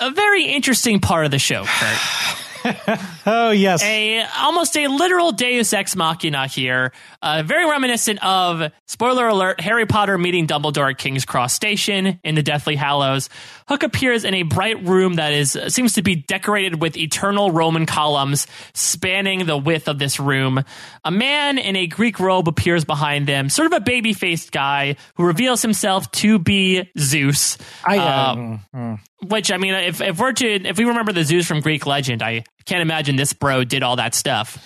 a 0.02 0.12
very 0.12 0.46
interesting 0.46 1.00
part 1.00 1.24
of 1.24 1.32
the 1.32 1.40
show, 1.40 1.64
Kurt. 1.66 1.98
oh 3.26 3.52
yes, 3.52 3.84
a 3.84 4.26
almost 4.38 4.76
a 4.78 4.88
literal 4.88 5.32
Deus 5.32 5.74
ex 5.74 5.96
machina 5.96 6.48
here, 6.48 6.92
uh, 7.22 7.44
very 7.46 7.70
reminiscent 7.70 8.24
of 8.24 8.72
spoiler 8.86 9.28
alert: 9.28 9.62
Harry 9.62 9.86
Potter 9.86 10.18
meeting 10.18 10.48
Dumbledore 10.48 10.92
at 10.92 10.98
King's 10.98 11.26
Cross 11.26 11.54
Station 11.54 12.20
in 12.24 12.36
the 12.36 12.44
Deathly 12.44 12.76
Hallows. 12.76 13.30
Hook 13.70 13.84
appears 13.84 14.26
in 14.26 14.34
a 14.34 14.42
bright 14.42 14.84
room 14.84 15.14
that 15.14 15.32
is 15.32 15.56
seems 15.68 15.94
to 15.94 16.02
be 16.02 16.16
decorated 16.16 16.82
with 16.82 16.98
eternal 16.98 17.52
Roman 17.52 17.86
columns 17.86 18.48
spanning 18.74 19.46
the 19.46 19.56
width 19.56 19.88
of 19.88 20.00
this 20.00 20.20
room. 20.20 20.64
A 21.06 21.12
man 21.12 21.60
in 21.60 21.76
a 21.76 21.86
Greek 21.86 22.20
robe 22.20 22.48
appears 22.48 22.84
behind 22.84 23.28
them, 23.28 23.48
sort 23.48 23.68
of 23.68 23.74
a 23.74 23.80
baby 23.80 24.14
faced 24.14 24.52
guy 24.52 24.96
who 25.18 25.24
reveals 25.24 25.62
himself 25.62 26.10
to 26.14 26.40
be 26.40 26.90
Zeus. 26.98 27.60
I 27.86 27.98
um, 28.00 28.62
uh, 28.74 28.98
Which 29.28 29.52
I 29.52 29.58
mean, 29.58 29.76
if 29.76 30.02
if 30.02 30.20
we're 30.20 30.34
to 30.34 30.48
if 30.68 30.80
we 30.80 30.86
remember 30.86 31.14
the 31.14 31.24
Zeus 31.24 31.46
from 31.46 31.60
Greek 31.60 31.86
legend, 31.86 32.24
I 32.24 32.46
can't 32.66 32.82
imagine 32.82 33.18
this 33.18 33.34
bro 33.34 33.66
did 33.66 33.84
all 33.84 33.98
that 33.98 34.16
stuff. 34.16 34.58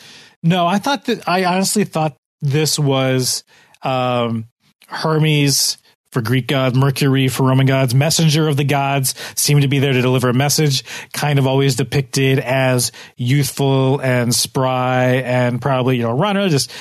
No, 0.42 0.66
I 0.66 0.80
thought 0.80 1.06
that 1.08 1.28
I 1.28 1.44
honestly 1.44 1.84
thought 1.84 2.16
this 2.42 2.80
was 2.80 3.44
um, 3.82 4.46
Hermes 4.88 5.78
for 6.14 6.22
Greek 6.22 6.48
gods, 6.48 6.78
Mercury 6.78 7.28
for 7.28 7.44
Roman 7.44 7.66
gods, 7.66 7.94
messenger 7.94 8.48
of 8.48 8.56
the 8.56 8.64
gods, 8.64 9.16
seemed 9.36 9.64
to 9.64 9.68
be 9.68 9.80
there 9.80 9.92
to 9.92 10.02
deliver 10.02 10.30
a 10.30 10.34
message, 10.34 10.86
kind 11.12 11.40
of 11.40 11.48
always 11.48 11.76
depicted 11.76 12.40
as 12.40 12.92
youthful 13.18 14.00
and 14.00 14.34
spry 14.34 15.16
and 15.26 15.62
probably, 15.62 15.98
you 15.98 16.04
know, 16.04 16.16
runner. 16.16 16.48
Just 16.48 16.72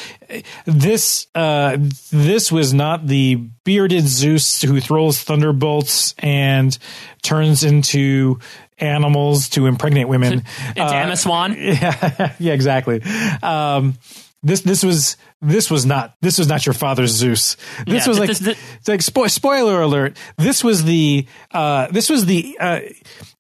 this, 0.67 1.27
uh, 1.35 1.79
this 2.11 2.53
was 2.53 2.73
not 2.73 3.07
the 3.07 3.37
bearded 3.65 4.07
Zeus 4.07 4.63
who 4.63 4.81
throws 4.81 5.23
thunderbolts 5.23 6.15
and 6.19 6.77
turns 7.23 7.65
into 7.65 8.39
animals 8.79 9.49
to 9.51 9.67
impregnate 9.67 10.09
women. 10.09 10.45
Into 10.69 10.83
uh, 10.83 10.93
Emma 10.93 11.17
Swan. 11.17 11.57
Yeah, 11.59 12.35
yeah, 12.39 12.53
exactly. 12.53 13.03
Um, 13.43 13.97
this 14.43 14.63
this 14.63 14.83
was 14.83 15.17
this 15.41 15.71
was 15.71 15.87
not 15.87 16.15
this 16.21 16.39
was 16.39 16.49
not 16.49 16.67
your 16.67 16.73
father's 16.73 17.11
Zeus. 17.11 17.57
This 17.87 18.05
yeah, 18.05 18.09
was 18.09 18.19
like 18.19 18.29
this, 18.29 18.39
this, 18.41 18.89
like 18.89 19.01
spo- 19.01 19.31
spoiler 19.31 19.81
alert. 19.81 20.17
This 20.37 20.65
was 20.65 20.85
the 20.85 21.27
uh, 21.53 21.89
this 21.89 22.11
was 22.11 22.27
the 22.27 22.57
uh, 22.59 22.81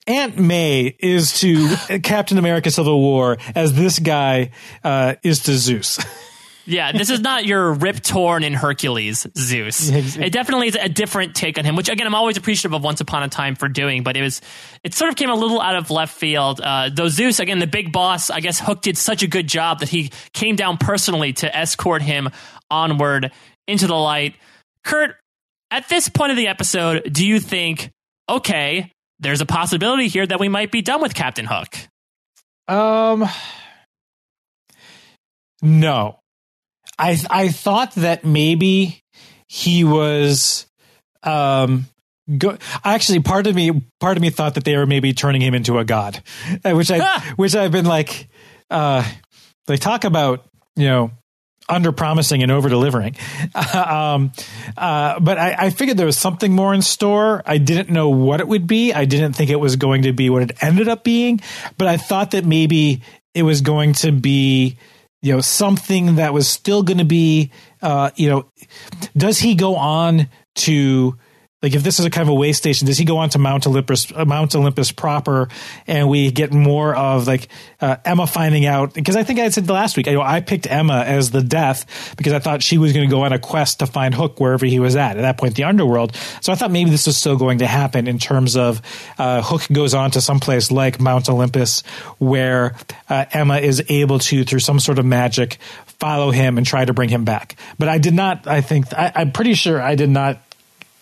Aunt 0.06 0.38
May 0.38 0.94
is 0.98 1.40
to 1.40 1.76
Captain 2.02 2.38
America: 2.38 2.70
Civil 2.70 3.00
War 3.00 3.38
as 3.54 3.74
this 3.74 3.98
guy 3.98 4.50
uh, 4.84 5.14
is 5.22 5.40
to 5.44 5.52
Zeus. 5.52 5.98
Yeah, 6.64 6.92
this 6.92 7.10
is 7.10 7.20
not 7.20 7.44
your 7.44 7.72
Rip 7.72 8.00
Torn 8.02 8.44
in 8.44 8.54
Hercules 8.54 9.26
Zeus. 9.36 9.90
It 10.22 10.32
definitely 10.32 10.68
is 10.68 10.76
a 10.76 10.88
different 10.88 11.34
take 11.34 11.58
on 11.58 11.64
him, 11.64 11.74
which 11.76 11.88
again 11.88 12.06
I'm 12.06 12.14
always 12.14 12.36
appreciative 12.36 12.74
of 12.74 12.82
Once 12.82 13.00
Upon 13.00 13.22
a 13.22 13.28
Time 13.28 13.54
for 13.56 13.68
doing, 13.68 14.02
but 14.02 14.16
it 14.16 14.22
was 14.22 14.40
it 14.84 14.94
sort 14.94 15.10
of 15.10 15.16
came 15.16 15.30
a 15.30 15.34
little 15.34 15.60
out 15.60 15.76
of 15.76 15.90
left 15.90 16.16
field. 16.16 16.60
Uh, 16.60 16.90
though 16.92 17.08
Zeus, 17.08 17.40
again, 17.40 17.58
the 17.58 17.66
big 17.66 17.92
boss, 17.92 18.30
I 18.30 18.40
guess 18.40 18.60
Hook 18.60 18.82
did 18.82 18.96
such 18.96 19.22
a 19.22 19.26
good 19.26 19.48
job 19.48 19.80
that 19.80 19.88
he 19.88 20.10
came 20.32 20.56
down 20.56 20.78
personally 20.78 21.32
to 21.34 21.56
escort 21.56 22.02
him 22.02 22.28
onward 22.70 23.32
into 23.66 23.86
the 23.86 23.94
light. 23.94 24.34
Kurt, 24.84 25.16
at 25.70 25.88
this 25.88 26.08
point 26.08 26.30
of 26.30 26.36
the 26.36 26.48
episode, 26.48 27.12
do 27.12 27.26
you 27.26 27.40
think, 27.40 27.90
okay, 28.28 28.92
there's 29.18 29.40
a 29.40 29.46
possibility 29.46 30.08
here 30.08 30.26
that 30.26 30.40
we 30.40 30.48
might 30.48 30.70
be 30.70 30.82
done 30.82 31.00
with 31.00 31.14
Captain 31.14 31.46
Hook? 31.46 31.76
Um, 32.68 33.28
no. 35.60 36.18
I 37.02 37.18
I 37.28 37.48
thought 37.48 37.94
that 37.96 38.24
maybe 38.24 39.02
he 39.48 39.84
was 39.84 40.66
um 41.24 41.86
go 42.38 42.56
actually 42.84 43.20
part 43.20 43.46
of 43.46 43.54
me 43.54 43.82
part 44.00 44.16
of 44.16 44.22
me 44.22 44.30
thought 44.30 44.54
that 44.54 44.64
they 44.64 44.76
were 44.76 44.86
maybe 44.86 45.12
turning 45.12 45.42
him 45.42 45.54
into 45.54 45.78
a 45.78 45.84
god 45.84 46.22
uh, 46.64 46.72
which 46.72 46.90
i 46.90 47.20
which 47.36 47.54
i've 47.54 47.72
been 47.72 47.84
like 47.84 48.28
uh 48.70 49.04
they 49.66 49.76
talk 49.76 50.04
about 50.04 50.44
you 50.76 50.86
know 50.86 51.10
under 51.68 51.92
promising 51.92 52.42
and 52.42 52.50
over 52.50 52.68
delivering 52.68 53.16
um 53.74 54.32
uh 54.76 55.18
but 55.20 55.38
I, 55.38 55.54
I 55.58 55.70
figured 55.70 55.96
there 55.96 56.06
was 56.06 56.18
something 56.18 56.52
more 56.52 56.74
in 56.74 56.82
store. 56.82 57.42
I 57.46 57.58
didn't 57.58 57.88
know 57.88 58.08
what 58.08 58.40
it 58.40 58.48
would 58.48 58.66
be. 58.66 58.92
I 58.92 59.04
didn't 59.04 59.34
think 59.34 59.48
it 59.48 59.60
was 59.60 59.76
going 59.76 60.02
to 60.02 60.12
be 60.12 60.28
what 60.28 60.42
it 60.42 60.62
ended 60.62 60.88
up 60.88 61.04
being. 61.04 61.40
But 61.78 61.86
i 61.86 61.96
thought 61.96 62.32
that 62.32 62.44
maybe 62.44 63.02
it 63.34 63.44
was 63.44 63.60
going 63.60 63.92
to 63.94 64.12
be 64.12 64.76
you 65.22 65.32
know 65.32 65.40
something 65.40 66.16
that 66.16 66.34
was 66.34 66.48
still 66.48 66.82
going 66.82 66.98
to 66.98 67.04
be 67.04 67.50
uh, 67.80 68.10
you 68.16 68.28
know 68.28 68.46
does 69.16 69.38
he 69.38 69.54
go 69.54 69.76
on 69.76 70.28
to 70.54 71.16
like 71.62 71.74
if 71.74 71.84
this 71.84 72.00
is 72.00 72.04
a 72.04 72.10
kind 72.10 72.28
of 72.28 72.30
a 72.30 72.34
way 72.34 72.52
station, 72.52 72.86
does 72.86 72.98
he 72.98 73.04
go 73.04 73.18
on 73.18 73.28
to 73.30 73.38
Mount 73.38 73.66
Olympus, 73.68 74.12
uh, 74.14 74.24
Mount 74.24 74.54
Olympus 74.56 74.90
proper, 74.90 75.48
and 75.86 76.08
we 76.08 76.32
get 76.32 76.52
more 76.52 76.94
of 76.94 77.28
like 77.28 77.46
uh, 77.80 77.96
Emma 78.04 78.26
finding 78.26 78.66
out? 78.66 78.94
Because 78.94 79.14
I 79.14 79.22
think 79.22 79.38
I 79.38 79.48
said 79.50 79.68
last 79.70 79.96
week, 79.96 80.08
I, 80.08 80.12
know, 80.12 80.22
I 80.22 80.40
picked 80.40 80.66
Emma 80.66 81.04
as 81.06 81.30
the 81.30 81.40
death 81.40 82.14
because 82.16 82.32
I 82.32 82.40
thought 82.40 82.64
she 82.64 82.78
was 82.78 82.92
going 82.92 83.08
to 83.08 83.10
go 83.14 83.22
on 83.22 83.32
a 83.32 83.38
quest 83.38 83.78
to 83.78 83.86
find 83.86 84.12
Hook 84.12 84.40
wherever 84.40 84.66
he 84.66 84.80
was 84.80 84.96
at. 84.96 85.16
At 85.16 85.22
that 85.22 85.38
point, 85.38 85.54
the 85.54 85.64
underworld. 85.64 86.16
So 86.40 86.52
I 86.52 86.56
thought 86.56 86.72
maybe 86.72 86.90
this 86.90 87.06
was 87.06 87.16
still 87.16 87.36
going 87.36 87.58
to 87.58 87.66
happen 87.66 88.08
in 88.08 88.18
terms 88.18 88.56
of 88.56 88.82
uh, 89.16 89.40
Hook 89.42 89.62
goes 89.70 89.94
on 89.94 90.10
to 90.12 90.20
someplace 90.20 90.72
like 90.72 91.00
Mount 91.00 91.28
Olympus 91.28 91.82
where 92.18 92.74
uh, 93.08 93.24
Emma 93.30 93.58
is 93.58 93.84
able 93.88 94.18
to, 94.18 94.42
through 94.42 94.58
some 94.58 94.80
sort 94.80 94.98
of 94.98 95.04
magic, 95.04 95.58
follow 96.00 96.32
him 96.32 96.58
and 96.58 96.66
try 96.66 96.84
to 96.84 96.92
bring 96.92 97.08
him 97.08 97.24
back. 97.24 97.54
But 97.78 97.88
I 97.88 97.98
did 97.98 98.14
not. 98.14 98.48
I 98.48 98.62
think 98.62 98.92
I, 98.92 99.12
I'm 99.14 99.30
pretty 99.30 99.54
sure 99.54 99.80
I 99.80 99.94
did 99.94 100.10
not 100.10 100.42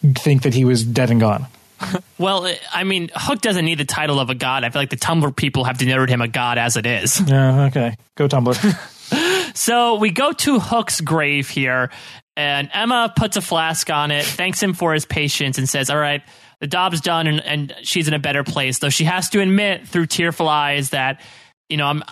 think 0.03 0.43
that 0.43 0.55
he 0.55 0.65
was 0.65 0.85
dead 0.85 1.11
and 1.11 1.21
gone. 1.21 1.47
Well, 2.19 2.47
I 2.71 2.85
mean, 2.85 3.11
Hook 3.15 3.41
doesn't 3.41 3.65
need 3.65 3.79
the 3.79 3.87
title 3.87 4.21
of 4.21 4.29
a 4.29 4.35
god. 4.35 4.63
I 4.63 4.69
feel 4.69 4.83
like 4.83 4.91
the 4.91 4.97
Tumblr 4.99 5.35
people 5.37 5.65
have 5.65 5.79
denoted 5.79 6.11
him 6.11 6.21
a 6.21 6.29
god 6.29 6.59
as 6.59 6.77
it 6.77 6.85
is. 6.85 7.19
Yeah, 7.27 7.65
okay. 7.67 7.97
Go 8.17 8.29
Tumblr. 8.29 9.55
so 9.57 9.95
we 9.95 10.11
go 10.11 10.33
to 10.33 10.59
Hook's 10.59 11.01
grave 11.01 11.49
here, 11.49 11.91
and 12.37 12.69
Emma 12.75 13.11
puts 13.17 13.39
a 13.39 13.41
flask 13.41 13.89
on 13.89 14.11
it, 14.11 14.27
thanks 14.27 14.63
him 14.63 14.75
for 14.75 14.93
his 14.93 15.07
patience, 15.07 15.57
and 15.57 15.67
says, 15.67 15.89
All 15.89 15.97
right, 15.97 16.23
the 16.61 16.67
job's 16.67 17.01
done, 17.01 17.27
and, 17.27 17.41
and 17.41 17.75
she's 17.83 18.07
in 18.07 18.13
a 18.13 18.19
better 18.19 18.45
place. 18.45 18.79
Though 18.81 18.91
she 18.91 19.05
has 19.05 19.31
to 19.31 19.41
admit 19.41 19.89
through 19.89 20.07
tearful 20.07 20.49
eyes 20.49 20.91
that, 20.91 21.23
you 21.71 21.79
know, 21.79 21.87
I'm 21.87 22.03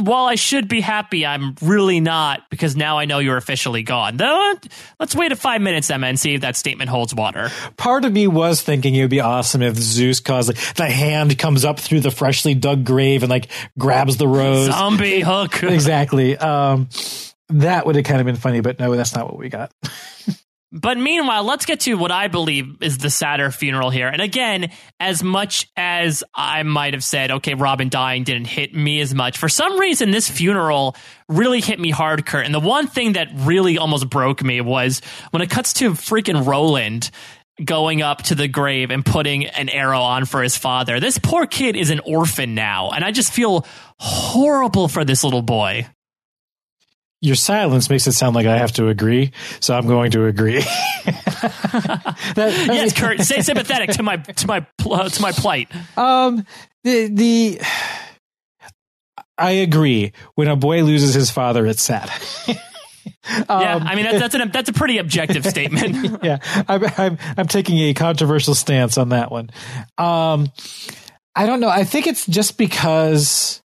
while 0.00 0.26
I 0.26 0.34
should 0.34 0.68
be 0.68 0.80
happy, 0.80 1.24
I'm 1.26 1.54
really 1.62 2.00
not 2.00 2.48
because 2.50 2.76
now 2.76 2.98
I 2.98 3.04
know 3.04 3.18
you're 3.18 3.36
officially 3.36 3.82
gone. 3.82 4.16
Though, 4.16 4.54
let's 5.00 5.14
wait 5.14 5.32
a 5.32 5.36
five 5.36 5.60
minutes, 5.60 5.90
Emma, 5.90 6.06
and 6.06 6.18
see 6.18 6.34
if 6.34 6.40
that 6.42 6.56
statement 6.56 6.90
holds 6.90 7.14
water. 7.14 7.50
Part 7.76 8.04
of 8.04 8.12
me 8.12 8.26
was 8.26 8.62
thinking 8.62 8.94
it 8.94 9.02
would 9.02 9.10
be 9.10 9.20
awesome 9.20 9.62
if 9.62 9.76
Zeus 9.76 10.20
caused 10.20 10.48
like 10.48 10.74
the 10.74 10.90
hand 10.90 11.38
comes 11.38 11.64
up 11.64 11.80
through 11.80 12.00
the 12.00 12.10
freshly 12.10 12.54
dug 12.54 12.84
grave 12.84 13.22
and 13.22 13.30
like 13.30 13.48
grabs 13.78 14.16
the 14.16 14.28
rose. 14.28 14.66
Zombie 14.66 15.20
hook. 15.24 15.62
exactly. 15.62 16.36
Um, 16.36 16.88
that 17.50 17.86
would 17.86 17.96
have 17.96 18.04
kind 18.04 18.20
of 18.20 18.26
been 18.26 18.36
funny, 18.36 18.60
but 18.60 18.78
no, 18.78 18.94
that's 18.94 19.14
not 19.14 19.26
what 19.26 19.38
we 19.38 19.48
got. 19.48 19.72
But 20.70 20.98
meanwhile, 20.98 21.44
let's 21.44 21.64
get 21.64 21.80
to 21.80 21.94
what 21.94 22.10
I 22.10 22.28
believe 22.28 22.82
is 22.82 22.98
the 22.98 23.08
sadder 23.08 23.50
funeral 23.50 23.88
here. 23.88 24.06
And 24.08 24.20
again, 24.20 24.70
as 25.00 25.22
much 25.22 25.66
as 25.76 26.22
I 26.34 26.62
might 26.62 26.92
have 26.92 27.02
said, 27.02 27.30
okay, 27.30 27.54
Robin 27.54 27.88
dying 27.88 28.24
didn't 28.24 28.48
hit 28.48 28.74
me 28.74 29.00
as 29.00 29.14
much, 29.14 29.38
for 29.38 29.48
some 29.48 29.78
reason, 29.78 30.10
this 30.10 30.28
funeral 30.28 30.94
really 31.26 31.62
hit 31.62 31.80
me 31.80 31.90
hard, 31.90 32.26
Kurt. 32.26 32.44
And 32.44 32.54
the 32.54 32.60
one 32.60 32.86
thing 32.86 33.14
that 33.14 33.28
really 33.34 33.78
almost 33.78 34.10
broke 34.10 34.44
me 34.44 34.60
was 34.60 35.00
when 35.30 35.40
it 35.40 35.48
cuts 35.48 35.72
to 35.74 35.92
freaking 35.92 36.46
Roland 36.46 37.10
going 37.64 38.02
up 38.02 38.22
to 38.22 38.34
the 38.34 38.46
grave 38.46 38.90
and 38.90 39.04
putting 39.04 39.46
an 39.46 39.68
arrow 39.68 40.00
on 40.00 40.26
for 40.26 40.42
his 40.42 40.56
father. 40.56 41.00
This 41.00 41.18
poor 41.18 41.46
kid 41.46 41.76
is 41.76 41.90
an 41.90 42.00
orphan 42.00 42.54
now. 42.54 42.90
And 42.90 43.04
I 43.04 43.10
just 43.10 43.32
feel 43.32 43.66
horrible 43.98 44.86
for 44.86 45.04
this 45.04 45.24
little 45.24 45.42
boy 45.42 45.86
your 47.20 47.34
silence 47.34 47.90
makes 47.90 48.06
it 48.06 48.12
sound 48.12 48.36
like 48.36 48.46
I 48.46 48.56
have 48.56 48.72
to 48.72 48.88
agree, 48.88 49.32
so 49.60 49.76
I'm 49.76 49.86
going 49.86 50.12
to 50.12 50.26
agree. 50.26 50.60
that, 51.04 52.66
yes, 52.68 52.92
Kurt, 52.92 53.20
stay 53.20 53.42
sympathetic 53.42 53.90
to 53.90 54.02
my 54.02 54.16
to 54.16 54.46
my 54.46 54.66
uh, 54.88 55.08
to 55.08 55.22
my 55.22 55.32
plight. 55.32 55.68
Um, 55.96 56.46
the 56.84 57.08
the 57.08 57.60
I 59.36 59.50
agree. 59.52 60.12
When 60.34 60.48
a 60.48 60.56
boy 60.56 60.82
loses 60.82 61.14
his 61.14 61.30
father, 61.30 61.66
it's 61.66 61.82
sad. 61.82 62.10
Um, 63.48 63.60
yeah, 63.60 63.76
I 63.82 63.94
mean 63.94 64.04
that's 64.04 64.18
that's, 64.18 64.34
an, 64.34 64.50
that's 64.50 64.68
a 64.70 64.72
pretty 64.72 64.98
objective 64.98 65.44
statement. 65.44 66.20
yeah, 66.22 66.38
I'm, 66.66 66.84
I'm 66.96 67.18
I'm 67.36 67.46
taking 67.46 67.78
a 67.78 67.94
controversial 67.94 68.54
stance 68.54 68.96
on 68.96 69.10
that 69.10 69.30
one. 69.30 69.50
Um, 69.98 70.50
I 71.34 71.46
don't 71.46 71.60
know. 71.60 71.68
I 71.68 71.84
think 71.84 72.06
it's 72.06 72.26
just 72.26 72.56
because 72.56 73.62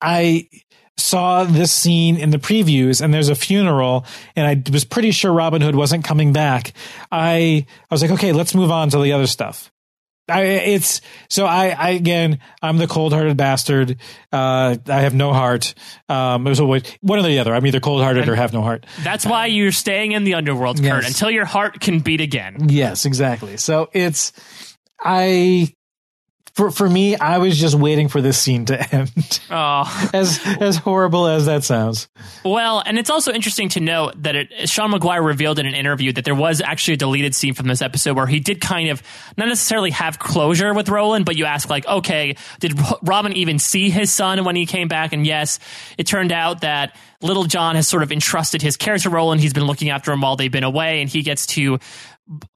I 0.00 0.48
saw 0.96 1.44
this 1.44 1.72
scene 1.72 2.16
in 2.16 2.30
the 2.30 2.38
previews 2.38 3.00
and 3.00 3.12
there's 3.12 3.28
a 3.28 3.34
funeral 3.34 4.06
and 4.36 4.46
I 4.46 4.70
was 4.72 4.84
pretty 4.84 5.10
sure 5.10 5.32
Robin 5.32 5.60
Hood 5.60 5.74
wasn't 5.74 6.04
coming 6.04 6.32
back. 6.32 6.72
I 7.10 7.66
I 7.90 7.94
was 7.94 8.02
like, 8.02 8.12
okay, 8.12 8.32
let's 8.32 8.54
move 8.54 8.70
on 8.70 8.90
to 8.90 9.02
the 9.02 9.12
other 9.12 9.26
stuff. 9.26 9.72
I 10.28 10.42
it's 10.42 11.02
so 11.28 11.44
I, 11.44 11.68
I 11.68 11.90
again 11.90 12.38
I'm 12.62 12.78
the 12.78 12.86
cold 12.86 13.12
hearted 13.12 13.36
bastard. 13.36 13.98
Uh, 14.32 14.76
I 14.86 15.00
have 15.00 15.14
no 15.14 15.32
heart. 15.32 15.74
Um, 16.08 16.46
it 16.46 16.50
was 16.50 16.60
always 16.60 16.82
one 17.02 17.18
or 17.18 17.22
the 17.22 17.38
other. 17.40 17.54
I'm 17.54 17.66
either 17.66 17.80
cold 17.80 18.02
hearted 18.02 18.28
or 18.28 18.34
have 18.34 18.52
no 18.52 18.62
heart. 18.62 18.86
That's 19.02 19.26
why 19.26 19.46
you're 19.46 19.72
staying 19.72 20.12
in 20.12 20.24
the 20.24 20.34
underworld, 20.34 20.78
Kurt, 20.78 21.02
yes. 21.02 21.08
until 21.08 21.30
your 21.30 21.44
heart 21.44 21.80
can 21.80 22.00
beat 22.00 22.22
again. 22.22 22.68
Yes, 22.70 23.04
exactly. 23.04 23.58
So 23.58 23.90
it's 23.92 24.32
I 24.98 25.74
for 26.54 26.70
for 26.70 26.88
me, 26.88 27.16
I 27.16 27.38
was 27.38 27.58
just 27.58 27.74
waiting 27.74 28.08
for 28.08 28.20
this 28.20 28.38
scene 28.38 28.64
to 28.66 28.94
end. 28.94 29.40
Oh, 29.50 30.10
as 30.14 30.40
as 30.60 30.76
horrible 30.76 31.26
as 31.26 31.46
that 31.46 31.64
sounds. 31.64 32.08
Well, 32.44 32.82
and 32.84 32.98
it's 32.98 33.10
also 33.10 33.32
interesting 33.32 33.68
to 33.70 33.80
note 33.80 34.22
that 34.22 34.36
it, 34.36 34.68
Sean 34.68 34.92
Maguire 34.92 35.22
revealed 35.22 35.58
in 35.58 35.66
an 35.66 35.74
interview 35.74 36.12
that 36.12 36.24
there 36.24 36.34
was 36.34 36.60
actually 36.60 36.94
a 36.94 36.98
deleted 36.98 37.34
scene 37.34 37.54
from 37.54 37.66
this 37.66 37.82
episode 37.82 38.16
where 38.16 38.26
he 38.26 38.38
did 38.38 38.60
kind 38.60 38.88
of 38.88 39.02
not 39.36 39.48
necessarily 39.48 39.90
have 39.90 40.18
closure 40.18 40.72
with 40.72 40.88
Roland, 40.88 41.24
but 41.24 41.36
you 41.36 41.44
ask 41.44 41.68
like, 41.68 41.86
okay, 41.86 42.36
did 42.60 42.78
Robin 43.02 43.32
even 43.32 43.58
see 43.58 43.90
his 43.90 44.12
son 44.12 44.44
when 44.44 44.54
he 44.54 44.66
came 44.66 44.86
back? 44.86 45.12
And 45.12 45.26
yes, 45.26 45.58
it 45.98 46.06
turned 46.06 46.30
out 46.30 46.60
that 46.60 46.96
Little 47.20 47.44
John 47.44 47.74
has 47.74 47.88
sort 47.88 48.02
of 48.02 48.12
entrusted 48.12 48.60
his 48.62 48.76
character 48.76 49.08
Roland. 49.08 49.40
He's 49.40 49.54
been 49.54 49.66
looking 49.66 49.88
after 49.88 50.12
him 50.12 50.20
while 50.20 50.36
they've 50.36 50.52
been 50.52 50.62
away, 50.62 51.00
and 51.00 51.08
he 51.08 51.22
gets 51.22 51.46
to 51.46 51.78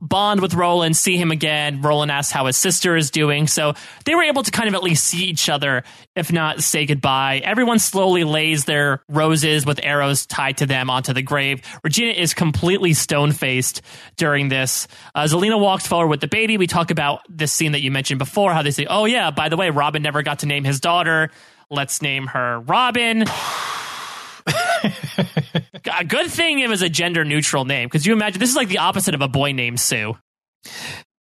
bond 0.00 0.40
with 0.40 0.54
Roland, 0.54 0.96
see 0.96 1.16
him 1.16 1.30
again. 1.30 1.82
Roland 1.82 2.10
asks 2.10 2.32
how 2.32 2.46
his 2.46 2.56
sister 2.56 2.96
is 2.96 3.10
doing. 3.10 3.46
So 3.46 3.74
they 4.04 4.14
were 4.14 4.22
able 4.22 4.42
to 4.42 4.50
kind 4.50 4.68
of 4.68 4.74
at 4.74 4.82
least 4.82 5.04
see 5.04 5.24
each 5.24 5.48
other, 5.48 5.84
if 6.16 6.32
not 6.32 6.62
say 6.62 6.86
goodbye. 6.86 7.42
Everyone 7.44 7.78
slowly 7.78 8.24
lays 8.24 8.64
their 8.64 9.02
roses 9.08 9.66
with 9.66 9.80
arrows 9.82 10.26
tied 10.26 10.58
to 10.58 10.66
them 10.66 10.88
onto 10.88 11.12
the 11.12 11.22
grave. 11.22 11.60
Regina 11.84 12.12
is 12.12 12.32
completely 12.34 12.94
stone 12.94 13.32
faced 13.32 13.82
during 14.16 14.48
this. 14.48 14.88
Uh, 15.14 15.24
Zelena 15.24 15.60
walks 15.60 15.86
forward 15.86 16.08
with 16.08 16.20
the 16.20 16.28
baby. 16.28 16.56
We 16.56 16.66
talk 16.66 16.90
about 16.90 17.20
this 17.28 17.52
scene 17.52 17.72
that 17.72 17.82
you 17.82 17.90
mentioned 17.90 18.18
before, 18.18 18.52
how 18.52 18.62
they 18.62 18.70
say, 18.70 18.86
oh, 18.88 19.04
yeah, 19.04 19.30
by 19.30 19.48
the 19.48 19.56
way, 19.56 19.70
Robin 19.70 20.02
never 20.02 20.22
got 20.22 20.40
to 20.40 20.46
name 20.46 20.64
his 20.64 20.80
daughter. 20.80 21.30
Let's 21.70 22.00
name 22.00 22.26
her 22.28 22.60
Robin. 22.60 23.24
A 25.98 26.04
good 26.04 26.30
thing 26.30 26.60
it 26.60 26.68
was 26.68 26.82
a 26.82 26.88
gender 26.88 27.24
neutral 27.24 27.64
name 27.64 27.88
because 27.88 28.06
you 28.06 28.12
imagine 28.12 28.38
this 28.38 28.50
is 28.50 28.56
like 28.56 28.68
the 28.68 28.78
opposite 28.78 29.14
of 29.14 29.22
a 29.22 29.28
boy 29.28 29.52
named 29.52 29.80
Sue. 29.80 30.16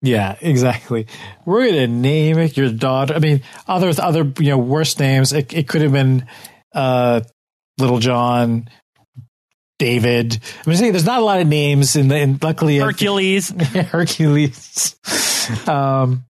Yeah, 0.01 0.35
exactly. 0.39 1.07
We're 1.45 1.67
gonna 1.67 1.87
name 1.87 2.37
it 2.37 2.57
your 2.57 2.69
daughter. 2.71 3.15
I 3.15 3.19
mean, 3.19 3.41
other 3.67 3.91
other 3.99 4.31
you 4.39 4.51
know 4.51 4.57
worse 4.57 4.99
names. 4.99 5.33
It, 5.33 5.53
it 5.53 5.67
could 5.67 5.81
have 5.81 5.91
been 5.91 6.27
uh, 6.73 7.21
Little 7.79 7.99
John, 7.99 8.69
David. 9.79 10.37
I'm 10.65 10.75
saying 10.75 10.91
there's 10.91 11.05
not 11.05 11.19
a 11.19 11.25
lot 11.25 11.39
of 11.39 11.47
names 11.47 11.95
in 11.95 12.07
the. 12.09 12.15
And 12.17 12.41
luckily, 12.43 12.77
Hercules. 12.77 13.49
Hercules. 13.73 14.95
um. 15.67 16.25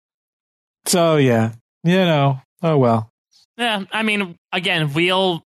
So 0.86 1.16
yeah, 1.16 1.52
you 1.84 1.96
know. 1.96 2.40
Oh 2.62 2.76
well. 2.76 3.10
Yeah, 3.56 3.84
I 3.92 4.02
mean, 4.02 4.36
again, 4.52 4.92
we'll 4.92 5.42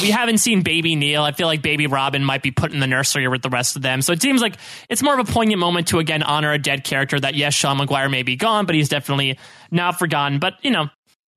we 0.00 0.10
haven't 0.10 0.38
seen 0.38 0.62
baby 0.62 0.94
Neal. 0.94 1.22
I 1.22 1.32
feel 1.32 1.46
like 1.46 1.62
baby 1.62 1.86
Robin 1.86 2.24
might 2.24 2.42
be 2.42 2.50
put 2.50 2.72
in 2.72 2.80
the 2.80 2.86
nursery 2.86 3.28
with 3.28 3.42
the 3.42 3.48
rest 3.48 3.76
of 3.76 3.82
them. 3.82 4.02
So 4.02 4.12
it 4.12 4.22
seems 4.22 4.40
like 4.40 4.56
it's 4.88 5.02
more 5.02 5.18
of 5.18 5.28
a 5.28 5.30
poignant 5.30 5.58
moment 5.58 5.88
to 5.88 5.98
again 5.98 6.22
honor 6.22 6.52
a 6.52 6.58
dead 6.58 6.84
character 6.84 7.18
that 7.20 7.34
yes, 7.34 7.54
Sean 7.54 7.78
Maguire 7.78 8.08
may 8.08 8.22
be 8.22 8.36
gone, 8.36 8.66
but 8.66 8.74
he's 8.74 8.88
definitely 8.88 9.38
not 9.70 9.98
forgotten. 9.98 10.38
But 10.38 10.54
you 10.62 10.70
know, 10.70 10.88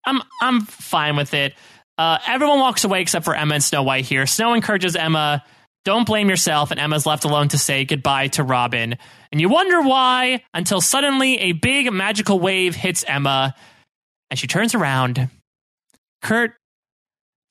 I'm 0.06 0.22
I'm 0.41 0.61
fine 0.61 1.15
with 1.15 1.34
it. 1.34 1.53
Uh, 1.98 2.18
everyone 2.27 2.60
walks 2.60 2.84
away 2.84 3.02
except 3.02 3.26
for 3.26 3.35
Emma 3.35 3.56
and 3.56 3.64
Snow 3.64 3.84
White 3.84 4.06
here. 4.06 4.26
Snow 4.26 4.53
encourages 4.53 4.95
Emma, 4.95 5.44
don't 5.85 6.07
blame 6.07 6.30
yourself, 6.30 6.72
and 6.72 6.80
Emma's 6.80 7.06
left 7.06 7.23
alone 7.23 7.49
to 7.49 7.57
say 7.57 7.85
goodbye 7.85 8.30
to 8.30 8.44
Robin. 8.44 8.98
And 9.31 9.41
you 9.41 9.49
wonder 9.49 9.81
why 9.81 10.44
until 10.53 10.81
suddenly 10.81 11.40
a 11.40 11.52
big 11.52 11.91
magical 11.91 12.40
wave 12.40 12.76
hits 12.76 13.03
Emma 13.07 13.53
and 14.34 14.40
she 14.40 14.48
turns 14.48 14.73
around. 14.73 15.30
Kurt 16.23 16.56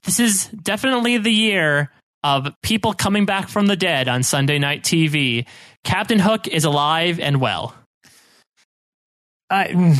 this 0.04 0.20
is 0.20 0.46
definitely 0.46 1.18
the 1.18 1.32
year 1.32 1.90
of 2.24 2.48
people 2.62 2.92
coming 2.92 3.26
back 3.26 3.48
from 3.48 3.66
the 3.66 3.76
dead 3.76 4.08
on 4.08 4.22
Sunday 4.22 4.58
night 4.58 4.82
TV. 4.82 5.46
Captain 5.84 6.18
Hook 6.18 6.46
is 6.46 6.64
alive 6.64 7.18
and 7.18 7.40
well. 7.40 7.74
I, 9.50 9.96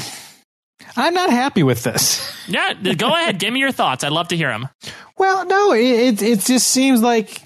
I'm 0.96 1.14
not 1.14 1.30
happy 1.30 1.62
with 1.62 1.82
this. 1.82 2.30
Yeah, 2.48 2.74
go 2.74 3.06
ahead. 3.06 3.38
Give 3.38 3.52
me 3.52 3.60
your 3.60 3.70
thoughts. 3.70 4.02
I'd 4.02 4.10
love 4.10 4.28
to 4.28 4.36
hear 4.36 4.48
them. 4.48 4.68
Well, 5.16 5.46
no, 5.46 5.72
it 5.72 5.80
it, 5.80 6.22
it 6.22 6.40
just 6.40 6.66
seems 6.66 7.00
like, 7.00 7.40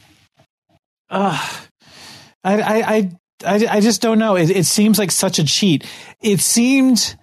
uh, 1.11 1.39
I, 2.43 2.61
I 2.63 2.97
I 2.97 3.11
I 3.45 3.67
I 3.77 3.81
just 3.81 4.01
don't 4.01 4.19
know. 4.19 4.37
It, 4.37 4.49
it 4.49 4.65
seems 4.65 4.99
like 4.99 5.11
such 5.11 5.39
a 5.39 5.45
cheat. 5.45 5.87
It 6.23 6.41
seemed 6.41 7.15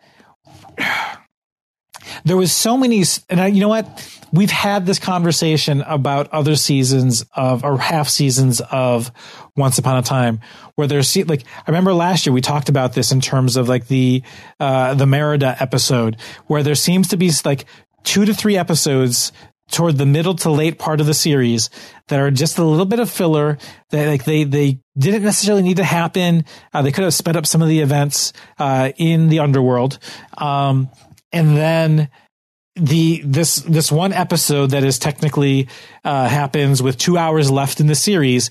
there 2.26 2.38
was 2.38 2.52
so 2.52 2.78
many, 2.78 3.04
and 3.28 3.42
I, 3.42 3.48
you 3.48 3.60
know 3.60 3.70
what? 3.70 4.23
We've 4.34 4.52
had 4.52 4.86
this 4.86 5.00
conversation 5.00 5.82
about 5.84 6.28
other 6.34 6.56
seasons 6.56 7.24
of 7.36 7.64
or 7.64 7.78
half 7.78 8.10
seasons 8.10 8.62
of 8.72 9.12
Once 9.56 9.78
Upon 9.78 9.98
a 9.98 10.02
Time 10.02 10.42
where 10.76 10.88
there's 10.88 11.16
like 11.28 11.46
I 11.66 11.72
remember 11.72 11.94
last 11.94 12.26
year 12.26 12.34
we 12.34 12.42
talked 12.42 12.68
about 12.68 12.94
this 12.94 13.12
in 13.12 13.22
terms 13.22 13.56
of 13.56 13.70
like 13.70 13.88
the 13.88 14.24
uh 14.60 14.96
the 14.96 15.06
Merida 15.06 15.56
episode 15.60 16.18
where 16.48 16.64
there 16.64 16.76
seems 16.76 17.08
to 17.10 17.18
be 17.18 17.32
like 17.46 17.66
two 18.04 18.26
to 18.26 18.34
three 18.34 18.58
episodes 18.58 19.32
toward 19.72 19.98
the 19.98 20.06
middle 20.06 20.36
to 20.36 20.52
late 20.52 20.78
part 20.78 21.00
of 21.00 21.06
the 21.06 21.14
series 21.14 21.70
that 22.08 22.20
are 22.20 22.32
just 22.32 22.58
a 22.58 22.64
little 22.64 22.86
bit 22.86 23.00
of 23.00 23.10
filler 23.10 23.58
that 23.92 24.08
like 24.08 24.26
they 24.26 24.44
they 24.44 24.80
didn't 24.98 25.24
necessarily 25.24 25.64
need 25.64 25.78
to 25.78 25.84
happen. 25.84 26.44
Uh, 26.74 26.82
they 26.82 26.92
could 26.92 27.04
have 27.04 27.14
sped 27.14 27.38
up 27.38 27.46
some 27.46 27.62
of 27.62 27.68
the 27.68 27.80
events 27.80 28.34
uh, 28.60 28.92
in 28.98 29.30
the 29.30 29.40
underworld. 29.40 30.00
Um, 30.38 30.90
and 31.32 31.58
then 31.58 32.10
the 32.76 33.22
this 33.24 33.58
this 33.58 33.92
one 33.92 34.14
episode 34.14 34.72
that 34.72 34.84
is 34.84 34.98
technically 35.00 35.68
uh, 36.04 36.28
happens 36.28 36.82
with 36.82 36.98
two 36.98 37.18
hours 37.18 37.52
left 37.52 37.80
in 37.80 37.88
the 37.88 37.96
series 37.96 38.50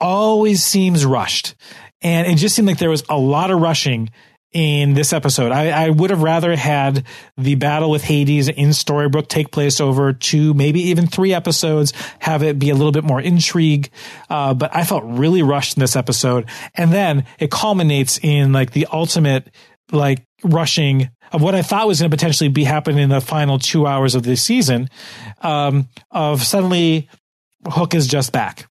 always 0.00 0.62
seems 0.62 1.06
rushed, 1.06 1.54
and 2.02 2.26
it 2.26 2.36
just 2.36 2.54
seemed 2.54 2.68
like 2.68 2.78
there 2.78 2.90
was 2.90 3.04
a 3.08 3.18
lot 3.18 3.50
of 3.50 3.60
rushing 3.60 4.10
in 4.54 4.94
this 4.94 5.12
episode. 5.12 5.50
I, 5.50 5.86
I 5.86 5.90
would 5.90 6.10
have 6.10 6.22
rather 6.22 6.54
had 6.54 7.04
the 7.36 7.56
battle 7.56 7.90
with 7.90 8.04
Hades 8.04 8.48
in 8.48 8.68
Storybrooke 8.68 9.26
take 9.26 9.50
place 9.50 9.80
over 9.80 10.12
two, 10.12 10.54
maybe 10.54 10.80
even 10.82 11.08
three 11.08 11.34
episodes, 11.34 11.92
have 12.20 12.44
it 12.44 12.58
be 12.58 12.70
a 12.70 12.74
little 12.74 12.92
bit 12.92 13.02
more 13.02 13.20
intrigue. 13.20 13.90
Uh, 14.30 14.54
but 14.54 14.74
I 14.74 14.84
felt 14.84 15.02
really 15.04 15.42
rushed 15.42 15.76
in 15.76 15.80
this 15.80 15.96
episode. 15.96 16.48
And 16.76 16.92
then 16.92 17.26
it 17.40 17.50
culminates 17.50 18.20
in 18.22 18.52
like 18.52 18.70
the 18.70 18.86
ultimate, 18.92 19.50
like 19.92 20.24
rushing 20.42 21.10
of 21.32 21.42
what 21.42 21.54
I 21.54 21.62
thought 21.62 21.86
was 21.86 22.00
going 22.00 22.10
to 22.10 22.16
potentially 22.16 22.48
be 22.48 22.64
happening 22.64 22.98
in 22.98 23.10
the 23.10 23.20
final 23.20 23.58
two 23.58 23.86
hours 23.86 24.14
of 24.14 24.22
the 24.22 24.36
season, 24.36 24.88
um, 25.42 25.88
of 26.10 26.42
suddenly 26.42 27.08
Hook 27.66 27.94
is 27.94 28.06
just 28.06 28.32
back. 28.32 28.68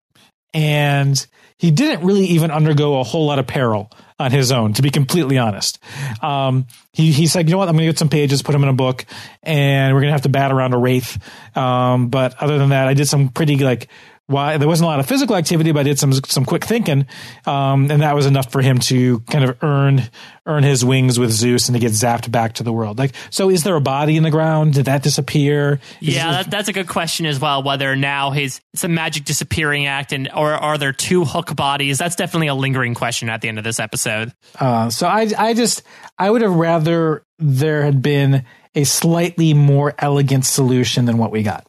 And 0.53 1.26
he 1.57 1.72
didn't 1.72 2.06
really 2.06 2.26
even 2.26 2.52
undergo 2.52 2.99
a 2.99 3.03
whole 3.03 3.26
lot 3.26 3.40
of 3.40 3.48
peril 3.48 3.91
on 4.19 4.31
his 4.31 4.52
own, 4.52 4.73
to 4.73 4.81
be 4.81 4.90
completely 4.90 5.38
honest. 5.38 5.80
Um, 6.22 6.68
he, 6.94 7.11
he 7.11 7.27
said, 7.27 7.48
you 7.48 7.53
know 7.53 7.57
what, 7.57 7.68
I'm 7.68 7.76
going 7.76 7.88
to 7.88 7.91
get 7.91 7.99
some 7.99 8.10
pages, 8.10 8.41
put 8.44 8.52
them 8.52 8.64
in 8.64 8.69
a 8.69 8.73
book, 8.73 9.06
and 9.41 9.94
we're 9.94 10.02
going 10.02 10.10
to 10.10 10.14
have 10.14 10.22
to 10.22 10.30
bat 10.30 10.52
around 10.52 10.73
a 10.73 10.77
wraith. 10.77 11.18
Um, 11.57 12.10
but 12.10 12.35
other 12.41 12.57
than 12.57 12.69
that, 12.69 12.88
I 12.88 12.94
did 12.94 13.07
some 13.07 13.30
pretty 13.30 13.57
like 13.57 13.90
why 14.27 14.57
there 14.57 14.67
wasn't 14.67 14.85
a 14.85 14.89
lot 14.89 14.99
of 14.99 15.05
physical 15.05 15.35
activity, 15.35 15.71
but 15.71 15.81
I 15.81 15.83
did 15.83 15.99
some 15.99 16.13
some 16.13 16.45
quick 16.45 16.63
thinking, 16.63 17.05
um, 17.45 17.91
and 17.91 18.01
that 18.01 18.15
was 18.15 18.25
enough 18.25 18.51
for 18.51 18.61
him 18.61 18.79
to 18.79 19.19
kind 19.21 19.43
of 19.43 19.61
earn 19.61 20.03
earn 20.45 20.63
his 20.63 20.83
wings 20.83 21.19
with 21.19 21.31
Zeus 21.31 21.67
and 21.67 21.75
to 21.75 21.79
get 21.79 21.91
zapped 21.91 22.31
back 22.31 22.53
to 22.53 22.63
the 22.63 22.71
world. 22.71 22.97
Like, 22.97 23.13
so 23.29 23.49
is 23.49 23.63
there 23.63 23.75
a 23.75 23.81
body 23.81 24.15
in 24.15 24.23
the 24.23 24.31
ground? 24.31 24.73
Did 24.73 24.85
that 24.85 25.03
disappear? 25.03 25.79
Is 26.01 26.15
yeah, 26.15 26.31
that, 26.31 26.51
that's 26.51 26.69
a 26.69 26.73
good 26.73 26.87
question 26.87 27.25
as 27.25 27.39
well. 27.39 27.63
Whether 27.63 27.95
now 27.95 28.31
his 28.31 28.61
it's 28.73 28.83
a 28.83 28.87
magic 28.87 29.25
disappearing 29.25 29.87
act, 29.87 30.13
and 30.13 30.29
or 30.33 30.53
are 30.53 30.77
there 30.77 30.93
two 30.93 31.25
hook 31.25 31.53
bodies? 31.55 31.97
That's 31.97 32.15
definitely 32.15 32.47
a 32.47 32.55
lingering 32.55 32.93
question 32.93 33.29
at 33.29 33.41
the 33.41 33.49
end 33.49 33.57
of 33.57 33.65
this 33.65 33.79
episode. 33.79 34.33
Uh, 34.57 34.89
so 34.89 35.05
I 35.05 35.29
I 35.37 35.53
just 35.53 35.83
I 36.17 36.29
would 36.29 36.41
have 36.41 36.55
rather 36.55 37.25
there 37.39 37.83
had 37.83 38.01
been 38.01 38.45
a 38.75 38.85
slightly 38.85 39.53
more 39.53 39.93
elegant 39.99 40.45
solution 40.45 41.05
than 41.05 41.17
what 41.17 41.31
we 41.31 41.43
got. 41.43 41.67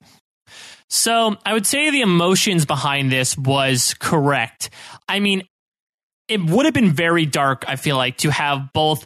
So 0.94 1.36
I 1.44 1.52
would 1.52 1.66
say 1.66 1.90
the 1.90 2.02
emotions 2.02 2.66
behind 2.66 3.10
this 3.10 3.36
was 3.36 3.94
correct. 3.98 4.70
I 5.08 5.18
mean, 5.18 5.42
it 6.28 6.40
would 6.40 6.66
have 6.66 6.72
been 6.72 6.92
very 6.92 7.26
dark, 7.26 7.64
I 7.66 7.74
feel 7.74 7.96
like, 7.96 8.18
to 8.18 8.30
have 8.30 8.72
both 8.72 9.04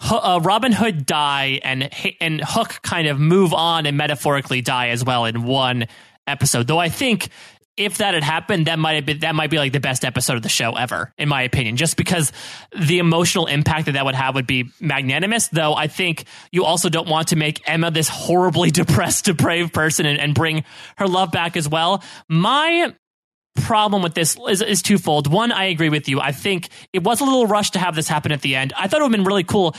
uh, 0.00 0.38
Robin 0.42 0.70
Hood 0.70 1.06
die 1.06 1.60
and 1.64 1.88
and 2.20 2.42
Hook 2.44 2.80
kind 2.82 3.08
of 3.08 3.18
move 3.18 3.54
on 3.54 3.86
and 3.86 3.96
metaphorically 3.96 4.60
die 4.60 4.88
as 4.88 5.02
well 5.02 5.24
in 5.24 5.44
one 5.44 5.86
episode. 6.26 6.66
Though 6.66 6.78
I 6.78 6.90
think 6.90 7.30
if 7.78 7.98
that 7.98 8.14
had 8.14 8.22
happened, 8.22 8.66
that 8.66 8.78
might 8.78 8.94
have 8.94 9.06
been 9.06 9.20
that 9.20 9.34
might 9.34 9.50
be 9.50 9.58
like 9.58 9.72
the 9.72 9.80
best 9.80 10.04
episode 10.04 10.36
of 10.36 10.42
the 10.42 10.48
show 10.48 10.74
ever, 10.74 11.12
in 11.16 11.28
my 11.28 11.42
opinion. 11.42 11.76
Just 11.76 11.96
because 11.96 12.32
the 12.76 12.98
emotional 12.98 13.46
impact 13.46 13.86
that 13.86 13.92
that 13.92 14.04
would 14.04 14.14
have 14.14 14.34
would 14.34 14.46
be 14.46 14.70
magnanimous. 14.80 15.48
Though 15.48 15.74
I 15.74 15.86
think 15.86 16.24
you 16.50 16.64
also 16.64 16.88
don't 16.88 17.08
want 17.08 17.28
to 17.28 17.36
make 17.36 17.62
Emma 17.68 17.90
this 17.90 18.08
horribly 18.08 18.70
depressed, 18.72 19.24
depraved 19.26 19.72
person 19.72 20.06
and, 20.06 20.18
and 20.18 20.34
bring 20.34 20.64
her 20.96 21.06
love 21.06 21.30
back 21.30 21.56
as 21.56 21.68
well. 21.68 22.02
My 22.28 22.92
problem 23.62 24.02
with 24.02 24.14
this 24.14 24.36
is, 24.48 24.62
is 24.62 24.82
twofold. 24.82 25.30
One, 25.30 25.52
I 25.52 25.64
agree 25.66 25.88
with 25.88 26.08
you. 26.08 26.20
I 26.20 26.32
think 26.32 26.68
it 26.92 27.02
was 27.02 27.20
a 27.20 27.24
little 27.24 27.46
rushed 27.46 27.72
to 27.74 27.78
have 27.78 27.94
this 27.94 28.08
happen 28.08 28.32
at 28.32 28.40
the 28.40 28.56
end. 28.56 28.72
I 28.76 28.88
thought 28.88 29.00
it 29.00 29.04
would 29.04 29.12
have 29.12 29.18
been 29.18 29.26
really 29.26 29.44
cool. 29.44 29.74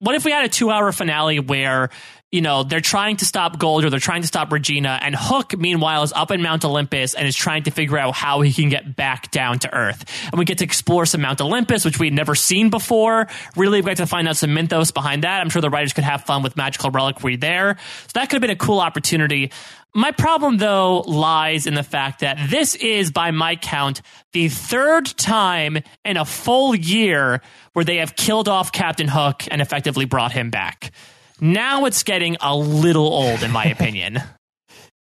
What 0.00 0.14
if 0.14 0.24
we 0.24 0.30
had 0.30 0.44
a 0.44 0.48
two 0.48 0.70
hour 0.70 0.92
finale 0.92 1.40
where 1.40 1.90
you 2.30 2.42
know, 2.42 2.62
they're 2.62 2.82
trying 2.82 3.16
to 3.16 3.24
stop 3.24 3.58
Gold 3.58 3.84
or 3.84 3.90
they're 3.90 3.98
trying 3.98 4.20
to 4.20 4.28
stop 4.28 4.52
Regina. 4.52 4.98
And 5.00 5.14
Hook, 5.16 5.56
meanwhile, 5.56 6.02
is 6.02 6.12
up 6.12 6.30
in 6.30 6.42
Mount 6.42 6.62
Olympus 6.64 7.14
and 7.14 7.26
is 7.26 7.34
trying 7.34 7.62
to 7.62 7.70
figure 7.70 7.96
out 7.96 8.14
how 8.14 8.42
he 8.42 8.52
can 8.52 8.68
get 8.68 8.96
back 8.96 9.30
down 9.30 9.58
to 9.60 9.74
Earth. 9.74 10.04
And 10.30 10.38
we 10.38 10.44
get 10.44 10.58
to 10.58 10.64
explore 10.64 11.06
some 11.06 11.22
Mount 11.22 11.40
Olympus, 11.40 11.86
which 11.86 11.98
we'd 11.98 12.12
never 12.12 12.34
seen 12.34 12.68
before. 12.68 13.28
Really, 13.56 13.80
we 13.80 13.86
get 13.86 13.96
to 13.96 14.06
find 14.06 14.28
out 14.28 14.36
some 14.36 14.52
mythos 14.52 14.90
behind 14.90 15.24
that. 15.24 15.40
I'm 15.40 15.48
sure 15.48 15.62
the 15.62 15.70
writers 15.70 15.94
could 15.94 16.04
have 16.04 16.24
fun 16.24 16.42
with 16.42 16.54
magical 16.54 16.90
reliquary 16.90 17.36
there. 17.36 17.78
So 18.02 18.10
that 18.14 18.28
could 18.28 18.34
have 18.34 18.42
been 18.42 18.50
a 18.50 18.56
cool 18.56 18.80
opportunity. 18.80 19.50
My 19.98 20.12
problem, 20.12 20.58
though, 20.58 21.00
lies 21.00 21.66
in 21.66 21.74
the 21.74 21.82
fact 21.82 22.20
that 22.20 22.38
this 22.50 22.76
is, 22.76 23.10
by 23.10 23.32
my 23.32 23.56
count, 23.56 24.00
the 24.32 24.48
third 24.48 25.06
time 25.06 25.78
in 26.04 26.16
a 26.16 26.24
full 26.24 26.72
year 26.72 27.42
where 27.72 27.84
they 27.84 27.96
have 27.96 28.14
killed 28.14 28.48
off 28.48 28.70
Captain 28.70 29.08
Hook 29.08 29.42
and 29.50 29.60
effectively 29.60 30.04
brought 30.04 30.30
him 30.30 30.50
back. 30.50 30.92
Now 31.40 31.86
it's 31.86 32.04
getting 32.04 32.36
a 32.40 32.56
little 32.56 33.08
old, 33.08 33.42
in 33.42 33.50
my 33.50 33.64
opinion. 33.76 34.22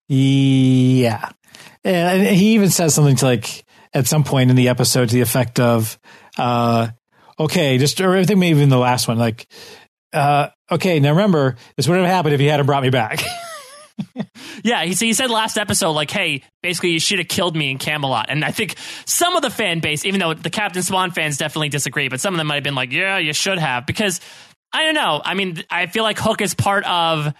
yeah. 0.08 1.28
And 1.84 2.26
he 2.26 2.54
even 2.54 2.70
says 2.70 2.94
something 2.94 3.16
to 3.16 3.26
like, 3.26 3.66
at 3.92 4.06
some 4.06 4.24
point 4.24 4.48
in 4.48 4.56
the 4.56 4.70
episode, 4.70 5.10
to 5.10 5.14
the 5.14 5.20
effect 5.20 5.60
of, 5.60 5.98
uh, 6.38 6.88
okay, 7.38 7.76
just 7.76 8.00
or 8.00 8.16
I 8.16 8.24
think 8.24 8.38
maybe 8.38 8.56
even 8.56 8.70
the 8.70 8.78
last 8.78 9.08
one, 9.08 9.18
like, 9.18 9.46
uh, 10.14 10.48
okay, 10.70 11.00
now 11.00 11.10
remember 11.10 11.56
this 11.76 11.86
wouldn't 11.86 12.06
have 12.06 12.14
happened 12.14 12.32
if 12.32 12.40
he 12.40 12.46
hadn't 12.46 12.64
brought 12.64 12.82
me 12.82 12.88
back. 12.88 13.22
yeah, 14.62 14.84
he, 14.84 14.94
he 14.94 15.12
said 15.12 15.30
last 15.30 15.56
episode, 15.56 15.92
like, 15.92 16.10
hey, 16.10 16.42
basically, 16.62 16.90
you 16.90 17.00
should 17.00 17.18
have 17.18 17.28
killed 17.28 17.56
me 17.56 17.70
in 17.70 17.78
Camelot. 17.78 18.26
And 18.28 18.44
I 18.44 18.50
think 18.50 18.76
some 19.04 19.36
of 19.36 19.42
the 19.42 19.50
fan 19.50 19.80
base, 19.80 20.04
even 20.04 20.20
though 20.20 20.34
the 20.34 20.50
Captain 20.50 20.82
Swan 20.82 21.10
fans 21.10 21.36
definitely 21.36 21.68
disagree, 21.68 22.08
but 22.08 22.20
some 22.20 22.34
of 22.34 22.38
them 22.38 22.46
might 22.46 22.56
have 22.56 22.64
been 22.64 22.74
like, 22.74 22.92
yeah, 22.92 23.18
you 23.18 23.32
should 23.32 23.58
have. 23.58 23.86
Because 23.86 24.20
I 24.72 24.84
don't 24.84 24.94
know. 24.94 25.22
I 25.24 25.34
mean, 25.34 25.62
I 25.70 25.86
feel 25.86 26.02
like 26.02 26.18
Hook 26.18 26.40
is 26.40 26.54
part 26.54 26.84
of. 26.84 27.32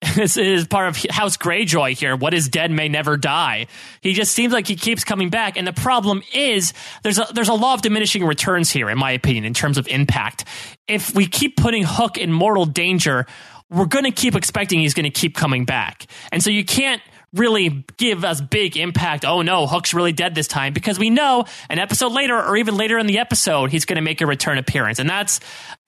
This 0.14 0.36
is 0.36 0.64
part 0.68 0.86
of 0.86 1.10
House 1.10 1.36
Greyjoy 1.36 1.98
here. 1.98 2.14
What 2.14 2.32
is 2.32 2.48
dead 2.48 2.70
may 2.70 2.88
never 2.88 3.16
die. 3.16 3.66
He 4.00 4.12
just 4.12 4.30
seems 4.30 4.52
like 4.52 4.68
he 4.68 4.76
keeps 4.76 5.02
coming 5.02 5.28
back, 5.28 5.56
and 5.56 5.66
the 5.66 5.72
problem 5.72 6.22
is 6.32 6.72
there's 7.02 7.18
a 7.18 7.26
there's 7.34 7.48
a 7.48 7.54
law 7.54 7.74
of 7.74 7.82
diminishing 7.82 8.24
returns 8.24 8.70
here, 8.70 8.88
in 8.90 8.96
my 8.96 9.10
opinion, 9.10 9.44
in 9.44 9.54
terms 9.54 9.76
of 9.76 9.88
impact. 9.88 10.44
If 10.86 11.16
we 11.16 11.26
keep 11.26 11.56
putting 11.56 11.82
Hook 11.84 12.16
in 12.16 12.32
mortal 12.32 12.64
danger, 12.64 13.26
we're 13.70 13.86
going 13.86 14.04
to 14.04 14.10
keep 14.10 14.34
expecting 14.34 14.80
he's 14.80 14.94
going 14.94 15.04
to 15.04 15.10
keep 15.10 15.36
coming 15.36 15.64
back. 15.64 16.06
And 16.32 16.42
so 16.42 16.50
you 16.50 16.64
can't 16.64 17.02
really 17.34 17.84
give 17.96 18.24
us 18.24 18.40
big 18.40 18.76
impact. 18.76 19.24
Oh 19.24 19.42
no, 19.42 19.66
Hook's 19.66 19.92
really 19.92 20.12
dead 20.12 20.34
this 20.34 20.48
time 20.48 20.72
because 20.72 20.98
we 20.98 21.10
know 21.10 21.44
an 21.68 21.78
episode 21.78 22.12
later 22.12 22.38
or 22.42 22.56
even 22.56 22.76
later 22.76 22.98
in 22.98 23.06
the 23.06 23.18
episode 23.18 23.70
he's 23.70 23.84
going 23.84 23.96
to 23.96 24.02
make 24.02 24.20
a 24.20 24.26
return 24.26 24.58
appearance, 24.58 24.98
and 24.98 25.08
that's 25.08 25.40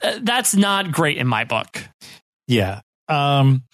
uh, 0.03 0.19
that's 0.23 0.55
not 0.55 0.93
great 0.93 1.19
in 1.19 1.27
my 1.27 1.45
book. 1.45 1.83
Yeah. 2.47 2.81
Um. 3.09 3.65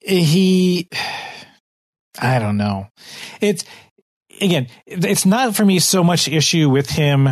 He. 0.00 0.88
I 2.20 2.38
don't 2.38 2.56
know. 2.56 2.88
It's 3.40 3.64
again. 4.40 4.68
It's 4.86 5.26
not 5.26 5.54
for 5.54 5.64
me 5.64 5.78
so 5.78 6.04
much 6.04 6.28
issue 6.28 6.68
with 6.68 6.90
him. 6.90 7.28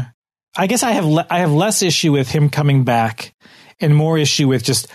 I 0.57 0.67
guess 0.67 0.83
I 0.83 0.93
have 0.93 1.07
le- 1.07 1.27
I 1.29 1.41
have 1.41 1.53
less 1.53 1.83
issue 1.83 2.13
with 2.13 2.29
him 2.29 2.51
coming 2.51 2.85
back, 2.85 3.35
and 3.81 3.95
more 3.95 4.19
issue 4.19 4.49
with 4.49 4.63
just 4.63 4.89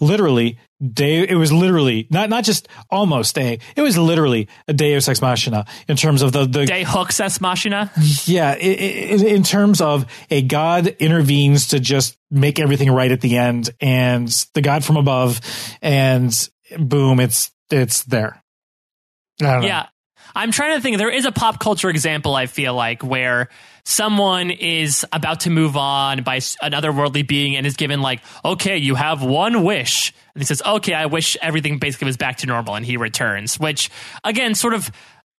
literally 0.00 0.58
day 0.92 1.26
it 1.26 1.36
was 1.36 1.52
literally 1.52 2.06
not 2.10 2.28
not 2.28 2.44
just 2.44 2.68
almost 2.90 3.38
a 3.38 3.58
it 3.76 3.82
was 3.82 3.96
literally 3.96 4.48
a 4.68 4.72
deus 4.72 5.08
ex 5.08 5.22
machina 5.22 5.64
in 5.88 5.96
terms 5.96 6.20
of 6.20 6.32
the 6.32 6.44
the 6.44 6.66
day 6.66 6.84
hooks 6.84 7.20
ex 7.20 7.40
machina? 7.40 7.90
Yeah 8.24 8.54
it, 8.54 9.20
it, 9.20 9.22
in 9.22 9.42
terms 9.42 9.80
of 9.80 10.06
a 10.30 10.42
god 10.42 10.86
intervenes 10.86 11.68
to 11.68 11.80
just 11.80 12.16
make 12.30 12.58
everything 12.58 12.90
right 12.90 13.10
at 13.10 13.20
the 13.20 13.36
end 13.36 13.70
and 13.80 14.28
the 14.54 14.60
god 14.60 14.84
from 14.84 14.96
above 14.96 15.40
and 15.80 16.48
boom 16.78 17.20
it's 17.20 17.50
it's 17.70 18.04
there. 18.04 18.42
Yeah. 19.40 19.86
I'm 20.36 20.50
trying 20.50 20.76
to 20.76 20.80
think 20.80 20.98
there 20.98 21.10
is 21.10 21.24
a 21.24 21.32
pop 21.32 21.60
culture 21.60 21.88
example 21.88 22.34
i 22.34 22.46
feel 22.46 22.74
like 22.74 23.02
where 23.02 23.48
someone 23.84 24.50
is 24.50 25.04
about 25.12 25.40
to 25.40 25.50
move 25.50 25.76
on 25.76 26.22
by 26.22 26.40
another 26.62 26.92
worldly 26.92 27.22
being 27.22 27.56
and 27.56 27.66
is 27.66 27.76
given 27.76 28.00
like, 28.00 28.22
okay, 28.44 28.78
you 28.78 28.94
have 28.94 29.22
one 29.22 29.62
wish. 29.62 30.12
And 30.34 30.42
he 30.42 30.46
says, 30.46 30.62
okay, 30.64 30.94
I 30.94 31.06
wish 31.06 31.36
everything 31.42 31.78
basically 31.78 32.06
was 32.06 32.16
back 32.16 32.38
to 32.38 32.46
normal. 32.46 32.74
And 32.74 32.84
he 32.84 32.96
returns, 32.96 33.58
which 33.58 33.90
again, 34.22 34.54
sort 34.54 34.74
of, 34.74 34.90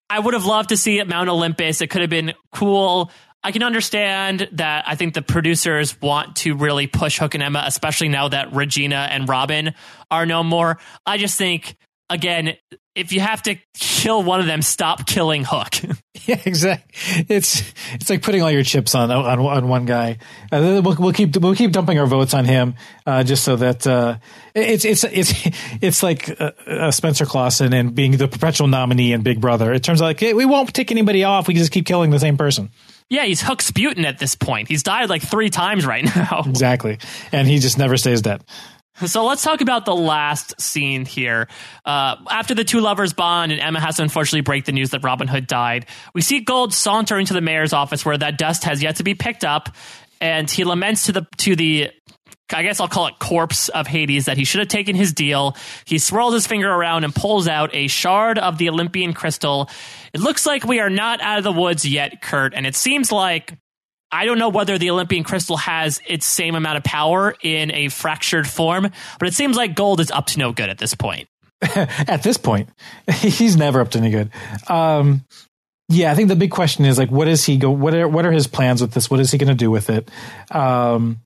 I 0.10 0.20
would 0.20 0.34
have 0.34 0.46
loved 0.46 0.70
to 0.70 0.78
see 0.78 1.00
at 1.00 1.08
Mount 1.08 1.30
Olympus. 1.30 1.82
It 1.82 1.88
could 1.88 2.02
have 2.02 2.10
been 2.10 2.34
cool. 2.54 3.12
I 3.44 3.52
can 3.52 3.64
understand 3.64 4.50
that 4.54 4.86
I 4.88 4.96
think 4.96 5.14
the 5.14 5.22
producers 5.22 6.00
want 6.02 6.38
to 6.38 6.56
really 6.56 6.88
push 6.88 7.20
Hook 7.20 7.34
and 7.34 7.44
Emma, 7.44 7.64
especially 7.66 8.10
now 8.10 8.28
that 8.28 8.54
Regina 8.54 9.08
and 9.10 9.28
Robin 9.28 9.74
are 10.10 10.26
no 10.26 10.44
more. 10.44 10.80
I 11.06 11.18
just 11.18 11.38
think, 11.38 11.76
again, 12.10 12.56
if 12.96 13.12
you 13.12 13.20
have 13.20 13.44
to 13.44 13.58
kill 13.76 14.24
one 14.24 14.40
of 14.40 14.46
them, 14.46 14.62
stop 14.62 15.06
killing 15.06 15.44
Hook. 15.46 15.76
yeah, 16.28 16.42
exactly. 16.46 17.26
It's 17.30 17.64
it's 17.94 18.10
like 18.10 18.22
putting 18.22 18.42
all 18.42 18.52
your 18.52 18.64
chips 18.64 18.96
on 18.96 19.12
on, 19.12 19.40
on 19.40 19.68
one 19.68 19.86
guy. 19.86 20.18
Uh, 20.52 20.82
we'll, 20.84 20.96
we'll, 20.96 21.14
keep 21.14 21.36
we'll 21.38 21.56
keep 21.56 21.72
dumping 21.72 22.00
our 22.00 22.08
votes 22.08 22.34
on 22.34 22.46
him, 22.46 22.76
uh, 23.06 23.24
just 23.24 23.44
so 23.44 23.56
that 23.58 23.86
uh, 23.86 24.18
it's 24.54 24.86
it's 24.86 25.04
it's 25.04 25.34
it's 25.82 26.04
like 26.04 26.30
uh, 26.42 26.52
uh, 26.68 26.92
Spencer 26.92 27.26
Clawson 27.26 27.74
and 27.74 27.94
being 27.94 28.18
the 28.18 28.28
perpetual 28.28 28.68
nominee 28.68 29.14
in 29.14 29.22
Big 29.22 29.40
Brother. 29.40 29.74
It 29.74 29.84
turns 29.84 30.02
out 30.02 30.06
like 30.06 30.20
hey, 30.20 30.34
we 30.34 30.46
won't 30.46 30.74
take 30.74 30.92
anybody 30.92 31.24
off. 31.24 31.48
We 31.48 31.54
just 31.54 31.72
keep 31.72 31.86
killing 31.86 32.12
the 32.12 32.20
same 32.20 32.38
person. 32.38 32.72
Yeah, 33.08 33.26
he's 33.26 33.42
Hook 33.42 33.60
Sputin 33.62 34.04
at 34.06 34.18
this 34.18 34.34
point. 34.34 34.68
He's 34.68 34.82
died 34.82 35.10
like 35.10 35.22
three 35.22 35.52
times 35.52 35.86
right 35.86 36.04
now. 36.16 36.44
Exactly, 36.48 36.98
and 37.32 37.48
he 37.48 37.60
just 37.60 37.78
never 37.78 37.98
stays 37.98 38.22
dead. 38.22 38.44
So 39.06 39.26
let's 39.26 39.44
talk 39.44 39.62
about 39.62 39.86
the 39.86 39.96
last 39.96 40.60
scene 40.60 41.06
here. 41.06 41.48
Uh, 41.84 42.16
after 42.30 42.56
the 42.56 42.64
two 42.64 42.80
lovers 42.80 43.14
bond 43.14 43.52
and 43.52 43.60
Emma 43.60 43.80
has 43.80 43.98
to 43.98 44.04
unfortunately 44.04 44.42
break 44.42 44.66
the 44.66 44.72
news 44.72 44.92
that 44.92 45.04
Robin 45.04 45.28
Hood 45.28 45.48
died, 45.48 45.86
we 46.14 46.22
see 46.22 46.40
Gold 46.40 46.74
saunter 46.74 47.20
into 47.20 47.34
the 47.34 47.42
mayor's 47.42 47.74
office 47.74 48.06
where 48.06 48.18
that 48.18 48.38
dust 48.38 48.64
has 48.64 48.82
yet 48.82 48.98
to 48.98 49.04
be 49.04 49.14
picked 49.14 49.44
up, 49.44 49.76
and 50.22 50.50
he 50.50 50.64
laments 50.64 51.08
to 51.08 51.12
the 51.12 51.28
to 51.38 51.56
the 51.56 51.92
I 52.54 52.62
guess 52.62 52.80
I'll 52.80 52.88
call 52.88 53.08
it 53.08 53.18
corpse 53.20 53.70
of 53.70 53.88
Hades 53.88 54.26
that 54.26 54.38
he 54.38 54.46
should 54.46 54.60
have 54.60 54.68
taken 54.68 54.96
his 54.96 55.14
deal. 55.14 55.58
He 55.86 55.98
swirls 55.98 56.34
his 56.34 56.46
finger 56.46 56.72
around 56.72 57.04
and 57.04 57.14
pulls 57.14 57.48
out 57.48 57.74
a 57.74 57.88
shard 57.88 58.38
of 58.38 58.60
the 58.60 58.70
Olympian 58.70 59.14
crystal. 59.14 59.70
It 60.14 60.22
looks 60.22 60.46
like 60.46 60.64
we 60.64 60.80
are 60.80 60.90
not 60.90 61.22
out 61.22 61.40
of 61.40 61.44
the 61.44 61.52
woods 61.52 61.86
yet, 61.86 62.22
Kurt, 62.22 62.54
and 62.54 62.68
it 62.68 62.76
seems 62.76 63.12
like 63.12 63.58
I 64.16 64.24
don't 64.24 64.40
know 64.40 64.48
whether 64.48 64.78
the 64.78 64.92
Olympian 64.92 65.26
crystal 65.26 65.58
has 65.58 66.02
its 66.08 66.26
same 66.26 66.56
amount 66.56 66.78
of 66.78 66.84
power 66.86 67.36
in 67.42 67.70
a 67.72 67.90
fractured 67.90 68.48
form, 68.48 68.90
but 69.20 69.28
it 69.28 69.34
seems 69.34 69.58
like 69.58 69.76
gold 69.76 70.00
is 70.00 70.10
up 70.10 70.28
to 70.28 70.40
no 70.40 70.54
good 70.54 70.70
at 70.70 70.78
this 70.78 70.96
point. 70.96 71.28
at 71.76 72.24
this 72.24 72.38
point, 72.38 72.70
he's 73.12 73.58
never 73.58 73.82
up 73.82 73.92
to 73.92 73.98
any 73.98 74.12
good. 74.12 74.32
Um, 74.70 75.26
yeah, 75.90 76.12
I 76.12 76.16
think 76.16 76.30
the 76.30 76.36
big 76.38 76.52
question 76.52 76.86
is 76.86 76.98
like, 76.98 77.12
what 77.12 77.28
is 77.28 77.44
he 77.44 77.58
go? 77.58 77.70
What 77.70 77.94
are 77.94 78.08
what 78.08 78.26
are 78.26 78.32
his 78.32 78.48
plans 78.48 78.82
with 78.82 78.94
this? 78.94 79.10
What 79.10 79.20
is 79.20 79.32
he 79.32 79.38
going 79.38 79.50
to 79.50 79.54
do 79.54 79.70
with 79.70 79.90
it? 79.90 80.10
Um, 80.50 81.20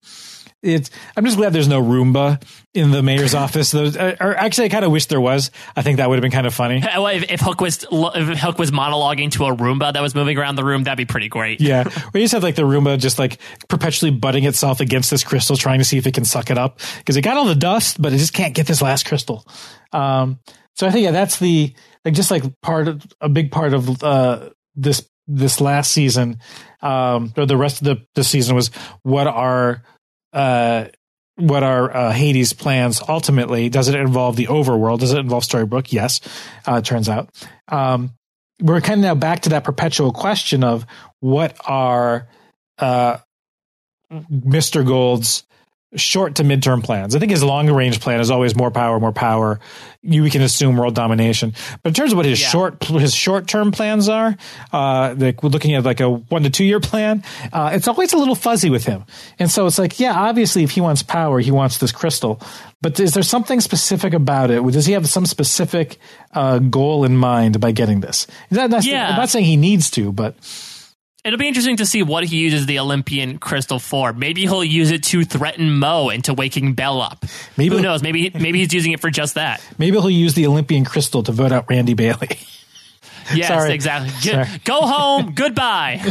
it's 0.61 0.90
I'm 1.15 1.26
just 1.26 1.38
glad 1.38 1.53
there's 1.53 1.68
no 1.68 1.81
Roomba 1.81 2.41
in 2.73 2.91
the 2.91 3.02
mayor's 3.02 3.34
office. 3.36 3.72
Those, 3.72 3.95
uh, 3.95 4.15
or 4.19 4.36
actually, 4.36 4.65
I 4.65 4.69
kind 4.69 4.86
of 4.86 4.91
wish 4.91 5.06
there 5.06 5.22
was. 5.22 5.52
I 5.76 5.81
think 5.81 5.98
that 5.98 6.10
would 6.10 6.15
have 6.15 6.22
been 6.22 6.31
kind 6.31 6.48
of 6.48 6.53
funny. 6.53 6.84
Well, 6.99 7.07
if, 7.07 7.31
if, 7.31 7.40
Hook 7.40 7.61
was 7.61 7.86
if 7.91 8.40
Hook 8.40 8.60
was 8.60 8.72
monologuing 8.72 9.31
to 9.31 9.45
a 9.45 9.56
Roomba 9.56 9.94
that 9.94 10.02
was 10.02 10.15
moving 10.15 10.38
around 10.38 10.56
the 10.56 10.65
room, 10.65 10.84
that'd 10.84 10.98
be 10.98 11.06
pretty 11.06 11.30
great. 11.30 11.61
Yeah, 11.61 11.90
we 12.14 12.22
just 12.22 12.34
have 12.34 12.44
like 12.44 12.56
the 12.56 12.64
Roomba 12.64 12.99
just 12.99 13.18
like 13.18 13.40
perpetually 13.69 14.11
butting 14.11 14.44
itself 14.44 14.81
against 14.81 15.10
this 15.10 15.23
crystal, 15.23 15.56
trying 15.56 15.80
to 15.80 15.86
see 15.86 15.98
if 15.98 16.07
it 16.07 16.14
can 16.14 16.26
suck 16.26 16.52
it 16.52 16.57
up 16.57 16.80
because 16.98 17.15
it 17.15 17.22
got 17.22 17.38
all 17.38 17.45
the 17.45 17.56
dust, 17.56 18.02
but 18.02 18.11
it 18.11 18.18
just 18.18 18.34
can't 18.34 18.53
get 18.53 18.68
this 18.68 18.81
last 18.81 19.06
crystal. 19.06 19.45
Um, 19.94 20.40
so 20.76 20.88
I 20.88 20.91
think 20.91 21.06
yeah, 21.06 21.11
that's 21.11 21.40
the 21.40 21.73
like 22.03 22.14
just 22.14 22.31
like 22.31 22.44
part 22.61 22.88
of 22.88 23.06
a 23.22 23.30
big 23.30 23.52
part 23.52 23.73
of 23.73 24.03
uh, 24.03 24.49
this 24.76 25.07
this 25.27 25.61
last 25.61 25.94
season 25.94 26.40
um, 26.81 27.34
or 27.38 27.45
the 27.45 27.57
rest 27.57 27.81
of 27.81 27.86
the 27.86 28.06
the 28.15 28.23
season 28.23 28.56
was 28.56 28.72
what 29.03 29.27
are 29.27 29.84
uh, 30.34 30.86
what 31.36 31.64
are 31.64 31.96
uh, 31.96 32.12
Hades' 32.12 32.54
plans 32.54 33.02
ultimately? 33.08 33.70
Does 33.70 33.88
it 33.88 33.96
involve 33.96 34.36
the 34.36 34.48
overworld? 34.48 35.00
Does 35.00 35.14
it 35.14 35.20
involve 35.20 35.44
Storybrooke? 35.44 35.92
Yes, 35.92 36.20
uh, 36.66 36.82
turns 36.82 37.08
out. 37.08 37.30
Um, 37.68 38.12
we're 38.62 38.82
kind 38.82 39.00
of 39.00 39.04
now 39.04 39.16
back 39.16 39.42
to 39.42 39.50
that 39.50 39.64
perpetual 39.64 40.12
question 40.12 40.64
of 40.64 40.86
what 41.22 41.56
are 41.66 42.28
uh, 42.78 43.18
Mr. 44.12 44.86
Gold's 44.86 45.46
short 45.95 46.36
to 46.36 46.44
midterm 46.44 46.84
plans. 46.84 47.16
I 47.16 47.20
think 47.20 47.32
his 47.32 47.44
long 47.44 47.70
range 47.70 47.99
plan 47.99 48.20
is 48.20 48.30
always 48.30 48.56
more 48.56 48.70
power, 48.70 48.99
more 48.99 49.11
power. 49.11 49.60
You 50.02 50.24
we 50.24 50.30
can 50.30 50.41
assume 50.41 50.78
world 50.78 50.95
domination. 50.95 51.53
But 51.82 51.90
in 51.90 51.94
terms 51.94 52.11
of 52.11 52.18
what 52.18 52.26
his 52.26 52.40
yeah. 52.40 52.48
short 52.48 52.84
his 52.84 53.14
short 53.14 53.48
term 53.48 53.72
plans 53.72 54.07
are, 54.07 54.38
uh, 54.72 55.16
like 55.18 55.41
we're 55.41 55.49
looking 55.49 55.74
at 55.74 55.84
like 55.84 55.99
a 55.99 56.10
one 56.10 56.44
to 56.44 56.49
two 56.49 56.64
year 56.64 56.80
plan. 56.80 57.24
Uh, 57.52 57.72
it's 57.74 57.88
always 57.88 58.14
a 58.14 58.18
little 58.18 58.36
fuzzy 58.36 58.70
with 58.70 58.86
him. 58.86 59.03
And 59.40 59.49
so 59.49 59.66
it's 59.66 59.80
like, 59.80 59.99
yeah, 59.99 60.14
obviously, 60.14 60.64
if 60.64 60.72
he 60.72 60.82
wants 60.82 61.02
power, 61.02 61.40
he 61.40 61.52
wants 61.52 61.80
this 61.80 61.91
crystal. 61.91 62.41
But 62.82 62.99
is 62.99 63.14
there 63.14 63.24
something 63.24 63.60
specific 63.60 64.14
about 64.14 64.52
it? 64.52 64.64
Does 64.72 64.86
he 64.86 64.94
have 64.94 65.10
some 65.10 65.26
specific 65.26 65.98
uh, 66.34 66.60
goal 66.60 67.03
in 67.03 67.18
mind 67.18 67.60
by 67.60 67.72
getting 67.72 67.99
this? 67.99 68.26
That, 68.52 68.86
yeah. 68.86 69.10
I'm 69.10 69.18
not 69.18 69.30
saying 69.30 69.45
he 69.45 69.57
needs 69.57 69.90
to, 69.91 70.14
but 70.14 70.36
It'll 71.26 71.38
be 71.38 71.50
interesting 71.50 71.78
to 71.78 71.86
see 71.86 72.02
what 72.02 72.24
he 72.24 72.38
uses 72.38 72.66
the 72.66 72.80
Olympian 72.80 73.40
crystal 73.40 73.78
for. 73.78 74.14
Maybe 74.14 74.41
he'll 74.44 74.64
use 74.64 74.90
it 74.90 75.04
to 75.06 75.26
threaten 75.26 75.78
Moe 75.78 76.10
into 76.10 76.34
waking 76.34 76.74
Belle 76.74 77.02
up. 77.02 77.26
Maybe 77.58 77.76
Who 77.76 77.82
knows? 77.82 78.02
Maybe 78.02 78.30
maybe 78.40 78.60
he's 78.60 78.74
using 78.74 78.94
it 78.94 79.02
for 79.02 79.10
just 79.10 79.36
that. 79.36 79.62
Maybe 79.78 79.98
he'll 80.00 80.10
use 80.10 80.34
the 80.34 80.48
Olympian 80.48 80.86
crystal 80.86 81.22
to 81.24 81.32
vote 81.34 81.52
out 81.52 81.66
Randy 81.70 81.94
Bailey. 81.94 82.30
yes, 83.34 83.50
Sorry. 83.50 83.74
exactly. 83.74 84.10
Sorry. 84.32 84.48
Go 84.64 84.82
home. 84.82 85.32
Goodbye. 85.36 86.02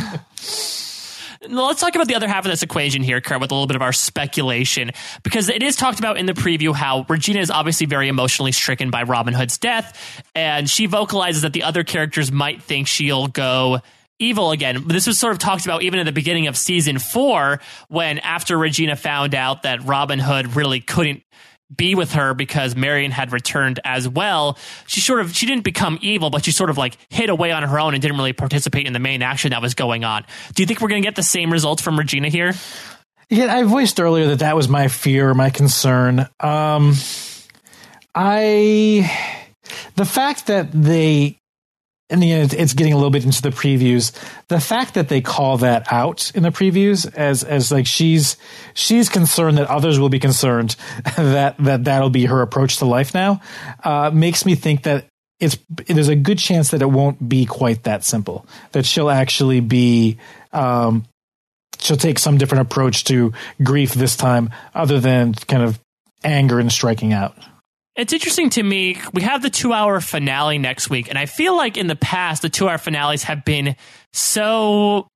Let's 1.48 1.80
talk 1.80 1.94
about 1.94 2.08
the 2.08 2.16
other 2.16 2.28
half 2.28 2.44
of 2.44 2.50
this 2.50 2.62
equation 2.62 3.02
here, 3.02 3.20
Kurt, 3.20 3.40
with 3.40 3.50
a 3.50 3.54
little 3.54 3.68
bit 3.68 3.76
of 3.76 3.82
our 3.82 3.92
speculation, 3.92 4.90
because 5.22 5.48
it 5.48 5.62
is 5.62 5.76
talked 5.76 6.00
about 6.00 6.18
in 6.18 6.26
the 6.26 6.32
preview 6.32 6.74
how 6.74 7.06
Regina 7.08 7.40
is 7.40 7.50
obviously 7.50 7.86
very 7.86 8.08
emotionally 8.08 8.52
stricken 8.52 8.90
by 8.90 9.04
Robin 9.04 9.32
Hood's 9.32 9.56
death, 9.56 10.22
and 10.34 10.68
she 10.68 10.86
vocalizes 10.86 11.42
that 11.42 11.52
the 11.52 11.62
other 11.62 11.84
characters 11.84 12.32
might 12.32 12.62
think 12.62 12.88
she'll 12.88 13.28
go 13.28 13.80
evil 14.18 14.50
again. 14.50 14.86
This 14.86 15.06
was 15.06 15.18
sort 15.18 15.32
of 15.32 15.38
talked 15.38 15.64
about 15.64 15.82
even 15.82 15.98
at 15.98 16.06
the 16.06 16.12
beginning 16.12 16.46
of 16.46 16.56
season 16.56 16.98
four, 16.98 17.60
when 17.88 18.18
after 18.18 18.56
Regina 18.56 18.96
found 18.96 19.34
out 19.34 19.62
that 19.62 19.84
Robin 19.84 20.18
Hood 20.18 20.56
really 20.56 20.80
couldn't 20.80 21.22
be 21.74 21.94
with 21.94 22.12
her 22.12 22.32
because 22.32 22.74
Marian 22.74 23.10
had 23.10 23.32
returned 23.32 23.78
as 23.84 24.08
well. 24.08 24.56
She 24.86 25.00
sort 25.00 25.20
of 25.20 25.34
she 25.36 25.46
didn't 25.46 25.64
become 25.64 25.98
evil, 26.00 26.30
but 26.30 26.44
she 26.44 26.52
sort 26.52 26.70
of 26.70 26.78
like 26.78 26.96
hid 27.10 27.28
away 27.28 27.52
on 27.52 27.62
her 27.62 27.78
own 27.78 27.94
and 27.94 28.00
didn't 28.00 28.16
really 28.16 28.32
participate 28.32 28.86
in 28.86 28.92
the 28.92 28.98
main 28.98 29.22
action 29.22 29.50
that 29.50 29.60
was 29.60 29.74
going 29.74 30.04
on. 30.04 30.24
Do 30.54 30.62
you 30.62 30.66
think 30.66 30.80
we're 30.80 30.88
going 30.88 31.02
to 31.02 31.06
get 31.06 31.16
the 31.16 31.22
same 31.22 31.52
results 31.52 31.82
from 31.82 31.98
Regina 31.98 32.28
here? 32.28 32.54
Yeah, 33.28 33.54
I 33.54 33.64
voiced 33.64 34.00
earlier 34.00 34.28
that 34.28 34.38
that 34.38 34.56
was 34.56 34.68
my 34.68 34.88
fear, 34.88 35.34
my 35.34 35.50
concern. 35.50 36.20
Um, 36.40 36.94
I 38.14 39.10
the 39.96 40.06
fact 40.06 40.46
that 40.46 40.72
they 40.72 41.38
and 42.10 42.24
you 42.24 42.38
know, 42.38 42.48
it's 42.50 42.72
getting 42.72 42.92
a 42.92 42.96
little 42.96 43.10
bit 43.10 43.24
into 43.24 43.42
the 43.42 43.50
previews. 43.50 44.12
The 44.48 44.60
fact 44.60 44.94
that 44.94 45.08
they 45.08 45.20
call 45.20 45.58
that 45.58 45.92
out 45.92 46.32
in 46.34 46.42
the 46.42 46.50
previews 46.50 47.12
as 47.14 47.44
as 47.44 47.70
like 47.70 47.86
she's 47.86 48.36
she's 48.74 49.08
concerned 49.08 49.58
that 49.58 49.66
others 49.68 49.98
will 49.98 50.08
be 50.08 50.18
concerned 50.18 50.76
that 51.16 51.56
that 51.58 51.84
that'll 51.84 52.10
be 52.10 52.26
her 52.26 52.40
approach 52.42 52.78
to 52.78 52.86
life 52.86 53.14
now 53.14 53.40
uh, 53.84 54.10
makes 54.12 54.46
me 54.46 54.54
think 54.54 54.84
that 54.84 55.06
it's 55.40 55.58
there's 55.86 56.08
a 56.08 56.16
good 56.16 56.38
chance 56.38 56.70
that 56.70 56.82
it 56.82 56.90
won't 56.90 57.28
be 57.28 57.44
quite 57.46 57.84
that 57.84 58.04
simple. 58.04 58.46
That 58.72 58.86
she'll 58.86 59.10
actually 59.10 59.60
be 59.60 60.18
um, 60.52 61.04
she'll 61.78 61.96
take 61.96 62.18
some 62.18 62.38
different 62.38 62.62
approach 62.62 63.04
to 63.04 63.32
grief 63.62 63.92
this 63.94 64.16
time, 64.16 64.50
other 64.74 64.98
than 64.98 65.34
kind 65.34 65.62
of 65.62 65.78
anger 66.24 66.58
and 66.58 66.72
striking 66.72 67.12
out. 67.12 67.36
It's 67.98 68.12
interesting 68.12 68.48
to 68.50 68.62
me. 68.62 68.96
We 69.12 69.22
have 69.22 69.42
the 69.42 69.50
two 69.50 69.72
hour 69.72 70.00
finale 70.00 70.56
next 70.56 70.88
week, 70.88 71.08
and 71.08 71.18
I 71.18 71.26
feel 71.26 71.56
like 71.56 71.76
in 71.76 71.88
the 71.88 71.96
past, 71.96 72.42
the 72.42 72.48
two 72.48 72.68
hour 72.68 72.78
finales 72.78 73.24
have 73.24 73.44
been 73.44 73.74
so 74.12 75.08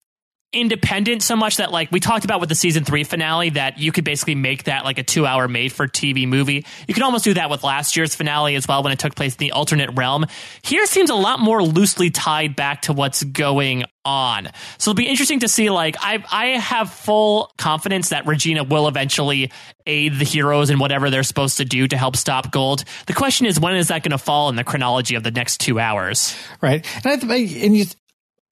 independent 0.53 1.23
so 1.23 1.35
much 1.35 1.57
that 1.57 1.73
like 1.73 1.91
we 1.91 1.99
talked 1.99 2.24
about 2.24 2.41
with 2.41 2.49
the 2.49 2.55
season 2.55 2.85
three 2.85 3.05
finale 3.05 3.51
that 3.51 3.79
you 3.79 3.91
could 3.91 4.05
basically 4.05 4.35
make 4.35 4.65
that 4.65 4.85
like 4.85 4.99
a 4.99 5.03
two 5.03 5.24
hour 5.27 5.49
made 5.49 5.73
for 5.73 5.89
TV 5.89 6.29
movie. 6.29 6.66
You 6.87 6.95
can 6.95 7.03
almost 7.03 7.24
do 7.24 7.35
that 7.35 7.49
with 7.49 7.65
last 7.65 7.97
year's 7.97 8.15
finale 8.15 8.55
as 8.55 8.69
well 8.69 8.83
when 8.83 8.93
it 8.93 8.99
took 8.99 9.15
place 9.15 9.35
in 9.35 9.39
the 9.39 9.53
alternate 9.53 9.91
realm. 9.97 10.27
Here 10.62 10.85
seems 10.87 11.09
a 11.09 11.15
lot 11.15 11.41
more 11.41 11.62
loosely 11.62 12.11
tied 12.11 12.55
back 12.55 12.83
to 12.83 12.93
what's 12.93 13.23
going 13.24 13.85
on. 14.05 14.49
So 14.79 14.91
it'll 14.91 14.99
be 14.99 15.09
interesting 15.09 15.41
to 15.41 15.49
see 15.49 15.70
like 15.70 15.97
I 16.01 16.23
I 16.31 16.47
have 16.59 16.93
full 16.93 17.51
confidence 17.57 18.11
that 18.11 18.27
Regina 18.27 18.62
will 18.65 18.89
eventually 18.89 19.51
aid 19.87 20.19
the 20.19 20.24
heroes 20.24 20.70
in 20.70 20.79
whatever 20.79 21.09
they're 21.09 21.23
supposed 21.23 21.57
to 21.59 21.65
do 21.65 21.89
to 21.89 21.97
help 21.97 22.16
stop 22.16 22.53
gold. 22.53 22.85
The 23.07 23.15
question 23.15 23.47
is 23.47 23.59
when 23.59 23.74
is 23.77 23.89
that 23.89 24.03
going 24.03 24.11
to 24.11 24.19
fall 24.19 24.49
in 24.51 24.57
the 24.57 24.65
chronology 24.65 25.15
of 25.15 25.23
the 25.23 25.31
next 25.31 25.61
2 25.61 25.81
hours? 25.81 26.37
Right. 26.61 26.87
And 27.05 27.33
I, 27.33 27.37
and 27.37 27.77
you, 27.77 27.87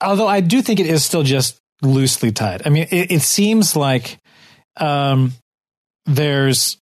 although 0.01 0.27
I 0.27 0.41
do 0.41 0.63
think 0.63 0.81
it 0.81 0.87
is 0.87 1.05
still 1.05 1.23
just 1.23 1.61
loosely 1.83 2.33
tied. 2.33 2.67
I 2.67 2.71
mean, 2.71 2.87
it, 2.91 3.11
it 3.13 3.23
seems 3.23 3.77
like 3.77 4.19
um, 4.77 5.33
there's 6.07 6.79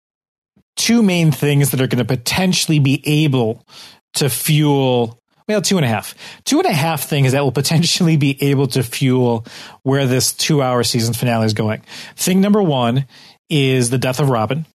two 0.77 1.03
main 1.03 1.33
things 1.33 1.71
that 1.71 1.81
are 1.81 1.87
going 1.87 1.99
to 1.99 2.05
potentially 2.05 2.79
be 2.79 3.03
able 3.25 3.63
to 4.15 4.29
fuel. 4.29 5.19
Well, 5.49 5.63
two 5.63 5.77
and 5.77 5.85
a 5.85 5.89
half. 5.89 6.15
Two 6.45 6.59
and 6.59 6.67
a 6.67 6.73
half 6.73 7.09
things 7.09 7.33
that 7.33 7.43
will 7.43 7.53
potentially 7.53 8.17
be 8.17 8.43
able 8.43 8.67
to 8.69 8.83
fuel 8.83 9.47
where 9.83 10.07
this 10.07 10.33
two 10.33 10.63
hour 10.63 10.83
season 10.83 11.15
finale 11.15 11.47
is 11.47 11.55
going. 11.55 11.83
Thing 12.17 12.41
number 12.41 12.63
one 12.63 13.07
is 13.49 13.91
the 13.91 13.99
death 13.99 14.21
of 14.21 14.29
Robin. 14.29 14.67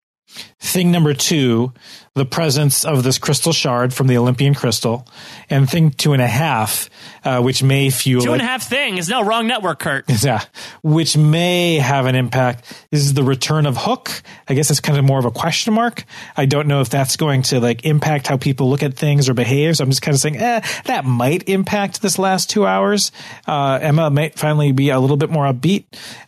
Thing 0.61 0.91
number 0.91 1.15
two, 1.15 1.73
the 2.15 2.27
presence 2.27 2.85
of 2.85 3.03
this 3.03 3.19
crystal 3.19 3.53
shard 3.53 3.95
from 3.95 4.07
the 4.07 4.19
Olympian 4.19 4.55
crystal. 4.55 5.07
And 5.49 5.69
thing 5.69 5.91
two 5.91 6.13
and 6.13 6.21
a 6.21 6.27
half, 6.27 6.91
uh, 7.25 7.41
which 7.41 7.63
may 7.63 7.89
fuel. 7.89 8.23
Two 8.23 8.33
and 8.33 8.43
a 8.43 8.45
half 8.45 8.69
thing 8.69 8.99
is 8.99 9.09
no 9.09 9.23
wrong 9.25 9.47
network, 9.47 9.79
Kurt. 9.79 10.05
Yeah. 10.23 10.43
Which 10.83 11.17
may 11.17 11.77
have 11.77 12.05
an 12.05 12.15
impact. 12.15 12.87
This 12.91 13.01
is 13.01 13.15
the 13.15 13.23
return 13.23 13.65
of 13.65 13.77
Hook. 13.79 14.11
I 14.49 14.55
guess 14.55 14.71
it's 14.71 14.81
kind 14.81 14.99
of 14.99 15.05
more 15.05 15.19
of 15.19 15.25
a 15.25 15.31
question 15.31 15.73
mark. 15.73 16.05
I 16.37 16.45
don't 16.45 16.69
know 16.69 16.83
if 16.83 16.91
that's 16.91 17.17
going 17.17 17.43
to 17.45 17.59
like 17.59 17.87
impact 17.87 18.27
how 18.27 18.37
people 18.37 18.69
look 18.69 18.83
at 18.83 18.95
things 18.95 19.29
or 19.29 19.35
behave. 19.35 19.79
So 19.79 19.85
I'm 19.85 19.91
just 19.91 20.03
kind 20.03 20.15
of 20.15 20.21
saying, 20.21 20.37
eh, 20.37 20.61
that 20.85 21.07
might 21.07 21.49
impact 21.49 22.03
this 22.03 22.19
last 22.19 22.51
two 22.51 22.67
hours. 22.67 23.13
Uh, 23.47 23.79
Emma 23.81 24.11
might 24.11 24.39
finally 24.39 24.73
be 24.73 24.91
a 24.91 25.01
little 25.01 25.17
bit 25.17 25.31
more 25.31 25.51
upbeat. 25.51 25.87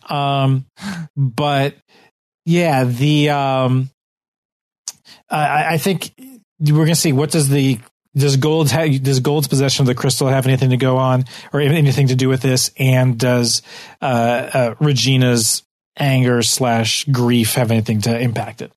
Um, 0.09 0.65
but 1.15 1.75
yeah, 2.45 2.83
the, 2.83 3.29
um, 3.29 3.89
I, 5.37 5.73
I 5.73 5.77
think 5.77 6.13
we're 6.59 6.73
going 6.73 6.87
to 6.89 6.95
see 6.95 7.13
what 7.13 7.31
does 7.31 7.49
the 7.49 7.79
does 8.15 8.37
Gold's 8.37 8.71
does 8.71 9.19
Gold's 9.19 9.47
possession 9.47 9.83
of 9.83 9.87
the 9.87 9.95
crystal 9.95 10.27
have 10.27 10.45
anything 10.45 10.69
to 10.69 10.77
go 10.77 10.97
on 10.97 11.25
or 11.51 11.61
anything 11.61 12.07
to 12.07 12.15
do 12.15 12.29
with 12.29 12.41
this? 12.41 12.71
And 12.77 13.17
does 13.17 13.61
uh, 14.01 14.05
uh, 14.05 14.75
Regina's 14.79 15.63
anger 15.97 16.41
slash 16.43 17.05
grief 17.05 17.55
have 17.55 17.71
anything 17.71 18.01
to 18.01 18.19
impact 18.19 18.61
it? 18.61 18.71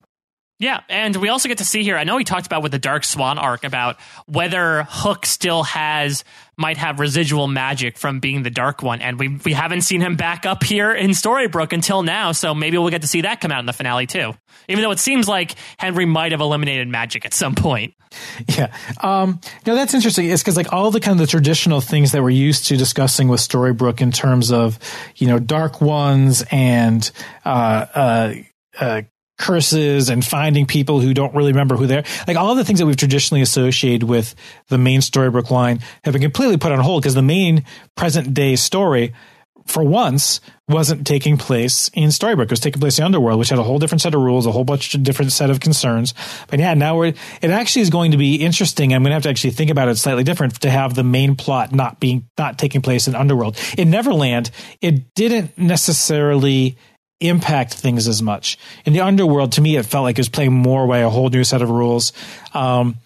Yeah, 0.59 0.81
and 0.89 1.15
we 1.17 1.29
also 1.29 1.49
get 1.49 1.59
to 1.59 1.67
see 1.67 1.83
here. 1.83 1.99
I 1.99 2.05
know 2.05 2.17
we 2.17 2.25
talked 2.25 2.47
about 2.47 2.63
with 2.63 2.73
the 2.73 2.79
Dark 2.79 3.05
Swan 3.05 3.37
arc 3.37 3.63
about 3.63 4.01
whether 4.25 4.85
Hook 4.89 5.27
still 5.27 5.65
has 5.65 6.25
might 6.57 6.79
have 6.79 6.99
residual 6.99 7.47
magic 7.47 7.99
from 7.99 8.21
being 8.21 8.43
the 8.43 8.49
Dark 8.49 8.83
One, 8.83 9.03
and 9.03 9.19
we 9.19 9.29
we 9.45 9.53
haven't 9.53 9.83
seen 9.83 10.01
him 10.01 10.17
back 10.17 10.47
up 10.47 10.65
here 10.65 10.93
in 10.93 11.11
Storybrooke 11.11 11.75
until 11.75 12.03
now. 12.03 12.33
So 12.33 12.55
maybe 12.55 12.79
we'll 12.79 12.89
get 12.89 13.03
to 13.03 13.09
see 13.09 13.21
that 13.23 13.43
come 13.43 13.53
out 13.53 13.61
in 13.61 13.67
the 13.67 13.75
finale 13.75 14.07
too. 14.07 14.33
Even 14.69 14.83
though 14.83 14.93
it 14.93 14.99
seems 14.99 15.29
like 15.29 15.57
Henry 15.77 16.07
might 16.07 16.33
have 16.33 16.41
eliminated 16.41 16.89
magic 16.89 17.27
at 17.27 17.35
some 17.35 17.55
point. 17.55 17.93
Yeah, 18.49 18.75
um, 19.03 19.41
no, 19.67 19.75
that's 19.75 19.93
interesting. 19.93 20.31
It's 20.31 20.43
because 20.43 20.57
like 20.57 20.73
all 20.73 20.91
the 20.91 21.01
kind 21.01 21.21
of 21.21 21.27
the 21.27 21.31
traditional 21.31 21.83
things 21.83 22.13
that 22.13 22.23
we're 22.23 22.31
used 22.31 22.67
to 22.69 22.79
discussing 22.79 23.29
with 23.29 23.41
Storybrooke 23.41 24.01
in 24.01 24.11
terms 24.11 24.51
of 24.51 24.79
you 25.17 25.27
know 25.27 25.39
Dark 25.39 25.83
Ones 25.83 26.43
and 26.51 27.11
uh, 27.45 27.87
uh, 27.95 28.35
uh, 28.81 29.03
curses 29.39 30.09
and 30.09 30.25
finding 30.25 30.67
people 30.67 31.01
who 31.01 31.13
don't 31.13 31.35
really 31.35 31.53
remember 31.53 31.77
who 31.77 31.87
they're 31.87 32.05
like 32.27 32.37
all 32.37 32.55
the 32.55 32.65
things 32.65 32.79
that 32.79 32.87
we've 32.87 32.97
traditionally 32.97 33.43
associated 33.43 34.09
with 34.09 34.35
the 34.69 34.79
main 34.79 35.01
storybrooke 35.01 35.51
line 35.51 35.81
have 36.05 36.13
been 36.13 36.23
completely 36.23 36.57
put 36.57 36.73
on 36.73 36.79
hold 36.79 37.03
because 37.03 37.15
the 37.15 37.23
main 37.23 37.65
present 37.97 38.33
day 38.33 38.57
story 38.57 39.13
for 39.67 39.83
once 39.83 40.41
wasn't 40.69 41.07
taking 41.07 41.37
place 41.37 41.91
in 41.93 42.09
storybrooke 42.09 42.45
it 42.45 42.51
was 42.51 42.61
taking 42.61 42.81
place 42.81 42.99
in 42.99 43.05
underworld 43.05 43.39
which 43.39 43.51
had 43.51 43.59
a 43.59 43.63
whole 43.63 43.79
different 43.79 44.01
set 44.01 44.15
of 44.15 44.21
rules 44.23 44.47
a 44.47 44.53
whole 44.53 44.65
bunch 44.65 44.95
of 44.95 45.03
different 45.03 45.33
set 45.33 45.51
of 45.51 45.61
concerns. 45.61 46.15
But 46.49 46.59
yeah 46.59 46.73
now 46.73 46.97
we're 46.97 47.13
it 47.43 47.51
actually 47.51 47.83
is 47.83 47.91
going 47.91 48.13
to 48.13 48.17
be 48.17 48.37
interesting. 48.37 48.95
I'm 48.95 49.03
going 49.03 49.11
to 49.11 49.15
have 49.15 49.25
to 49.25 49.29
actually 49.29 49.51
think 49.51 49.71
about 49.71 49.89
it 49.89 49.97
slightly 49.97 50.25
different 50.25 50.61
to 50.63 50.71
have 50.71 50.95
the 50.95 51.05
main 51.05 51.37
plot 51.37 51.73
not 51.73 52.01
being 52.01 52.27
not 52.39 52.59
taking 52.59 52.81
place 52.81 53.07
in 53.07 53.15
underworld. 53.15 53.59
In 53.77 53.91
neverland 53.91 54.51
it 54.81 55.15
didn't 55.15 55.59
necessarily 55.59 56.79
impact 57.21 57.75
things 57.75 58.09
as 58.09 58.23
much. 58.23 58.59
In 58.85 58.93
the 58.93 59.01
underworld, 59.01 59.53
to 59.53 59.61
me, 59.61 59.77
it 59.77 59.87
felt 59.87 60.05
like 60.05 60.19
it 60.19 60.21
was 60.21 60.29
playing 60.29 60.53
more 60.53 60.87
by 60.87 60.99
a 60.99 61.09
whole 61.09 61.29
new 61.29 61.45
set 61.45 61.63
of 61.63 61.71
rules. 61.71 62.13
Um, 62.53 62.97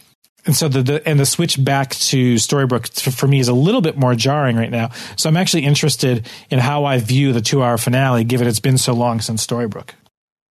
and 0.46 0.56
so 0.56 0.68
the, 0.68 0.82
the, 0.82 1.08
and 1.08 1.20
the 1.20 1.26
switch 1.26 1.62
back 1.62 1.90
to 1.90 2.36
Storybrooke 2.36 3.12
for 3.12 3.26
me 3.26 3.40
is 3.40 3.48
a 3.48 3.52
little 3.52 3.82
bit 3.82 3.96
more 3.96 4.14
jarring 4.14 4.56
right 4.56 4.70
now. 4.70 4.90
So 5.16 5.28
I'm 5.28 5.36
actually 5.36 5.64
interested 5.64 6.26
in 6.50 6.58
how 6.58 6.84
I 6.84 6.98
view 6.98 7.32
the 7.32 7.42
two 7.42 7.62
hour 7.62 7.76
finale, 7.76 8.24
given 8.24 8.48
it's 8.48 8.60
been 8.60 8.78
so 8.78 8.94
long 8.94 9.20
since 9.20 9.46
Storybrooke. 9.46 9.90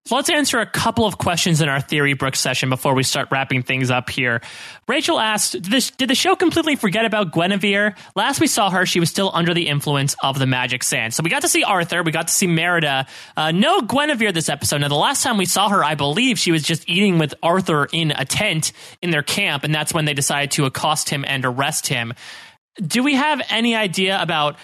So 0.09 0.17
let's 0.17 0.31
answer 0.31 0.59
a 0.59 0.65
couple 0.65 1.05
of 1.05 1.19
questions 1.19 1.61
in 1.61 1.69
our 1.69 1.83
Theory 1.83 2.15
Brook 2.15 2.35
session 2.35 2.71
before 2.71 2.95
we 2.95 3.03
start 3.03 3.29
wrapping 3.31 3.63
things 3.63 3.91
up 3.91 4.09
here. 4.09 4.41
Rachel 4.87 5.21
asked, 5.21 5.53
did, 5.53 5.65
this, 5.67 5.91
did 5.91 6.09
the 6.09 6.15
show 6.15 6.35
completely 6.35 6.77
forget 6.77 7.05
about 7.05 7.31
Guinevere? 7.31 7.95
Last 8.17 8.41
we 8.41 8.47
saw 8.47 8.71
her, 8.71 8.87
she 8.87 9.01
was 9.01 9.11
still 9.11 9.31
under 9.35 9.53
the 9.53 9.69
influence 9.69 10.17
of 10.23 10.39
the 10.39 10.47
magic 10.47 10.83
sand. 10.83 11.13
So 11.13 11.23
we 11.23 11.29
got 11.29 11.43
to 11.43 11.49
see 11.49 11.63
Arthur, 11.63 12.03
we 12.03 12.11
got 12.11 12.29
to 12.29 12.33
see 12.33 12.47
Merida. 12.47 13.07
Uh, 13.37 13.53
no 13.53 13.83
Guinevere 13.83 14.33
this 14.33 14.49
episode. 14.49 14.81
Now, 14.81 14.89
the 14.89 14.95
last 14.95 15.23
time 15.23 15.37
we 15.37 15.45
saw 15.45 15.69
her, 15.69 15.85
I 15.85 15.95
believe 15.95 16.39
she 16.39 16.53
was 16.53 16.63
just 16.63 16.89
eating 16.89 17.19
with 17.19 17.35
Arthur 17.43 17.87
in 17.93 18.13
a 18.13 18.25
tent 18.25 18.73
in 19.03 19.11
their 19.11 19.23
camp, 19.23 19.63
and 19.63 19.75
that's 19.75 19.93
when 19.93 20.07
they 20.07 20.15
decided 20.15 20.53
to 20.53 20.65
accost 20.65 21.11
him 21.11 21.23
and 21.29 21.45
arrest 21.45 21.87
him. 21.87 22.15
Do 22.81 23.03
we 23.03 23.17
have 23.17 23.43
any 23.51 23.75
idea 23.75 24.23
about 24.23 24.57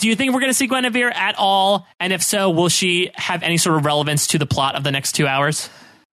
do 0.00 0.08
you 0.08 0.16
think 0.16 0.32
we're 0.32 0.40
going 0.40 0.50
to 0.50 0.54
see 0.54 0.66
Guinevere 0.66 1.14
at 1.14 1.36
all? 1.38 1.86
And 2.00 2.12
if 2.12 2.22
so, 2.22 2.50
will 2.50 2.68
she 2.68 3.10
have 3.14 3.42
any 3.42 3.58
sort 3.58 3.76
of 3.76 3.84
relevance 3.84 4.26
to 4.28 4.38
the 4.38 4.46
plot 4.46 4.74
of 4.74 4.82
the 4.82 4.90
next 4.90 5.12
two 5.12 5.26
hours? 5.26 5.68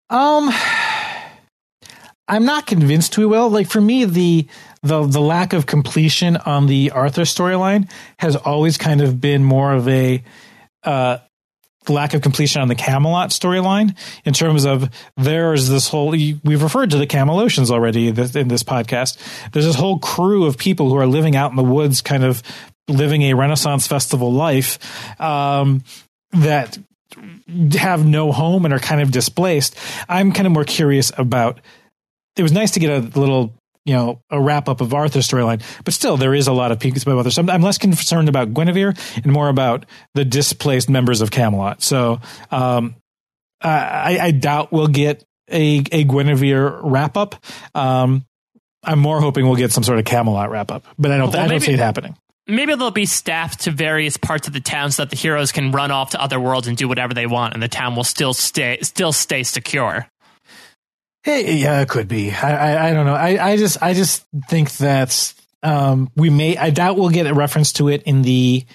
Um, 0.09 0.51
I'm 2.27 2.45
not 2.45 2.67
convinced 2.67 3.17
we 3.17 3.25
will. 3.25 3.49
Like 3.49 3.69
for 3.69 3.81
me, 3.81 4.05
the 4.05 4.47
the 4.83 5.05
the 5.05 5.21
lack 5.21 5.53
of 5.53 5.65
completion 5.65 6.37
on 6.37 6.67
the 6.67 6.91
Arthur 6.91 7.21
storyline 7.21 7.89
has 8.19 8.35
always 8.35 8.77
kind 8.77 9.01
of 9.01 9.19
been 9.21 9.43
more 9.43 9.73
of 9.73 9.87
a 9.87 10.23
uh, 10.83 11.17
lack 11.89 12.13
of 12.13 12.21
completion 12.21 12.61
on 12.61 12.67
the 12.67 12.75
Camelot 12.75 13.29
storyline 13.29 13.97
in 14.25 14.33
terms 14.33 14.65
of 14.65 14.89
there's 15.15 15.69
this 15.69 15.87
whole 15.87 16.09
we've 16.09 16.63
referred 16.63 16.91
to 16.91 16.97
the 16.97 17.07
Camelotians 17.07 17.69
already 17.69 18.09
in 18.09 18.15
this 18.15 18.63
podcast. 18.63 19.17
There's 19.51 19.65
this 19.65 19.75
whole 19.75 19.99
crew 19.99 20.45
of 20.45 20.57
people 20.57 20.89
who 20.89 20.97
are 20.97 21.07
living 21.07 21.35
out 21.37 21.51
in 21.51 21.57
the 21.57 21.63
woods, 21.63 22.01
kind 22.01 22.25
of 22.25 22.43
living 22.87 23.23
a 23.23 23.33
Renaissance 23.33 23.87
festival 23.87 24.31
life 24.31 24.79
um, 25.19 25.83
that 26.31 26.77
have 27.73 28.05
no 28.05 28.31
home 28.31 28.65
and 28.65 28.73
are 28.73 28.79
kind 28.79 29.01
of 29.01 29.11
displaced. 29.11 29.77
I'm 30.09 30.31
kind 30.31 30.47
of 30.47 30.53
more 30.53 30.65
curious 30.65 31.11
about. 31.17 31.59
It 32.35 32.43
was 32.43 32.51
nice 32.51 32.71
to 32.71 32.79
get 32.79 32.91
a 32.91 33.19
little, 33.19 33.53
you 33.85 33.95
know, 33.95 34.21
a 34.29 34.39
wrap 34.39 34.69
up 34.69 34.79
of 34.79 34.93
Arthur's 34.93 35.27
storyline, 35.27 35.61
but 35.83 35.93
still, 35.93 36.17
there 36.17 36.35
is 36.35 36.47
a 36.47 36.53
lot 36.53 36.71
of 36.71 36.79
pieces 36.79 37.03
about 37.03 37.17
others. 37.17 37.37
I'm, 37.39 37.49
I'm, 37.49 37.63
less 37.63 37.79
concerned 37.79 38.29
about 38.29 38.53
Guinevere 38.53 38.93
and 39.15 39.31
more 39.31 39.49
about 39.49 39.87
the 40.13 40.23
displaced 40.23 40.87
members 40.87 41.21
of 41.21 41.31
Camelot. 41.31 41.81
So, 41.81 42.19
um, 42.51 42.95
I, 43.59 44.19
I 44.21 44.31
doubt 44.31 44.71
we'll 44.71 44.87
get 44.87 45.23
a 45.49 45.83
a 45.91 46.03
Guinevere 46.03 46.79
wrap 46.83 47.17
up. 47.17 47.43
Um, 47.73 48.25
I'm 48.83 48.99
more 48.99 49.19
hoping 49.19 49.45
we'll 49.45 49.55
get 49.55 49.71
some 49.71 49.83
sort 49.83 49.99
of 49.99 50.05
Camelot 50.05 50.51
wrap 50.51 50.71
up, 50.71 50.85
but 50.99 51.11
I 51.11 51.17
don't. 51.17 51.29
Well, 51.29 51.37
I 51.37 51.43
don't 51.43 51.49
maybe, 51.49 51.65
see 51.65 51.73
it 51.73 51.79
happening. 51.79 52.15
Maybe 52.47 52.75
they'll 52.75 52.91
be 52.91 53.05
staffed 53.05 53.61
to 53.61 53.71
various 53.71 54.15
parts 54.15 54.47
of 54.47 54.53
the 54.53 54.61
town 54.61 54.91
so 54.91 55.03
that 55.03 55.09
the 55.09 55.17
heroes 55.17 55.51
can 55.51 55.71
run 55.71 55.91
off 55.91 56.11
to 56.11 56.21
other 56.21 56.39
worlds 56.39 56.67
and 56.67 56.77
do 56.77 56.87
whatever 56.87 57.13
they 57.13 57.27
want, 57.27 57.53
and 57.53 57.61
the 57.61 57.67
town 57.67 57.95
will 57.95 58.03
still 58.05 58.33
stay 58.33 58.79
still 58.81 59.11
stay 59.11 59.43
secure. 59.43 60.07
Hey, 61.23 61.57
yeah, 61.57 61.81
it 61.81 61.89
could 61.89 62.07
be. 62.07 62.31
I, 62.31 62.51
I, 62.51 62.89
I 62.89 62.93
don't 62.93 63.05
know. 63.05 63.13
I, 63.13 63.51
I 63.51 63.57
just 63.57 63.83
I 63.83 63.93
just 63.93 64.25
think 64.47 64.71
that 64.77 65.33
um, 65.61 66.09
we 66.15 66.29
may. 66.29 66.55
I 66.55 66.69
doubt 66.69 66.97
we'll 66.97 67.09
get 67.09 67.27
a 67.27 67.33
reference 67.33 67.73
to 67.73 67.89
it 67.89 68.03
in 68.03 68.21
the. 68.21 68.65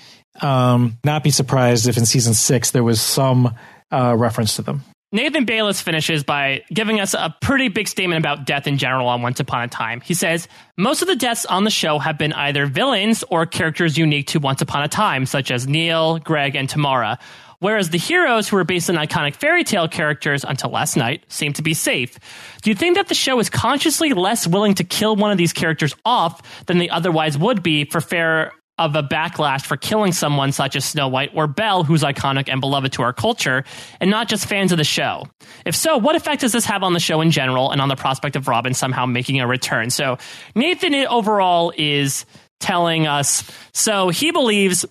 Um, 0.41 0.99
not 1.05 1.23
be 1.23 1.31
surprised 1.31 1.89
if 1.89 1.97
in 1.97 2.07
season 2.07 2.35
six 2.35 2.71
there 2.71 2.85
was 2.85 3.01
some 3.01 3.55
uh, 3.91 4.15
reference 4.19 4.57
to 4.57 4.63
them. 4.63 4.83
Nathan 5.15 5.45
Baylis 5.45 5.83
finishes 5.83 6.25
by 6.25 6.65
giving 6.73 6.99
us 6.99 7.13
a 7.13 7.37
pretty 7.43 7.69
big 7.69 7.87
statement 7.87 8.19
about 8.19 8.47
death 8.47 8.67
in 8.67 8.79
general 8.79 9.09
on 9.09 9.21
Once 9.21 9.41
Upon 9.41 9.63
a 9.63 9.69
Time. 9.69 10.01
He 10.01 10.15
says, 10.15 10.49
Most 10.79 11.03
of 11.03 11.09
the 11.09 11.17
deaths 11.17 11.45
on 11.45 11.65
the 11.65 11.71
show 11.71 11.99
have 11.99 12.17
been 12.17 12.33
either 12.33 12.65
villains 12.65 13.23
or 13.29 13.45
characters 13.45 13.99
unique 13.99 14.29
to 14.29 14.41
Once 14.41 14.63
Upon 14.63 14.83
a 14.83 14.89
Time, 14.89 15.27
such 15.27 15.51
as 15.51 15.69
Neal, 15.69 16.19
Greg, 16.19 16.57
and 16.57 16.67
Tamara. 16.67 17.19
Whereas 17.59 17.91
the 17.91 17.99
heroes 17.99 18.49
who 18.49 18.57
were 18.57 18.65
based 18.65 18.89
on 18.89 18.97
iconic 18.97 19.37
fairy 19.37 19.65
tale 19.65 19.87
characters 19.87 20.45
until 20.45 20.71
last 20.71 20.97
night 20.97 21.25
seem 21.29 21.53
to 21.53 21.63
be 21.63 21.75
safe. 21.75 22.19
Do 22.63 22.71
you 22.71 22.75
think 22.75 22.97
that 22.97 23.09
the 23.09 23.15
show 23.15 23.39
is 23.39 23.51
consciously 23.51 24.15
less 24.15 24.47
willing 24.47 24.75
to 24.77 24.83
kill 24.83 25.15
one 25.15 25.31
of 25.31 25.37
these 25.37 25.53
characters 25.53 25.95
off 26.07 26.65
than 26.65 26.79
they 26.79 26.89
otherwise 26.89 27.37
would 27.37 27.63
be 27.63 27.85
for 27.85 28.01
fair 28.01 28.53
of 28.85 28.97
a 28.97 29.03
backlash 29.03 29.65
for 29.65 29.77
killing 29.77 30.13
someone 30.13 30.53
such 30.53 30.77
as 30.77 30.85
Snow 30.85 31.09
White 31.09 31.31
or 31.35 31.47
Belle, 31.47 31.85
who's 31.85 32.03
iconic 32.03 32.49
and 32.49 32.61
beloved 32.61 32.93
to 32.95 33.03
our 33.03 33.13
culture, 33.13 33.65
and 34.01 34.11
not 34.11 34.29
just 34.29 34.47
fans 34.47 34.73
of 34.73 34.79
the 34.79 34.85
show? 34.85 35.27
If 35.65 35.77
so, 35.77 35.97
what 35.99 36.17
effect 36.17 36.41
does 36.43 36.53
this 36.53 36.65
have 36.67 36.83
on 36.83 36.93
the 36.93 37.01
show 37.01 37.21
in 37.21 37.31
general 37.31 37.71
and 37.71 37.81
on 37.81 37.89
the 37.89 37.97
prospect 37.97 38.37
of 38.37 38.49
Robin 38.49 38.75
somehow 38.75 39.07
making 39.07 39.41
a 39.41 39.47
return? 39.47 39.91
So, 39.91 40.19
Nathan 40.55 40.95
overall 40.95 41.73
is 41.77 42.27
telling 42.61 43.07
us 43.07 43.51
so 43.73 44.09
he 44.09 44.31
believes 44.31 44.85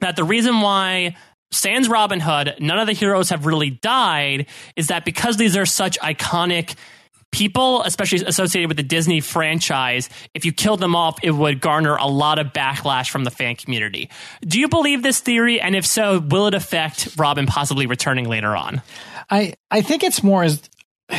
that 0.00 0.16
the 0.16 0.24
reason 0.24 0.60
why 0.60 1.16
sans 1.52 1.88
Robin 1.88 2.18
Hood, 2.18 2.56
none 2.58 2.78
of 2.78 2.86
the 2.86 2.92
heroes 2.92 3.28
have 3.30 3.46
really 3.46 3.70
died, 3.70 4.46
is 4.74 4.88
that 4.88 5.04
because 5.04 5.36
these 5.36 5.56
are 5.56 5.66
such 5.66 5.98
iconic 6.00 6.74
people, 7.32 7.82
especially 7.82 8.24
associated 8.24 8.68
with 8.68 8.76
the 8.76 8.82
Disney 8.82 9.20
franchise, 9.20 10.08
if 10.34 10.44
you 10.44 10.52
killed 10.52 10.78
them 10.78 10.94
off, 10.94 11.18
it 11.22 11.32
would 11.32 11.60
garner 11.60 11.96
a 11.96 12.06
lot 12.06 12.38
of 12.38 12.48
backlash 12.48 13.10
from 13.10 13.24
the 13.24 13.30
fan 13.30 13.56
community. 13.56 14.10
Do 14.42 14.60
you 14.60 14.68
believe 14.68 15.02
this 15.02 15.18
theory? 15.18 15.60
And 15.60 15.74
if 15.74 15.84
so, 15.84 16.20
will 16.20 16.46
it 16.46 16.54
affect 16.54 17.16
Robin 17.16 17.46
possibly 17.46 17.86
returning 17.86 18.28
later 18.28 18.54
on? 18.54 18.82
I, 19.28 19.54
I 19.70 19.82
think 19.82 20.04
it's 20.04 20.22
more 20.22 20.44
as. 20.44 20.62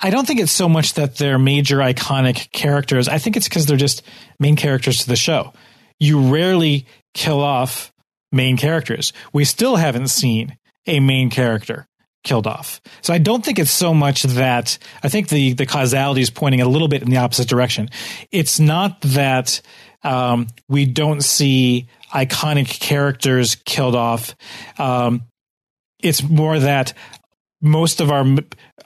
I 0.00 0.10
don't 0.10 0.26
think 0.26 0.40
it's 0.40 0.52
so 0.52 0.68
much 0.68 0.94
that 0.94 1.16
they're 1.16 1.38
major 1.38 1.78
iconic 1.78 2.52
characters. 2.52 3.08
I 3.08 3.16
think 3.18 3.36
it's 3.36 3.48
because 3.48 3.64
they're 3.64 3.78
just 3.78 4.02
main 4.38 4.54
characters 4.54 4.98
to 4.98 5.08
the 5.08 5.16
show. 5.16 5.54
You 5.98 6.32
rarely 6.32 6.86
kill 7.14 7.40
off 7.40 7.90
main 8.30 8.58
characters. 8.58 9.14
We 9.32 9.44
still 9.46 9.76
haven't 9.76 10.08
seen 10.08 10.58
a 10.86 11.00
main 11.00 11.30
character 11.30 11.88
killed 12.22 12.46
off. 12.46 12.80
So 13.02 13.14
I 13.14 13.18
don't 13.18 13.44
think 13.44 13.58
it's 13.58 13.70
so 13.70 13.94
much 13.94 14.22
that 14.24 14.78
I 15.02 15.08
think 15.08 15.28
the 15.28 15.54
the 15.54 15.66
causality 15.66 16.20
is 16.20 16.30
pointing 16.30 16.60
a 16.60 16.68
little 16.68 16.88
bit 16.88 17.02
in 17.02 17.10
the 17.10 17.16
opposite 17.16 17.48
direction. 17.48 17.90
It's 18.30 18.60
not 18.60 19.00
that 19.02 19.60
um, 20.02 20.48
we 20.68 20.86
don't 20.86 21.22
see 21.22 21.88
iconic 22.12 22.80
characters 22.80 23.54
killed 23.54 23.94
off. 23.94 24.34
Um, 24.78 25.22
it's 26.02 26.22
more 26.22 26.58
that 26.58 26.94
most 27.60 28.00
of 28.00 28.10
our 28.10 28.24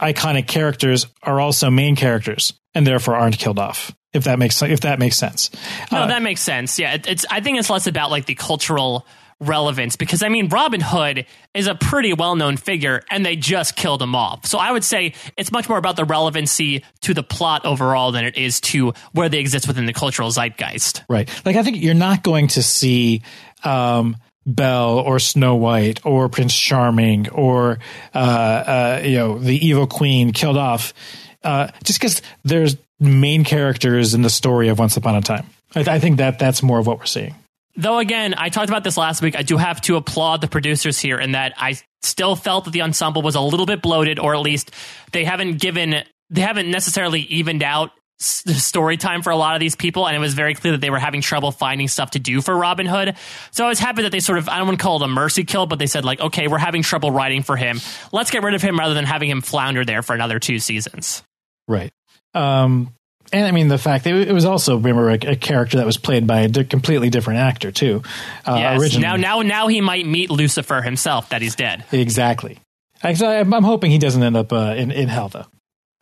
iconic 0.00 0.46
characters 0.46 1.06
are 1.22 1.40
also 1.40 1.70
main 1.70 1.96
characters 1.96 2.52
and 2.74 2.86
therefore 2.86 3.14
aren't 3.14 3.38
killed 3.38 3.58
off. 3.58 3.94
If 4.12 4.24
that 4.24 4.38
makes 4.38 4.62
if 4.62 4.80
that 4.80 5.00
makes 5.00 5.16
sense. 5.16 5.50
No, 5.90 6.02
uh, 6.02 6.06
that 6.06 6.22
makes 6.22 6.40
sense. 6.40 6.78
Yeah, 6.78 6.94
it, 6.94 7.06
it's. 7.08 7.26
I 7.30 7.40
think 7.40 7.58
it's 7.58 7.68
less 7.68 7.88
about 7.88 8.12
like 8.12 8.26
the 8.26 8.36
cultural 8.36 9.06
relevance 9.48 9.96
because 9.96 10.22
I 10.22 10.28
mean 10.28 10.48
Robin 10.48 10.80
Hood 10.80 11.26
is 11.54 11.66
a 11.66 11.74
pretty 11.74 12.12
well-known 12.12 12.56
figure 12.56 13.02
and 13.10 13.24
they 13.24 13.36
just 13.36 13.76
killed 13.76 14.02
him 14.02 14.14
off. 14.14 14.46
So 14.46 14.58
I 14.58 14.72
would 14.72 14.84
say 14.84 15.14
it's 15.36 15.52
much 15.52 15.68
more 15.68 15.78
about 15.78 15.96
the 15.96 16.04
relevancy 16.04 16.84
to 17.02 17.14
the 17.14 17.22
plot 17.22 17.64
overall 17.64 18.12
than 18.12 18.24
it 18.24 18.36
is 18.36 18.60
to 18.62 18.92
where 19.12 19.28
they 19.28 19.38
exist 19.38 19.68
within 19.68 19.86
the 19.86 19.92
cultural 19.92 20.30
zeitgeist. 20.30 21.04
Right. 21.08 21.28
Like 21.44 21.56
I 21.56 21.62
think 21.62 21.80
you're 21.80 21.94
not 21.94 22.22
going 22.22 22.48
to 22.48 22.62
see 22.62 23.22
um 23.62 24.16
Belle 24.46 24.98
or 24.98 25.18
Snow 25.18 25.56
White 25.56 26.04
or 26.04 26.28
Prince 26.28 26.54
Charming 26.54 27.30
or 27.30 27.78
uh, 28.14 28.18
uh, 28.18 29.02
you 29.02 29.16
know 29.16 29.38
the 29.38 29.66
evil 29.66 29.86
queen 29.86 30.32
killed 30.32 30.58
off 30.58 30.92
uh, 31.42 31.68
just 31.82 32.00
because 32.00 32.22
there's 32.42 32.76
main 33.00 33.44
characters 33.44 34.14
in 34.14 34.22
the 34.22 34.30
story 34.30 34.68
of 34.68 34.78
Once 34.78 34.96
Upon 34.96 35.14
a 35.14 35.22
Time. 35.22 35.46
I, 35.70 35.82
th- 35.82 35.88
I 35.88 35.98
think 35.98 36.18
that 36.18 36.38
that's 36.38 36.62
more 36.62 36.78
of 36.78 36.86
what 36.86 36.98
we're 36.98 37.06
seeing. 37.06 37.34
Though 37.76 37.98
again, 37.98 38.34
I 38.36 38.50
talked 38.50 38.68
about 38.68 38.84
this 38.84 38.96
last 38.96 39.20
week. 39.22 39.36
I 39.36 39.42
do 39.42 39.56
have 39.56 39.80
to 39.82 39.96
applaud 39.96 40.40
the 40.40 40.48
producers 40.48 40.98
here 40.98 41.18
in 41.18 41.32
that 41.32 41.54
I 41.56 41.78
still 42.02 42.36
felt 42.36 42.66
that 42.66 42.70
the 42.70 42.82
ensemble 42.82 43.22
was 43.22 43.34
a 43.34 43.40
little 43.40 43.66
bit 43.66 43.82
bloated, 43.82 44.18
or 44.18 44.34
at 44.34 44.40
least 44.40 44.70
they 45.12 45.24
haven't 45.24 45.60
given, 45.60 46.04
they 46.30 46.40
haven't 46.40 46.70
necessarily 46.70 47.20
evened 47.20 47.62
out 47.62 47.90
the 48.44 48.54
story 48.54 48.96
time 48.96 49.22
for 49.22 49.30
a 49.30 49.36
lot 49.36 49.56
of 49.56 49.60
these 49.60 49.74
people, 49.74 50.06
and 50.06 50.16
it 50.16 50.20
was 50.20 50.34
very 50.34 50.54
clear 50.54 50.72
that 50.72 50.80
they 50.80 50.90
were 50.90 51.00
having 51.00 51.20
trouble 51.20 51.50
finding 51.50 51.88
stuff 51.88 52.12
to 52.12 52.20
do 52.20 52.40
for 52.40 52.56
Robin 52.56 52.86
Hood. 52.86 53.16
So 53.50 53.64
I 53.64 53.68
was 53.68 53.80
happy 53.80 54.02
that 54.02 54.12
they 54.12 54.20
sort 54.20 54.38
of, 54.38 54.48
I 54.48 54.58
don't 54.58 54.68
want 54.68 54.78
to 54.78 54.82
call 54.82 55.02
it 55.02 55.04
a 55.04 55.08
mercy 55.08 55.44
kill, 55.44 55.66
but 55.66 55.80
they 55.80 55.88
said, 55.88 56.04
like, 56.04 56.20
okay, 56.20 56.46
we're 56.46 56.58
having 56.58 56.82
trouble 56.82 57.10
writing 57.10 57.42
for 57.42 57.56
him. 57.56 57.80
Let's 58.12 58.30
get 58.30 58.44
rid 58.44 58.54
of 58.54 58.62
him 58.62 58.78
rather 58.78 58.94
than 58.94 59.04
having 59.04 59.28
him 59.28 59.40
flounder 59.40 59.84
there 59.84 60.02
for 60.02 60.14
another 60.14 60.38
two 60.38 60.60
seasons. 60.60 61.24
Right. 61.66 61.90
Um, 62.34 62.94
and 63.32 63.46
I 63.46 63.50
mean 63.50 63.68
the 63.68 63.78
fact 63.78 64.04
that 64.04 64.14
it 64.14 64.32
was 64.32 64.44
also 64.44 64.76
remember 64.76 65.10
a, 65.10 65.14
a 65.14 65.36
character 65.36 65.78
that 65.78 65.86
was 65.86 65.96
played 65.96 66.26
by 66.26 66.40
a 66.40 66.48
di- 66.48 66.64
completely 66.64 67.10
different 67.10 67.40
actor 67.40 67.70
too. 67.72 68.02
Uh, 68.44 68.56
yes. 68.58 68.80
Originally. 68.80 69.02
Now, 69.06 69.16
now, 69.16 69.42
now 69.42 69.66
he 69.68 69.80
might 69.80 70.06
meet 70.06 70.30
Lucifer 70.30 70.82
himself. 70.82 71.30
That 71.30 71.42
he's 71.42 71.56
dead. 71.56 71.84
Exactly. 71.92 72.58
I'm, 73.02 73.52
I'm 73.52 73.64
hoping 73.64 73.90
he 73.90 73.98
doesn't 73.98 74.22
end 74.22 74.36
up 74.36 74.52
uh, 74.52 74.74
in 74.76 74.90
in 74.90 75.08
hell 75.08 75.28
though. 75.28 75.46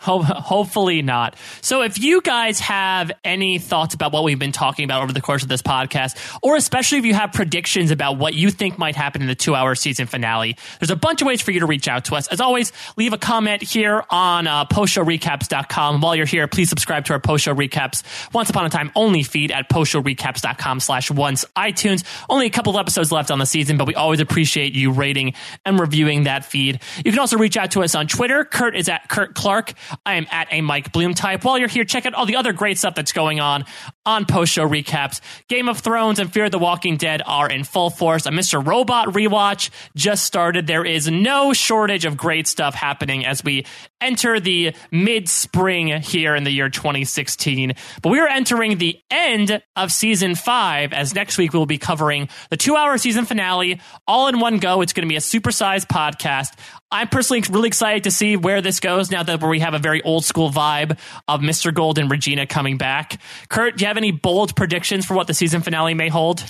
Ho- 0.02 0.22
hopefully 0.22 1.02
not. 1.02 1.36
So, 1.60 1.82
if 1.82 1.98
you 1.98 2.20
guys 2.20 2.60
have 2.60 3.12
any 3.24 3.58
thoughts 3.58 3.94
about 3.94 4.12
what 4.12 4.24
we've 4.24 4.38
been 4.38 4.52
talking 4.52 4.84
about 4.84 5.02
over 5.02 5.12
the 5.12 5.20
course 5.20 5.42
of 5.42 5.48
this 5.48 5.62
podcast, 5.62 6.16
or 6.42 6.56
especially 6.56 6.98
if 6.98 7.04
you 7.04 7.14
have 7.14 7.32
predictions 7.32 7.90
about 7.90 8.18
what 8.18 8.34
you 8.34 8.50
think 8.50 8.78
might 8.78 8.96
happen 8.96 9.22
in 9.22 9.28
the 9.28 9.34
two 9.34 9.54
hour 9.54 9.74
season 9.74 10.06
finale, 10.06 10.56
there's 10.80 10.90
a 10.90 10.96
bunch 10.96 11.22
of 11.22 11.26
ways 11.26 11.40
for 11.40 11.50
you 11.52 11.60
to 11.60 11.66
reach 11.66 11.88
out 11.88 12.06
to 12.06 12.16
us. 12.16 12.26
As 12.28 12.40
always, 12.40 12.72
leave 12.96 13.12
a 13.12 13.18
comment 13.18 13.62
here 13.62 14.04
on 14.10 14.46
uh, 14.46 14.64
postshowrecaps.com. 14.66 16.00
While 16.00 16.16
you're 16.16 16.26
here, 16.26 16.46
please 16.48 16.68
subscribe 16.68 17.04
to 17.06 17.12
our 17.12 17.20
post 17.20 17.44
show 17.44 17.54
recaps 17.54 18.02
once 18.32 18.50
upon 18.50 18.66
a 18.66 18.70
time 18.70 18.90
only 18.94 19.22
feed 19.22 19.52
at 19.52 19.68
postshowrecaps.com 19.68 20.80
slash 20.80 21.10
once 21.10 21.44
iTunes. 21.56 22.04
Only 22.28 22.46
a 22.46 22.50
couple 22.50 22.74
of 22.76 22.80
episodes 22.80 23.12
left 23.12 23.30
on 23.30 23.38
the 23.38 23.46
season, 23.46 23.76
but 23.76 23.86
we 23.86 23.94
always 23.94 24.20
appreciate 24.20 24.74
you 24.74 24.90
rating 24.92 25.34
and 25.64 25.78
reviewing 25.78 26.24
that 26.24 26.44
feed. 26.44 26.80
You 27.04 27.10
can 27.10 27.18
also 27.18 27.36
reach 27.38 27.56
out 27.56 27.72
to 27.72 27.82
us 27.82 27.94
on 27.94 28.06
Twitter. 28.06 28.44
Kurt 28.44 28.76
is 28.76 28.88
at 28.88 29.08
Kurt 29.08 29.34
Clark. 29.34 29.74
I 30.04 30.14
am 30.14 30.26
at 30.30 30.48
a 30.50 30.60
Mike 30.60 30.92
Bloom 30.92 31.14
type. 31.14 31.44
While 31.44 31.58
you're 31.58 31.68
here, 31.68 31.84
check 31.84 32.06
out 32.06 32.14
all 32.14 32.26
the 32.26 32.36
other 32.36 32.52
great 32.52 32.78
stuff 32.78 32.94
that's 32.94 33.12
going 33.12 33.40
on 33.40 33.64
on 34.04 34.26
post 34.26 34.52
show 34.52 34.68
recaps. 34.68 35.20
Game 35.48 35.68
of 35.68 35.78
Thrones 35.78 36.18
and 36.18 36.32
Fear 36.32 36.50
the 36.50 36.58
Walking 36.58 36.96
Dead 36.96 37.22
are 37.24 37.48
in 37.48 37.64
full 37.64 37.90
force. 37.90 38.26
A 38.26 38.30
Mr. 38.30 38.64
Robot 38.64 39.08
rewatch 39.08 39.70
just 39.94 40.24
started. 40.24 40.66
There 40.66 40.84
is 40.84 41.10
no 41.10 41.52
shortage 41.52 42.04
of 42.04 42.16
great 42.16 42.46
stuff 42.46 42.74
happening 42.74 43.24
as 43.24 43.44
we 43.44 43.64
enter 44.00 44.40
the 44.40 44.74
mid 44.90 45.28
spring 45.28 45.88
here 46.02 46.34
in 46.34 46.44
the 46.44 46.50
year 46.50 46.68
2016. 46.68 47.74
But 48.02 48.10
we 48.10 48.18
are 48.18 48.28
entering 48.28 48.78
the 48.78 48.98
end 49.10 49.62
of 49.76 49.92
season 49.92 50.34
five, 50.34 50.92
as 50.92 51.14
next 51.14 51.38
week 51.38 51.52
we'll 51.52 51.66
be 51.66 51.78
covering 51.78 52.28
the 52.50 52.56
two 52.56 52.76
hour 52.76 52.98
season 52.98 53.24
finale 53.24 53.80
all 54.06 54.28
in 54.28 54.40
one 54.40 54.58
go. 54.58 54.80
It's 54.80 54.92
going 54.92 55.06
to 55.06 55.08
be 55.08 55.16
a 55.16 55.20
supersized 55.20 55.86
podcast. 55.86 56.58
I'm 56.90 57.08
personally 57.08 57.42
really 57.48 57.68
excited 57.68 58.04
to 58.04 58.10
see 58.10 58.36
where 58.36 58.60
this 58.60 58.78
goes 58.78 59.10
now 59.10 59.22
that 59.22 59.42
we 59.42 59.60
have 59.60 59.72
a 59.72 59.78
very 59.78 60.02
old 60.02 60.26
school 60.26 60.50
vibe 60.50 60.98
of 61.26 61.40
Mr. 61.40 61.72
Gold 61.72 61.98
and 61.98 62.10
Regina 62.10 62.46
coming 62.46 62.76
back. 62.76 63.18
Kurt, 63.48 63.78
have 63.92 63.98
any 63.98 64.10
bold 64.10 64.56
predictions 64.56 65.04
for 65.04 65.14
what 65.14 65.26
the 65.26 65.34
season 65.34 65.60
finale 65.60 65.92
may 65.94 66.08
hold? 66.08 66.42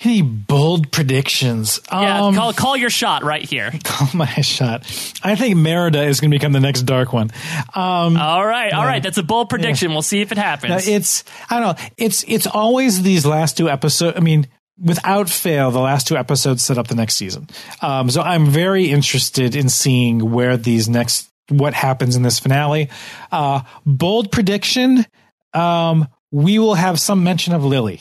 Any 0.00 0.22
bold 0.22 0.90
predictions? 0.90 1.80
Yeah, 1.90 2.24
um, 2.26 2.34
call, 2.34 2.52
call 2.52 2.76
your 2.76 2.90
shot 2.90 3.22
right 3.22 3.42
here. 3.42 3.70
Call 3.84 4.08
my 4.12 4.26
shot. 4.26 4.82
I 5.22 5.36
think 5.36 5.56
Merida 5.56 6.02
is 6.02 6.20
going 6.20 6.30
to 6.30 6.34
become 6.34 6.52
the 6.52 6.60
next 6.60 6.82
dark 6.82 7.12
one. 7.12 7.30
Um, 7.74 8.16
all 8.16 8.44
right, 8.44 8.72
all 8.72 8.84
right. 8.84 9.02
That's 9.02 9.16
a 9.16 9.22
bold 9.22 9.48
prediction. 9.48 9.90
Yeah. 9.90 9.94
We'll 9.94 10.02
see 10.02 10.20
if 10.20 10.32
it 10.32 10.36
happens. 10.36 10.86
it's 10.88 11.24
I 11.48 11.60
don't 11.60 11.78
know. 11.78 11.84
It's 11.96 12.24
it's 12.26 12.46
always 12.46 13.02
these 13.02 13.24
last 13.24 13.56
two 13.56 13.70
episodes. 13.70 14.18
I 14.18 14.20
mean, 14.20 14.48
without 14.82 15.30
fail, 15.30 15.70
the 15.70 15.80
last 15.80 16.08
two 16.08 16.16
episodes 16.16 16.62
set 16.62 16.76
up 16.76 16.88
the 16.88 16.96
next 16.96 17.14
season. 17.14 17.48
Um, 17.80 18.10
so 18.10 18.20
I'm 18.20 18.46
very 18.46 18.90
interested 18.90 19.54
in 19.54 19.68
seeing 19.68 20.32
where 20.32 20.56
these 20.56 20.88
next 20.88 21.30
what 21.48 21.72
happens 21.72 22.16
in 22.16 22.22
this 22.22 22.40
finale. 22.40 22.90
Uh, 23.30 23.62
bold 23.86 24.32
prediction: 24.32 25.06
um, 25.54 26.08
we 26.34 26.58
will 26.58 26.74
have 26.74 26.98
some 26.98 27.22
mention 27.22 27.54
of 27.54 27.64
Lily. 27.64 28.00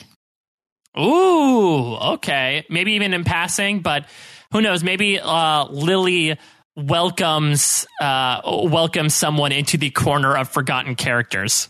Ooh, 1.00 1.96
okay. 1.96 2.66
Maybe 2.68 2.94
even 2.94 3.14
in 3.14 3.24
passing, 3.24 3.82
but 3.82 4.08
who 4.52 4.60
knows? 4.60 4.84
Maybe 4.84 5.20
uh, 5.20 5.66
Lily 5.66 6.40
welcomes 6.76 7.86
uh, 8.02 8.42
welcomes 8.44 9.14
someone 9.14 9.52
into 9.52 9.78
the 9.78 9.92
corner 9.92 10.36
of 10.36 10.50
forgotten 10.50 10.96
characters. 10.96 11.70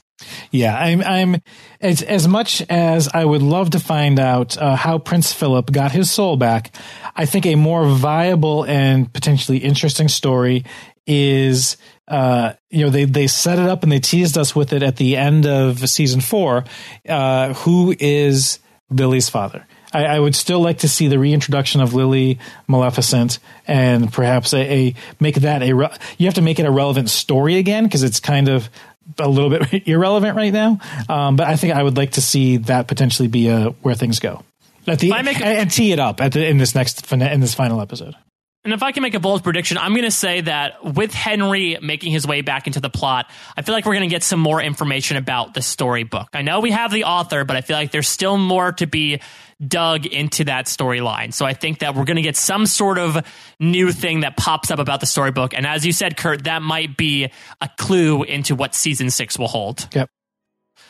Yeah, 0.52 0.78
I'm. 0.78 1.02
I'm 1.02 1.42
as 1.82 2.02
as 2.02 2.30
much 2.30 2.62
as 2.70 3.10
I 3.14 3.26
would 3.26 3.42
love 3.42 3.72
to 3.72 3.80
find 3.80 4.18
out 4.18 4.58
uh, 4.58 4.78
how 4.78 5.00
Prince 5.00 5.34
Philip 5.34 5.70
got 5.70 5.92
his 5.92 6.10
soul 6.12 6.38
back. 6.38 6.74
I 7.14 7.26
think 7.26 7.46
a 7.46 7.56
more 7.56 7.86
viable 7.88 8.64
and 8.64 9.12
potentially 9.12 9.58
interesting 9.58 10.08
story 10.08 10.64
is, 11.06 11.76
uh, 12.08 12.54
you 12.70 12.84
know, 12.84 12.90
they 12.90 13.06
they 13.06 13.28
set 13.28 13.60
it 13.60 13.68
up 13.68 13.84
and 13.84 13.92
they 13.92 14.00
teased 14.00 14.38
us 14.38 14.56
with 14.56 14.74
it 14.74 14.84
at 14.84 14.98
the 14.98 15.16
end 15.16 15.46
of 15.46 15.88
season 15.90 16.22
four. 16.22 16.66
Uh, 17.08 17.54
who 17.54 17.96
is 17.98 18.60
Lily's 18.90 19.30
father? 19.30 19.66
I, 19.94 20.06
I, 20.06 20.20
would 20.20 20.36
still 20.36 20.60
like 20.60 20.80
to 20.80 20.90
see 20.90 21.08
the 21.08 21.20
reintroduction 21.20 21.80
of 21.80 21.94
Lily 21.94 22.40
Maleficent 22.68 23.40
and 23.68 24.12
perhaps 24.12 24.54
a, 24.54 24.88
a 24.88 24.96
make 25.20 25.36
that 25.36 25.62
a. 25.62 25.74
Re- 25.74 25.96
you 26.18 26.26
have 26.26 26.36
to 26.36 26.42
make 26.42 26.60
it 26.60 26.66
a 26.66 26.72
relevant 26.72 27.10
story 27.10 27.58
again 27.58 27.84
because 27.86 28.04
it's 28.04 28.20
kind 28.20 28.50
of 28.50 28.70
a 29.20 29.30
little 29.30 29.50
bit 29.50 29.88
irrelevant 29.88 30.36
right 30.36 30.54
now. 30.54 30.80
Um, 31.08 31.36
but 31.36 31.48
I 31.48 31.56
think 31.56 31.74
I 31.74 31.84
would 31.84 31.96
like 31.96 32.14
to 32.14 32.22
see 32.22 32.58
that 32.58 32.88
potentially 32.88 33.28
be 33.28 33.50
a, 33.50 33.70
where 33.82 33.96
things 33.96 34.20
go. 34.20 34.44
At 34.88 35.00
the, 35.00 35.12
a, 35.12 35.16
and 35.16 35.72
tee 35.72 35.94
it 35.94 36.00
up 36.00 36.20
at 36.20 36.34
the, 36.34 36.46
in 36.46 36.58
this 36.58 36.76
next 36.76 37.10
in 37.12 37.40
this 37.40 37.54
final 37.54 37.80
episode. 37.80 38.16
And 38.64 38.74
if 38.74 38.82
I 38.82 38.94
can 38.94 39.04
make 39.04 39.14
a 39.14 39.20
bold 39.20 39.44
prediction, 39.44 39.78
I'm 39.78 39.92
going 39.92 40.06
to 40.06 40.12
say 40.12 40.40
that 40.42 40.86
with 40.86 41.14
Henry 41.14 41.78
making 41.82 42.14
his 42.14 42.26
way 42.26 42.42
back 42.42 42.66
into 42.66 42.80
the 42.80 42.90
plot, 42.90 43.30
I 43.58 43.62
feel 43.62 43.76
like 43.76 43.86
we're 43.86 43.96
going 43.96 44.08
to 44.08 44.14
get 44.14 44.24
some 44.24 44.40
more 44.40 44.62
information 44.62 45.18
about 45.18 45.54
the 45.54 45.62
storybook. 45.62 46.30
I 46.34 46.44
know 46.44 46.62
we 46.62 46.72
have 46.72 46.90
the 46.92 47.04
author, 47.04 47.44
but 47.44 47.58
I 47.58 47.62
feel 47.62 47.76
like 47.76 47.92
there's 47.92 48.08
still 48.08 48.38
more 48.38 48.72
to 48.74 48.88
be 48.88 49.20
dug 49.66 50.06
into 50.06 50.46
that 50.46 50.68
storyline. 50.68 51.34
So 51.34 51.46
I 51.46 51.54
think 51.54 51.80
that 51.80 51.94
we're 51.94 52.06
going 52.06 52.16
to 52.16 52.22
get 52.22 52.38
some 52.38 52.66
sort 52.66 52.98
of 53.00 53.26
new 53.60 53.92
thing 53.92 54.22
that 54.22 54.38
pops 54.38 54.72
up 54.72 54.80
about 54.80 55.02
the 55.02 55.08
storybook. 55.08 55.54
And 55.54 55.68
as 55.68 55.86
you 55.86 55.92
said, 55.92 56.16
Kurt, 56.16 56.46
that 56.46 56.62
might 56.62 56.96
be 56.96 57.30
a 57.60 57.70
clue 57.78 58.24
into 58.24 58.56
what 58.56 58.76
season 58.76 59.10
six 59.10 59.38
will 59.38 59.50
hold. 59.50 59.90
Yep. 59.94 60.10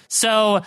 So 0.09 0.61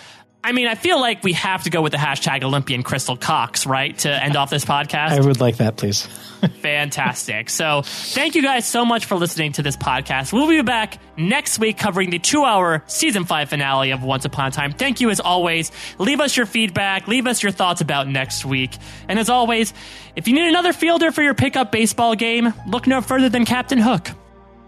I 0.46 0.52
mean, 0.52 0.68
I 0.68 0.76
feel 0.76 1.00
like 1.00 1.24
we 1.24 1.32
have 1.32 1.64
to 1.64 1.70
go 1.70 1.82
with 1.82 1.90
the 1.90 1.98
hashtag 1.98 2.44
Olympian 2.44 2.84
Crystal 2.84 3.16
Cox, 3.16 3.66
right, 3.66 3.98
to 3.98 4.08
end 4.08 4.36
off 4.36 4.48
this 4.48 4.64
podcast. 4.64 5.10
I 5.10 5.20
would 5.20 5.40
like 5.40 5.56
that, 5.56 5.76
please. 5.76 6.06
Fantastic. 6.62 7.50
So, 7.50 7.82
thank 7.82 8.36
you 8.36 8.42
guys 8.42 8.64
so 8.64 8.84
much 8.84 9.06
for 9.06 9.16
listening 9.16 9.54
to 9.54 9.62
this 9.62 9.76
podcast. 9.76 10.32
We'll 10.32 10.46
be 10.46 10.62
back 10.62 10.98
next 11.16 11.58
week 11.58 11.78
covering 11.78 12.10
the 12.10 12.20
two 12.20 12.44
hour 12.44 12.84
season 12.86 13.24
five 13.24 13.48
finale 13.48 13.90
of 13.90 14.04
Once 14.04 14.24
Upon 14.24 14.46
a 14.46 14.50
Time. 14.52 14.70
Thank 14.70 15.00
you 15.00 15.10
as 15.10 15.18
always. 15.18 15.72
Leave 15.98 16.20
us 16.20 16.36
your 16.36 16.46
feedback, 16.46 17.08
leave 17.08 17.26
us 17.26 17.42
your 17.42 17.50
thoughts 17.50 17.80
about 17.80 18.06
next 18.06 18.44
week. 18.44 18.76
And 19.08 19.18
as 19.18 19.28
always, 19.28 19.74
if 20.14 20.28
you 20.28 20.34
need 20.34 20.48
another 20.48 20.72
fielder 20.72 21.10
for 21.10 21.22
your 21.22 21.34
pickup 21.34 21.72
baseball 21.72 22.14
game, 22.14 22.54
look 22.68 22.86
no 22.86 23.00
further 23.00 23.28
than 23.28 23.46
Captain 23.46 23.78
Hook. 23.78 24.10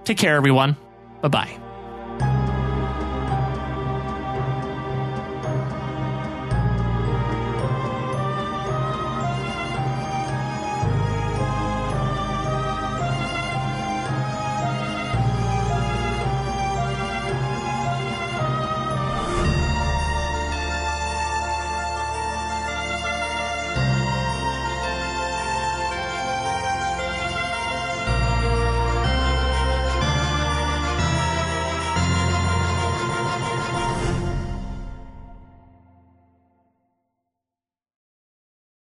Take 0.02 0.18
care, 0.18 0.34
everyone. 0.34 0.76
Bye 1.22 1.28
bye. 1.28 1.67